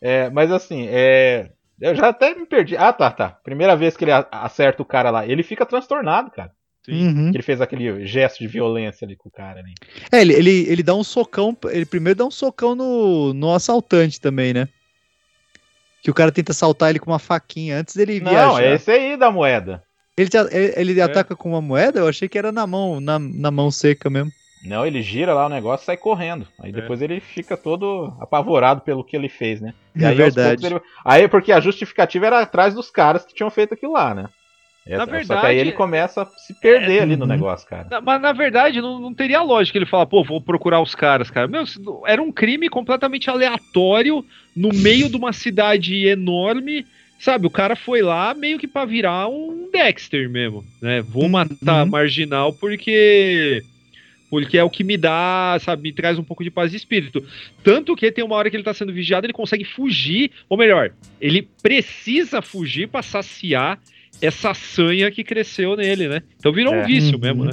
É, 0.00 0.30
mas 0.30 0.52
assim, 0.52 0.86
é, 0.88 1.50
eu 1.80 1.94
já 1.94 2.08
até 2.08 2.34
me 2.34 2.46
perdi. 2.46 2.76
Ah, 2.76 2.92
tá, 2.92 3.10
tá. 3.10 3.30
Primeira 3.42 3.76
vez 3.76 3.96
que 3.96 4.04
ele 4.04 4.12
acerta 4.30 4.82
o 4.82 4.86
cara 4.86 5.10
lá, 5.10 5.26
ele 5.26 5.42
fica 5.42 5.66
transtornado, 5.66 6.30
cara. 6.30 6.52
Uhum. 6.88 7.30
Que 7.30 7.36
ele 7.36 7.42
fez 7.42 7.60
aquele 7.60 8.06
gesto 8.06 8.38
de 8.38 8.46
violência 8.46 9.04
ali 9.04 9.14
com 9.14 9.28
o 9.28 9.32
cara 9.32 9.60
ali. 9.60 9.74
É, 10.10 10.22
ele, 10.22 10.32
ele, 10.32 10.66
ele 10.68 10.82
dá 10.82 10.94
um 10.94 11.04
socão. 11.04 11.56
Ele 11.66 11.84
primeiro 11.84 12.18
dá 12.18 12.24
um 12.24 12.30
socão 12.30 12.74
no, 12.74 13.34
no 13.34 13.52
assaltante 13.52 14.20
também, 14.20 14.54
né? 14.54 14.68
Que 16.02 16.10
o 16.10 16.14
cara 16.14 16.30
tenta 16.32 16.52
assaltar 16.52 16.90
ele 16.90 16.98
com 16.98 17.10
uma 17.10 17.18
faquinha 17.18 17.78
antes 17.78 17.94
dele 17.96 18.20
Não, 18.20 18.30
viajar. 18.30 18.62
é 18.64 18.74
esse 18.74 18.90
aí 18.90 19.16
da 19.16 19.30
moeda. 19.30 19.82
Ele, 20.16 20.28
te- 20.28 20.36
ele, 20.50 20.92
ele 20.92 21.00
ataca 21.00 21.36
com 21.36 21.48
uma 21.50 21.60
moeda? 21.60 22.00
Eu 22.00 22.08
achei 22.08 22.28
que 22.28 22.38
era 22.38 22.50
na 22.52 22.66
mão, 22.66 23.00
na, 23.00 23.18
na 23.18 23.50
mão 23.50 23.70
seca 23.70 24.08
mesmo. 24.10 24.30
Não, 24.64 24.84
ele 24.84 25.00
gira 25.02 25.32
lá 25.32 25.46
o 25.46 25.48
negócio 25.48 25.84
e 25.84 25.86
sai 25.86 25.96
correndo. 25.96 26.46
Aí 26.60 26.70
É. 26.70 26.72
depois 26.72 27.00
ele 27.00 27.20
fica 27.20 27.56
todo 27.56 28.12
apavorado 28.20 28.80
pelo 28.80 29.04
que 29.04 29.14
ele 29.14 29.28
fez, 29.28 29.60
né? 29.60 29.72
E 29.94 30.02
É 30.02 30.08
aí, 30.08 30.20
aos 30.22 30.34
verdade. 30.34 30.66
ele- 30.66 30.80
Aí 31.04 31.28
porque 31.28 31.52
a 31.52 31.60
justificativa 31.60 32.26
era 32.26 32.40
atrás 32.40 32.74
dos 32.74 32.90
caras 32.90 33.24
que 33.24 33.32
tinham 33.34 33.50
feito 33.50 33.74
aquilo 33.74 33.92
lá, 33.92 34.12
né? 34.14 34.28
Na 34.88 34.94
Essa- 34.94 35.04
Só 35.04 35.10
que 35.10 35.12
verdade- 35.18 35.46
aí 35.46 35.58
ele 35.58 35.72
começa 35.72 36.22
a 36.22 36.26
se 36.38 36.54
perder 36.54 36.98
É, 36.98 37.02
ali 37.02 37.14
no 37.16 37.22
uhum. 37.24 37.28
negócio, 37.28 37.68
cara. 37.68 37.86
Na- 37.90 38.00
Mas 38.00 38.20
na 38.22 38.32
verdade 38.32 38.80
não, 38.80 38.98
não 38.98 39.12
teria 39.12 39.42
lógica 39.42 39.76
ele 39.76 39.84
falar, 39.86 40.06
pô, 40.06 40.24
vou 40.24 40.40
procurar 40.40 40.80
os 40.80 40.94
caras, 40.94 41.30
cara. 41.30 41.46
Meu, 41.46 41.64
era 42.06 42.22
um 42.22 42.32
crime 42.32 42.68
completamente 42.68 43.28
aleatório 43.28 44.24
no 44.56 44.70
meio 44.72 45.08
de 45.08 45.16
uma 45.16 45.32
cidade 45.32 46.06
enorme. 46.06 46.86
Sabe, 47.18 47.46
o 47.46 47.50
cara 47.50 47.74
foi 47.74 48.00
lá 48.00 48.32
meio 48.32 48.58
que 48.58 48.68
pra 48.68 48.84
virar 48.84 49.26
um 49.28 49.68
Dexter 49.72 50.30
mesmo, 50.30 50.64
né? 50.80 51.02
Vou 51.02 51.24
Uhum. 51.24 51.28
matar 51.30 51.84
marginal 51.84 52.52
porque 52.52 53.62
porque 54.30 54.58
é 54.58 54.62
o 54.62 54.68
que 54.68 54.84
me 54.84 54.98
dá, 54.98 55.56
sabe, 55.58 55.82
me 55.84 55.90
traz 55.92 56.18
um 56.18 56.22
pouco 56.22 56.44
de 56.44 56.50
paz 56.50 56.70
de 56.70 56.76
espírito. 56.76 57.24
Tanto 57.64 57.96
que 57.96 58.12
tem 58.12 58.22
uma 58.22 58.36
hora 58.36 58.50
que 58.50 58.56
ele 58.56 58.62
tá 58.62 58.74
sendo 58.74 58.92
vigiado, 58.92 59.24
ele 59.24 59.32
consegue 59.32 59.64
fugir, 59.64 60.30
ou 60.50 60.58
melhor, 60.58 60.92
ele 61.18 61.48
precisa 61.62 62.42
fugir 62.42 62.88
pra 62.88 63.00
saciar 63.02 63.78
essa 64.20 64.54
sanha 64.54 65.10
que 65.10 65.22
cresceu 65.24 65.76
nele, 65.76 66.08
né? 66.08 66.22
Então 66.38 66.52
virou 66.52 66.74
É. 66.74 66.82
um 66.82 66.86
vício 66.86 67.14
Uhum. 67.14 67.20
mesmo, 67.20 67.44
né? 67.44 67.50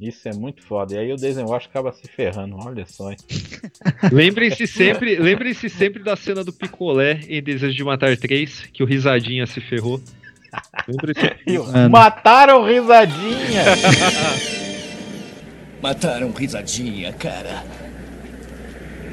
Isso 0.00 0.28
é 0.28 0.32
muito 0.34 0.62
foda. 0.64 0.94
E 0.94 0.98
aí 0.98 1.12
o 1.12 1.16
Desenwash 1.16 1.66
acaba 1.66 1.92
se 1.92 2.08
ferrando, 2.08 2.56
olha 2.58 2.84
só. 2.86 3.10
hein? 3.12 3.16
Lembrem-se 4.12 4.66
sempre, 4.66 5.16
lembrem-se 5.16 5.68
sempre 5.70 6.02
da 6.02 6.16
cena 6.16 6.42
do 6.42 6.52
picolé 6.52 7.20
em 7.28 7.40
Desejo 7.42 7.76
de 7.76 7.84
Matar 7.84 8.16
3, 8.16 8.66
que 8.72 8.82
o 8.82 8.86
risadinha 8.86 9.46
se 9.46 9.60
ferrou. 9.60 10.00
Lembrem-se. 10.88 11.20
Mataram 11.88 12.64
risadinha! 12.66 13.62
Mataram 15.80 16.30
risadinha, 16.32 17.12
cara. 17.12 17.64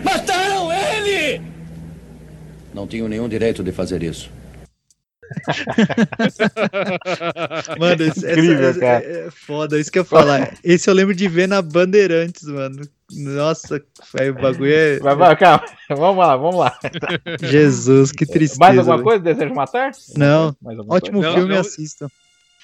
Mataram 0.04 0.70
ele! 0.72 1.42
Não 2.74 2.86
tenho 2.88 3.08
nenhum 3.08 3.28
direito 3.28 3.64
de 3.64 3.72
fazer 3.72 4.02
isso. 4.04 4.32
Mano, 7.80 8.04
esse, 8.04 8.20
essa- 8.26 8.32
Incrível, 8.32 8.70
essa- 8.70 8.80
cara. 8.80 9.06
é 9.06 9.32
foda, 9.32 9.80
isso 9.80 9.92
que 9.92 10.00
eu 10.00 10.04
ia 10.04 10.06
falar. 10.06 10.54
Esse 10.64 10.90
eu 10.90 10.94
lembro 10.94 11.16
de 11.16 11.28
ver 11.28 11.48
na 11.48 11.62
Bandeirantes, 11.62 12.44
mano. 12.44 12.82
Nossa, 13.12 13.82
aí 14.20 14.30
o 14.30 14.36
bagulho 14.36 14.72
é. 14.74 15.00
Vai, 15.00 15.16
vai, 15.16 15.36
calma. 15.36 15.66
Vamos 15.90 16.18
lá, 16.18 16.36
vamos 16.36 16.60
lá. 16.60 16.78
Jesus, 17.42 18.12
que 18.12 18.26
tristeza. 18.26 18.60
Mais 18.60 18.78
alguma 18.78 19.02
coisa? 19.02 19.24
Desejo 19.24 19.54
matar? 19.54 19.92
Não. 20.16 20.56
Ótimo 20.88 21.22
Não, 21.22 21.34
filme, 21.34 21.54
não. 21.54 21.62
assistam. 21.62 22.08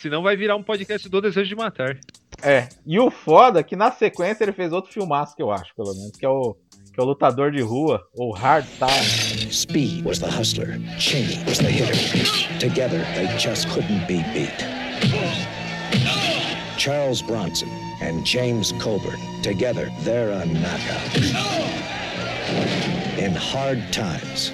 Senão 0.02 0.22
vai 0.22 0.36
virar 0.36 0.56
um 0.56 0.62
podcast 0.62 1.08
do 1.10 1.22
Desejo 1.22 1.50
de 1.50 1.56
Matar. 1.56 1.98
É. 2.44 2.68
E 2.86 3.00
o 3.00 3.10
foda 3.10 3.62
é 3.62 3.64
que 3.64 3.76
na 3.78 3.92
sequência 3.92 4.44
ele 4.44 4.52
fez 4.52 4.72
outro 4.72 4.92
filmaço 4.92 5.36
que 5.36 5.42
eu 5.42 5.52
acho, 5.52 5.74
pelo 5.76 5.94
menos, 5.96 6.12
que 6.12 6.26
é 6.26 6.30
o, 6.30 6.56
que 6.96 7.02
é 7.02 7.04
o 7.04 7.08
Lutador 7.08 7.52
de 7.52 7.62
Rua, 7.62 8.02
ou 8.16 8.32
Hard 8.34 8.66
Time. 8.80 9.52
Speed 9.52 10.06
was 10.06 10.18
the 10.20 10.28
hustler, 10.30 10.80
Cheney 10.98 11.38
was 11.46 11.58
the 11.60 11.68
hitter. 11.68 11.94
Together, 12.58 13.04
they 13.16 13.28
just 13.38 13.68
couldn't 13.70 14.08
be 14.08 14.24
beat. 14.34 14.66
Charles 16.78 17.22
Bronson 17.22 17.68
and 18.02 18.24
James 18.26 18.72
Coburn, 18.82 19.20
together, 19.44 19.90
they're 20.04 20.32
a 20.32 20.46
knockout. 20.46 21.18
In 23.20 23.34
hard 23.36 23.80
times. 23.92 24.54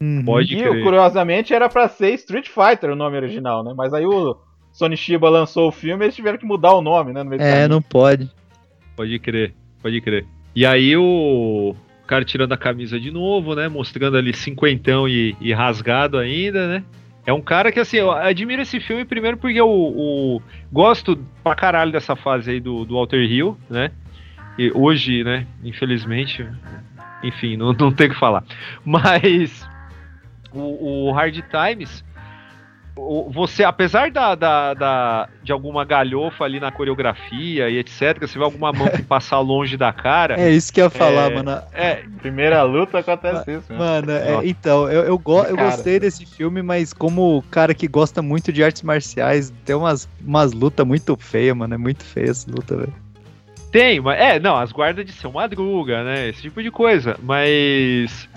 Uhum. 0.00 0.24
Pode 0.24 0.54
E 0.54 0.58
crer. 0.62 0.82
curiosamente 0.82 1.54
era 1.54 1.68
pra 1.68 1.88
ser 1.88 2.12
Street 2.14 2.48
Fighter 2.48 2.90
o 2.90 2.96
nome 2.96 3.16
original, 3.16 3.62
né? 3.62 3.72
Mas 3.76 3.92
aí 3.94 4.04
o 4.04 4.36
Sony 4.72 4.96
Shiba 4.96 5.28
lançou 5.28 5.68
o 5.68 5.72
filme 5.72 6.02
e 6.02 6.06
eles 6.06 6.16
tiveram 6.16 6.38
que 6.38 6.44
mudar 6.46 6.72
o 6.74 6.82
nome, 6.82 7.12
né? 7.12 7.22
No 7.22 7.30
meio 7.30 7.40
do 7.40 7.44
É, 7.44 7.50
caminho. 7.52 7.68
não 7.68 7.82
pode. 7.82 8.28
Pode 8.96 9.16
crer, 9.20 9.54
pode 9.82 10.00
crer. 10.00 10.24
E 10.54 10.64
aí 10.64 10.96
o 10.96 11.74
cara 12.06 12.24
tirando 12.24 12.52
a 12.52 12.56
camisa 12.58 13.00
de 13.00 13.10
novo, 13.10 13.54
né? 13.54 13.68
Mostrando 13.68 14.16
ali 14.16 14.34
cinquentão 14.34 15.08
e, 15.08 15.34
e 15.40 15.52
rasgado 15.52 16.18
ainda, 16.18 16.68
né? 16.68 16.84
É 17.24 17.32
um 17.32 17.40
cara 17.40 17.70
que, 17.70 17.78
assim, 17.78 17.98
eu 17.98 18.10
admiro 18.10 18.62
esse 18.62 18.80
filme 18.80 19.04
primeiro 19.04 19.36
porque 19.36 19.60
eu, 19.60 19.68
o- 19.70 20.42
gosto 20.72 21.16
pra 21.42 21.54
caralho 21.54 21.92
dessa 21.92 22.16
fase 22.16 22.50
aí 22.50 22.60
do, 22.60 22.84
do 22.84 22.94
Walter 22.96 23.22
Hill, 23.22 23.56
né? 23.70 23.90
E 24.58 24.70
hoje, 24.74 25.22
né, 25.24 25.46
infelizmente, 25.64 26.44
enfim, 27.22 27.56
não, 27.56 27.72
não 27.72 27.92
tem 27.92 28.08
o 28.08 28.10
que 28.10 28.18
falar. 28.18 28.44
Mas 28.84 29.66
o, 30.52 31.08
o 31.08 31.12
Hard 31.12 31.34
Times, 31.50 32.04
você, 32.94 33.64
apesar 33.64 34.10
da, 34.10 34.34
da, 34.34 34.74
da- 34.74 35.28
de 35.42 35.50
alguma 35.50 35.84
galhofa 35.84 36.44
ali 36.44 36.60
na 36.60 36.70
coreografia 36.70 37.70
e 37.70 37.78
etc, 37.78 38.18
você 38.20 38.38
vê 38.38 38.44
alguma 38.44 38.70
mão 38.72 38.88
que 38.90 39.02
passar 39.02 39.40
longe 39.40 39.76
da 39.76 39.92
cara. 39.92 40.38
É 40.38 40.50
isso 40.50 40.72
que 40.72 40.80
eu 40.80 40.84
ia 40.84 40.90
falar, 40.90 41.30
É. 41.30 41.34
mano. 41.34 41.62
É, 41.72 42.02
Primeira 42.20 42.62
luta 42.62 42.98
acontece 42.98 43.50
isso, 43.50 43.72
né? 43.72 43.78
Mano, 43.78 44.12
é, 44.12 44.40
então, 44.44 44.88
eu, 44.90 45.04
eu, 45.04 45.18
go- 45.18 45.42
eu 45.44 45.56
Cara. 45.56 45.70
gostei 45.70 45.98
desse 45.98 46.26
filme, 46.26 46.62
mas 46.62 46.92
como 46.92 47.42
cara 47.50 47.74
que 47.74 47.88
gosta 47.88 48.20
muito 48.20 48.52
de 48.52 48.62
artes 48.62 48.82
marciais, 48.82 49.50
tem 49.64 49.74
umas, 49.74 50.08
umas 50.24 50.52
lutas 50.52 50.86
muito 50.86 51.16
feias, 51.16 51.56
mano. 51.56 51.74
É 51.74 51.78
muito 51.78 52.04
feia 52.04 52.30
essa 52.30 52.50
luta, 52.50 52.76
velho. 52.76 52.94
Tem, 53.72 54.00
mas 54.00 54.20
é, 54.20 54.38
não, 54.38 54.56
as 54.58 54.70
guardas 54.70 55.06
de 55.06 55.12
seu 55.12 55.32
madruga, 55.32 56.04
né? 56.04 56.28
Esse 56.28 56.42
tipo 56.42 56.62
de 56.62 56.70
coisa. 56.70 57.16
Mas 57.22 58.28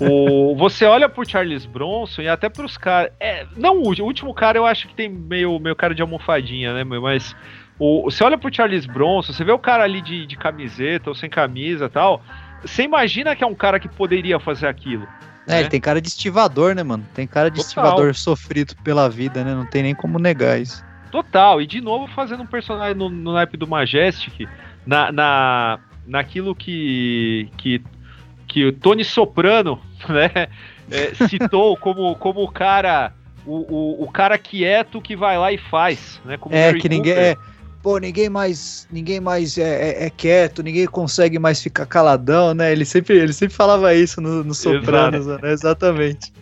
o, 0.00 0.54
você 0.56 0.84
olha 0.84 1.08
pro 1.08 1.28
Charles 1.28 1.66
Bronson 1.66 2.22
e 2.22 2.28
até 2.28 2.48
pros 2.48 2.76
caras. 2.76 3.12
É, 3.18 3.46
não, 3.56 3.78
o, 3.78 3.92
o 3.92 4.04
último 4.04 4.32
cara 4.34 4.58
eu 4.58 4.66
acho 4.66 4.88
que 4.88 4.94
tem 4.94 5.08
meio, 5.08 5.58
meio 5.58 5.76
cara 5.76 5.94
de 5.94 6.02
almofadinha, 6.02 6.74
né? 6.74 6.84
Mas 6.84 7.34
o, 7.78 8.04
você 8.04 8.22
olha 8.22 8.38
pro 8.38 8.54
Charles 8.54 8.86
Bronson, 8.86 9.32
você 9.32 9.44
vê 9.44 9.52
o 9.52 9.58
cara 9.58 9.84
ali 9.84 10.00
de, 10.00 10.26
de 10.26 10.36
camiseta 10.36 11.10
ou 11.10 11.14
sem 11.14 11.28
camisa 11.28 11.86
e 11.86 11.90
tal. 11.90 12.22
Você 12.64 12.82
imagina 12.82 13.34
que 13.34 13.42
é 13.42 13.46
um 13.46 13.54
cara 13.54 13.80
que 13.80 13.88
poderia 13.88 14.38
fazer 14.38 14.68
aquilo. 14.68 15.06
É, 15.46 15.52
né? 15.52 15.60
ele 15.60 15.68
tem 15.68 15.80
cara 15.80 16.00
de 16.00 16.08
estivador, 16.08 16.74
né, 16.74 16.82
mano? 16.82 17.04
Tem 17.14 17.26
cara 17.26 17.50
de 17.50 17.56
Total. 17.56 17.68
estivador 17.68 18.14
sofrido 18.14 18.76
pela 18.84 19.08
vida, 19.08 19.42
né? 19.44 19.54
Não 19.54 19.66
tem 19.66 19.82
nem 19.82 19.94
como 19.94 20.18
negar 20.18 20.60
isso. 20.60 20.84
Total, 21.10 21.60
e 21.60 21.66
de 21.66 21.80
novo 21.80 22.06
fazendo 22.14 22.42
um 22.42 22.46
personagem 22.46 22.94
no, 22.94 23.10
no 23.10 23.34
naipe 23.34 23.56
do 23.56 23.66
Majestic, 23.66 24.48
na, 24.86 25.12
na, 25.12 25.78
naquilo 26.06 26.54
que, 26.54 27.50
que, 27.58 27.82
que 28.52 28.66
o 28.66 28.72
Tony 28.72 29.02
Soprano 29.02 29.80
né, 30.08 30.48
é, 30.90 31.14
citou 31.26 31.74
como, 31.76 32.14
como 32.16 32.42
o 32.42 32.48
cara. 32.48 33.12
O, 33.44 33.56
o, 34.00 34.04
o 34.04 34.10
cara 34.12 34.38
quieto 34.38 35.00
que 35.00 35.16
vai 35.16 35.36
lá 35.36 35.50
e 35.50 35.58
faz, 35.58 36.20
né? 36.24 36.36
Como 36.36 36.54
É, 36.54 36.72
que 36.74 36.88
ninguém. 36.88 37.14
É, 37.14 37.36
pô, 37.82 37.98
ninguém 37.98 38.28
mais. 38.28 38.86
Ninguém 38.92 39.18
mais 39.20 39.58
é, 39.58 40.04
é- 40.04 40.06
é 40.06 40.10
quieto, 40.10 40.62
ninguém 40.62 40.86
consegue 40.86 41.40
mais 41.40 41.60
ficar 41.60 41.86
caladão, 41.86 42.54
né? 42.54 42.70
Ele 42.70 42.84
sempre, 42.84 43.16
ele 43.18 43.32
sempre 43.32 43.56
falava 43.56 43.92
isso 43.94 44.20
no, 44.20 44.44
no 44.44 44.54
Sopranos, 44.54 45.26
né? 45.26 45.38
Exatamente. 45.50 46.32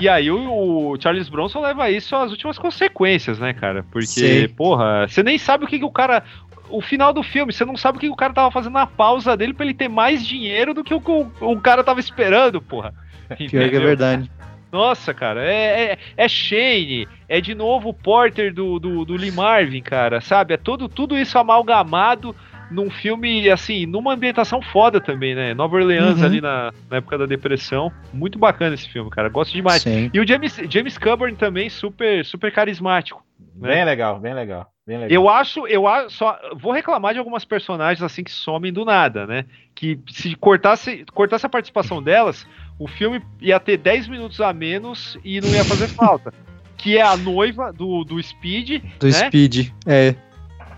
E 0.00 0.08
aí 0.08 0.30
o, 0.32 0.90
o 0.90 1.00
Charles 1.00 1.28
Bronson 1.28 1.60
leva 1.60 1.88
isso 1.90 2.16
às 2.16 2.32
últimas 2.32 2.58
consequências, 2.58 3.38
né, 3.38 3.52
cara? 3.52 3.84
Porque, 3.92 4.48
Sim. 4.48 4.54
porra, 4.54 5.06
você 5.06 5.22
nem 5.22 5.38
sabe 5.38 5.64
o 5.64 5.68
que, 5.68 5.78
que 5.78 5.84
o 5.84 5.92
cara. 5.92 6.24
O 6.70 6.80
final 6.80 7.12
do 7.12 7.22
filme, 7.22 7.52
você 7.52 7.64
não 7.64 7.76
sabe 7.76 7.98
o 7.98 8.00
que 8.00 8.08
o 8.08 8.16
cara 8.16 8.32
tava 8.32 8.50
fazendo 8.50 8.72
na 8.74 8.86
pausa 8.86 9.36
dele 9.36 9.54
pra 9.54 9.64
ele 9.64 9.74
ter 9.74 9.88
mais 9.88 10.26
dinheiro 10.26 10.74
do 10.74 10.84
que 10.84 10.94
o 10.94 11.00
que 11.00 11.10
o, 11.10 11.30
o 11.40 11.60
cara 11.60 11.82
tava 11.84 12.00
esperando, 12.00 12.60
porra. 12.60 12.92
Pior 13.36 13.48
que 13.48 13.76
é 13.76 13.80
verdade. 13.80 14.30
Nossa, 14.70 15.14
cara, 15.14 15.42
é, 15.50 15.92
é, 15.92 15.98
é 16.14 16.28
Shane, 16.28 17.08
é 17.26 17.40
de 17.40 17.54
novo 17.54 17.88
o 17.88 17.94
Porter 17.94 18.52
do, 18.52 18.78
do, 18.78 19.02
do 19.04 19.14
Lee 19.14 19.30
Marvin, 19.30 19.80
cara, 19.80 20.20
sabe? 20.20 20.52
É 20.52 20.56
todo, 20.58 20.90
tudo 20.90 21.16
isso 21.16 21.38
amalgamado 21.38 22.36
num 22.70 22.90
filme, 22.90 23.48
assim, 23.48 23.86
numa 23.86 24.12
ambientação 24.12 24.60
foda 24.60 25.00
também, 25.00 25.34
né? 25.34 25.54
Nova 25.54 25.76
Orleans 25.76 26.18
Uhum. 26.18 26.24
ali 26.26 26.40
na, 26.42 26.70
na 26.90 26.98
época 26.98 27.16
da 27.16 27.24
depressão. 27.24 27.90
Muito 28.12 28.38
bacana 28.38 28.74
esse 28.74 28.86
filme, 28.90 29.08
cara. 29.08 29.30
Gosto 29.30 29.54
demais. 29.54 29.80
Sim. 29.80 30.10
E 30.12 30.20
o 30.20 30.28
James, 30.28 30.60
James 30.68 30.98
Coburn 30.98 31.34
também, 31.34 31.70
super, 31.70 32.22
super 32.26 32.52
carismático. 32.52 33.24
né? 33.56 33.70
Bem 33.74 33.84
legal, 33.86 34.20
bem 34.20 34.34
legal. 34.34 34.66
Eu 35.10 35.28
acho, 35.28 35.66
eu 35.66 35.86
acho, 35.86 36.10
só 36.10 36.38
vou 36.56 36.72
reclamar 36.72 37.12
de 37.12 37.18
algumas 37.18 37.44
personagens 37.44 38.02
assim 38.02 38.24
que 38.24 38.30
somem 38.30 38.72
do 38.72 38.84
nada, 38.84 39.26
né? 39.26 39.44
Que 39.74 39.98
se 40.10 40.34
cortasse, 40.34 41.04
cortasse 41.12 41.44
a 41.44 41.48
participação 41.48 42.02
delas, 42.02 42.46
o 42.78 42.88
filme 42.88 43.22
ia 43.40 43.60
ter 43.60 43.76
10 43.76 44.08
minutos 44.08 44.40
a 44.40 44.52
menos 44.52 45.18
e 45.24 45.40
não 45.40 45.48
ia 45.50 45.64
fazer 45.64 45.88
falta. 45.88 46.32
Que 46.76 46.96
é 46.96 47.02
a 47.02 47.16
noiva 47.16 47.72
do, 47.72 48.04
do 48.04 48.22
Speed, 48.22 48.82
Do 49.00 49.06
né? 49.06 49.12
Speed. 49.12 49.70
É. 49.86 50.14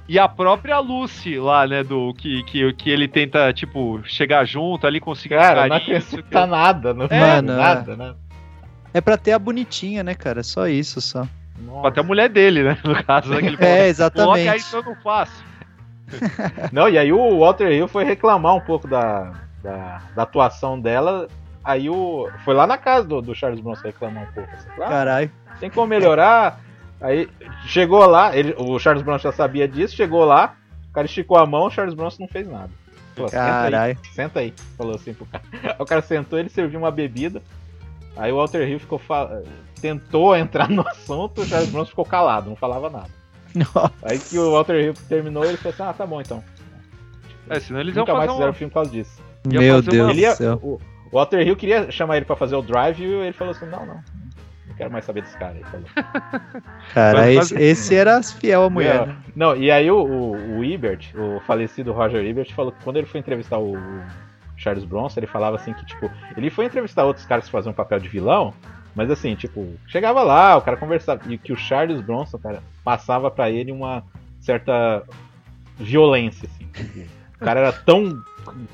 E 0.08 0.18
a 0.18 0.26
própria 0.26 0.80
Lucy 0.80 1.38
lá, 1.38 1.66
né? 1.66 1.84
Do 1.84 2.12
que, 2.14 2.42
que, 2.44 2.72
que 2.72 2.90
ele 2.90 3.06
tenta, 3.06 3.52
tipo, 3.52 4.00
chegar 4.04 4.44
junto 4.44 4.86
ali, 4.86 4.98
conseguir 4.98 5.36
Cara, 5.36 5.62
não 5.62 5.68
carinho, 5.68 5.98
acrescenta 5.98 6.46
nada, 6.46 6.92
não 6.92 7.04
É, 7.04 7.40
nada, 7.40 7.96
nada. 7.96 8.18
É 8.92 9.00
pra 9.00 9.16
ter 9.16 9.32
a 9.32 9.38
bonitinha, 9.38 10.02
né, 10.02 10.14
cara? 10.14 10.42
Só 10.42 10.66
isso, 10.66 11.00
só. 11.00 11.28
Até 11.84 12.00
a 12.00 12.04
mulher 12.04 12.28
dele, 12.28 12.62
né? 12.62 12.78
No 12.84 13.02
caso, 13.04 13.30
né? 13.30 13.40
Que 13.40 13.46
ele 13.46 13.56
É, 13.61 13.66
falou, 13.66 13.84
exatamente. 13.86 14.48
Aí 14.48 14.62
que 14.62 14.74
eu 14.74 14.82
não 14.82 14.94
faço. 14.96 15.44
Não, 16.72 16.88
e 16.88 16.98
aí 16.98 17.12
o 17.12 17.38
Walter 17.38 17.70
Hill 17.70 17.86
foi 17.86 18.04
reclamar 18.04 18.54
um 18.56 18.61
pouco 18.61 18.88
da, 18.88 19.32
da, 19.62 20.02
da 20.14 20.22
atuação 20.24 20.80
dela. 20.80 21.28
Aí 21.62 21.88
o. 21.88 22.28
Foi 22.44 22.52
lá 22.54 22.66
na 22.66 22.76
casa 22.76 23.06
do, 23.06 23.22
do 23.22 23.34
Charles 23.34 23.61
Bronson 23.61 23.82
reclamar 23.84 24.24
um 24.24 24.32
pouco. 24.32 24.50
Assim, 24.52 24.68
ah, 24.80 24.88
Caralho. 24.88 25.30
tem 25.61 25.70
como 25.70 25.86
melhorar. 25.86 26.58
Aí 27.00 27.28
chegou 27.64 28.04
lá, 28.06 28.36
ele, 28.36 28.54
o 28.58 28.78
Charles 28.78 29.02
Bronson 29.02 29.30
já 29.30 29.32
sabia 29.32 29.66
disso, 29.68 29.94
chegou 29.96 30.24
lá, 30.24 30.54
o 30.90 30.92
cara 30.92 31.06
esticou 31.06 31.38
a 31.38 31.46
mão, 31.46 31.66
o 31.66 31.70
Charles 31.70 31.94
Bronson 31.94 32.22
não 32.24 32.28
fez 32.28 32.46
nada. 32.48 32.70
Falou, 33.14 33.28
senta 33.30 33.42
aí, 33.44 33.50
Caralho. 33.70 33.98
senta 34.12 34.40
aí, 34.40 34.54
falou 34.76 34.94
assim 34.96 35.14
pro 35.14 35.26
cara. 35.26 35.44
Aí 35.62 35.74
o 35.78 35.84
cara 35.86 36.02
sentou, 36.02 36.38
ele 36.38 36.48
serviu 36.48 36.78
uma 36.80 36.90
bebida. 36.90 37.40
Aí 38.16 38.30
o 38.32 38.36
Walter 38.36 38.68
Hill 38.68 38.80
ficou 38.80 38.98
fa- 38.98 39.42
tentou 39.81 40.35
entrar 40.37 40.68
no 40.68 40.87
assunto, 40.87 41.43
o 41.43 41.47
Charles 41.47 41.70
Bronson 41.70 41.91
ficou 41.91 42.05
calado, 42.05 42.49
não 42.49 42.57
falava 42.57 42.89
nada. 42.91 43.11
Aí 44.03 44.18
que 44.18 44.39
o 44.39 44.53
Walter 44.53 44.81
Hill 44.81 44.95
terminou, 45.09 45.45
ele 45.45 45.57
falou 45.57 45.72
assim: 45.74 45.83
"Ah, 45.83 45.93
tá 45.93 46.07
bom 46.07 46.20
então". 46.20 46.43
É, 47.49 47.59
senão 47.59 47.81
eles 47.81 47.97
iam 47.97 48.03
Nunca 48.03 48.14
mais 48.14 48.31
fizeram 48.31 48.51
um... 48.51 48.55
filme 48.55 48.70
por 48.70 48.74
causa 48.74 48.91
disso. 48.91 49.20
Meu 49.45 49.83
Deus 49.83 49.87
uma- 50.05 50.11
Ele 50.12 50.20
ia- 50.20 50.31
do 50.33 50.37
céu. 50.37 50.61
o, 50.62 50.81
Walter 51.12 51.41
Hill 51.45 51.57
queria 51.57 51.91
chamar 51.91 52.16
ele 52.18 52.24
pra 52.26 52.37
fazer 52.37 52.55
o 52.55 52.62
Drive 52.62 53.01
e 53.01 53.05
ele 53.05 53.33
falou 53.33 53.51
assim: 53.53 53.66
"Não, 53.66 53.85
não. 53.85 53.95
Não 54.68 54.74
quero 54.76 54.93
mais 54.93 55.05
saber 55.05 55.22
desse 55.22 55.37
cara". 55.37 55.55
Ele 55.57 55.64
falou. 55.64 55.87
Cara, 56.95 57.33
esse, 57.33 57.55
esse 57.61 57.95
era 57.97 58.22
fiel 58.22 58.62
à 58.62 58.70
mulher, 58.70 59.01
Não, 59.01 59.07
né? 59.07 59.16
Não, 59.35 59.57
e 59.57 59.68
aí 59.70 59.91
o, 59.91 59.97
o, 59.99 60.59
o 60.59 60.64
Ebert, 60.64 61.12
o 61.16 61.41
falecido 61.41 61.93
Roger 61.93 62.24
Ebert, 62.24 62.53
falou 62.55 62.70
que 62.70 62.83
quando 62.85 62.99
ele 62.99 63.07
foi 63.07 63.18
entrevistar 63.18 63.59
o, 63.59 63.76
Charles 64.57 64.85
Bronson, 64.85 65.18
ele 65.20 65.26
falava 65.26 65.57
assim 65.57 65.72
que, 65.72 65.85
tipo, 65.87 66.09
ele 66.37 66.51
foi 66.51 66.66
entrevistar 66.66 67.05
outros 67.05 67.24
caras 67.26 67.47
que 67.47 67.51
faziam 67.51 67.72
papel 67.72 67.99
de 67.99 68.09
vilão, 68.09 68.53
mas 68.95 69.11
assim, 69.11 69.34
tipo, 69.34 69.74
chegava 69.86 70.22
lá, 70.22 70.57
o 70.57 70.62
cara 70.62 70.76
conversava, 70.76 71.20
e 71.28 71.38
que 71.38 71.53
o 71.53 71.57
Charles 71.57 72.01
Bronson, 72.01 72.38
cara, 72.38 72.62
passava 72.84 73.30
pra 73.30 73.51
ele 73.51 73.70
uma 73.72 74.03
certa 74.41 75.03
violência, 75.78 76.49
assim. 76.53 76.66
tipo, 76.72 77.01
o 77.41 77.45
cara 77.45 77.61
era 77.61 77.72
tão 77.72 78.20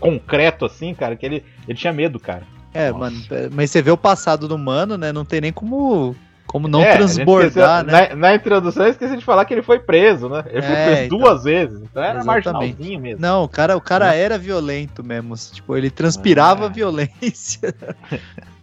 concreto 0.00 0.64
assim, 0.64 0.94
cara, 0.94 1.16
que 1.16 1.24
ele, 1.26 1.44
ele 1.68 1.76
tinha 1.78 1.92
medo, 1.92 2.18
cara. 2.18 2.42
É, 2.74 2.90
Nossa. 2.90 2.98
mano, 2.98 3.22
é, 3.30 3.48
mas 3.52 3.70
você 3.70 3.80
vê 3.80 3.90
o 3.90 3.96
passado 3.96 4.46
do 4.48 4.58
mano, 4.58 4.98
né? 4.98 5.12
Não 5.12 5.24
tem 5.24 5.40
nem 5.40 5.52
como, 5.52 6.14
como 6.46 6.68
não 6.68 6.82
É, 6.82 6.92
transbordar, 6.96 7.46
esqueceu- 7.80 7.84
né? 7.84 8.08
Na, 8.10 8.16
na 8.16 8.34
introdução 8.34 8.84
eu 8.84 8.90
esqueci 8.90 9.16
de 9.16 9.24
falar 9.24 9.44
que 9.46 9.54
ele 9.54 9.62
foi 9.62 9.78
preso, 9.78 10.28
né? 10.28 10.44
Ele 10.48 10.62
foi 10.62 10.74
É, 10.74 10.84
preso 10.84 11.02
então. 11.04 11.18
duas 11.18 11.44
vezes, 11.44 11.80
então 11.80 12.02
era 12.02 12.18
Exatamente. 12.20 12.26
marginalzinho 12.46 13.00
mesmo. 13.00 13.20
Não, 13.20 13.44
o 13.44 13.48
cara, 13.48 13.76
o 13.76 13.80
cara 13.80 14.08
Né? 14.10 14.20
era 14.20 14.36
violento 14.38 15.02
mesmo. 15.02 15.34
Tipo, 15.52 15.76
ele 15.76 15.90
transpirava 15.90 16.66
Ah. 16.66 16.68
violência. 16.68 17.74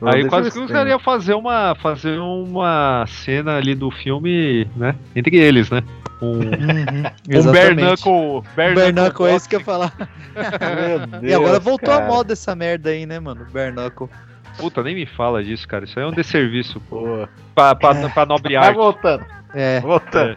Não, 0.00 0.12
Aí 0.12 0.28
quase 0.28 0.50
que 0.50 0.58
eu 0.58 0.66
queria 0.66 0.98
fazer 0.98 1.34
uma, 1.34 1.74
fazer 1.74 2.18
uma 2.18 3.04
cena 3.08 3.56
ali 3.56 3.74
do 3.74 3.90
filme, 3.90 4.64
né? 4.76 4.94
Entre 5.14 5.36
eles, 5.36 5.70
né? 5.70 5.82
Um, 6.22 6.38
um. 6.38 7.52
Bare 7.52 7.74
Bare 7.74 7.74
knuckle 7.74 8.42
knuckle, 8.92 9.26
é 9.26 9.36
isso 9.36 9.48
que 9.48 9.56
eu 9.56 9.60
ia 9.60 9.64
falar. 9.64 9.92
E 11.22 11.34
agora 11.34 11.58
voltou 11.58 11.92
a 11.92 11.98
cara. 11.98 12.08
moda 12.08 12.32
essa 12.32 12.54
merda 12.54 12.90
aí, 12.90 13.06
né, 13.06 13.18
mano? 13.18 13.46
Bare 13.52 13.72
knuckle. 13.72 14.08
Puta, 14.56 14.82
nem 14.82 14.94
me 14.94 15.06
fala 15.06 15.42
disso, 15.42 15.66
cara. 15.66 15.84
Isso 15.84 15.98
aí 15.98 16.04
é 16.04 16.08
um 16.08 16.12
desserviço 16.12 16.80
Pô. 16.88 17.26
pra, 17.54 17.74
pra, 17.74 18.08
pra 18.10 18.26
nobre 18.26 18.54
Vai 18.54 18.68
arte. 18.68 18.76
voltando, 18.76 19.24
É. 19.54 19.80
voltando. 19.80 20.36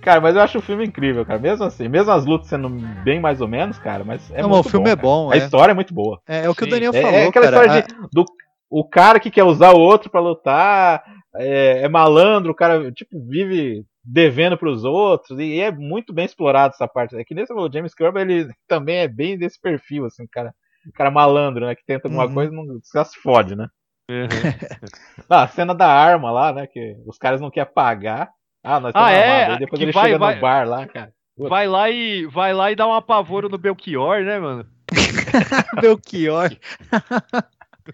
Cara, 0.00 0.20
mas 0.20 0.34
eu 0.36 0.42
acho 0.42 0.58
o 0.58 0.62
filme 0.62 0.86
incrível, 0.86 1.24
cara. 1.26 1.38
Mesmo 1.38 1.64
assim, 1.64 1.88
mesmo 1.88 2.10
as 2.12 2.24
lutas 2.24 2.48
sendo 2.48 2.68
bem 3.04 3.20
mais 3.20 3.40
ou 3.40 3.48
menos, 3.48 3.78
cara, 3.78 4.04
mas 4.04 4.30
é 4.30 4.40
Não, 4.40 4.48
mas 4.48 4.56
muito 4.58 4.66
o 4.66 4.70
filme 4.70 4.86
é 4.90 4.96
cara. 4.96 5.02
bom, 5.02 5.30
A 5.30 5.34
é. 5.34 5.38
história 5.38 5.72
é 5.72 5.74
muito 5.74 5.92
boa. 5.92 6.20
É, 6.26 6.44
é 6.46 6.48
o 6.48 6.54
que 6.54 6.64
Sim. 6.64 6.68
o 6.68 6.70
Daniel 6.70 6.92
É, 6.94 7.02
falou, 7.02 7.16
é 7.18 7.26
aquela 7.26 7.50
cara. 7.50 7.66
história 7.66 7.82
de, 7.82 8.08
do 8.12 8.24
o 8.70 8.88
cara 8.88 9.20
que 9.20 9.30
quer 9.30 9.44
usar 9.44 9.72
o 9.72 9.78
outro 9.80 10.10
pra 10.10 10.20
lutar, 10.20 11.02
é, 11.36 11.82
é 11.82 11.88
malandro, 11.88 12.52
o 12.52 12.54
cara 12.54 12.90
tipo 12.92 13.18
vive 13.28 13.84
devendo 14.04 14.56
pros 14.56 14.84
outros 14.84 15.38
e 15.40 15.60
é 15.60 15.70
muito 15.72 16.12
bem 16.12 16.24
explorado 16.24 16.74
essa 16.74 16.86
parte. 16.88 17.16
É 17.16 17.24
que 17.24 17.34
nesse 17.34 17.52
o 17.52 17.70
James 17.72 17.94
Kirby 17.94 18.20
ele 18.20 18.48
também 18.68 18.96
é 18.98 19.08
bem 19.08 19.36
desse 19.38 19.60
perfil 19.60 20.04
assim, 20.06 20.26
cara, 20.30 20.54
cara 20.94 21.10
malandro, 21.10 21.66
né, 21.66 21.74
que 21.74 21.84
tenta 21.84 22.06
alguma 22.08 22.26
Uhum. 22.26 22.34
coisa 22.34 22.52
e 22.52 22.56
não 22.56 22.78
só 22.82 23.04
se 23.04 23.18
fode, 23.20 23.54
né? 23.56 23.66
Uhum. 24.10 24.26
Ah, 25.28 25.42
a 25.42 25.48
cena 25.48 25.74
da 25.74 25.88
arma 25.88 26.30
lá, 26.30 26.52
né, 26.52 26.66
que 26.66 26.94
os 27.06 27.18
caras 27.18 27.40
não 27.40 27.50
querem 27.50 27.72
pagar. 27.72 28.30
Ah, 28.62 28.78
nós 28.80 28.92
Ah, 28.94 29.10
é? 29.10 29.28
armados. 29.32 29.54
Aí 29.54 29.58
depois 29.60 29.78
Que 29.78 29.84
ele 29.84 29.92
vai- 29.92 30.04
chega 30.06 30.18
vai- 30.18 30.34
no 30.36 30.40
bar 30.40 30.68
lá, 30.68 30.86
cara. 30.86 31.12
Puta. 31.36 31.48
Vai 31.50 31.66
lá 31.68 31.90
e 31.90 32.26
vai 32.26 32.52
lá 32.54 32.70
e 32.72 32.76
dá 32.76 32.86
um 32.86 32.94
apavoro 32.94 33.48
no 33.48 33.58
Belchior, 33.58 34.22
né, 34.22 34.38
mano? 34.38 34.64
Belchior. 35.80 36.50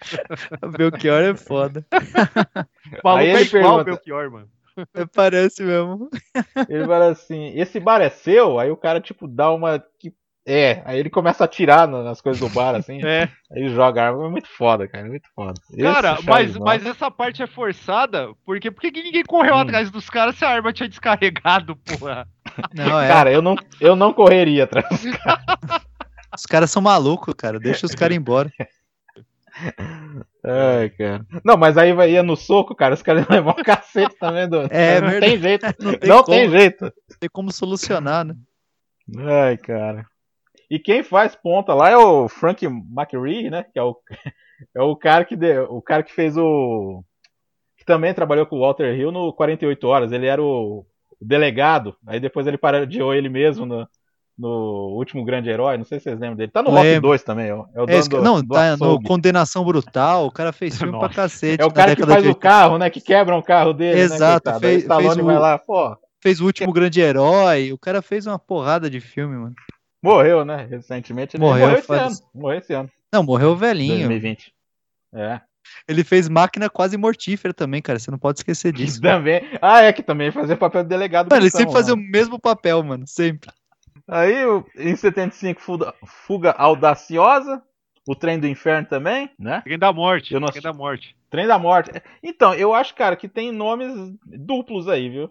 Belchior 0.76 1.22
é 1.22 1.34
foda. 1.34 1.84
O 1.92 1.96
maluco 3.04 3.24
é 3.24 3.42
igual 3.42 3.80
o 3.80 3.84
Belchior, 3.84 4.30
mano. 4.30 4.48
É, 4.94 5.04
Parece 5.04 5.62
mesmo. 5.62 6.08
Ele 6.68 6.86
fala 6.86 7.10
assim, 7.10 7.52
esse 7.58 7.78
bar 7.78 8.00
é 8.00 8.08
seu? 8.08 8.58
Aí 8.58 8.70
o 8.70 8.76
cara, 8.76 9.00
tipo, 9.00 9.28
dá 9.28 9.50
uma. 9.50 9.82
É, 10.44 10.82
aí 10.84 10.98
ele 10.98 11.08
começa 11.10 11.44
a 11.44 11.46
atirar 11.46 11.86
na- 11.86 12.02
nas 12.02 12.20
coisas 12.20 12.40
do 12.40 12.48
bar, 12.52 12.74
assim. 12.74 12.98
É. 13.06 13.28
Aí 13.52 13.68
joga 13.68 14.02
a 14.02 14.06
arma. 14.08 14.26
É 14.26 14.30
muito 14.30 14.48
foda, 14.48 14.88
cara. 14.88 15.06
É 15.06 15.08
muito 15.10 15.28
foda. 15.36 15.54
Cara, 15.80 16.18
mas, 16.24 16.56
mas 16.56 16.84
essa 16.86 17.10
parte 17.10 17.42
é 17.42 17.46
forçada, 17.46 18.28
porque 18.46 18.70
por 18.70 18.80
que 18.80 18.90
que 18.90 19.02
ninguém 19.02 19.22
correu 19.24 19.54
Hum. 19.54 19.58
atrás 19.60 19.90
dos 19.90 20.08
caras 20.10 20.36
se 20.36 20.44
a 20.44 20.48
arma 20.50 20.72
tinha 20.72 20.88
descarregado, 20.88 21.76
porra? 21.76 22.26
Não, 22.74 22.98
é. 23.00 23.08
Cara, 23.08 23.30
eu 23.30 23.40
não, 23.42 23.54
eu 23.80 23.94
não 23.94 24.12
correria 24.12 24.64
atrás. 24.64 24.86
Os 26.34 26.46
caras 26.46 26.70
são 26.70 26.80
malucos, 26.82 27.34
cara. 27.34 27.60
Deixa 27.60 27.84
os 27.86 27.94
caras 27.94 28.16
embora. 28.16 28.50
Ai, 30.44 30.90
cara. 30.90 31.26
Não, 31.44 31.56
mas 31.56 31.76
aí 31.76 31.92
vai, 31.92 32.12
ia 32.12 32.22
no 32.22 32.36
soco, 32.36 32.74
cara. 32.74 32.94
Os 32.94 33.02
caras 33.02 33.26
levam 33.28 33.54
um 33.58 33.62
cacete 33.62 34.16
também. 34.18 34.48
Do... 34.48 34.62
É 34.70 35.00
não 35.00 35.10
verdade. 35.10 35.20
tem 35.20 35.38
jeito. 35.38 35.66
Não 35.78 35.94
tem 35.94 36.08
não 36.08 36.22
como. 36.22 36.36
tem 36.36 36.50
jeito. 36.50 36.84
Não 36.84 37.18
tem 37.20 37.30
como 37.30 37.52
solucionar, 37.52 38.24
né? 38.24 38.34
Ai, 39.18 39.56
cara. 39.56 40.06
E 40.70 40.78
quem 40.78 41.02
faz 41.02 41.36
ponta 41.36 41.74
lá 41.74 41.90
é 41.90 41.96
o 41.96 42.28
Frank 42.28 42.64
McRee, 42.64 43.50
né? 43.50 43.64
Que 43.72 43.78
é 43.78 43.82
o, 43.82 43.96
é 44.74 44.82
o 44.82 44.96
cara 44.96 45.24
que 45.24 45.36
deu, 45.36 45.64
o 45.64 45.82
cara 45.82 46.02
que 46.02 46.12
fez 46.12 46.36
o 46.36 47.04
que 47.76 47.84
também 47.84 48.14
trabalhou 48.14 48.46
com 48.46 48.56
o 48.56 48.60
Walter 48.60 48.94
Hill 48.94 49.12
no 49.12 49.32
48 49.32 49.86
horas. 49.86 50.12
Ele 50.12 50.26
era 50.26 50.42
o, 50.42 50.86
o 51.20 51.24
delegado. 51.24 51.96
Aí 52.06 52.18
depois 52.18 52.46
ele 52.46 52.56
parodiou 52.56 53.14
ele 53.14 53.28
mesmo 53.28 53.66
no, 53.66 53.88
no 54.38 54.94
último 54.96 55.24
grande 55.24 55.48
herói. 55.50 55.76
Não 55.76 55.84
sei 55.84 55.98
se 55.98 56.04
vocês 56.04 56.18
lembram 56.18 56.36
dele. 56.36 56.50
Tá 56.50 56.62
no 56.62 56.70
Rock 56.70 56.82
Lembro. 56.82 57.08
2 57.10 57.22
também. 57.22 57.52
ó. 57.52 57.66
É 57.74 57.82
o 57.82 57.86
É 57.88 57.96
esse 57.98 58.08
do, 58.08 58.22
não, 58.22 58.42
do 58.42 58.48
tá 58.54 58.76
no. 58.76 59.02
Condenação 59.02 59.64
Brutal. 59.64 60.26
O 60.26 60.30
cara 60.32 60.52
fez 60.52 60.76
filme 60.78 60.98
pra 60.98 61.08
cacete. 61.08 61.62
É 61.62 61.66
o 61.66 61.70
cara 61.70 61.94
que 61.94 62.04
faz 62.04 62.22
de 62.22 62.30
o 62.30 62.34
carro, 62.34 62.78
né? 62.78 62.90
Que 62.90 63.00
quebra 63.00 63.36
um 63.36 63.42
carro 63.42 63.72
dele. 63.72 64.00
Exato, 64.00 64.50
Né, 64.50 64.60
fez- 64.60 64.84
fez 64.86 65.16
o- 65.16 65.24
vai 65.24 65.38
lá, 65.38 65.58
pô. 65.58 65.96
Fez 66.22 66.40
o 66.40 66.44
último 66.46 66.72
grande 66.72 67.00
herói. 67.00 67.72
O 67.72 67.78
cara 67.78 68.00
fez 68.00 68.28
uma 68.28 68.38
porrada 68.38 68.88
de 68.88 69.00
filme, 69.00 69.36
mano. 69.36 69.54
Morreu, 70.00 70.44
né? 70.44 70.68
Recentemente. 70.70 71.36
Ele 71.36 71.42
Morreu, 71.44 71.62
morreu 71.66 71.78
esse 71.78 71.86
faz- 71.88 72.20
ano. 72.20 72.28
Morreu 72.32 72.58
esse 72.58 72.72
ano. 72.72 72.90
Não, 73.12 73.24
morreu 73.24 73.56
velhinho. 73.56 73.96
2020. 74.08 74.52
É. 75.14 75.40
Ele 75.88 76.04
fez 76.04 76.28
máquina 76.28 76.70
quase 76.70 76.96
mortífera 76.96 77.52
também, 77.52 77.82
cara. 77.82 77.98
Você 77.98 78.08
não 78.10 78.18
pode 78.18 78.38
esquecer 78.38 78.72
disso. 78.72 79.00
Também. 79.00 79.42
Ah, 79.60 79.82
é 79.82 79.92
que 79.92 80.00
também 80.02 80.30
fazia 80.30 80.56
papel 80.56 80.84
de 80.84 80.88
delegado. 80.90 81.28
Mano, 81.28 81.42
ele 81.42 81.50
sempre 81.50 81.72
fazia 81.72 81.92
lá. 81.94 82.00
o 82.00 82.02
mesmo 82.02 82.38
papel, 82.38 82.80
mano. 82.84 83.04
Sempre. 83.06 83.50
Aí, 84.08 84.44
o- 84.46 84.64
em 84.76 84.94
75, 84.96 85.60
fuga, 85.60 85.94
fuga 86.06 86.50
Audaciosa. 86.52 87.62
O 88.08 88.16
Trem 88.16 88.38
do 88.38 88.48
Inferno 88.48 88.88
também, 88.88 89.30
né? 89.38 89.60
Trem 89.62 89.78
da 89.78 89.92
morte, 89.92 90.34
Eu 90.34 90.40
não 90.40 90.48
trem 90.48 90.60
da 90.62 90.72
morte. 90.72 91.16
Trem 91.30 91.46
da 91.46 91.58
Morte. 91.58 91.90
Então, 92.22 92.52
eu 92.52 92.74
acho, 92.74 92.94
cara, 92.94 93.16
que 93.16 93.26
tem 93.28 93.50
nomes 93.52 93.90
duplos 94.26 94.86
aí, 94.88 95.08
viu? 95.08 95.30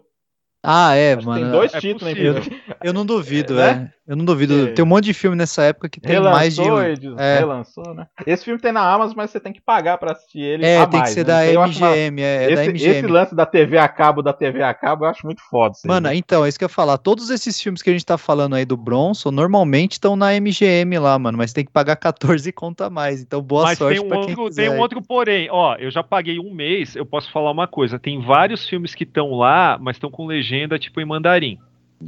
Ah, 0.62 0.94
é, 0.94 1.12
Acho 1.14 1.26
mano. 1.26 1.42
tem 1.42 1.50
dois 1.52 1.74
é 1.74 1.80
títulos, 1.80 2.02
possível. 2.12 2.32
inclusive. 2.38 2.62
Eu 2.82 2.92
não 2.92 3.04
duvido, 3.06 3.60
É, 3.60 3.70
é. 3.70 3.74
né? 3.74 3.92
Eu 4.06 4.16
não 4.16 4.24
duvido. 4.24 4.68
É. 4.68 4.72
Tem 4.72 4.84
um 4.84 4.88
monte 4.88 5.04
de 5.04 5.14
filme 5.14 5.36
nessa 5.36 5.62
época 5.62 5.88
que 5.88 6.00
tem 6.00 6.18
mais 6.20 6.56
de 6.56 6.60
um. 6.60 6.64
Relançou, 6.64 6.84
Edson, 6.90 7.16
É. 7.20 7.38
relançou, 7.38 7.94
né? 7.94 8.06
Esse 8.26 8.44
filme 8.44 8.60
tem 8.60 8.72
na 8.72 8.80
Amazon, 8.92 9.14
mas 9.16 9.30
você 9.30 9.38
tem 9.38 9.52
que 9.52 9.60
pagar 9.60 9.96
pra 9.96 10.10
assistir 10.10 10.40
ele 10.40 10.66
É, 10.66 10.78
a 10.80 10.86
tem 10.88 10.98
mais, 10.98 11.10
que 11.10 11.14
ser 11.14 11.20
né? 11.20 11.24
da 11.32 11.46
Eu 11.46 11.62
acho 11.62 11.78
uma- 11.78 11.90
MGM, 11.96 12.20
é, 12.22 12.34
é 12.34 12.46
da 12.56 12.62
esse, 12.64 12.70
MGM. 12.72 12.90
esse 12.98 13.06
lance 13.06 13.34
da 13.36 13.46
TV 13.46 13.78
a 13.78 13.86
cabo, 13.86 14.20
da 14.20 14.32
TV 14.32 14.60
a 14.60 14.74
cabo, 14.74 15.04
eu 15.04 15.08
acho 15.10 15.24
muito 15.24 15.40
foda. 15.48 15.72
isso 15.76 15.82
aí, 15.86 15.88
Mano, 15.88 16.08
né? 16.08 16.16
então, 16.16 16.44
é 16.44 16.48
isso 16.48 16.58
que 16.58 16.64
eu 16.64 16.66
ia 16.66 16.74
falar. 16.74 16.98
Todos 16.98 17.30
esses 17.30 17.60
filmes 17.60 17.80
que 17.80 17.90
a 17.90 17.92
gente 17.92 18.04
tá 18.04 18.18
falando 18.18 18.54
aí 18.56 18.64
do 18.64 18.76
Bronson, 18.76 19.30
normalmente 19.30 19.92
estão 19.92 20.16
na 20.16 20.34
MGM 20.34 20.98
lá, 20.98 21.16
mano. 21.16 21.38
Mas 21.38 21.52
tem 21.52 21.64
que 21.64 21.70
pagar 21.70 21.94
14 21.94 22.50
conto 22.52 22.82
a 22.82 22.90
mais. 22.90 23.22
Então, 23.22 23.40
boa 23.40 23.62
Mas 23.62 23.78
sorte 23.78 23.98
tem 23.98 24.04
um, 24.04 24.08
pra 24.08 24.18
quem 24.22 24.30
outro, 24.30 24.44
quiser. 24.46 24.68
tem 24.68 24.76
um 24.76 24.80
outro 24.80 25.00
porém. 25.00 25.48
Ó, 25.50 25.76
eu 25.76 25.92
já 25.92 26.02
paguei 26.02 26.40
um 26.40 26.52
mês, 26.52 26.96
eu 26.96 27.06
posso 27.06 27.30
falar 27.30 27.52
uma 27.52 27.68
coisa. 27.68 28.00
Tem 28.00 28.20
vários 28.20 28.68
filmes 28.68 28.96
que 28.96 29.04
estão 29.04 29.30
lá, 29.30 29.78
mas 29.80 29.94
estão 29.94 30.10
com 30.10 30.26
legenda, 30.26 30.76
tipo, 30.76 31.00
em 31.00 31.04
mandarim. 31.04 31.56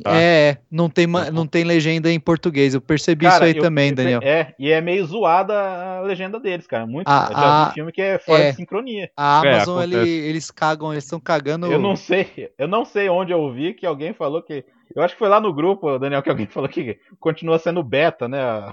Tá? 0.03 0.17
É, 0.21 0.59
não 0.71 0.89
tem, 0.89 1.07
ma- 1.07 1.31
não 1.31 1.47
tem 1.47 1.65
legenda 1.65 2.11
em 2.11 2.19
português. 2.21 2.75
Eu 2.75 2.81
percebi 2.81 3.25
Cara, 3.27 3.37
isso 3.37 3.45
aí 3.45 3.57
eu- 3.57 3.63
também, 3.63 3.91
eu- 3.91 3.95
Daniel. 3.95 4.21
É, 4.23 4.55
e 4.59 4.71
é 4.71 4.81
meio 4.81 5.05
zoada 5.07 5.55
a 5.59 6.01
legenda 6.03 6.39
deles, 6.41 6.67
cara. 6.67 6.87
Muito. 6.87 7.07
Ah, 7.09 7.29
eu 7.31 7.37
já 7.37 7.43
ah, 7.43 7.69
vi 7.69 7.75
filme 7.75 7.93
que 7.93 8.03
é 8.03 8.19
fora 8.19 8.43
é. 8.45 8.51
de 8.51 8.57
sincronia. 8.57 9.11
A 9.17 9.43
É, 9.45 9.55
Amazon, 9.55 9.83
ele- 9.83 9.95
acontece. 9.97 10.11
eles 10.29 10.51
cagam, 10.51 10.93
eles 10.93 11.05
estão 11.05 11.21
cagando. 11.21 11.67
Eu 11.71 11.79
não 11.79 11.97
sei, 11.97 12.51
eu 12.59 12.67
não 12.69 12.85
sei 12.85 13.09
onde 13.09 13.33
eu 13.33 13.53
vi 13.53 13.75
que 13.75 13.87
alguém 13.87 14.13
falou 14.13 14.43
que. 14.43 14.65
Eu 14.95 15.03
acho 15.03 15.15
que 15.15 15.19
foi 15.19 15.29
lá 15.29 15.41
no 15.41 15.53
grupo, 15.53 15.99
Daniel, 15.99 16.23
que 16.23 16.31
alguém 16.31 16.47
falou 16.53 16.69
que 16.69 16.99
continua 17.19 17.59
sendo 17.59 17.83
beta, 17.83 18.29
né? 18.29 18.41
a- 18.41 18.73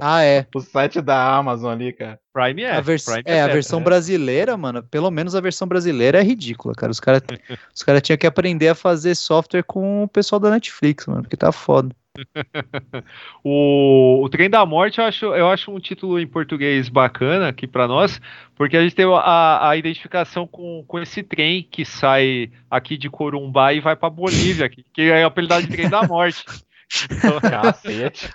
Ah, 0.00 0.22
é. 0.22 0.46
O 0.54 0.60
site 0.60 1.00
da 1.00 1.34
Amazon 1.36 1.72
ali, 1.72 1.92
cara. 1.92 2.18
Prime 2.32 2.62
é. 2.62 2.72
a, 2.72 2.80
vers- 2.80 3.04
Prime 3.04 3.22
é, 3.24 3.40
a 3.40 3.44
beta, 3.44 3.54
versão 3.54 3.80
né? 3.80 3.84
brasileira, 3.84 4.56
mano, 4.56 4.82
pelo 4.84 5.10
menos 5.10 5.34
a 5.34 5.40
versão 5.40 5.66
brasileira 5.66 6.20
é 6.20 6.22
ridícula, 6.22 6.74
cara. 6.74 6.92
Os 6.92 7.00
caras 7.00 7.22
os 7.74 7.82
cara 7.82 8.00
tinham 8.00 8.16
que 8.16 8.26
aprender 8.26 8.68
a 8.68 8.74
fazer 8.74 9.14
software 9.16 9.64
com 9.64 10.04
o 10.04 10.08
pessoal 10.08 10.38
da 10.38 10.50
Netflix, 10.50 11.06
mano, 11.06 11.22
porque 11.22 11.36
tá 11.36 11.50
foda. 11.50 11.94
O, 13.42 14.20
o 14.22 14.28
Trem 14.28 14.50
da 14.50 14.64
Morte 14.66 14.98
eu 14.98 15.04
acho, 15.04 15.26
eu 15.26 15.48
acho 15.48 15.70
um 15.70 15.80
título 15.80 16.18
em 16.20 16.26
português 16.26 16.88
bacana 16.88 17.48
aqui 17.48 17.66
pra 17.66 17.88
nós, 17.88 18.20
porque 18.54 18.76
a 18.76 18.82
gente 18.82 18.94
tem 18.94 19.06
a, 19.06 19.68
a 19.70 19.76
identificação 19.76 20.46
com, 20.46 20.84
com 20.86 20.98
esse 20.98 21.22
trem 21.22 21.62
que 21.62 21.84
sai 21.84 22.50
aqui 22.70 22.96
de 22.98 23.08
Corumbá 23.08 23.72
e 23.72 23.80
vai 23.80 23.96
pra 23.96 24.10
Bolívia, 24.10 24.68
que, 24.68 24.84
que 24.92 25.02
é 25.02 25.24
apelidado 25.24 25.66
de 25.66 25.72
Trem 25.72 25.88
da 25.88 26.02
Morte. 26.02 26.44
Cacete. 27.40 28.30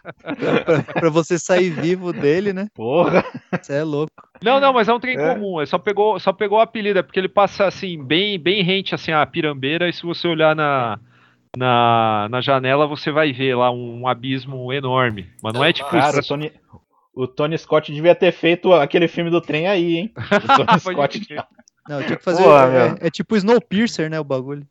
pra, 0.64 0.84
pra 0.94 1.10
você 1.10 1.38
sair 1.38 1.70
vivo 1.70 2.14
dele, 2.14 2.54
né? 2.54 2.68
Porra. 2.74 3.24
Você 3.62 3.74
é 3.74 3.84
louco. 3.84 4.12
Não, 4.42 4.60
não, 4.60 4.74
mas 4.74 4.88
é 4.88 4.94
um 4.94 5.00
trem 5.00 5.18
É. 5.18 5.34
comum. 5.34 5.60
Ele 5.60 5.66
só 5.68 5.78
pegou, 5.78 6.20
só 6.20 6.32
pegou 6.32 6.58
o 6.58 6.62
apelido, 6.62 7.00
é 7.00 7.04
porque 7.04 7.20
ele 7.20 7.30
passa 7.30 7.66
assim, 7.66 8.02
bem, 8.04 8.40
bem 8.40 8.64
rente 8.64 8.96
assim 8.96 9.12
a 9.12 9.26
pirambeira, 9.26 9.90
e 9.90 9.94
se 9.94 10.04
você 10.04 10.28
olhar 10.28 10.56
na, 10.56 11.00
na, 11.58 12.28
na 12.30 12.42
janela, 12.42 12.88
você 12.88 13.12
vai 13.12 13.32
ver 13.34 13.56
lá 13.56 13.72
um 13.72 14.08
abismo 14.08 14.72
enorme. 14.74 15.30
Mas 15.44 15.54
não 15.54 15.64
é 15.64 15.74
tipo 15.74 15.90
Cara, 15.90 16.18
o 16.18 16.20
isso. 16.20 16.30
Tony, 16.30 16.52
o 17.14 17.28
Tony 17.28 17.58
Scott 17.58 17.92
devia 17.92 18.16
ter 18.16 18.32
feito 18.32 18.74
aquele 18.74 19.08
filme 19.08 19.30
do 19.30 19.42
trem 19.42 19.68
aí, 19.68 19.98
hein? 19.98 20.14
O 20.16 20.66
Tony 20.66 20.80
Scott. 20.80 21.28
Não, 21.88 22.02
tinha 22.04 22.18
que 22.18 22.24
fazer. 22.24 22.44
Porra, 22.44 22.66
é, 22.66 22.90
meu. 22.90 22.98
é 23.02 23.10
tipo 23.10 23.36
Snowpiercer, 23.36 24.10
né? 24.10 24.20
O 24.20 24.24
bagulho. 24.24 24.66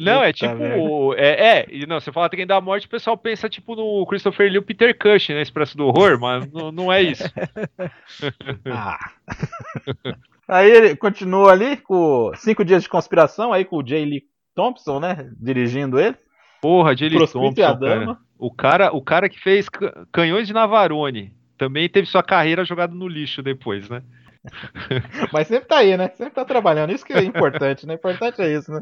Não, 0.00 0.22
é 0.22 0.32
tipo. 0.32 1.14
É, 1.16 1.58
é, 1.60 1.66
e 1.70 1.86
não, 1.86 2.00
você 2.00 2.10
fala 2.12 2.28
Trem 2.28 2.46
da 2.46 2.60
Morte, 2.60 2.86
o 2.86 2.90
pessoal 2.90 3.16
pensa 3.16 3.48
tipo 3.48 3.74
no 3.76 4.06
Christopher 4.06 4.48
Lee 4.48 4.58
o 4.58 4.62
Peter 4.62 4.96
Cushing, 4.96 5.34
né? 5.34 5.42
Expresso 5.42 5.76
do 5.76 5.86
Horror, 5.86 6.18
mas 6.20 6.50
não, 6.52 6.70
não 6.72 6.92
é 6.92 7.02
isso. 7.02 7.24
Ah. 8.66 8.98
Aí 10.48 10.68
ele 10.68 10.96
continua 10.96 11.52
ali 11.52 11.76
com 11.76 12.32
cinco 12.34 12.64
dias 12.64 12.82
de 12.82 12.88
conspiração, 12.88 13.52
aí 13.52 13.64
com 13.64 13.76
o 13.76 13.82
J. 13.84 14.04
Lee 14.04 14.24
Thompson, 14.54 14.98
né? 14.98 15.30
Dirigindo 15.38 16.00
ele. 16.00 16.16
Porra, 16.60 16.94
J. 16.94 17.08
Lee 17.08 17.18
Thompson, 17.40 17.78
cara. 17.88 18.18
O 18.36 18.50
cara, 18.52 18.92
o 18.92 19.00
cara 19.00 19.28
que 19.28 19.38
fez 19.38 19.68
Ca- 19.68 20.04
Canhões 20.12 20.48
de 20.48 20.52
Navarone 20.52 21.32
também 21.56 21.88
teve 21.88 22.08
sua 22.08 22.22
carreira 22.22 22.64
jogada 22.64 22.92
no 22.94 23.06
lixo 23.06 23.42
depois, 23.42 23.88
né? 23.88 24.02
Mas 25.32 25.48
sempre 25.48 25.68
tá 25.68 25.78
aí, 25.78 25.96
né? 25.96 26.08
Sempre 26.10 26.34
tá 26.34 26.44
trabalhando. 26.44 26.92
Isso 26.92 27.04
que 27.04 27.12
é 27.12 27.22
importante, 27.22 27.86
né? 27.86 27.94
Importante 27.94 28.40
é 28.40 28.52
isso, 28.52 28.72
né? 28.72 28.80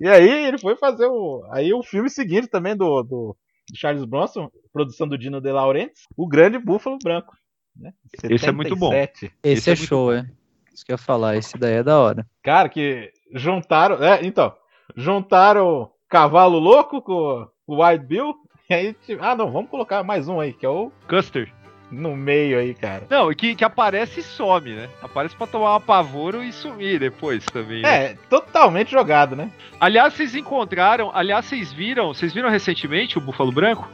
e 0.00 0.08
aí 0.08 0.46
ele 0.46 0.58
foi 0.58 0.76
fazer 0.76 1.06
o. 1.06 1.46
Aí 1.50 1.72
o 1.72 1.82
filme 1.82 2.10
seguinte 2.10 2.48
também 2.48 2.76
do, 2.76 3.02
do, 3.02 3.36
Charles 3.74 4.04
Bronson, 4.04 4.50
produção 4.72 5.06
do 5.06 5.16
Dino 5.16 5.40
De 5.40 5.52
Laurentiis, 5.52 6.06
o 6.16 6.26
Grande 6.26 6.58
Búfalo 6.58 6.98
Branco. 7.02 7.36
Né? 7.76 7.92
Esse 8.24 8.48
é 8.48 8.52
muito 8.52 8.76
bom. 8.76 8.90
77. 8.90 9.34
Esse, 9.42 9.52
Esse 9.52 9.70
é 9.70 9.72
é, 9.72 9.76
show, 9.76 10.12
é. 10.12 10.26
Isso 10.74 10.84
que 10.84 10.92
eu 10.92 10.94
ia 10.94 10.98
falar. 10.98 11.36
Esse 11.36 11.56
daí 11.56 11.74
é 11.74 11.82
da 11.82 11.98
hora. 11.98 12.26
Cara, 12.42 12.68
que 12.68 13.12
juntaram. 13.32 14.02
É, 14.02 14.24
então. 14.24 14.54
Juntaram 14.96 15.90
Cavalo 16.08 16.58
Louco 16.58 17.00
com 17.00 17.48
o 17.66 17.82
Wild 17.82 18.06
Bill. 18.06 18.34
E 18.68 18.74
aí, 18.74 18.94
tipo, 18.94 19.22
ah, 19.22 19.36
não, 19.36 19.50
vamos 19.50 19.70
colocar 19.70 20.02
mais 20.02 20.28
um 20.28 20.40
aí, 20.40 20.52
que 20.52 20.64
é 20.64 20.68
o 20.68 20.90
Custer. 21.08 21.52
No 21.92 22.16
meio 22.16 22.58
aí, 22.58 22.72
cara. 22.74 23.06
Não, 23.10 23.30
e 23.30 23.34
que, 23.34 23.54
que 23.54 23.64
aparece 23.64 24.20
e 24.20 24.22
some, 24.22 24.72
né? 24.72 24.88
Aparece 25.02 25.36
pra 25.36 25.46
tomar 25.46 25.72
um 25.72 25.76
apavoro 25.76 26.42
e 26.42 26.50
sumir 26.52 26.98
depois 26.98 27.44
também. 27.44 27.82
né? 27.82 28.04
É, 28.04 28.16
totalmente 28.30 28.90
jogado, 28.90 29.36
né? 29.36 29.50
Aliás, 29.78 30.14
vocês 30.14 30.34
encontraram, 30.34 31.10
aliás, 31.14 31.44
vocês 31.44 31.70
viram, 31.72 32.14
vocês 32.14 32.32
viram 32.32 32.48
recentemente 32.48 33.18
o 33.18 33.20
Búfalo 33.20 33.52
Branco? 33.52 33.86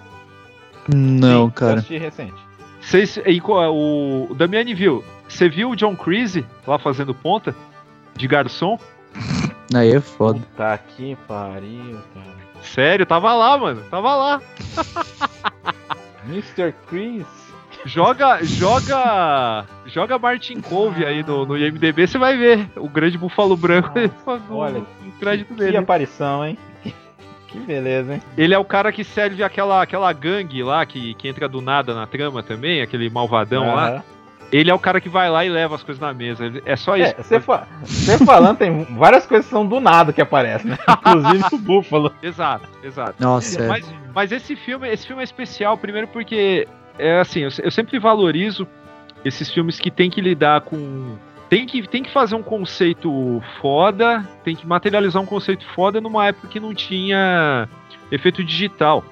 Não, 0.95 1.47
Sim, 1.47 1.51
cara. 1.51 1.75
assisti 1.75 1.99
recente. 1.99 2.49
Vocês, 2.81 3.19
o, 3.45 4.29
o 4.31 4.35
Damiani 4.35 4.73
viu. 4.75 5.05
Você 5.29 5.49
viu 5.49 5.71
o 5.71 5.77
John 5.77 5.95
Creasy 5.97 6.47
lá 6.67 6.79
fazendo 6.79 7.13
ponta? 7.15 7.55
De 8.17 8.27
garçom? 8.27 8.79
Aí 9.75 9.93
é 9.93 10.01
foda. 10.01 10.39
Puta 10.39 10.79
que 10.97 11.17
pariu, 11.27 11.99
cara. 12.15 12.39
Sério, 12.63 13.05
tava 13.05 13.35
lá, 13.35 13.59
mano. 13.59 13.83
Tava 13.91 14.15
lá. 14.17 14.43
Mr. 16.27 16.73
Chris. 16.89 17.27
Joga, 17.85 18.43
joga, 18.43 19.65
joga 19.87 20.19
Martin 20.19 20.61
Cove 20.61 21.05
aí 21.05 21.23
no, 21.23 21.47
no 21.47 21.57
IMDB, 21.57 22.07
você 22.07 22.19
vai 22.19 22.37
ver 22.37 22.69
o 22.77 22.89
grande 22.89 23.17
búfalo 23.17 23.57
branco 23.57 23.91
olha, 24.51 24.81
no 25.03 25.13
crédito 25.19 25.55
Que 25.55 25.61
dele. 25.61 25.77
aparição, 25.77 26.45
hein? 26.45 26.59
Que 27.49 27.59
beleza, 27.61 28.15
hein? 28.15 28.23
Ele 28.37 28.53
é 28.53 28.59
o 28.59 28.65
cara 28.65 28.93
que 28.93 29.03
serve 29.03 29.43
aquela, 29.43 29.83
aquela 29.83 30.13
gangue 30.13 30.63
lá 30.63 30.85
que, 30.85 31.15
que 31.15 31.29
entra 31.29 31.49
do 31.49 31.63
nada 31.63 31.95
na 31.95 32.07
trama 32.07 32.43
também, 32.43 32.83
aquele 32.83 33.09
malvadão 33.09 33.75
lá. 33.75 33.89
Aham. 33.89 34.03
Ele 34.51 34.71
é 34.71 34.75
o 34.75 34.79
cara 34.79 34.99
que 35.01 35.11
vai 35.11 35.29
lá 35.29 35.45
e 35.45 35.49
leva 35.51 35.75
as 35.75 35.83
coisas 35.83 36.01
na 36.01 36.13
mesa. 36.15 36.51
É 36.65 36.75
só 36.75 36.97
isso. 36.97 37.15
É, 37.19 37.23
você 37.23 37.39
fa 37.39 37.67
falando, 38.25 38.57
tem 38.57 38.85
várias 38.97 39.27
coisas 39.27 39.47
que 39.47 39.53
são 39.53 39.67
do 39.67 39.79
nada 39.79 40.11
que 40.11 40.23
aparecem, 40.23 40.71
né? 40.71 40.79
Inclusive 41.07 41.45
o 41.53 41.59
Búfalo. 41.59 42.13
Exato, 42.23 42.67
exato. 42.83 43.15
Nossa, 43.19 43.63
é. 43.63 43.69
Mas, 43.69 43.95
mas 44.15 44.33
esse 44.33 44.57
filme, 44.57 44.89
esse 44.89 45.07
filme 45.07 45.21
é 45.21 45.25
especial, 45.25 45.77
primeiro 45.77 46.09
porque 46.09 46.67
é 46.99 47.21
assim, 47.21 47.41
eu, 47.41 47.51
eu 47.63 47.71
sempre 47.71 47.99
valorizo 47.99 48.67
esses 49.25 49.51
filmes 49.51 49.79
que 49.79 49.91
tem 49.91 50.11
que 50.11 50.21
lidar 50.21 50.61
com. 50.63 51.17
Tem 51.49 51.65
que, 51.65 51.87
tem 51.89 52.03
que 52.03 52.13
fazer 52.13 52.35
um 52.35 52.43
conceito 52.43 53.43
foda, 53.61 54.23
tem 54.45 54.55
que 54.55 54.67
materializar 54.67 55.23
um 55.23 55.27
conceito 55.27 55.65
foda 55.75 55.99
numa 56.01 56.27
época 56.27 56.47
que 56.49 56.61
não 56.61 56.75
tinha 56.75 57.67
efeito 58.13 58.45
digital. 58.45 59.03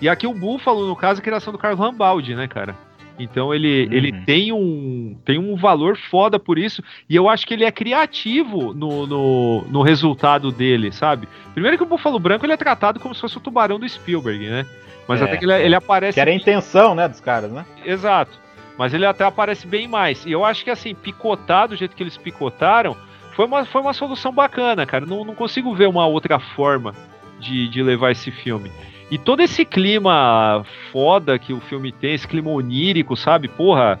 E 0.00 0.08
aqui 0.08 0.26
o 0.26 0.34
Búfalo, 0.34 0.86
no 0.86 0.94
caso, 0.94 1.18
é 1.18 1.22
a 1.22 1.24
criação 1.24 1.52
do 1.52 1.58
Carlos 1.58 1.80
Rambaldi, 1.80 2.34
né, 2.36 2.46
cara? 2.46 2.76
Então 3.18 3.52
ele, 3.52 3.86
Uhum. 3.86 3.92
ele 3.92 4.12
tem, 4.24 4.52
um, 4.52 5.16
tem 5.24 5.38
um 5.38 5.54
valor 5.56 5.96
foda 5.96 6.38
por 6.38 6.58
isso, 6.58 6.82
e 7.08 7.14
eu 7.14 7.28
acho 7.28 7.46
que 7.46 7.54
ele 7.54 7.64
é 7.64 7.70
criativo 7.70 8.72
no, 8.72 9.06
no, 9.06 9.62
no 9.68 9.82
resultado 9.82 10.50
dele, 10.50 10.90
sabe? 10.92 11.28
Primeiro 11.52 11.76
que 11.76 11.82
o 11.82 11.86
Búfalo 11.86 12.18
Branco 12.18 12.46
ele 12.46 12.52
é 12.52 12.56
tratado 12.56 12.98
como 12.98 13.14
se 13.14 13.20
fosse 13.20 13.36
o 13.36 13.40
tubarão 13.40 13.78
do 13.78 13.88
Spielberg, 13.88 14.48
né? 14.48 14.66
Mas 15.12 15.20
É, 15.22 15.24
até 15.24 15.36
que 15.36 15.44
ele, 15.44 15.52
ele 15.54 15.74
aparece. 15.74 16.14
Que 16.14 16.20
era 16.20 16.30
a 16.30 16.34
intenção, 16.34 16.94
né, 16.94 17.08
dos 17.08 17.20
caras, 17.20 17.50
né? 17.52 17.64
Exato. 17.84 18.40
Mas 18.78 18.94
ele 18.94 19.04
até 19.06 19.24
aparece 19.24 19.66
bem 19.66 19.86
mais. 19.86 20.24
E 20.24 20.32
eu 20.32 20.44
acho 20.44 20.64
que 20.64 20.70
assim, 20.70 20.94
picotar 20.94 21.68
do 21.68 21.76
jeito 21.76 21.94
que 21.94 22.02
eles 22.02 22.16
picotaram, 22.16 22.96
foi 23.36 23.44
uma, 23.46 23.64
foi 23.64 23.80
uma 23.80 23.92
solução 23.92 24.32
bacana, 24.32 24.84
cara. 24.86 25.04
Não, 25.06 25.24
não 25.24 25.34
consigo 25.34 25.74
ver 25.74 25.88
uma 25.88 26.06
outra 26.06 26.38
forma 26.38 26.94
de, 27.38 27.68
de 27.68 27.82
levar 27.82 28.10
esse 28.12 28.30
filme. 28.30 28.70
E 29.10 29.18
todo 29.18 29.40
esse 29.42 29.64
clima 29.64 30.64
foda 30.90 31.38
que 31.38 31.52
o 31.52 31.60
filme 31.60 31.92
tem, 31.92 32.14
esse 32.14 32.26
clima 32.26 32.50
onírico, 32.50 33.14
sabe? 33.14 33.46
Porra, 33.46 34.00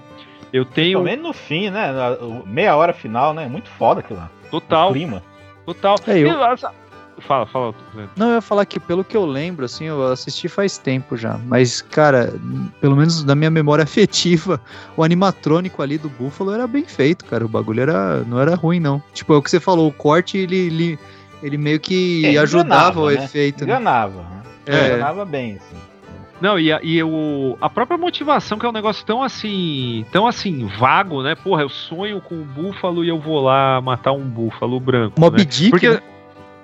eu 0.52 0.64
tenho. 0.64 0.98
Pelo 0.98 1.04
menos 1.04 1.22
no 1.26 1.32
fim, 1.34 1.68
né? 1.68 1.90
Meia 2.46 2.74
hora 2.76 2.94
final, 2.94 3.34
né? 3.34 3.46
Muito 3.46 3.68
foda 3.68 4.00
aquilo 4.00 4.20
lá. 4.20 4.30
Total, 4.50 4.88
O 4.90 4.92
clima. 4.94 5.22
total. 5.66 5.96
É, 6.06 6.18
eu- 6.18 6.28
Fala, 7.26 7.46
fala. 7.46 7.74
Não, 8.16 8.28
eu 8.28 8.34
ia 8.34 8.40
falar 8.40 8.66
que 8.66 8.78
pelo 8.80 9.04
que 9.04 9.16
eu 9.16 9.24
lembro, 9.24 9.64
assim, 9.64 9.84
eu 9.84 10.06
assisti 10.10 10.48
faz 10.48 10.76
tempo 10.78 11.16
já. 11.16 11.38
Mas, 11.46 11.80
cara, 11.80 12.34
pelo 12.80 12.96
menos 12.96 13.24
na 13.24 13.34
minha 13.34 13.50
memória 13.50 13.82
afetiva, 13.84 14.60
o 14.96 15.02
animatrônico 15.04 15.82
ali 15.82 15.98
do 15.98 16.08
Búfalo 16.08 16.52
era 16.52 16.66
bem 16.66 16.84
feito, 16.84 17.24
cara. 17.24 17.44
O 17.44 17.48
bagulho 17.48 17.80
era, 17.82 18.18
não 18.24 18.40
era 18.40 18.54
ruim, 18.54 18.80
não. 18.80 19.02
Tipo, 19.14 19.34
é 19.34 19.36
o 19.36 19.42
que 19.42 19.50
você 19.50 19.60
falou, 19.60 19.88
o 19.88 19.92
corte, 19.92 20.36
ele, 20.36 20.56
ele, 20.56 20.98
ele 21.42 21.56
meio 21.56 21.78
que 21.80 22.24
É, 22.26 22.38
ajudava 22.38 22.66
enganava, 22.66 23.00
o 23.00 23.10
né? 23.10 23.24
efeito. 23.24 23.64
né? 23.64 23.72
Enganava. 23.72 24.20
Né? 24.20 24.42
É. 24.66 24.86
Enganava 24.94 25.24
bem, 25.24 25.56
assim. 25.56 25.76
Não, 26.40 26.58
e, 26.58 26.72
a, 26.72 26.80
e 26.82 27.00
o, 27.04 27.56
a 27.60 27.70
própria 27.70 27.96
motivação, 27.96 28.58
que 28.58 28.66
é 28.66 28.68
um 28.68 28.72
negócio 28.72 29.06
tão 29.06 29.22
assim, 29.22 30.04
tão 30.10 30.26
assim, 30.26 30.66
vago, 30.76 31.22
né? 31.22 31.36
Porra, 31.36 31.62
eu 31.62 31.68
sonho 31.68 32.20
com 32.20 32.34
um 32.34 32.42
búfalo 32.42 33.04
e 33.04 33.08
eu 33.08 33.20
vou 33.20 33.40
lá 33.42 33.80
matar 33.80 34.10
um 34.10 34.24
búfalo 34.24 34.80
branco. 34.80 35.20
Moby 35.20 35.38
né? 35.38 35.44
Dick, 35.44 35.70
Porque, 35.70 35.88
né? 35.88 36.00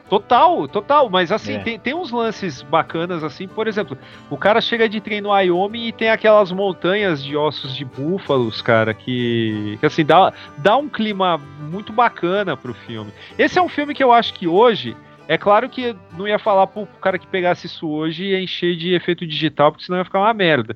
Total, 0.09 0.67
total, 0.69 1.11
mas 1.11 1.31
assim, 1.31 1.55
É. 1.55 1.59
tem, 1.59 1.79
tem 1.79 1.95
uns 1.95 2.11
lances 2.11 2.63
bacanas, 2.63 3.23
assim, 3.23 3.47
por 3.47 3.69
exemplo, 3.69 3.97
o 4.31 4.39
cara 4.39 4.61
chega 4.61 4.89
de 4.89 5.01
trem 5.01 5.21
no 5.21 5.31
Wyoming 5.31 5.89
e 5.89 5.93
tem 5.93 6.09
aquelas 6.09 6.51
montanhas 6.51 7.23
de 7.23 7.37
ossos 7.37 7.77
de 7.77 7.85
búfalos, 7.85 8.63
cara, 8.63 8.95
que, 8.95 9.77
que 9.79 9.87
assim, 9.87 10.05
dá, 10.05 10.33
dá 10.57 10.77
um 10.77 10.89
clima 10.89 11.37
muito 11.37 11.93
bacana 11.93 12.57
pro 12.57 12.73
filme. 12.73 13.13
Esse 13.39 13.59
é 13.59 13.63
um 13.63 13.69
filme 13.69 13.95
que 13.95 14.03
eu 14.03 14.11
acho 14.11 14.33
que 14.33 14.49
hoje, 14.49 14.97
é 15.29 15.37
claro 15.37 15.69
que 15.69 15.95
não 16.17 16.27
ia 16.27 16.39
falar 16.39 16.67
pro, 16.67 16.87
cara 17.03 17.19
que 17.19 17.27
pegasse 17.27 17.67
isso 17.67 17.87
hoje 17.87 18.25
e 18.25 18.43
encher 18.43 18.77
de 18.77 18.95
efeito 18.95 19.27
digital, 19.27 19.71
porque 19.71 19.85
senão 19.85 19.99
ia 19.99 20.05
ficar 20.05 20.21
uma 20.21 20.33
merda. 20.33 20.75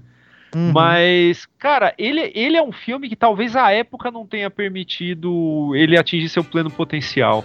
Uhum. 0.55 0.73
Mas, 0.75 1.47
cara, 1.59 1.95
ele, 1.97 2.31
ele 2.35 2.59
é 2.59 2.63
um 2.63 2.73
filme 2.73 3.09
que 3.09 3.17
talvez 3.17 3.57
a 3.57 3.73
época 3.73 4.11
não 4.11 4.27
tenha 4.27 4.51
permitido 4.51 5.75
ele 5.75 5.97
atingir 5.97 6.29
seu 6.29 6.45
pleno 6.45 6.71
potencial. 6.71 7.43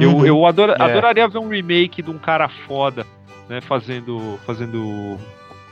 Eu, 0.00 0.16
Uhum. 0.16 0.26
eu 0.26 0.46
adora- 0.46 0.76
É. 0.78 0.82
adoraria 0.82 1.28
ver 1.28 1.38
um 1.38 1.48
remake 1.48 2.02
de 2.02 2.10
um 2.10 2.18
cara 2.18 2.48
foda, 2.48 3.06
né, 3.48 3.60
fazendo, 3.60 4.38
fazendo 4.46 5.18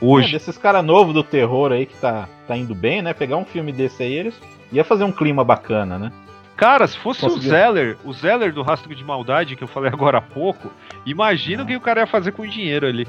É, 0.01 0.05
hoje. 0.05 0.31
desses 0.31 0.57
caras 0.57 0.83
novos 0.85 1.13
do 1.13 1.23
terror 1.23 1.71
aí 1.71 1.85
que 1.85 1.95
tá, 1.95 2.27
tá 2.47 2.55
indo 2.55 2.75
bem, 2.75 3.01
né? 3.01 3.13
Pegar 3.13 3.37
um 3.37 3.45
filme 3.45 3.71
desse 3.71 4.03
aí, 4.03 4.13
eles 4.13 4.39
ia 4.71 4.83
fazer 4.83 5.03
um 5.03 5.11
clima 5.11 5.43
bacana, 5.43 5.97
né? 5.97 6.11
Cara, 6.59 6.85
se 6.87 6.97
fosse 6.97 7.25
o 7.25 7.29
Conseguiu. 7.29 7.49
Zeller, 7.51 7.97
o 8.03 8.11
Zeller 8.11 8.51
do 8.51 8.61
Rastro 8.61 8.93
de 8.93 9.01
Maldade, 9.01 9.55
que 9.55 9.63
eu 9.63 9.67
falei 9.67 9.89
agora 9.93 10.17
há 10.17 10.21
pouco, 10.21 10.69
imagina 11.05 11.63
o 11.63 11.65
que 11.65 11.73
o 11.75 11.79
cara 11.79 12.01
ia 12.01 12.07
fazer 12.07 12.33
com 12.33 12.41
o 12.41 12.47
dinheiro 12.47 12.85
ali. 12.85 13.07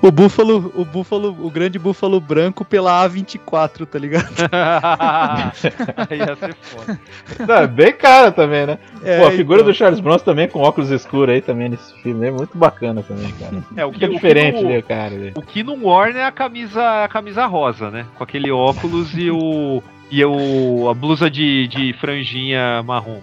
O 0.00 0.10
búfalo, 0.10 0.72
o 0.74 0.82
búfalo, 0.82 1.36
o 1.46 1.50
grande 1.50 1.78
búfalo 1.78 2.18
branco 2.18 2.64
pela 2.64 3.06
A24, 3.06 3.84
tá 3.84 3.98
ligado? 3.98 4.24
ia 6.10 6.36
ser 6.36 6.54
foda. 6.54 6.98
Não, 7.46 7.54
é 7.56 7.66
bem 7.66 7.92
cara 7.92 8.32
também, 8.32 8.64
né? 8.66 8.78
É, 9.04 9.20
Pô, 9.20 9.26
a 9.26 9.32
figura 9.32 9.60
então. 9.60 9.70
do 9.72 9.76
Charles 9.76 10.00
Bronson 10.00 10.24
também 10.24 10.48
com 10.48 10.60
óculos 10.60 10.90
escuros 10.90 11.34
aí 11.34 11.42
também 11.42 11.68
nesse 11.68 11.94
filme 12.02 12.26
é 12.28 12.30
muito 12.30 12.56
bacana 12.56 13.02
também, 13.02 13.30
cara. 13.32 13.50
É, 13.76 13.84
o 13.84 13.90
que, 13.92 14.04
o 14.04 14.08
que 14.08 14.14
diferente, 14.14 14.62
no- 14.62 14.68
né, 14.70 14.80
cara? 14.82 15.32
O 15.34 15.42
que 15.42 15.62
não 15.62 15.84
orna 15.84 16.20
é 16.20 16.24
a 16.24 16.32
camisa, 16.32 17.04
a 17.04 17.08
camisa 17.08 17.44
rosa, 17.46 17.90
né? 17.90 18.06
Com 18.16 18.24
aquele 18.24 18.50
óculos 18.50 19.12
e 19.14 19.30
o. 19.30 19.82
E 20.10 20.24
o, 20.24 20.88
a 20.90 20.94
blusa 20.94 21.30
de, 21.30 21.68
de 21.68 21.92
franjinha 21.94 22.82
marrom. 22.82 23.20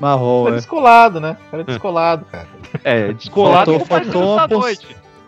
Marrom, 0.00 0.46
É 0.48 0.52
é. 0.52 0.54
descolado, 0.54 1.20
né? 1.20 1.36
Cara 1.50 1.64
descolado, 1.64 2.24
cara. 2.26 2.46
É, 2.84 3.12
descolado 3.12 3.78
Faltou- 3.80 3.86
faltou 3.86 4.58
uma. 4.60 4.70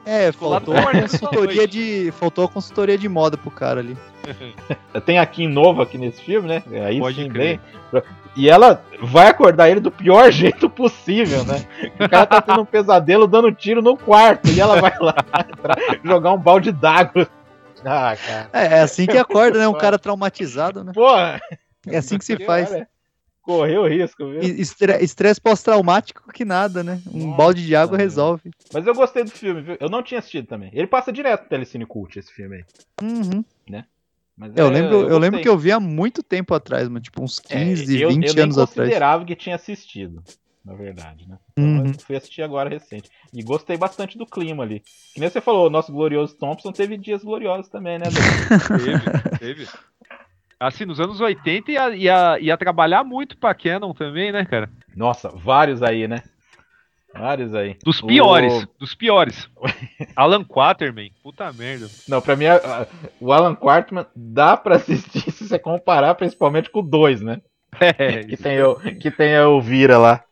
É, 0.07 0.27
Descolado 0.27 0.67
faltou 0.67 0.89
a 0.91 1.01
consultoria 1.03 1.67
de. 1.67 2.13
Faltou 2.13 2.45
a 2.45 2.49
consultoria 2.49 2.97
de 2.99 3.09
moda 3.09 3.37
pro 3.39 3.51
cara 3.51 3.81
ali. 3.81 3.97
Tem 5.05 5.19
a 5.19 5.27
Kim 5.27 5.49
Nova 5.49 5.83
aqui 5.83 5.97
nesse 5.99 6.21
filme, 6.23 6.47
né? 6.49 6.63
Aí 6.87 6.99
Pode 7.01 7.23
sim, 7.23 7.29
crer. 7.29 7.59
bem. 7.93 8.03
E 8.37 8.49
ela 8.49 8.83
vai 9.01 9.29
acordar 9.29 9.71
ele 9.71 9.81
do 9.81 9.91
pior 9.91 10.31
jeito 10.33 10.69
possível, 10.69 11.45
né? 11.45 11.65
O 11.99 12.09
cara 12.09 12.27
tá 12.27 12.41
tendo 12.43 12.61
um 12.61 12.65
pesadelo 12.67 13.27
dando 13.27 13.51
tiro 13.53 13.81
no 13.81 13.97
quarto 13.97 14.49
e 14.51 14.61
ela 14.61 14.81
vai 14.81 14.93
lá 15.01 15.15
jogar 16.05 16.33
um 16.33 16.39
balde 16.39 16.71
d'água. 16.71 17.27
Ah, 17.85 18.17
cara. 18.17 18.51
É, 18.53 18.79
é 18.79 18.81
assim 18.81 19.07
que 19.07 19.19
acorda, 19.19 19.59
né? 19.59 19.69
Um 19.69 19.75
cara 19.79 19.99
traumatizado, 19.99 20.83
né? 20.85 20.93
Porra! 20.93 21.41
É 21.87 21.99
assim 21.99 22.19
que 22.19 22.25
se 22.25 22.37
faz. 22.45 22.71
Olha, 22.71 22.89
Correu 23.43 23.87
risco, 23.87 24.27
viu? 24.27 24.41
Estre- 24.41 25.03
Estresse 25.05 25.39
pós-traumático 25.39 26.33
que 26.33 26.47
nada, 26.47 26.83
né? 26.83 26.99
Um 27.13 27.27
Nossa, 27.27 27.37
balde 27.37 27.67
de 27.67 27.77
água 27.77 27.99
meu. 27.99 28.07
resolve. 28.07 28.51
Mas 28.73 28.87
eu 28.87 28.95
gostei 28.95 29.23
do 29.23 29.31
filme, 29.31 29.61
viu? 29.61 29.77
Eu 29.79 29.91
não 29.91 30.03
tinha 30.03 30.19
assistido 30.19 30.47
também. 30.47 30.71
Ele 30.73 30.87
passa 30.87 31.13
direto 31.13 31.43
no 31.43 31.49
Telecine 31.51 31.85
Cult, 31.85 32.19
esse 32.19 32.33
filme 32.33 32.57
aí. 32.57 32.65
Uhum. 33.03 33.45
Mas 34.37 34.57
Eu 34.57 34.67
é, 34.67 34.71
lembro, 34.71 34.95
eu, 34.97 35.19
lembro 35.19 35.39
gostei. 35.39 35.43
que 35.43 35.49
eu 35.49 35.59
vi 35.59 35.71
há 35.73 35.79
muito 35.79 36.23
tempo 36.23 36.55
atrás, 36.55 36.89
mano. 36.89 37.01
Tipo, 37.01 37.23
uns 37.23 37.39
É, 37.51 37.59
15, 37.59 38.01
eu, 38.01 38.09
20 38.09 38.37
eu 38.37 38.43
anos 38.45 38.59
atrás. 38.59 38.89
considerava 38.89 39.25
que 39.25 39.37
tinha 39.37 39.55
assistido, 39.57 40.25
na 40.65 40.75
verdade, 40.75 41.29
né? 41.29 41.37
Então, 41.59 41.83
Uhum. 41.85 41.87
eu 41.93 41.99
fui 42.01 42.17
assistir 42.17 42.43
agora 42.43 42.71
recente. 42.71 43.11
E 43.33 43.43
gostei 43.43 43.77
bastante 43.77 44.17
do 44.17 44.25
clima 44.27 44.63
ali. 44.63 44.81
Que 45.15 45.21
nem 45.21 45.29
você 45.29 45.41
falou, 45.41 45.67
o 45.67 45.71
nosso 45.71 45.93
glorioso 45.93 46.37
Thompson 46.39 46.73
teve 46.73 46.97
dias 46.97 47.23
gloriosos 47.23 47.69
também, 47.69 47.99
né? 47.99 48.07
Teve, 48.77 49.39
teve. 49.39 49.69
Assim, 50.59 50.85
nos 50.85 50.99
anos 51.01 51.21
80 51.21 51.71
ia, 51.71 51.95
ia, 51.95 52.39
ia 52.41 52.57
trabalhar 52.57 53.05
muito 53.05 53.37
pra 53.37 53.55
Canon 53.55 53.93
também, 53.93 54.33
né, 54.33 54.45
cara? 54.45 54.71
Nossa, 54.97 55.29
vários 55.29 55.83
aí, 55.83 56.09
né? 56.09 56.23
Vários 57.13 57.55
aí. 57.55 57.77
Dos 57.85 58.03
O- 58.03 58.07
piores, 58.07 58.67
dos 58.79 58.95
piores. 58.95 59.49
Alan 60.17 60.43
Quaterman, 60.45 61.13
puta 61.23 61.53
merda. 61.53 61.87
Não, 62.09 62.21
pra 62.21 62.35
mim, 62.35 62.47
o 63.21 63.33
Alan 63.33 63.55
Quartman 63.55 64.07
dá 64.17 64.57
pra 64.57 64.77
assistir 64.77 65.31
se 65.31 65.47
você 65.47 65.59
comparar 65.59 66.15
principalmente 66.15 66.71
com 66.71 66.81
o 66.81 66.83
2, 66.83 67.21
né? 67.21 67.41
É, 67.81 68.23
que 68.25 68.37
tem 68.37 68.63
o 68.63 68.77
que 68.99 69.11
tem 69.11 69.39
o 69.41 69.61
Vira 69.61 69.99
lá. 69.99 70.25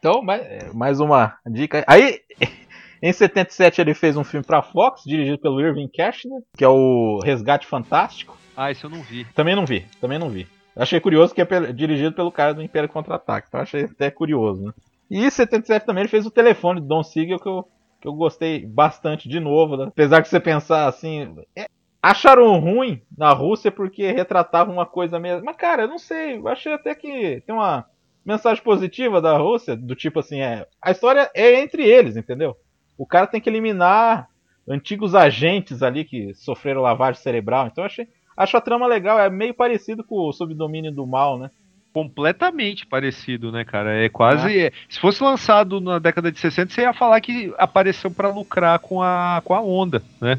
Então, 0.00 0.22
mais, 0.22 0.72
mais 0.72 0.98
uma 0.98 1.36
dica. 1.46 1.84
Aí, 1.86 2.20
em 3.02 3.12
77 3.12 3.80
ele 3.82 3.92
fez 3.94 4.16
um 4.16 4.24
filme 4.24 4.44
pra 4.44 4.62
Fox, 4.62 5.02
dirigido 5.04 5.38
pelo 5.38 5.60
Irving 5.60 5.88
Kershner, 5.88 6.40
que 6.56 6.64
é 6.64 6.68
o 6.68 7.20
Resgate 7.22 7.66
Fantástico. 7.66 8.36
Ah, 8.56 8.70
isso 8.70 8.86
eu 8.86 8.90
não 8.90 9.02
vi. 9.02 9.26
Também 9.34 9.54
não 9.54 9.66
vi, 9.66 9.86
também 10.00 10.18
não 10.18 10.30
vi. 10.30 10.48
Achei 10.74 10.98
curioso 11.00 11.34
que 11.34 11.42
é 11.42 11.72
dirigido 11.72 12.14
pelo 12.14 12.32
cara 12.32 12.54
do 12.54 12.62
Império 12.62 12.88
Contra-Ataque, 12.88 13.48
então 13.48 13.60
achei 13.60 13.84
até 13.84 14.10
curioso, 14.10 14.64
né? 14.64 14.72
E 15.10 15.22
em 15.24 15.30
77 15.30 15.84
também 15.84 16.02
ele 16.02 16.08
fez 16.08 16.24
o 16.24 16.30
telefone 16.30 16.80
do 16.80 16.86
Don 16.86 17.02
Siegel, 17.02 17.38
que 17.38 17.48
eu, 17.48 17.68
que 18.00 18.08
eu 18.08 18.14
gostei 18.14 18.64
bastante 18.64 19.28
de 19.28 19.38
novo, 19.38 19.76
né? 19.76 19.84
Apesar 19.88 20.20
de 20.20 20.28
você 20.28 20.40
pensar 20.40 20.86
assim. 20.86 21.36
é- 21.54 21.66
acharam 22.02 22.58
ruim 22.58 23.02
na 23.18 23.30
Rússia 23.32 23.70
porque 23.70 24.10
retratava 24.10 24.72
uma 24.72 24.86
coisa 24.86 25.18
mesmo. 25.20 25.44
Mas, 25.44 25.56
cara, 25.56 25.82
eu 25.82 25.88
não 25.88 25.98
sei, 25.98 26.38
eu 26.38 26.48
achei 26.48 26.72
até 26.72 26.94
que 26.94 27.42
tem 27.44 27.54
uma 27.54 27.84
mensagem 28.24 28.62
positiva 28.62 29.20
da 29.20 29.36
Rússia, 29.36 29.76
do 29.76 29.94
tipo 29.94 30.20
assim, 30.20 30.40
é. 30.40 30.66
A 30.82 30.90
história 30.90 31.30
é 31.34 31.60
entre 31.60 31.82
eles, 31.84 32.16
entendeu? 32.16 32.56
O 32.98 33.06
cara 33.06 33.26
tem 33.26 33.40
que 33.40 33.48
eliminar 33.48 34.28
antigos 34.68 35.14
agentes 35.14 35.82
ali 35.82 36.04
que 36.04 36.34
sofreram 36.34 36.82
lavagem 36.82 37.20
cerebral. 37.20 37.66
Então 37.66 37.84
achei. 37.84 38.06
Acho 38.36 38.56
a 38.56 38.60
trama 38.60 38.86
legal, 38.86 39.18
é 39.18 39.28
meio 39.28 39.52
parecido 39.52 40.02
com 40.04 40.16
o 40.16 40.32
Subdomínio 40.32 40.92
do 40.92 41.06
Mal, 41.06 41.38
né? 41.38 41.50
Completamente 41.92 42.86
parecido, 42.86 43.50
né, 43.50 43.64
cara? 43.64 43.92
É 44.02 44.08
quase. 44.08 44.58
é, 44.66 44.72
se 44.88 45.00
fosse 45.00 45.22
lançado 45.22 45.80
na 45.80 45.98
década 45.98 46.30
de 46.30 46.38
60, 46.38 46.72
você 46.72 46.82
ia 46.82 46.92
falar 46.94 47.20
que 47.20 47.52
apareceu 47.58 48.10
pra 48.10 48.28
lucrar 48.30 48.78
com 48.78 49.02
a, 49.02 49.42
com 49.44 49.54
a 49.54 49.60
onda, 49.60 50.00
né? 50.20 50.38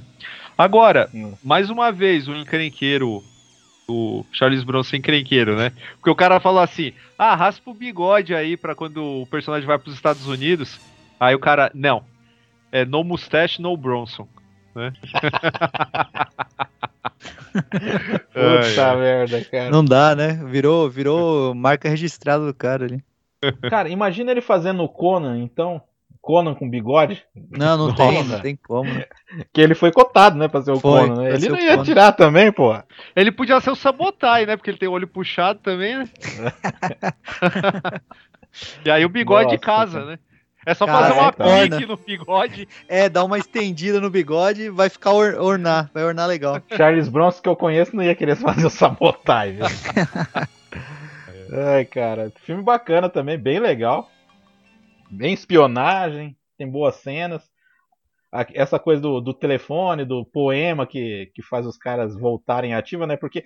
Agora, 0.57 1.09
Hum. 1.13 1.33
mais 1.43 1.69
uma 1.69 1.91
vez, 1.91 2.27
o 2.27 2.33
encrenqueiro. 2.35 3.21
O 3.91 4.25
Charles 4.31 4.63
Bronson 4.63 4.95
encrenqueiro, 4.95 5.55
né? 5.55 5.71
Porque 5.95 6.09
o 6.09 6.15
cara 6.15 6.39
falou 6.39 6.61
assim: 6.61 6.93
ah, 7.17 7.35
raspa 7.35 7.71
o 7.71 7.73
bigode 7.73 8.33
aí 8.33 8.55
pra 8.55 8.73
quando 8.75 9.03
o 9.03 9.27
personagem 9.27 9.67
vai 9.67 9.77
pros 9.77 9.93
Estados 9.93 10.27
Unidos. 10.27 10.79
Aí 11.19 11.35
o 11.35 11.39
cara, 11.39 11.71
não. 11.73 12.03
É 12.71 12.85
no 12.85 13.03
mustache, 13.03 13.61
no 13.61 13.75
Bronson. 13.75 14.27
Né? 14.73 14.93
Puta 18.33 18.95
merda, 18.95 19.43
cara. 19.45 19.69
Não 19.69 19.83
dá, 19.83 20.15
né? 20.15 20.39
Virou, 20.45 20.89
virou 20.89 21.53
marca 21.53 21.89
registrada 21.89 22.45
do 22.45 22.53
cara 22.53 22.85
ali. 22.85 23.03
Cara, 23.69 23.89
imagina 23.89 24.31
ele 24.31 24.41
fazendo 24.41 24.83
o 24.83 24.89
Conan, 24.89 25.37
então. 25.39 25.81
Conan 26.21 26.53
com 26.53 26.69
bigode. 26.69 27.23
Não, 27.49 27.75
não 27.77 27.95
tem, 27.95 28.23
não 28.23 28.39
tem 28.39 28.55
como. 28.55 28.91
né? 28.93 29.05
Que 29.53 29.61
ele 29.61 29.73
foi 29.73 29.91
cotado, 29.91 30.37
né, 30.37 30.47
pra 30.47 30.61
ser 30.61 30.71
o 30.71 30.79
Foi, 30.79 31.07
Conan. 31.07 31.21
né? 31.23 31.33
Ele 31.33 31.49
não 31.49 31.59
ia 31.59 31.71
Conan. 31.71 31.83
tirar 31.83 32.11
também, 32.11 32.51
pô. 32.51 32.75
Ele 33.15 33.31
podia 33.31 33.59
ser 33.61 33.71
o 33.71 33.75
Sabotai, 33.75 34.45
né? 34.45 34.55
Porque 34.57 34.69
ele 34.69 34.77
tem 34.77 34.89
o 34.89 34.91
olho 34.91 35.07
puxado 35.07 35.59
também, 35.59 35.97
né? 35.97 36.05
e 38.85 38.91
aí 38.91 39.03
o 39.05 39.09
bigode 39.09 39.45
Nossa, 39.53 39.57
casa, 39.59 39.99
cara. 39.99 40.11
né? 40.11 40.19
É 40.63 40.75
só 40.75 40.85
Cara, 40.85 41.07
fazer 41.07 41.19
uma 41.19 41.33
é, 41.57 41.67
pique 41.69 41.85
no 41.87 41.97
bigode. 41.97 42.67
É, 42.87 43.09
dá 43.09 43.23
uma 43.23 43.39
estendida 43.39 43.99
no 43.99 44.11
bigode 44.11 44.69
vai 44.69 44.89
ficar 44.89 45.11
or- 45.11 45.33
ornar, 45.39 45.89
vai 45.91 46.03
ornar 46.03 46.27
legal. 46.27 46.61
Charles 46.77 47.09
Bronson 47.09 47.41
que 47.41 47.49
eu 47.49 47.55
conheço 47.55 47.95
não 47.95 48.03
ia 48.03 48.13
querer 48.13 48.35
fazer 48.35 48.67
o 48.67 48.69
sabotagem. 48.69 49.55
viu? 49.55 49.65
Ai, 51.73 51.83
cara. 51.85 52.31
Filme 52.43 52.61
bacana 52.61 53.09
também, 53.09 53.39
bem 53.39 53.59
legal. 53.59 54.07
Bem 55.11 55.33
espionagem, 55.33 56.35
tem 56.57 56.69
boas 56.69 56.95
cenas. 56.95 57.43
Essa 58.53 58.79
coisa 58.79 59.01
do, 59.01 59.19
do 59.19 59.33
telefone, 59.33 60.05
do 60.05 60.23
poema 60.25 60.87
que, 60.87 61.29
que 61.35 61.41
faz 61.41 61.65
os 61.65 61.77
caras 61.77 62.15
voltarem 62.15 62.73
ativa, 62.73 63.05
né? 63.05 63.17
Porque 63.17 63.41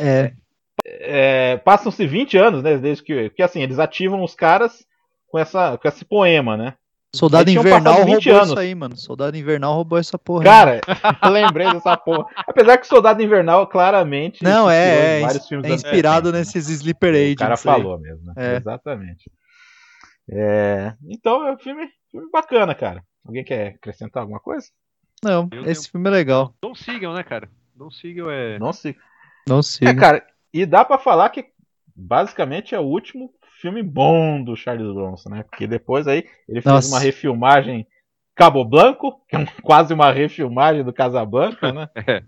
É, 0.85 1.53
é, 1.53 1.57
passam-se 1.57 2.05
20 2.05 2.37
anos, 2.37 2.63
né? 2.63 2.77
Desde 2.77 3.03
que. 3.03 3.29
Porque 3.29 3.41
assim, 3.41 3.61
eles 3.63 3.79
ativam 3.79 4.23
os 4.23 4.35
caras 4.35 4.85
com, 5.27 5.39
essa, 5.39 5.77
com 5.77 5.87
esse 5.87 6.05
poema, 6.05 6.55
né? 6.55 6.75
Soldado 7.15 7.49
Aí 7.49 7.55
Invernal 7.55 7.93
roubou 7.95 8.15
20 8.15 8.29
anos. 8.29 8.49
isso 8.49 8.59
aí, 8.59 8.75
mano. 8.75 8.97
Soldado 8.97 9.37
Invernal 9.37 9.73
roubou 9.73 9.97
essa 9.97 10.19
porra. 10.19 10.41
aí. 10.41 10.45
Cara, 10.45 10.81
lembrei 11.31 11.71
dessa 11.71 11.95
porra. 11.95 12.25
Apesar 12.35 12.77
que 12.77 12.85
Soldado 12.85 13.23
Invernal 13.23 13.65
claramente. 13.67 14.43
não, 14.43 14.69
é, 14.69 15.19
é, 15.19 15.21
é 15.21 15.23
anos 15.23 15.69
inspirado 15.69 16.27
70, 16.27 16.37
nesses 16.37 16.69
Sleeper 16.69 17.13
Agents. 17.13 17.33
O 17.33 17.37
cara 17.37 17.55
aí. 17.55 17.57
falou 17.57 17.97
mesmo, 17.97 18.25
né? 18.25 18.33
É. 18.35 18.57
Exatamente. 18.57 19.31
É, 20.29 20.93
Então 21.07 21.45
é 21.47 21.51
um 21.53 21.57
filme, 21.57 21.87
filme 22.11 22.29
bacana, 22.31 22.73
cara. 22.73 23.03
Alguém 23.25 23.43
quer 23.43 23.75
acrescentar 23.75 24.21
alguma 24.21 24.39
coisa? 24.39 24.67
Não, 25.23 25.47
Eu 25.51 25.61
esse 25.65 25.81
tenho- 25.83 25.91
filme 25.91 26.07
é 26.09 26.11
legal. 26.11 26.53
Não 26.61 26.75
sigam, 26.75 27.13
né, 27.13 27.23
cara? 27.23 27.49
Não 27.75 27.89
sigam 27.91 28.29
é. 28.29 28.57
Não 28.59 28.73
sei. 28.73 28.95
Não 29.47 29.59
É, 29.59 29.63
siga. 29.63 29.95
cara, 29.95 30.25
e 30.53 30.65
dá 30.65 30.83
pra 30.85 30.97
falar 30.97 31.29
que 31.29 31.45
basicamente 31.95 32.75
é 32.75 32.79
o 32.79 32.83
último 32.83 33.31
filme 33.61 33.81
bom 33.81 34.43
do 34.43 34.55
Charles 34.55 34.93
Bronson, 34.93 35.29
né? 35.29 35.43
Porque 35.43 35.65
depois 35.67 36.07
aí 36.07 36.19
ele 36.47 36.61
fez 36.61 36.65
Nossa. 36.65 36.87
uma 36.89 36.99
refilmagem 36.99 37.87
Cabo 38.35 38.65
Blanco, 38.65 39.21
que 39.29 39.35
é 39.35 39.39
um- 39.39 39.45
quase 39.63 39.93
uma 39.93 40.11
refilmagem 40.11 40.83
do 40.83 40.93
Casablanca, 40.93 41.71
né? 41.71 41.89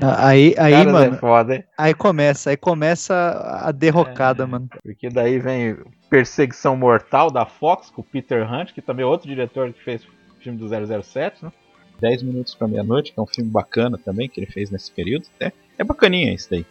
Aí, 0.00 0.54
aí 0.58 0.72
Caras, 0.72 0.92
mano, 0.92 1.14
é 1.14 1.18
foda, 1.18 1.68
aí 1.76 1.92
começa, 1.92 2.48
aí 2.48 2.56
começa 2.56 3.60
a 3.66 3.70
derrocada, 3.70 4.46
mano. 4.46 4.66
Porque 4.82 5.10
daí 5.10 5.38
vem 5.38 5.76
Perseguição 6.08 6.76
Mortal 6.76 7.30
da 7.30 7.44
Fox 7.44 7.90
com 7.90 8.00
o 8.00 8.04
Peter 8.04 8.50
Hunt, 8.50 8.72
que 8.72 8.80
também 8.82 9.02
é 9.04 9.06
outro 9.06 9.28
diretor 9.28 9.72
que 9.72 9.82
fez 9.82 10.02
o 10.04 10.08
filme 10.42 10.58
do 10.58 10.68
007, 11.02 11.44
né? 11.44 11.52
10 12.00 12.22
minutos 12.22 12.54
pra 12.54 12.68
meia-noite, 12.68 13.12
que 13.12 13.18
é 13.18 13.22
um 13.22 13.26
filme 13.26 13.50
bacana 13.50 13.98
também 13.98 14.28
que 14.28 14.38
ele 14.40 14.46
fez 14.50 14.70
nesse 14.70 14.90
período. 14.92 15.26
É, 15.40 15.52
é 15.76 15.84
bacaninha 15.84 16.32
isso 16.32 16.48
daí. 16.50 16.64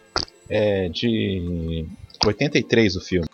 É 0.48 0.88
de 0.88 1.86
83 2.24 2.96
o 2.96 3.00
filme. 3.00 3.26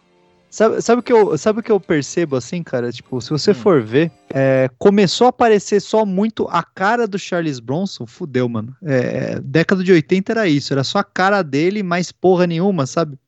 Sabe, 0.50 0.80
sabe, 0.82 1.00
o 1.00 1.02
que 1.02 1.12
eu, 1.12 1.36
sabe 1.36 1.58
o 1.58 1.62
que 1.64 1.72
eu 1.72 1.80
percebo 1.80 2.36
assim, 2.36 2.62
cara? 2.62 2.92
Tipo, 2.92 3.20
se 3.20 3.32
Hum. 3.34 3.38
você 3.38 3.52
for 3.52 3.82
ver, 3.82 4.12
é, 4.32 4.70
começou 4.78 5.26
a 5.26 5.30
aparecer 5.30 5.80
só 5.80 6.06
muito 6.06 6.46
a 6.48 6.62
cara 6.62 7.08
do 7.08 7.18
Charles 7.18 7.58
Bronson, 7.58 8.06
fudeu, 8.06 8.48
mano. 8.48 8.72
É, 8.84 9.40
década 9.40 9.82
de 9.82 9.90
80 9.92 10.30
era 10.32 10.46
isso, 10.46 10.72
era 10.72 10.84
só 10.84 10.98
a 10.98 11.04
cara 11.04 11.42
dele, 11.42 11.82
mais 11.82 12.12
porra 12.12 12.46
nenhuma, 12.46 12.86
sabe? 12.86 13.18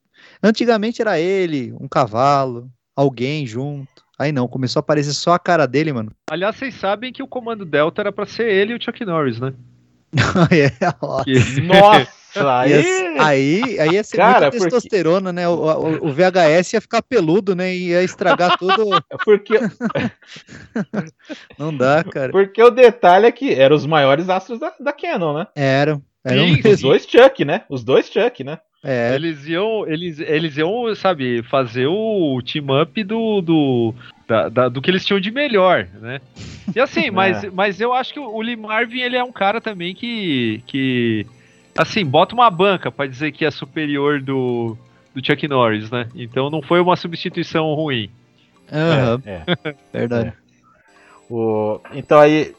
Antigamente 0.42 1.00
era 1.02 1.18
ele, 1.18 1.72
um 1.80 1.88
cavalo, 1.88 2.68
alguém 2.94 3.46
junto. 3.46 3.88
Aí 4.18 4.32
não, 4.32 4.48
começou 4.48 4.80
a 4.80 4.82
aparecer 4.82 5.12
só 5.12 5.32
a 5.34 5.38
cara 5.38 5.66
dele, 5.66 5.92
mano. 5.92 6.10
Aliás, 6.30 6.56
vocês 6.56 6.74
sabem 6.74 7.12
que 7.12 7.22
o 7.22 7.28
Comando 7.28 7.64
Delta 7.64 8.00
era 8.02 8.12
pra 8.12 8.24
ser 8.26 8.48
ele 8.50 8.72
e 8.72 8.76
o 8.76 8.82
Chuck 8.82 9.04
Norris, 9.04 9.38
né? 9.40 9.52
é, 10.50 10.70
Nossa, 11.62 12.08
aí. 12.58 12.70
Ia- 12.72 13.22
aí, 13.24 13.80
aí 13.80 13.90
ia 13.90 14.04
ser 14.04 14.16
Cara, 14.16 14.32
muita 14.32 14.50
porque- 14.52 14.64
testosterona, 14.70 15.32
né? 15.32 15.46
O, 15.48 15.52
o- 15.54 16.08
o 16.08 16.12
VHS 16.12 16.72
ia 16.74 16.80
ficar 16.80 17.02
peludo, 17.02 17.54
né? 17.54 17.74
E 17.74 17.88
ia 17.88 18.02
estragar 18.02 18.56
tudo. 18.56 18.94
É 19.10 19.16
porque, 19.24 19.58
Não 21.58 21.76
dá, 21.76 22.02
cara. 22.04 22.32
porque 22.32 22.62
o 22.62 22.70
detalhe 22.70 23.26
é 23.26 23.32
que 23.32 23.52
eram 23.52 23.76
os 23.76 23.86
maiores 23.86 24.28
astros 24.28 24.58
da, 24.58 24.72
da 24.80 24.92
Canon, 24.92 25.38
né? 25.38 25.46
Eram. 25.54 26.02
Eram 26.24 26.44
Sim, 26.54 26.68
Os 26.68 26.80
dois 26.80 27.06
Chuck, 27.06 27.44
né? 27.44 27.64
Os 27.68 27.84
dois 27.84 28.06
Chuck, 28.10 28.42
né? 28.44 28.58
É, 28.88 29.14
Eles 29.16 29.44
iam, 29.48 29.84
eles, 29.88 30.20
eles 30.20 30.56
iam, 30.56 30.94
sabe, 30.94 31.42
fazer 31.42 31.86
o 31.88 32.40
team 32.40 32.66
up 32.80 33.02
do, 33.02 33.40
do, 33.40 33.94
da- 34.28 34.48
da- 34.48 34.68
do 34.68 34.80
que 34.80 34.88
eles 34.88 35.04
tinham 35.04 35.18
de 35.18 35.32
melhor, 35.32 35.88
né? 36.00 36.20
E 36.74 36.78
assim, 36.78 37.10
mas, 37.10 37.42
É. 37.42 37.50
mas 37.50 37.80
eu 37.80 37.92
acho 37.92 38.12
que 38.12 38.20
o 38.20 38.40
Lee 38.40 38.54
Marvin, 38.54 39.00
ele 39.00 39.16
é 39.16 39.24
um 39.24 39.32
cara 39.32 39.60
também 39.60 39.92
que, 39.92 40.62
que 40.68 41.26
assim, 41.76 42.04
bota 42.06 42.32
uma 42.34 42.48
banca 42.48 42.92
pra 42.92 43.06
dizer 43.08 43.32
que 43.32 43.44
é 43.44 43.50
superior 43.50 44.22
do, 44.22 44.78
do 45.12 45.24
Chuck 45.26 45.48
Norris, 45.48 45.90
né? 45.90 46.08
Então 46.14 46.48
não 46.48 46.62
foi 46.62 46.80
uma 46.80 46.94
substituição 46.94 47.74
ruim. 47.74 48.08
aham, 48.72 49.20
É, 49.26 49.42
é. 49.64 49.74
verdade. 49.92 50.32
O, 51.28 51.80
então 51.92 52.20
aí 52.20 52.54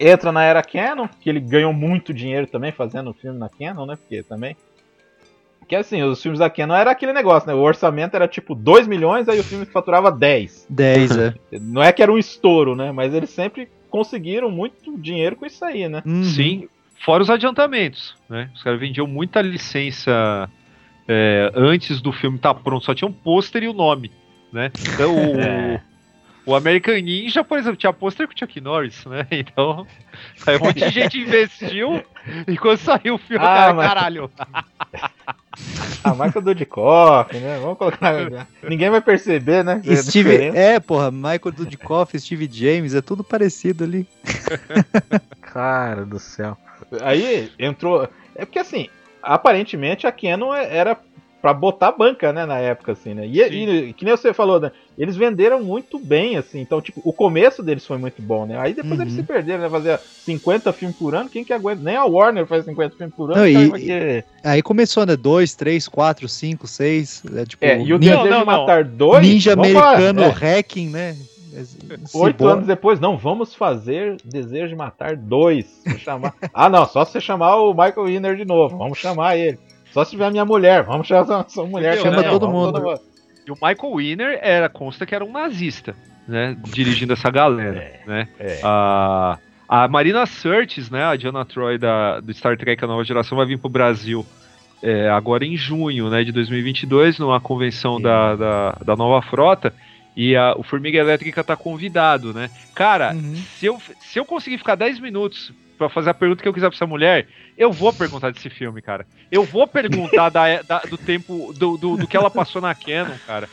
entra 0.00 0.32
na 0.32 0.42
era 0.42 0.62
Canon, 0.62 1.06
que 1.20 1.28
ele 1.28 1.40
ganhou 1.40 1.72
muito 1.72 2.14
dinheiro 2.14 2.46
também 2.46 2.72
fazendo 2.72 3.12
filme 3.12 3.38
na 3.38 3.48
Canon, 3.50 3.84
né? 3.84 3.96
Porque 3.96 4.22
também. 4.22 4.56
Que 5.68 5.74
assim, 5.74 6.02
os 6.02 6.22
filmes 6.22 6.38
da 6.38 6.48
Canon 6.48 6.74
era 6.76 6.90
aquele 6.92 7.12
negócio, 7.12 7.48
né? 7.48 7.54
O 7.54 7.58
orçamento 7.60 8.14
era 8.14 8.28
tipo 8.28 8.54
2 8.54 8.86
milhões, 8.86 9.28
aí 9.28 9.40
o 9.40 9.44
filme 9.44 9.66
faturava 9.66 10.12
10. 10.12 10.66
10, 10.70 11.16
é. 11.18 11.34
Não 11.60 11.82
é 11.82 11.92
que 11.92 12.02
era 12.02 12.12
um 12.12 12.18
estouro, 12.18 12.76
né? 12.76 12.92
Mas 12.92 13.12
eles 13.12 13.30
sempre 13.30 13.68
conseguiram 13.90 14.50
muito 14.50 14.96
dinheiro 14.98 15.34
com 15.36 15.44
isso 15.46 15.64
aí, 15.64 15.88
né? 15.88 16.02
Uhum. 16.06 16.22
Sim, 16.22 16.68
fora 17.04 17.22
os 17.22 17.30
adiantamentos, 17.30 18.14
né? 18.28 18.48
Os 18.54 18.62
caras 18.62 18.78
vendiam 18.78 19.06
muita 19.08 19.40
licença 19.42 20.48
é, 21.08 21.50
antes 21.54 22.00
do 22.00 22.12
filme 22.12 22.36
estar 22.36 22.54
pronto, 22.54 22.84
só 22.84 22.94
tinha 22.94 23.08
um 23.08 23.12
pôster 23.12 23.62
e 23.64 23.68
o 23.68 23.72
nome, 23.72 24.12
né? 24.52 24.70
Então, 24.94 25.16
o, 25.16 25.34
É. 25.40 25.80
o 26.44 26.54
American 26.54 26.94
Ninja, 27.00 27.42
por 27.42 27.58
exemplo, 27.58 27.76
tinha 27.76 27.92
pôster 27.92 28.26
com 28.28 28.34
o 28.34 28.38
Chuck 28.38 28.60
Norris, 28.60 29.04
né? 29.04 29.26
Então, 29.32 29.84
aí 30.46 30.56
um 30.56 30.60
monte 30.60 30.78
de 30.80 30.90
gente 30.90 31.18
investiu 31.18 32.02
e 32.46 32.56
quando 32.56 32.78
saiu 32.78 33.14
o 33.14 33.18
filme, 33.18 33.44
Ah, 33.44 33.48
cara, 33.48 33.74
mas- 33.74 33.88
caralho. 33.88 34.30
A 36.04 36.14
marca 36.14 36.40
do 36.40 36.46
Dudikoff, 36.46 37.34
né? 37.38 37.58
Vamos 37.60 37.78
colocar. 37.78 38.14
Ninguém 38.68 38.90
vai 38.90 39.00
perceber, 39.00 39.64
né? 39.64 39.80
a 39.86 39.96
Steve, 39.96 40.34
é, 40.54 40.78
porra, 40.80 41.10
Michael 41.10 41.52
Dudikoff, 41.56 42.18
Steve 42.18 42.48
James, 42.50 42.94
é 42.94 43.00
tudo 43.00 43.22
parecido 43.24 43.84
ali. 43.84 44.06
Cara 45.40 46.04
do 46.04 46.18
céu. 46.18 46.56
Aí 47.02 47.50
entrou. 47.58 48.08
É 48.34 48.44
porque 48.44 48.58
assim, 48.58 48.88
aparentemente 49.22 50.06
a 50.06 50.12
Canon 50.12 50.54
é- 50.54 50.76
era 50.76 50.96
pra 51.46 51.54
botar 51.54 51.92
banca, 51.92 52.32
né, 52.32 52.44
na 52.44 52.58
época, 52.58 52.90
assim, 52.90 53.14
né? 53.14 53.24
E, 53.24 53.40
e 53.40 53.92
que 53.92 54.04
nem 54.04 54.16
você 54.16 54.34
falou, 54.34 54.58
né? 54.58 54.72
Eles 54.98 55.14
venderam 55.14 55.62
muito 55.62 55.96
bem, 55.96 56.36
assim. 56.36 56.58
Então, 56.60 56.80
tipo, 56.82 57.00
o 57.04 57.12
começo 57.12 57.62
deles 57.62 57.86
foi 57.86 57.98
muito 57.98 58.20
bom, 58.20 58.44
né? 58.46 58.58
Aí 58.58 58.74
depois 58.74 58.96
Uhum. 58.96 59.02
eles 59.02 59.12
se 59.14 59.22
perderam, 59.22 59.62
né? 59.62 59.70
Fazer 59.70 60.00
50 60.24 60.72
filmes 60.72 60.96
por 60.96 61.14
ano, 61.14 61.30
quem 61.30 61.44
que 61.44 61.52
aguenta? 61.52 61.80
Nem 61.84 61.94
a 61.94 62.04
Warner 62.04 62.46
faz 62.46 62.64
50 62.64 62.96
filmes 62.96 63.14
por 63.14 63.30
ano. 63.30 63.36
Não, 63.42 63.46
e- 63.78 64.24
Aí 64.42 64.60
começou, 64.60 65.06
né? 65.06 65.14
2, 65.16 65.54
3, 65.54 65.86
4, 65.86 66.28
5, 66.28 66.66
6. 66.66 67.22
É, 67.36 67.44
tipo, 67.44 67.64
É, 67.64 67.78
e 67.80 67.92
o 67.94 67.96
Ninja, 67.96 68.16
Desejo 68.16 68.16
não, 68.16 68.40
de 68.40 68.44
não. 68.44 68.44
Matar 68.44 68.82
2. 68.82 69.22
Ninja 69.24 69.54
falar, 69.54 69.66
americano 69.68 70.22
é, 70.22 70.28
hacking, 70.30 70.88
né? 70.90 71.16
Oito 72.12 72.38
Cyborg. 72.38 72.42
anos 72.52 72.66
depois, 72.66 72.98
não, 72.98 73.16
vamos 73.16 73.54
fazer 73.54 74.16
Desejo 74.24 74.68
de 74.70 74.74
Matar 74.74 75.16
2. 75.16 75.64
Vou 75.86 75.98
chamar... 75.98 76.34
ah, 76.52 76.68
não, 76.68 76.84
só 76.86 77.04
se 77.04 77.12
você 77.12 77.20
chamar 77.20 77.54
o 77.56 77.70
Michael 77.72 78.06
Winner 78.06 78.34
de 78.36 78.44
novo, 78.44 78.76
vamos 78.76 78.98
chamar 78.98 79.36
ele. 79.36 79.58
Só 79.96 80.04
se 80.04 80.10
tiver 80.10 80.26
a 80.26 80.30
minha 80.30 80.44
mulher, 80.44 80.82
vamos 80.82 81.06
chamar 81.06 81.40
a 81.40 81.48
sua 81.48 81.66
mulher. 81.66 81.94
Entendeu, 81.94 82.10
também, 82.12 82.26
né? 82.26 82.30
todo 82.30 82.50
mundo. 82.50 83.00
E 83.46 83.50
o 83.50 83.54
Michael 83.54 83.94
Winner 83.94 84.38
era, 84.42 84.68
consta 84.68 85.06
que 85.06 85.14
era 85.14 85.24
um 85.24 85.32
nazista, 85.32 85.96
né? 86.28 86.54
Dirigindo 86.64 87.14
essa 87.14 87.30
galera, 87.30 87.98
né? 88.06 88.28
É. 88.38 88.60
A, 88.62 89.38
a 89.66 89.88
Marina 89.88 90.26
Sirtis, 90.26 90.90
né? 90.90 91.02
A 91.02 91.16
Diana 91.16 91.46
Troy 91.46 91.78
da, 91.78 92.20
do 92.20 92.30
Star 92.34 92.58
Trek 92.58 92.84
A 92.84 92.86
Nova 92.86 93.04
Geração 93.04 93.38
vai 93.38 93.46
vir 93.46 93.58
pro 93.58 93.70
Brasil 93.70 94.26
é, 94.82 95.08
agora 95.08 95.46
em 95.46 95.56
junho, 95.56 96.10
né? 96.10 96.22
De 96.24 96.30
2022, 96.30 97.18
numa 97.18 97.40
convenção 97.40 97.98
da, 97.98 98.36
da, 98.36 98.72
da 98.84 98.96
nova 98.96 99.26
frota. 99.26 99.72
E 100.14 100.36
a, 100.36 100.54
o 100.58 100.62
Formiga 100.62 100.98
Elétrica 100.98 101.42
tá 101.42 101.56
convidado, 101.56 102.34
né? 102.34 102.50
Cara, 102.74 103.14
Uhum. 103.14 103.34
se, 103.34 103.64
eu, 103.64 103.80
se 104.00 104.18
eu 104.18 104.26
conseguir 104.26 104.58
ficar 104.58 104.74
10 104.74 105.00
minutos 105.00 105.54
pra 105.76 105.88
fazer 105.88 106.10
a 106.10 106.14
pergunta 106.14 106.42
que 106.42 106.48
eu 106.48 106.52
quiser 106.54 106.68
pra 106.68 106.76
essa 106.76 106.86
mulher, 106.86 107.26
eu 107.56 107.72
vou 107.72 107.92
perguntar 107.92 108.30
desse 108.32 108.50
filme, 108.50 108.80
cara. 108.82 109.06
Eu 109.30 109.44
vou 109.44 109.66
perguntar 109.66 110.28
da, 110.30 110.62
da- 110.62 110.80
do 110.80 110.96
tempo, 110.98 111.52
do, 111.52 111.76
do, 111.76 111.96
do 111.96 112.06
que 112.06 112.16
ela 112.16 112.30
passou 112.30 112.60
na 112.62 112.74
Canon, 112.74 113.14
cara. 113.26 113.48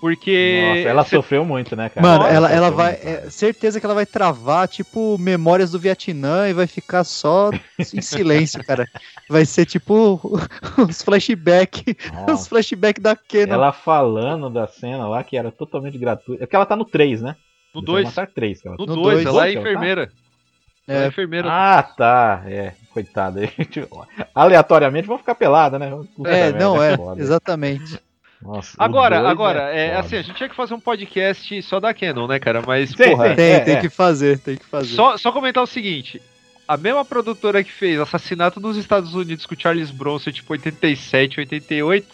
Porque. 0.00 0.62
Nossa, 0.76 0.88
ela 0.90 1.04
cê- 1.04 1.16
sofreu 1.16 1.42
muito, 1.44 1.74
né, 1.74 1.88
cara? 1.88 2.06
Mano, 2.06 2.22
Nossa, 2.24 2.34
ela, 2.34 2.52
ela 2.52 2.70
vai. 2.70 2.92
muito. 2.92 3.06
É, 3.08 3.30
certeza 3.30 3.80
que 3.80 3.86
ela 3.86 3.94
vai 3.94 4.04
travar, 4.04 4.68
tipo, 4.68 5.16
memórias 5.18 5.70
do 5.70 5.78
Vietnã 5.78 6.48
e 6.48 6.52
vai 6.52 6.66
ficar 6.66 7.02
só 7.02 7.50
em 7.78 8.02
silêncio, 8.02 8.62
cara. 8.64 8.86
Vai 9.28 9.46
ser 9.46 9.64
tipo 9.64 10.20
os 10.86 11.00
flashback. 11.02 11.96
Os 12.12 12.26
Nossa. 12.28 12.48
flashback 12.48 13.00
da 13.00 13.16
Canon. 13.16 13.54
Ela 13.54 13.72
falando 13.72 14.50
da 14.50 14.66
cena 14.66 15.08
lá 15.08 15.24
que 15.24 15.36
era 15.36 15.50
totalmente 15.50 15.96
gratuita. 15.96 16.44
É 16.44 16.46
que 16.46 16.54
ela 16.54 16.66
tá 16.66 16.76
no 16.76 16.84
3, 16.84 17.22
né? 17.22 17.34
No 17.74 17.80
Desejo 17.80 17.96
de 17.98 18.04
2. 18.04 18.14
Matar 18.16 18.26
3, 18.28 18.60
que 18.62 18.68
ela 18.68 18.76
No 18.78 18.86
No 18.86 18.94
2, 18.96 19.02
dois, 19.24 19.26
ela 19.26 19.48
é 19.48 19.54
ela 19.54 20.06
tá? 20.06 20.08
É 20.88 21.04
É. 21.04 21.06
enfermeira. 21.08 21.48
Ah, 21.50 21.82
tá. 21.82 22.42
É, 22.46 22.72
coitada. 22.92 23.40
Aleatoriamente 24.34 25.06
vão 25.06 25.18
ficar 25.18 25.34
pelada, 25.34 25.78
né? 25.78 25.86
É, 26.24 26.50
merda, 26.52 26.58
não, 26.58 26.82
é, 26.82 26.96
foda. 26.96 27.20
exatamente. 27.20 27.98
Nossa, 28.42 28.74
Agora, 28.78 29.26
agora, 29.28 29.60
é, 29.74 29.88
foda. 29.94 30.00
assim, 30.00 30.16
a 30.16 30.22
gente 30.22 30.36
tinha 30.36 30.48
que 30.48 30.54
fazer 30.54 30.74
um 30.74 30.80
podcast 30.80 31.62
só 31.62 31.80
da 31.80 31.94
Canon, 31.94 32.26
né, 32.26 32.38
cara? 32.38 32.62
Mas, 32.66 32.90
Sim, 32.90 32.96
porra. 33.10 33.34
Tem, 33.34 33.52
É, 33.52 33.60
tem 33.60 33.74
é. 33.76 33.80
que 33.80 33.88
fazer, 33.88 34.38
tem 34.38 34.56
que 34.56 34.64
fazer. 34.66 34.94
Só, 34.94 35.16
só 35.16 35.32
comentar 35.32 35.62
o 35.62 35.66
seguinte: 35.66 36.20
a 36.68 36.76
mesma 36.76 37.04
produtora 37.04 37.64
que 37.64 37.72
fez 37.72 37.98
Assassinato 37.98 38.60
nos 38.60 38.76
Estados 38.76 39.14
Unidos 39.14 39.46
com 39.46 39.54
o 39.54 39.58
Charles 39.60 39.90
Bronson, 39.90 40.30
tipo 40.30 40.52
87, 40.52 41.40
88. 41.40 42.06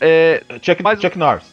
É, 0.00 0.42
Chuck, 0.60 0.82
Mas- 0.82 1.00
Chuck 1.00 1.16
Norris. 1.16 1.44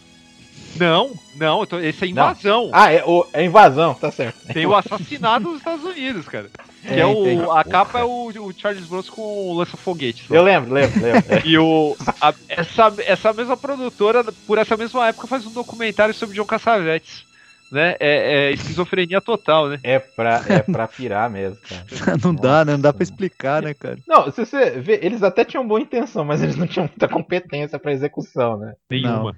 Não, 0.77 1.11
não, 1.35 1.65
tô- 1.65 1.79
esse 1.79 2.05
é 2.05 2.07
invasão. 2.07 2.69
Ah, 2.73 2.91
é, 2.91 3.03
o, 3.05 3.25
é 3.33 3.43
invasão, 3.45 3.93
tá 3.93 4.11
certo. 4.11 4.37
Tem 4.53 4.65
o 4.65 4.75
assassinato 4.75 5.47
nos 5.47 5.57
Estados 5.57 5.83
Unidos, 5.85 6.27
cara. 6.27 6.49
Que 6.81 6.93
é, 6.93 6.99
É, 6.99 7.05
o, 7.05 7.51
a 7.51 7.63
capa 7.63 7.99
é 7.99 8.03
o, 8.03 8.27
o 8.27 8.53
Charles 8.53 8.85
Bronson 8.85 9.11
com 9.13 9.21
o 9.51 9.53
lança-foguetes. 9.57 10.29
lá. 10.29 10.37
Eu 10.37 10.43
lembro, 10.43 10.73
lembro, 10.73 11.01
lembro. 11.01 11.23
É. 11.33 11.41
E 11.45 11.57
o, 11.57 11.95
a- 12.21 12.33
essa, 12.47 12.93
essa 13.05 13.33
mesma 13.33 13.57
produtora, 13.57 14.23
por 14.45 14.57
essa 14.57 14.77
mesma 14.77 15.07
época, 15.07 15.27
faz 15.27 15.45
um 15.45 15.51
documentário 15.51 16.13
sobre 16.13 16.35
John 16.35 16.45
Cassavetes. 16.45 17.27
Né? 17.71 17.95
É, 17.99 18.47
é 18.49 18.51
esquizofrenia 18.51 19.21
total, 19.21 19.69
né? 19.69 19.79
É 19.83 19.99
pra, 19.99 20.43
é 20.49 20.59
pra 20.63 20.87
pirar 20.87 21.29
mesmo, 21.29 21.59
cara. 21.69 22.17
não 22.23 22.33
dá, 22.33 22.65
né? 22.65 22.71
Não 22.71 22.79
dá 22.81 22.91
pra 22.91 23.03
explicar, 23.03 23.61
né, 23.61 23.75
cara? 23.75 23.95
Não, 24.07 24.31
se 24.31 24.43
você 24.43 24.71
vê, 24.71 24.99
eles 25.03 25.21
até 25.21 25.45
tinham 25.45 25.67
boa 25.67 25.79
intenção, 25.79 26.25
mas 26.25 26.41
eles 26.41 26.55
não 26.55 26.65
tinham 26.65 26.87
muita 26.87 27.07
competência 27.07 27.77
pra 27.77 27.91
execução, 27.91 28.57
né? 28.57 28.73
Nenhuma. 28.89 29.35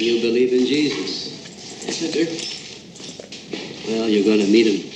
You 0.00 0.22
believe 0.22 0.50
in 0.54 0.64
Jesus, 0.64 1.28
Senator? 1.92 2.24
Well, 3.86 4.08
you're 4.08 4.24
gonna 4.24 4.48
meet 4.48 4.66
him. 4.66 4.90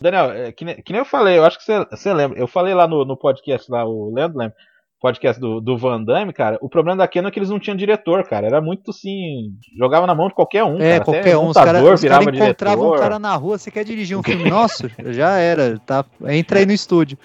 Daniel, 0.00 0.30
é, 0.30 0.52
que, 0.52 0.64
nem, 0.64 0.80
que 0.80 0.92
nem 0.92 1.00
eu 1.00 1.04
falei, 1.04 1.36
eu 1.36 1.44
acho 1.44 1.58
que 1.58 1.64
você, 1.64 1.84
você 1.90 2.14
lembra. 2.14 2.38
Eu 2.38 2.46
falei 2.46 2.74
lá 2.74 2.86
no, 2.86 3.04
no 3.04 3.16
podcast, 3.16 3.68
lá, 3.68 3.84
o 3.84 4.14
Leandro 4.14 4.38
lembra, 4.38 4.56
podcast 5.00 5.40
do, 5.40 5.60
do 5.60 5.76
Van 5.76 6.02
Damme, 6.02 6.32
cara. 6.32 6.58
O 6.60 6.68
problema 6.68 6.96
da 6.96 7.08
Canon 7.08 7.28
é 7.28 7.30
que 7.30 7.38
eles 7.38 7.50
não 7.50 7.58
tinham 7.58 7.76
diretor, 7.76 8.24
cara. 8.24 8.46
Era 8.46 8.60
muito 8.60 8.90
assim. 8.90 9.52
Jogava 9.76 10.06
na 10.06 10.14
mão 10.14 10.28
de 10.28 10.34
qualquer 10.34 10.64
um. 10.64 10.76
É, 10.80 10.92
cara. 10.92 11.04
qualquer 11.04 11.20
Até 11.20 11.38
um. 11.38 11.48
Os 11.48 11.56
caras 11.56 12.00
cara 12.02 12.24
encontravam 12.24 12.92
um 12.92 12.98
cara 12.98 13.18
na 13.18 13.34
rua, 13.36 13.58
você 13.58 13.70
quer 13.70 13.84
dirigir 13.84 14.16
um 14.16 14.22
filme 14.22 14.48
nosso? 14.50 14.90
Já 15.06 15.38
era, 15.38 15.78
tá? 15.78 16.04
Entra 16.26 16.58
aí 16.58 16.66
no 16.66 16.72
estúdio. 16.72 17.18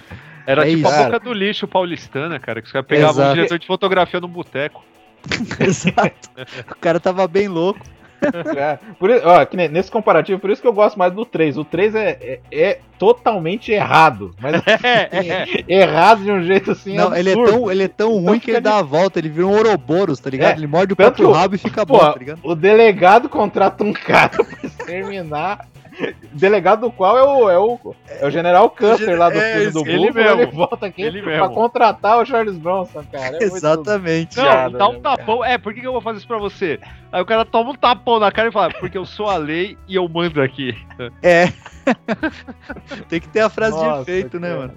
Era 0.45 0.68
É 0.68 0.76
tipo 0.76 0.88
isso. 0.88 0.95
a 0.95 1.04
boca 1.06 1.20
do 1.20 1.34
lixo 1.34 1.68
paulistana, 1.68 2.40
cara, 2.40 2.62
que 2.62 2.68
os 2.68 2.72
caras 2.74 2.88
pegavam 2.88 3.30
um 3.30 3.34
diretor 3.34 3.58
de 3.58 3.66
fotografia 3.66 4.20
no 4.20 4.28
boteco. 4.28 4.84
Exato. 5.60 6.30
O 6.70 6.76
cara 6.76 7.00
tava 7.00 7.28
bem 7.28 7.48
louco. 7.48 7.80
É, 8.56 8.78
por 9.00 9.10
ó, 9.10 9.48
nesse 9.72 9.90
comparativo, 9.90 10.40
por 10.40 10.50
isso 10.50 10.62
que 10.62 10.68
eu 10.68 10.74
gosto 10.74 10.98
mais 10.98 11.12
do 11.12 11.26
3. 11.26 11.58
O 11.58 11.64
3 11.66 11.95
é, 11.95 12.10
é, 12.22 12.40
é 12.52 12.80
totalmente 12.98 13.72
errado. 13.72 14.32
Mas 14.40 14.62
É, 14.84 15.45
errado 15.68 16.24
de 16.24 16.32
um 16.32 16.44
jeito 16.44 16.72
assim. 16.72 16.95
Não, 16.95 17.16
ele 17.16 17.32
é 17.32 17.34
tão, 17.34 17.72
ele 17.72 17.84
é 17.84 17.88
tão 17.88 18.12
Então 18.12 18.26
ruim 18.26 18.40
que 18.40 18.52
ele 18.52 18.62
dá 18.62 18.78
a 18.78 18.84
volta, 18.84 19.20
ele 19.20 19.30
vira 19.30 19.48
um 19.48 19.56
Ouroboros, 19.56 20.20
tá 20.20 20.30
ligado? 20.30 20.54
É, 20.54 20.58
ele 20.58 20.68
morde 20.68 20.94
o 20.94 20.95
tanto 20.95 21.16
próprio 21.16 21.32
rabo 21.32 21.56
e 21.56 21.58
fica 21.58 21.86
Pô, 21.86 21.98
bom, 21.98 22.12
tá 22.12 22.20
ligado? 22.20 22.40
o 22.44 22.56
delegado 22.56 23.30
contrata 23.30 23.84
um 23.84 23.94
cara 23.94 24.30
pra 24.30 24.58
exterminar. 24.64 25.68
Delegado 26.34 26.82
do 26.82 26.91
qual 26.91 27.18
é 27.18 27.24
o, 27.24 27.49
é 27.49 27.57
o, 27.60 27.95
é 28.07 28.26
o 28.26 28.30
General 28.30 28.70
Custer 28.70 29.18
lá 29.18 29.30
do 29.30 29.38
É, 29.40 29.53
filme 29.53 29.72
do 29.72 29.84
mesmo. 29.86 30.20
Ele 30.20 30.45
volta 30.48 30.86
aqui 30.88 31.02
Ele 31.02 31.22
pra 31.22 31.32
mesmo. 31.32 31.53
contratar 31.53 32.20
o 32.20 32.26
Charles 32.26 32.57
Bronson, 32.57 33.03
cara. 33.11 33.28
É 33.38 33.40
muito 33.40 33.44
Exatamente. 33.44 34.38
Não, 34.38 34.72
dá 34.72 34.80
né, 34.80 34.86
um 34.86 34.99
tapão. 35.02 35.45
É, 35.45 35.57
por 35.57 35.74
que, 35.74 35.82
que 35.82 35.88
eu 35.88 35.91
vou 35.91 36.02
fazer 36.02 36.18
isso 36.18 36.28
pra 36.28 36.38
você? 36.38 36.80
Aí 37.11 37.22
o 37.22 37.26
cara 37.26 37.45
toma 37.45 37.72
um 37.72 37.76
tapão 37.76 38.20
na 38.20 38.32
cara 38.32 38.49
e 38.49 38.52
fala, 38.52 38.74
porque 38.80 38.98
eu 38.98 39.06
sou 39.06 39.30
a 39.30 39.38
lei 39.38 39.78
e 39.88 39.95
eu 39.95 40.07
mando 40.07 40.41
aqui. 40.41 40.76
É. 41.22 41.52
Tem 43.10 43.20
que 43.20 43.28
ter 43.28 43.41
a 43.41 43.49
frase 43.49 43.78
de 43.78 43.84
Nossa, 43.84 44.02
efeito, 44.03 44.40
né, 44.40 44.49
cara. 44.49 44.60
mano? 44.60 44.74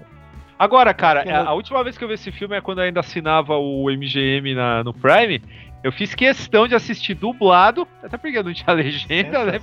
Agora, 0.59 0.93
cara, 0.93 1.43
a 1.43 1.53
última 1.53 1.83
vez 1.83 1.97
que 1.97 2.03
eu 2.03 2.07
vi 2.07 2.15
esse 2.15 2.31
filme 2.31 2.55
é 2.57 2.61
quando 2.61 2.79
eu 2.79 2.85
ainda 2.85 2.99
assinava 2.99 3.55
o 3.55 3.85
MGM 3.91 4.55
na, 4.55 4.83
no 4.83 4.91
Prime. 4.91 5.41
Eu 5.83 5.91
fiz 5.91 6.13
questão 6.15 6.67
de 6.67 6.75
assistir 6.75 7.13
dublado, 7.13 7.87
até 8.03 8.17
porque 8.17 8.41
não 8.43 8.53
tinha 8.53 8.73
legenda, 8.75 9.45
né? 9.45 9.59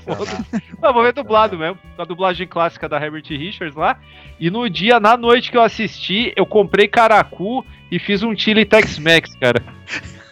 Não, 0.80 0.92
vou 0.92 1.02
ver 1.02 1.12
dublado 1.12 1.58
mesmo, 1.58 1.78
a 1.98 2.04
dublagem 2.04 2.46
clássica 2.46 2.88
da 2.88 2.98
Herbert 3.00 3.24
Richards 3.28 3.74
lá. 3.76 3.96
E 4.38 4.48
no 4.50 4.68
dia, 4.70 4.98
na 5.00 5.16
noite 5.16 5.50
que 5.50 5.56
eu 5.56 5.62
assisti, 5.62 6.32
eu 6.36 6.46
comprei 6.46 6.88
caracu 6.88 7.64
e 7.90 7.98
fiz 7.98 8.22
um 8.22 8.34
chili 8.36 8.64
Tex-Mex, 8.64 9.34
cara. 9.36 9.62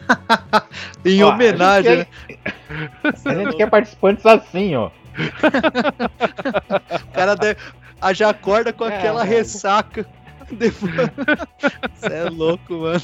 Em 1.05 1.23
Ó, 1.23 1.31
homenagem, 1.31 1.93
a 1.93 1.97
né? 1.97 2.07
A 3.25 3.35
gente 3.35 3.57
quer 3.57 3.69
participantes 3.71 4.25
assim, 4.27 4.75
ó. 4.75 4.91
O 7.05 7.13
cara 7.13 7.35
deve- 7.37 7.61
a- 8.01 8.13
já 8.13 8.31
acorda 8.31 8.73
com 8.73 8.85
É, 8.87 8.97
aquela 8.97 9.21
mano. 9.21 9.31
ressaca. 9.31 10.07
Você 11.95 12.13
é 12.13 12.31
louco, 12.31 12.75
mano. 12.75 13.01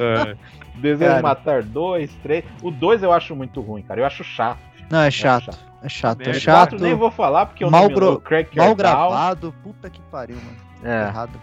É. 0.00 0.36
Desejo 0.76 1.04
Cara. 1.10 1.16
de 1.16 1.22
Matar 1.22 1.62
2, 1.62 2.14
3. 2.22 2.44
O 2.62 2.70
2 2.70 3.02
eu 3.02 3.12
acho 3.12 3.34
muito 3.36 3.60
ruim, 3.60 3.82
cara. 3.82 4.00
Eu 4.00 4.06
acho 4.06 4.24
chato. 4.24 4.58
Não, 4.90 5.00
é 5.00 5.10
chato. 5.10 5.50
É 5.82 5.88
chato, 5.88 6.20
é 6.22 6.28
O 6.28 6.30
O 6.30 6.34
chato. 6.34 6.70
4 6.70 6.78
nem 6.80 6.94
vou 6.94 7.10
falar 7.10 7.46
porque 7.46 7.64
eu 7.64 7.70
Mal 7.70 7.88
não 7.88 7.94
gro- 7.94 8.20
Craig 8.20 8.48
Mal 8.56 8.74
gravado. 8.74 9.54
Puta 9.62 9.88
que 9.88 10.00
pariu, 10.10 10.36
mano. 10.36 10.56
É. 10.82 11.08
Errado. 11.08 11.40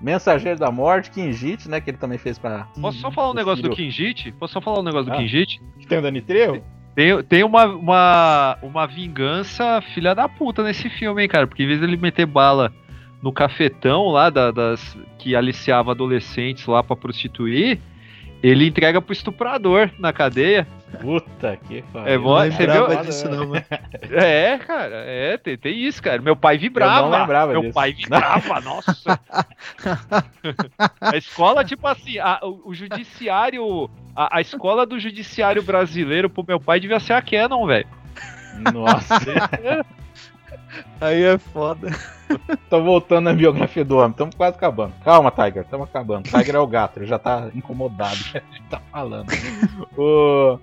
Mensageiro 0.00 0.58
da 0.58 0.70
Morte, 0.70 1.10
Kinjit, 1.10 1.68
né? 1.70 1.80
Que 1.80 1.90
ele 1.90 1.96
também 1.96 2.18
fez 2.18 2.38
pra. 2.38 2.66
Posso 2.80 2.98
só 2.98 3.10
falar 3.10 3.28
um 3.28 3.32
O 3.32 3.34
negócio 3.34 3.62
do. 3.62 3.70
Kinjit? 3.70 4.32
Posso 4.32 4.52
só 4.54 4.60
falar 4.60 4.80
um 4.80 4.82
negócio 4.82 5.10
Ah. 5.10 5.16
do 5.16 5.20
Kinjit? 5.20 5.60
Que 5.78 5.86
tem 5.86 5.98
o 5.98 6.02
Dani 6.02 6.20
Trejo? 6.20 6.62
Tem, 6.94 7.22
tem 7.24 7.44
uma, 7.44 7.66
uma, 7.66 8.58
uma 8.62 8.86
vingança 8.86 9.82
filha 9.94 10.14
da 10.14 10.28
puta 10.28 10.62
nesse 10.62 10.88
filme, 10.90 11.22
hein, 11.22 11.28
cara? 11.28 11.46
Porque 11.46 11.62
em 11.62 11.66
vez 11.66 11.80
dele 11.80 11.96
meter 11.96 12.24
bala 12.26 12.72
no 13.22 13.32
cafetão 13.32 14.08
lá 14.08 14.30
da- 14.30 14.50
das 14.50 14.96
que 15.18 15.34
aliciava 15.34 15.90
adolescentes 15.92 16.66
lá 16.66 16.82
pra 16.82 16.94
prostituir, 16.96 17.78
ele 18.42 18.66
entrega 18.66 19.00
pro 19.00 19.12
estuprador 19.12 19.90
na 19.98 20.12
cadeia. 20.12 20.66
Puta 21.00 21.56
que 21.66 21.82
pariu. 21.92 22.08
É 22.12 22.16
bom, 22.18 22.38
não 22.38 22.50
você 22.52 22.66
lembrava 22.66 22.88
viu? 22.94 23.04
disso, 23.04 23.28
não, 23.28 23.48
mano. 23.48 23.64
É, 24.12 24.58
cara, 24.58 24.94
é, 25.06 25.36
tem, 25.36 25.56
tem 25.58 25.78
isso, 25.82 26.00
cara. 26.02 26.20
Meu 26.22 26.36
pai 26.36 26.56
vibrava. 26.56 27.06
Eu 27.06 27.10
não 27.10 27.18
lembrava 27.18 27.52
Meu 27.52 27.60
disso. 27.62 27.74
pai 27.74 27.92
vibrava, 27.92 28.60
nossa. 28.62 29.20
a 31.00 31.16
escola, 31.16 31.64
tipo 31.64 31.86
assim, 31.88 32.18
a- 32.18 32.38
o, 32.42 32.68
o 32.70 32.74
judiciário, 32.74 33.90
a, 34.14 34.36
a 34.38 34.40
escola 34.40 34.86
do 34.86 34.98
judiciário 34.98 35.62
brasileiro 35.62 36.30
pro 36.30 36.44
meu 36.46 36.60
pai 36.60 36.78
devia 36.78 37.00
ser 37.00 37.14
a 37.14 37.22
Canon, 37.22 37.66
velho. 37.66 37.88
Nossa. 38.72 39.14
Aí 41.00 41.22
é 41.22 41.38
foda. 41.38 41.88
Tô 42.70 42.82
voltando 42.82 43.24
na 43.26 43.32
biografia 43.32 43.84
do 43.84 43.96
homem. 43.98 44.12
Tamo 44.12 44.34
quase 44.36 44.56
acabando. 44.56 44.92
Calma, 45.04 45.30
Tiger. 45.30 45.64
Tamo 45.64 45.84
acabando. 45.84 46.28
Tiger 46.28 46.54
é 46.56 46.58
o 46.58 46.66
gato. 46.66 46.98
Ele 46.98 47.06
já 47.06 47.18
tá 47.18 47.48
incomodado. 47.54 48.16
gente 48.16 48.42
tá 48.70 48.80
falando. 48.90 49.26
O- 49.96 50.58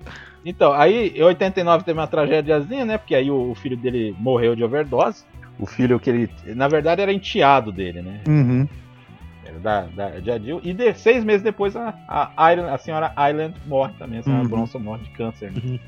Então, 0.46 0.74
aí 0.74 1.14
em 1.16 1.22
89 1.24 1.84
teve 1.86 1.98
uma 2.00 2.08
tragédiazinha, 2.08 2.84
né? 2.86 2.98
Porque 2.98 3.16
aí 3.16 3.32
o, 3.32 3.56
filho 3.56 3.78
dele 3.78 4.16
morreu 4.20 4.56
de 4.56 4.64
overdose. 4.64 5.24
O 5.60 5.66
filho 5.66 6.00
que 6.00 6.10
ele. 6.10 6.30
Na 6.48 6.68
verdade, 6.68 7.02
era 7.02 7.14
enteado 7.14 7.72
dele, 7.72 8.02
né? 8.02 8.22
Uhum. 8.28 8.68
Era 9.46 9.60
da, 9.60 9.82
da, 9.82 10.10
de 10.20 10.32
Adil. 10.32 10.60
E 10.64 10.74
de- 10.74 10.94
seis 10.96 11.24
meses 11.24 11.42
depois 11.44 11.76
a, 11.76 11.94
a, 12.08 12.52
Island- 12.52 12.70
a 12.74 12.78
senhora 12.78 13.14
Island 13.30 13.56
morre 13.68 13.94
também. 13.98 14.20
A 14.20 14.24
senhora 14.24 14.44
Uhum. 14.44 14.50
Bronson 14.50 14.80
morre 14.80 15.04
de 15.04 15.10
câncer. 15.12 15.52
Né? 15.52 15.80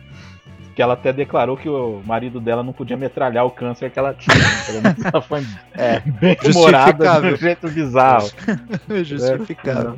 Que 0.76 0.82
ela 0.82 0.94
até 0.94 1.14
declarou 1.14 1.56
que 1.56 1.70
o 1.70 2.02
marido 2.06 2.40
dela 2.42 2.62
não 2.62 2.74
podia 2.74 2.98
metralhar 2.98 3.46
o 3.46 3.52
câncer 3.52 3.90
que 3.90 3.98
ela 3.98 4.14
tinha. 4.14 4.36
né? 4.38 4.44
Pelo 4.66 4.82
menos 4.84 5.06
ela 5.06 5.22
foi 5.22 5.42
É, 5.74 6.00
bem 6.02 6.38
humorada 6.54 7.22
de 7.22 7.28
um 7.34 7.36
jeito 7.38 7.70
bizarro. 7.70 8.30
Justificável. 9.04 9.98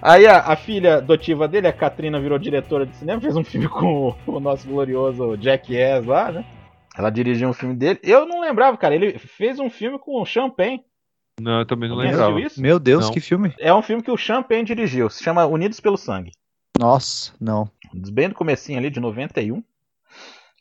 Aí 0.00 0.26
a, 0.26 0.38
a 0.40 0.56
filha 0.56 0.96
adotiva 0.98 1.48
dele, 1.48 1.66
a 1.66 1.72
Katrina, 1.72 2.20
virou 2.20 2.38
diretora 2.38 2.86
de 2.86 2.94
cinema, 2.96 3.20
fez 3.20 3.36
um 3.36 3.42
filme 3.44 3.68
com 3.68 4.08
o, 4.26 4.34
o 4.36 4.40
nosso 4.40 4.68
glorioso 4.68 5.36
Jack 5.38 5.74
Yes 5.74 6.04
lá, 6.04 6.30
né? 6.30 6.44
Ela 6.96 7.10
dirigiu 7.10 7.48
um 7.48 7.52
filme 7.52 7.74
dele. 7.74 7.98
Eu 8.04 8.24
não 8.26 8.40
lembrava, 8.40 8.76
cara. 8.76 8.94
Ele 8.94 9.18
fez 9.18 9.58
um 9.58 9.68
filme 9.68 9.98
com 9.98 10.20
o 10.20 10.24
Champagne. 10.24 10.80
Não, 11.40 11.58
eu 11.60 11.66
também 11.66 11.88
não 11.88 11.96
Alguém 11.96 12.12
lembrava. 12.12 12.40
isso? 12.40 12.60
Meu 12.62 12.78
Deus, 12.78 13.06
Não. 13.06 13.12
que 13.12 13.18
filme. 13.18 13.52
É 13.58 13.74
um 13.74 13.82
filme 13.82 14.02
que 14.02 14.10
o 14.10 14.16
Champagne 14.16 14.62
dirigiu. 14.64 15.10
Se 15.10 15.24
chama 15.24 15.44
Unidos 15.46 15.80
pelo 15.80 15.96
Sangue. 15.96 16.30
Nossa, 16.78 17.32
não. 17.40 17.68
Bem 18.12 18.28
do 18.28 18.34
comecinho 18.34 18.78
ali, 18.78 18.90
de 18.90 19.00
91. 19.00 19.62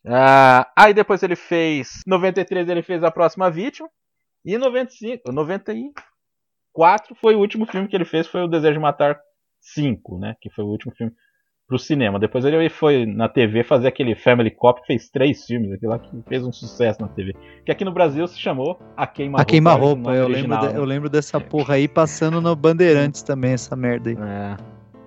Ah, 0.06 0.70
aí 0.78 0.94
depois 0.94 1.24
ele 1.24 1.36
fez. 1.36 2.02
Em 2.06 2.10
93 2.10 2.68
ele 2.70 2.82
fez 2.84 3.04
A 3.04 3.12
Próxima 3.12 3.50
Vítima. 3.50 3.90
E 4.46 4.54
em 4.56 4.58
95, 4.58 5.32
94 5.32 7.16
foi 7.22 7.36
o 7.36 7.40
último 7.40 7.66
filme 7.66 7.88
que 7.88 7.96
ele 7.96 8.04
fez, 8.06 8.28
foi 8.28 8.42
O 8.44 8.48
Desejo 8.48 8.74
de 8.74 8.80
Matar 8.80 9.18
5, 9.62 10.20
né? 10.20 10.36
Que 10.42 10.50
foi 10.50 10.66
o 10.66 10.68
último 10.68 10.94
filme 10.94 11.14
pro 11.66 11.80
cinema. 11.80 12.20
Depois 12.20 12.44
ele 12.44 12.70
foi 12.70 13.06
na 13.06 13.30
TV 13.30 13.64
fazer 13.64 13.88
aquele 13.88 14.16
Family 14.16 14.52
Cop, 14.52 14.86
fez 14.86 15.10
três 15.10 15.46
filmes, 15.46 15.72
aquilo 15.72 15.92
lá 15.94 16.00
que 16.00 16.10
fez 16.28 16.44
um 16.46 16.52
sucesso 16.52 17.02
na 17.02 17.08
TV. 17.08 17.34
Que 17.66 17.72
aqui 17.72 17.86
no 17.86 17.94
Brasil 17.94 18.28
se 18.28 18.38
chamou 18.38 18.78
A 18.98 19.08
Queima-Roupa. 19.08 19.42
A 19.42 19.46
queima-roupa, 19.46 20.10
eu, 20.14 20.28
lembro 20.28 20.34
original, 20.34 20.68
de- 20.68 20.74
né? 20.74 20.80
eu 20.80 20.84
lembro 20.84 21.10
dessa 21.10 21.40
porra 21.40 21.76
aí 21.76 21.88
passando 21.88 22.42
no 22.42 22.54
Bandeirantes 22.54 23.24
também, 23.24 23.54
essa 23.54 23.78
merda 23.78 24.10
aí. 24.10 24.18
É. 24.18 24.58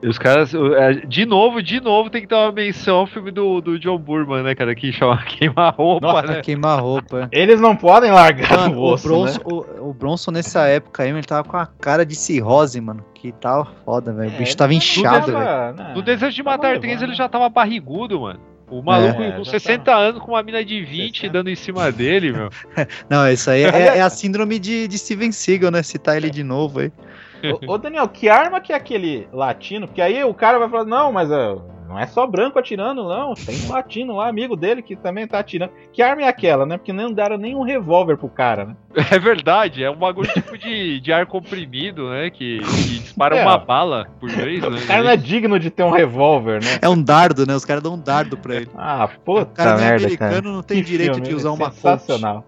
Os 0.03 0.19
caras, 0.19 0.53
é, 0.55 0.93
de 1.07 1.25
novo, 1.25 1.63
de 1.63 1.81
novo, 1.81 2.11
tem 2.11 2.21
que 2.21 2.29
ter 2.29 2.35
uma 2.35 2.53
menção 2.53 2.99
ao 2.99 3.07
filme 3.07 3.31
do, 3.31 3.61
do 3.61 3.79
John 3.79 3.99
Burman, 3.99 4.43
né, 4.43 4.55
cara? 4.55 4.75
Que 4.75 4.93
chama 4.93 5.17
Queima-Roupa, 5.25 6.07
Nossa, 6.07 6.27
né? 6.27 6.41
Queima-roupa. 6.43 7.29
Eles 7.33 7.61
não 7.61 7.75
podem 7.75 8.11
largar 8.13 8.69
Mano, 8.69 8.77
o 8.79 8.81
o, 8.83 8.93
osso, 8.93 9.09
Bronson, 9.09 9.39
né? 9.39 9.45
o, 9.81 9.89
o 9.91 9.95
Bronson 9.95 10.31
nessa 10.31 10.67
época 10.67 11.03
aí, 11.03 11.11
ele 11.11 11.23
tava 11.23 11.49
com 11.49 11.57
a 11.57 11.67
cara 11.67 12.05
de 12.05 12.15
cirrose, 12.15 12.81
mano. 12.81 13.05
Que 13.15 13.33
tava 13.33 13.65
foda, 13.85 14.13
velho. 14.13 14.31
O 14.31 14.35
É, 14.35 14.39
bicho 14.39 14.57
tava 14.57 14.75
inchado, 14.75 15.27
velho. 15.33 15.39
né? 15.39 15.93
No 15.95 16.03
Desejo 16.03 16.37
de 16.37 16.43
Matar 16.43 16.79
3 16.79 17.03
ele 17.03 17.15
já 17.15 17.29
tava 17.29 17.49
barrigudo, 17.49 18.21
mano. 18.21 18.39
O 18.69 18.83
maluco 18.83 19.23
É, 19.23 19.31
com 19.31 19.45
já 19.45 19.53
60 19.53 19.95
anos 19.95 20.21
com 20.21 20.33
uma 20.33 20.43
mina 20.43 20.65
de 20.65 20.85
20 20.85 21.21
60. 21.21 21.33
dando 21.33 21.49
em 21.49 21.55
cima 21.55 21.91
dele, 21.93 22.33
meu. 22.33 22.51
Não, 23.09 23.29
isso 23.31 23.49
aí 23.49 23.63
é, 23.63 23.99
é 23.99 24.01
a 24.03 24.11
síndrome 24.11 24.59
de, 24.59 24.89
de 24.89 24.99
Steven 24.99 25.31
Seagal, 25.31 25.71
né? 25.71 25.83
Citar 25.85 26.17
ele 26.17 26.29
de 26.31 26.43
novo 26.43 26.81
aí. 26.81 26.93
Ô, 27.53 27.73
ô, 27.73 27.79
Daniel, 27.79 28.09
que 28.09 28.29
arma 28.29 28.61
que 28.61 28.73
é 28.73 28.77
aquele 28.77 29.29
latino? 29.33 29.87
Porque 29.87 30.03
aí 30.03 30.23
o 30.25 30.35
cara 30.35 30.59
vai 30.59 30.69
falar, 30.69 30.85
não, 30.85 31.13
mas 31.13 31.31
ó, 31.31 31.63
não 31.89 31.99
é 31.99 32.07
só 32.07 32.27
branco 32.27 32.59
atirando, 32.59 33.05
não. 33.09 33.35
Tem 33.35 33.55
um 33.65 33.73
latino 33.73 34.17
lá, 34.17 34.29
amigo 34.29 34.57
dele, 34.57 34.83
que 34.83 34.97
também 34.97 35.27
tá 35.27 35.39
atirando. 35.39 35.71
Que 35.93 36.03
arma 36.03 36.23
é 36.23 36.29
aquela, 36.29 36.67
né? 36.67 36.77
Porque 36.77 36.93
não 36.93 37.13
deram 37.13 37.39
nenhum 37.39 37.63
revólver 37.63 38.17
pro 38.17 38.29
cara, 38.29 38.65
né? 38.67 38.77
É 39.13 39.19
verdade, 39.19 39.85
é 39.85 39.91
um 39.91 39.97
bagulho 39.97 40.29
tipo 40.33 40.59
de, 40.59 41.01
de 41.01 41.13
ar 41.13 41.27
comprimido, 41.27 42.11
né? 42.11 42.29
Que, 42.31 42.59
que 42.59 42.99
dispara 42.99 43.37
É, 43.37 43.43
uma 43.43 43.55
ó. 43.55 43.59
bala 43.59 44.09
por 44.19 44.29
vez, 44.31 44.61
né? 44.69 44.69
O 44.83 44.87
cara 44.87 45.03
não 45.05 45.11
é 45.11 45.17
digno 45.17 45.61
de 45.61 45.71
ter 45.71 45.85
um 45.85 45.91
revólver, 45.91 46.63
né? 46.63 46.79
É 46.83 46.89
um 46.89 47.01
dardo, 47.01 47.47
né? 47.47 47.55
Os 47.55 47.65
caras 47.65 47.83
dão 47.83 47.95
um 47.95 48.01
dardo 48.01 48.37
pra 48.37 48.57
ele. 48.57 48.69
Ah, 48.75 49.05
O 49.05 49.21
puta 49.21 49.47
cara 49.47 49.73
não 49.73 49.79
é 49.79 49.91
merda, 49.91 50.05
americano, 50.07 50.33
cara. 50.33 50.53
não 50.55 50.63
tem 50.63 50.79
Que 50.83 50.91
direito 50.91 51.15
filme, 51.15 51.29
de 51.29 51.35
usar 51.35 51.51
uma 51.53 51.71
Sensacional. 51.71 52.45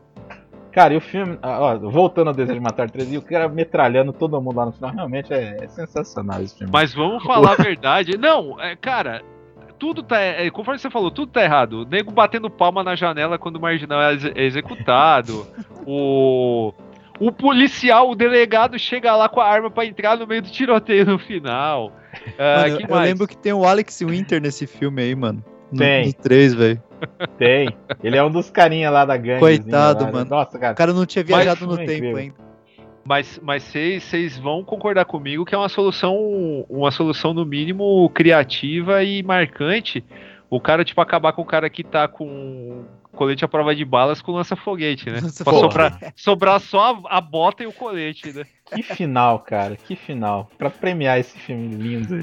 Cara, 0.72 0.94
e 0.94 0.96
o 0.96 1.00
filme, 1.00 1.38
ah, 1.42 1.60
ó, 1.60 1.78
voltando 1.78 2.28
ao 2.28 2.34
Desejo 2.34 2.58
de 2.58 2.64
Matar 2.64 2.90
3, 2.90 3.12
e 3.12 3.18
o 3.18 3.22
cara 3.22 3.48
metralhando 3.48 4.12
todo 4.12 4.40
mundo 4.40 4.56
lá 4.56 4.66
no 4.66 4.72
final, 4.72 4.90
realmente 4.92 5.32
é, 5.32 5.56
é 5.62 5.68
sensacional 5.68 6.40
esse 6.42 6.56
filme. 6.56 6.70
Mas 6.72 6.94
vamos 6.94 7.22
falar 7.24 7.52
a 7.52 7.62
verdade. 7.62 8.16
Não, 8.18 8.60
é, 8.60 8.76
cara, 8.76 9.22
tudo 9.78 10.02
tá. 10.02 10.20
é, 10.20 10.48
Conforme 10.50 10.78
você 10.78 10.90
falou, 10.90 11.10
tudo 11.10 11.32
tá 11.32 11.42
errado. 11.42 11.82
O 11.82 11.84
nego 11.84 12.12
batendo 12.12 12.48
palma 12.50 12.84
na 12.84 12.94
janela 12.94 13.38
quando 13.38 13.56
o 13.56 13.60
marginal 13.60 14.00
é 14.02 14.14
exe- 14.14 14.32
é 14.34 14.44
executado. 14.44 15.46
o. 15.86 16.72
O 17.20 17.32
policial, 17.32 18.08
o 18.10 18.14
delegado, 18.14 18.78
chega 18.78 19.16
lá 19.16 19.28
com 19.28 19.40
a 19.40 19.44
arma 19.44 19.68
pra 19.68 19.84
entrar 19.84 20.16
no 20.16 20.24
meio 20.24 20.40
do 20.40 20.48
tiroteio 20.50 21.04
no 21.04 21.18
final. 21.18 21.90
Ah, 22.38 22.62
Mano, 22.68 22.76
que 22.76 22.84
eu 22.84 22.88
mais? 22.90 23.08
lembro 23.08 23.26
que 23.26 23.36
tem 23.36 23.52
o 23.52 23.64
Alex 23.64 24.00
Winter 24.02 24.40
nesse 24.40 24.68
filme 24.68 25.02
aí, 25.02 25.16
mano. 25.16 25.42
No, 25.72 25.78
Tem. 25.78 26.06
No 26.06 26.12
3, 26.12 26.54
velho. 26.54 26.80
Tem. 27.38 27.68
Ele 28.02 28.16
é 28.16 28.22
um 28.24 28.30
dos 28.30 28.50
carinha 28.50 28.90
lá 28.90 29.04
da 29.04 29.16
gangue. 29.16 29.40
Coitado, 29.40 30.00
lá, 30.04 30.06
né? 30.06 30.12
mano. 30.12 30.30
Nossa, 30.30 30.58
cara. 30.58 30.72
O 30.72 30.76
cara 30.76 30.92
não 30.92 31.06
tinha 31.06 31.24
Mas- 31.28 31.44
viajado 31.44 31.60
no 31.66 31.74
Muito 31.74 31.80
tempo 31.86 31.92
incrível. 31.92 32.16
ainda. 32.16 32.34
Mas 33.04 33.40
mas 33.42 33.62
vocês 33.62 34.02
vocês 34.04 34.38
vão 34.38 34.62
concordar 34.62 35.04
comigo 35.06 35.44
que 35.44 35.54
é 35.54 35.58
uma 35.58 35.68
solução, 35.70 36.14
uma 36.68 36.90
solução 36.90 37.32
no 37.32 37.44
mínimo 37.44 38.10
criativa 38.14 39.02
e 39.02 39.22
marcante. 39.22 40.04
O 40.50 40.60
cara 40.60 40.84
tipo 40.84 41.00
acabar 41.00 41.32
com 41.32 41.40
o 41.42 41.46
cara 41.46 41.70
que 41.70 41.82
tá 41.82 42.06
com 42.06 42.84
colete 43.12 43.44
à 43.44 43.48
prova 43.48 43.74
de 43.74 43.84
balas 43.84 44.20
com 44.22 44.32
lança-foguete, 44.32 45.10
né? 45.10 45.20
Lança 45.22 45.42
Pra 45.42 45.52
foguete. 45.52 45.72
sobrar, 45.72 45.98
sobrar 46.16 46.60
só 46.60 46.94
a, 47.08 47.18
a 47.18 47.20
bota 47.20 47.62
e 47.62 47.66
o 47.66 47.72
colete, 47.72 48.32
né? 48.32 48.44
Que 48.74 48.82
final, 48.82 49.38
cara. 49.40 49.76
Que 49.76 49.96
final. 49.96 50.48
Pra 50.58 50.68
premiar 50.70 51.18
esse 51.18 51.38
filme 51.38 51.74
lindo. 51.74 52.14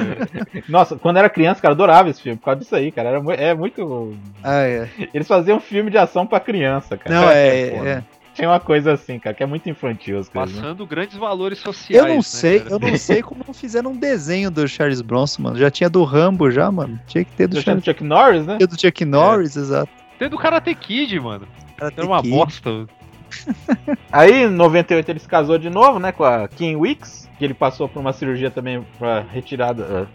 Nossa, 0.68 0.96
quando 0.96 1.16
eu 1.16 1.20
era 1.20 1.30
criança, 1.30 1.60
cara, 1.60 1.72
eu 1.72 1.76
adorava 1.76 2.08
esse 2.10 2.20
filme. 2.22 2.38
Por 2.38 2.44
causa 2.46 2.60
disso 2.60 2.74
aí, 2.76 2.90
cara. 2.92 3.08
Era, 3.10 3.20
mu- 3.22 3.32
é 3.32 3.54
muito. 3.54 4.14
Ah, 4.42 4.62
é. 4.62 4.88
Eles 5.12 5.26
faziam 5.26 5.58
um 5.58 5.60
filme 5.60 5.90
de 5.90 5.98
ação 5.98 6.26
pra 6.26 6.40
criança, 6.40 6.96
cara. 6.96 7.14
Não, 7.14 7.22
Cara, 7.26 7.36
é, 7.36 7.70
foda. 7.76 7.88
é. 7.88 8.02
Tinha 8.32 8.48
uma 8.48 8.60
coisa 8.60 8.92
assim, 8.92 9.18
cara, 9.18 9.34
que 9.34 9.42
é 9.42 9.46
muito 9.46 9.68
infantil 9.68 10.18
as 10.18 10.28
coisas. 10.28 10.54
né? 10.54 10.62
Passando 10.62 10.86
grandes 10.86 11.16
valores 11.16 11.58
sociais. 11.58 12.00
Eu 12.02 12.08
não 12.08 12.16
né, 12.16 12.22
sei, 12.22 12.60
cara? 12.60 12.70
eu 12.74 12.78
não 12.78 12.96
sei 12.96 13.22
como 13.22 13.44
não 13.46 13.52
fizeram 13.52 13.90
um 13.90 13.96
desenho 13.96 14.50
do 14.50 14.66
Charles 14.68 15.00
Bronson, 15.02 15.42
mano. 15.42 15.58
Já 15.58 15.70
tinha 15.70 15.90
do 15.90 16.04
Rambo 16.04 16.50
já, 16.50 16.70
mano. 16.70 16.98
Tinha 17.08 17.24
que 17.24 17.32
ter 17.32 17.48
do 17.48 17.60
tinha 17.60 17.74
do 17.76 17.82
Charles 17.82 17.84
Chuck 17.84 18.04
Norris, 18.04 18.46
né? 18.46 18.56
tinha 18.56 18.66
do 18.68 18.80
Chuck 18.80 19.04
Norris, 19.04 19.56
exato. 19.56 19.90
Tem 20.18 20.28
do 20.28 20.38
Karate 20.38 20.74
Kid, 20.76 21.18
mano. 21.18 21.46
Karate 21.76 21.98
Era 21.98 22.06
uma 22.06 22.22
Kid. 22.22 22.30
bosta. 22.30 22.86
Aí, 24.12 24.44
em 24.44 24.48
98, 24.50 25.08
ele 25.08 25.18
se 25.18 25.28
casou 25.28 25.58
de 25.58 25.70
novo, 25.70 25.98
né, 25.98 26.12
com 26.12 26.24
a 26.24 26.48
Kim 26.48 26.76
Wicks, 26.76 27.28
que 27.38 27.44
ele 27.44 27.54
passou 27.54 27.88
por 27.88 28.00
uma 28.00 28.12
cirurgia 28.12 28.50
também 28.50 28.84
pra 28.98 29.20
retirada. 29.20 30.08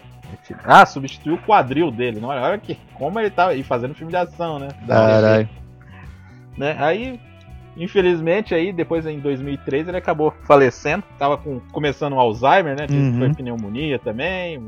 ah, 0.63 0.81
Ah, 0.81 0.85
substituiu 0.85 1.35
o 1.35 1.41
quadril 1.41 1.91
dele. 1.91 2.19
Não, 2.19 2.29
olha 2.29 2.57
que 2.57 2.77
como 2.95 3.19
ele 3.19 3.29
tava 3.29 3.51
aí 3.51 3.63
fazendo 3.63 3.93
filme 3.95 4.11
de 4.11 4.17
ação, 4.17 4.59
né? 4.59 4.67
Caralho. 4.87 5.49
né? 6.57 6.75
Aí, 6.79 7.19
infelizmente, 7.77 8.53
aí 8.53 8.71
depois 8.71 9.05
em 9.05 9.19
2003 9.19 9.87
ele 9.87 9.97
acabou 9.97 10.33
falecendo. 10.43 11.03
Tava 11.17 11.37
com, 11.37 11.59
começando 11.71 12.13
o 12.13 12.19
Alzheimer, 12.19 12.75
né? 12.77 12.87
Uhum. 12.89 13.19
Foi 13.19 13.33
pneumonia 13.33 13.99
também. 13.99 14.61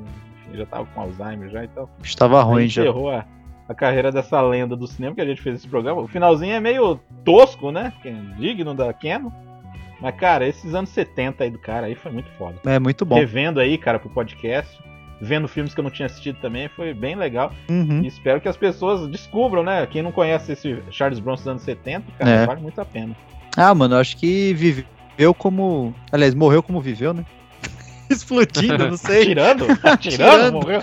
já 0.53 0.65
tava 0.65 0.85
com 0.85 1.01
Alzheimer 1.01 1.49
já, 1.49 1.63
então. 1.63 1.89
Estava 2.01 2.41
ruim 2.43 2.67
já. 2.67 2.81
encerrou 2.83 3.11
a, 3.11 3.25
a 3.67 3.73
carreira 3.73 4.11
dessa 4.11 4.41
lenda 4.41 4.75
do 4.75 4.87
cinema 4.87 5.15
que 5.15 5.21
a 5.21 5.25
gente 5.25 5.41
fez 5.41 5.55
esse 5.57 5.67
programa. 5.67 6.01
O 6.01 6.07
finalzinho 6.07 6.53
é 6.53 6.59
meio 6.59 6.99
tosco, 7.25 7.71
né? 7.71 7.93
é 8.05 8.11
Digno 8.39 8.73
da 8.73 8.93
Canon. 8.93 9.29
Mas, 9.99 10.15
cara, 10.15 10.47
esses 10.47 10.73
anos 10.75 10.89
70 10.91 11.43
aí 11.43 11.49
do 11.49 11.57
cara 11.59 11.87
aí 11.87 11.95
foi 11.95 12.11
muito 12.11 12.29
foda. 12.37 12.55
É 12.65 12.77
muito 12.79 13.03
bom. 13.03 13.15
Revendo 13.15 13.59
aí, 13.59 13.77
cara, 13.77 13.97
pro 13.99 14.09
podcast. 14.09 14.77
Vendo 15.19 15.47
filmes 15.47 15.73
que 15.73 15.79
eu 15.79 15.83
não 15.83 15.89
tinha 15.89 16.05
assistido 16.05 16.37
também, 16.39 16.67
foi 16.69 16.93
bem 16.93 17.15
legal. 17.15 17.51
Uhum. 17.67 18.01
E 18.03 18.07
espero 18.07 18.39
que 18.39 18.47
as 18.47 18.55
pessoas 18.55 19.07
descubram, 19.09 19.63
né? 19.63 19.85
Quem 19.87 20.03
não 20.03 20.11
conhece 20.11 20.51
esse 20.51 20.77
Charles 20.91 21.17
Bronson 21.19 21.41
dos 21.41 21.47
anos 21.47 21.61
70, 21.63 22.05
cara, 22.19 22.29
É. 22.29 22.45
vale 22.45 22.61
muito 22.61 22.79
a 22.79 22.85
pena. 22.85 23.15
Ah, 23.57 23.73
mano, 23.73 23.95
eu 23.95 23.99
acho 23.99 24.15
que 24.17 24.53
viveu 24.53 25.33
como. 25.33 25.91
Aliás, 26.11 26.35
morreu 26.35 26.61
como 26.61 26.79
viveu, 26.79 27.15
né? 27.15 27.25
Explodindo, 28.09 28.89
não 28.89 28.97
sei. 28.97 29.25
Tirando? 29.25 29.65
Tirando. 29.99 29.99
Tirando? 29.99 30.53
Morreu? 30.53 30.81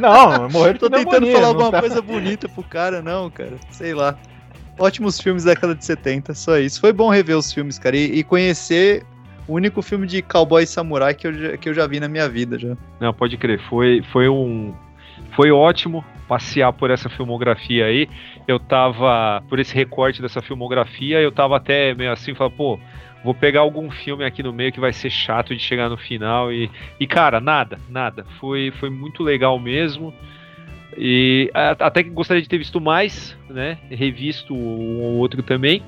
Não, 0.00 0.48
morreu 0.48 0.78
Tô 0.78 0.90
tentando 0.90 1.26
falar 1.30 1.46
alguma 1.48 1.70
tá- 1.70 1.80
coisa 1.80 2.02
bonita 2.02 2.48
pro 2.48 2.62
cara, 2.62 3.02
não, 3.02 3.30
cara. 3.30 3.54
Sei 3.70 3.94
lá. 3.94 4.18
Ótimos 4.78 5.20
filmes 5.20 5.44
da 5.44 5.52
década 5.54 5.74
de 5.74 5.84
70, 5.84 6.34
só 6.34 6.58
isso. 6.58 6.80
Foi 6.80 6.92
bom 6.92 7.08
rever 7.08 7.36
os 7.36 7.52
filmes, 7.52 7.78
cara, 7.78 7.96
e, 7.96 8.18
e 8.18 8.24
conhecer 8.24 9.04
o 9.46 9.54
único 9.54 9.82
filme 9.82 10.06
de 10.06 10.22
cowboy 10.22 10.64
e 10.64 10.66
samurai 10.66 11.14
que 11.14 11.26
eu, 11.26 11.32
já, 11.32 11.56
que 11.56 11.68
eu 11.68 11.74
já 11.74 11.86
vi 11.86 12.00
na 12.00 12.08
minha 12.08 12.28
vida 12.28 12.58
já. 12.58 12.76
Não, 13.00 13.12
pode 13.12 13.36
crer. 13.36 13.60
Foi, 13.68 14.02
foi 14.12 14.28
um. 14.28 14.74
Foi 15.36 15.50
ótimo 15.50 16.04
passear 16.26 16.72
por 16.72 16.90
essa 16.90 17.08
filmografia 17.08 17.86
aí. 17.86 18.08
Eu 18.48 18.58
tava. 18.58 19.42
Por 19.48 19.60
esse 19.60 19.74
recorte 19.74 20.20
dessa 20.20 20.42
filmografia, 20.42 21.20
eu 21.20 21.30
tava 21.30 21.56
até 21.56 21.94
meio 21.94 22.12
assim, 22.12 22.34
falando, 22.34 22.54
pô, 22.54 22.80
vou 23.24 23.34
pegar 23.34 23.60
algum 23.60 23.90
filme 23.90 24.22
aqui 24.22 24.42
no 24.42 24.52
meio 24.52 24.70
que 24.70 24.78
vai 24.78 24.92
ser 24.92 25.08
chato 25.08 25.56
de 25.56 25.60
chegar 25.60 25.88
no 25.88 25.96
final. 25.96 26.52
E, 26.52 26.70
e 27.00 27.06
cara, 27.06 27.40
nada, 27.40 27.78
nada. 27.88 28.26
Foi, 28.38 28.70
foi 28.78 28.90
muito 28.90 29.22
legal 29.22 29.58
mesmo. 29.58 30.12
E 30.96 31.50
até 31.54 32.04
que 32.04 32.10
gostaria 32.10 32.42
de 32.42 32.48
ter 32.48 32.58
visto 32.58 32.80
mais, 32.80 33.36
né? 33.48 33.78
Revisto 33.90 34.54
um 34.54 35.00
ou 35.00 35.16
outro 35.16 35.42
também. 35.42 35.82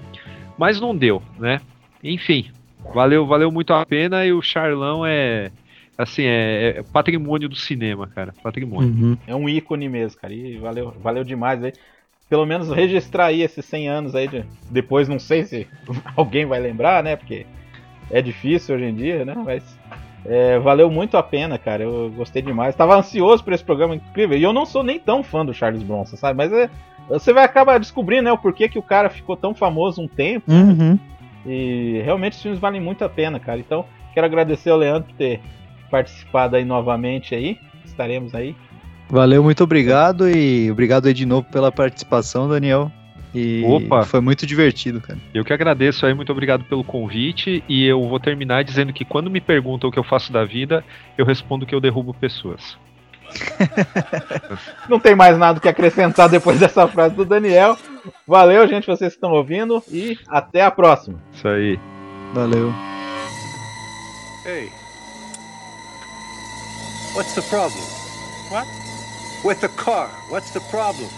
Mas 0.59 0.81
não 0.81 0.97
deu, 0.97 1.23
né? 1.39 1.61
Enfim, 2.03 2.51
valeu, 2.95 3.27
valeu 3.27 3.53
muito 3.53 3.75
a 3.75 3.85
pena 3.85 4.25
e 4.25 4.33
o 4.33 4.41
Charlão 4.41 5.05
é 5.05 5.53
assim, 5.99 6.25
é, 6.25 6.79
é 6.79 6.83
patrimônio 6.83 7.49
do 7.49 7.57
cinema, 7.57 8.07
cara. 8.07 8.35
Patrimônio. 8.43 9.19
É 9.27 9.35
um 9.35 9.49
ícone 9.49 9.89
mesmo, 9.89 10.21
cara. 10.21 10.33
E 10.33 10.57
valeu, 10.57 10.95
valeu 11.03 11.23
demais 11.23 11.63
aí. 11.63 11.73
Pelo 12.29 12.45
menos 12.47 12.71
registrar 12.71 13.27
aí 13.27 13.43
esses 13.43 13.65
100 13.65 13.89
anos 13.89 14.15
aí. 14.15 14.27
de- 14.29 14.45
Depois 14.71 15.09
não 15.09 15.19
sei 15.19 15.45
se 15.45 15.67
alguém 16.17 16.45
vai 16.47 16.59
lembrar, 16.61 17.03
né? 17.03 17.17
Porque 17.17 17.47
é 18.11 18.21
difícil 18.21 18.75
hoje 18.77 18.85
em 18.85 18.95
dia, 18.95 19.25
né? 19.25 19.35
Mas 19.45 19.79
é, 20.25 20.59
valeu 20.59 20.91
muito 20.91 21.17
a 21.17 21.23
pena, 21.23 21.57
cara. 21.59 21.85
Eu 21.85 22.11
gostei 22.17 22.43
demais. 22.43 22.75
Tava 22.75 22.97
ansioso 22.97 23.45
por 23.45 23.53
esse 23.53 23.63
programa 23.65 23.95
incrível. 23.95 24.37
E 24.37 24.43
eu 24.43 24.53
não 24.53 24.67
sou 24.67 24.83
nem 24.83 24.99
tão 24.99 25.23
fã 25.23 25.45
do 25.47 25.55
Charles 25.55 25.83
Bronson, 25.85 26.17
sabe? 26.17 26.37
Mas 26.37 26.53
é, 26.53 26.69
você 27.09 27.33
vai 27.33 27.45
acabar 27.45 27.79
descobrindo, 27.79 28.23
né? 28.25 28.33
O 28.33 28.39
porquê 28.39 28.69
que 28.69 28.79
o 28.79 28.83
cara 28.83 29.09
ficou 29.09 29.37
tão 29.37 29.55
famoso 29.55 30.03
um 30.03 30.09
tempo. 30.09 30.51
Uhum. 30.51 30.99
E 31.47 32.01
realmente 32.05 32.33
os 32.33 32.43
filmes 32.43 32.59
valem 32.59 32.81
muito 32.81 33.05
a 33.05 33.09
pena, 33.09 33.39
cara. 33.39 33.61
Então, 33.61 33.85
quero 34.13 34.27
agradecer 34.27 34.71
ao 34.71 34.79
Leandro 34.79 35.09
por 35.11 35.17
ter 35.17 35.41
participado 35.93 36.57
aí 36.57 36.65
novamente 36.65 37.37
aí. 37.37 37.57
Estaremos 37.85 38.35
aí. 38.35 38.57
Valeu, 39.09 39.43
muito 39.43 39.63
obrigado 39.63 40.29
e 40.29 40.71
obrigado 40.71 41.07
aí 41.07 41.15
de 41.15 41.25
novo 41.25 41.47
pela 41.51 41.71
participação, 41.71 42.49
Daniel. 42.49 42.91
E 43.35 43.63
Opa. 43.65 44.03
foi 44.05 44.21
muito 44.21 44.47
divertido, 44.47 45.01
cara. 45.01 45.19
Eu 45.35 45.45
que 45.45 45.53
agradeço 45.53 46.07
aí, 46.07 46.15
muito 46.15 46.33
obrigado 46.33 46.65
pelo 46.65 46.83
convite. 46.83 47.63
E 47.69 47.85
eu 47.85 48.09
vou 48.09 48.19
terminar 48.19 48.65
dizendo 48.65 48.93
que 48.93 49.05
quando 49.05 49.31
me 49.31 49.41
perguntam 49.41 49.91
o 49.91 49.93
que 49.93 49.99
eu 49.99 50.05
faço 50.05 50.33
da 50.33 50.45
vida, 50.45 50.83
eu 51.19 51.27
respondo 51.27 51.67
que 51.67 51.75
eu 51.75 51.81
derrubo 51.81 52.15
pessoas. 52.15 52.79
Não 54.89 54.99
tem 54.99 55.15
mais 55.15 55.37
nada 55.37 55.61
que 55.61 55.69
acrescentar 55.69 56.29
depois 56.29 56.59
dessa 56.59 56.89
frase 56.89 57.15
do 57.15 57.25
Daniel. 57.25 57.77
Valeu, 58.27 58.67
gente, 58.67 58.87
vocês 58.87 59.13
que 59.13 59.17
estão 59.17 59.33
ouvindo. 59.33 59.83
E 59.91 60.19
até 60.29 60.63
a 60.63 60.71
próxima. 60.71 61.19
Isso 61.33 61.47
aí. 61.47 61.79
Valeu. 62.33 62.73
Hey. 64.47 64.71
What's 67.15 67.35
the 67.35 67.43
problem? 67.43 67.83
What? 68.51 68.86
With 69.47 69.61
the 69.61 69.69
car. 69.69 70.09
What's 70.29 70.51
the 70.51 70.59
problem? 70.59 71.09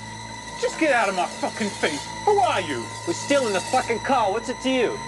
Just 0.60 0.78
get 0.78 0.92
out 0.92 1.08
of 1.08 1.14
my 1.14 1.24
fucking 1.24 1.70
face. 1.70 2.06
Who 2.26 2.38
are 2.40 2.60
you? 2.60 2.84
We're 3.06 3.14
still 3.14 3.46
in 3.46 3.54
the 3.54 3.60
fucking 3.60 4.00
car. 4.00 4.30
What's 4.30 4.50
it 4.50 4.60
to 4.64 4.68
you? 4.68 4.98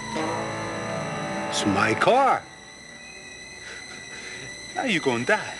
It's 1.47 1.63
my 1.67 1.93
car. 1.93 2.41
Now 4.73 4.85
you're 4.85 5.01
gonna 5.03 5.23
die. 5.23 5.53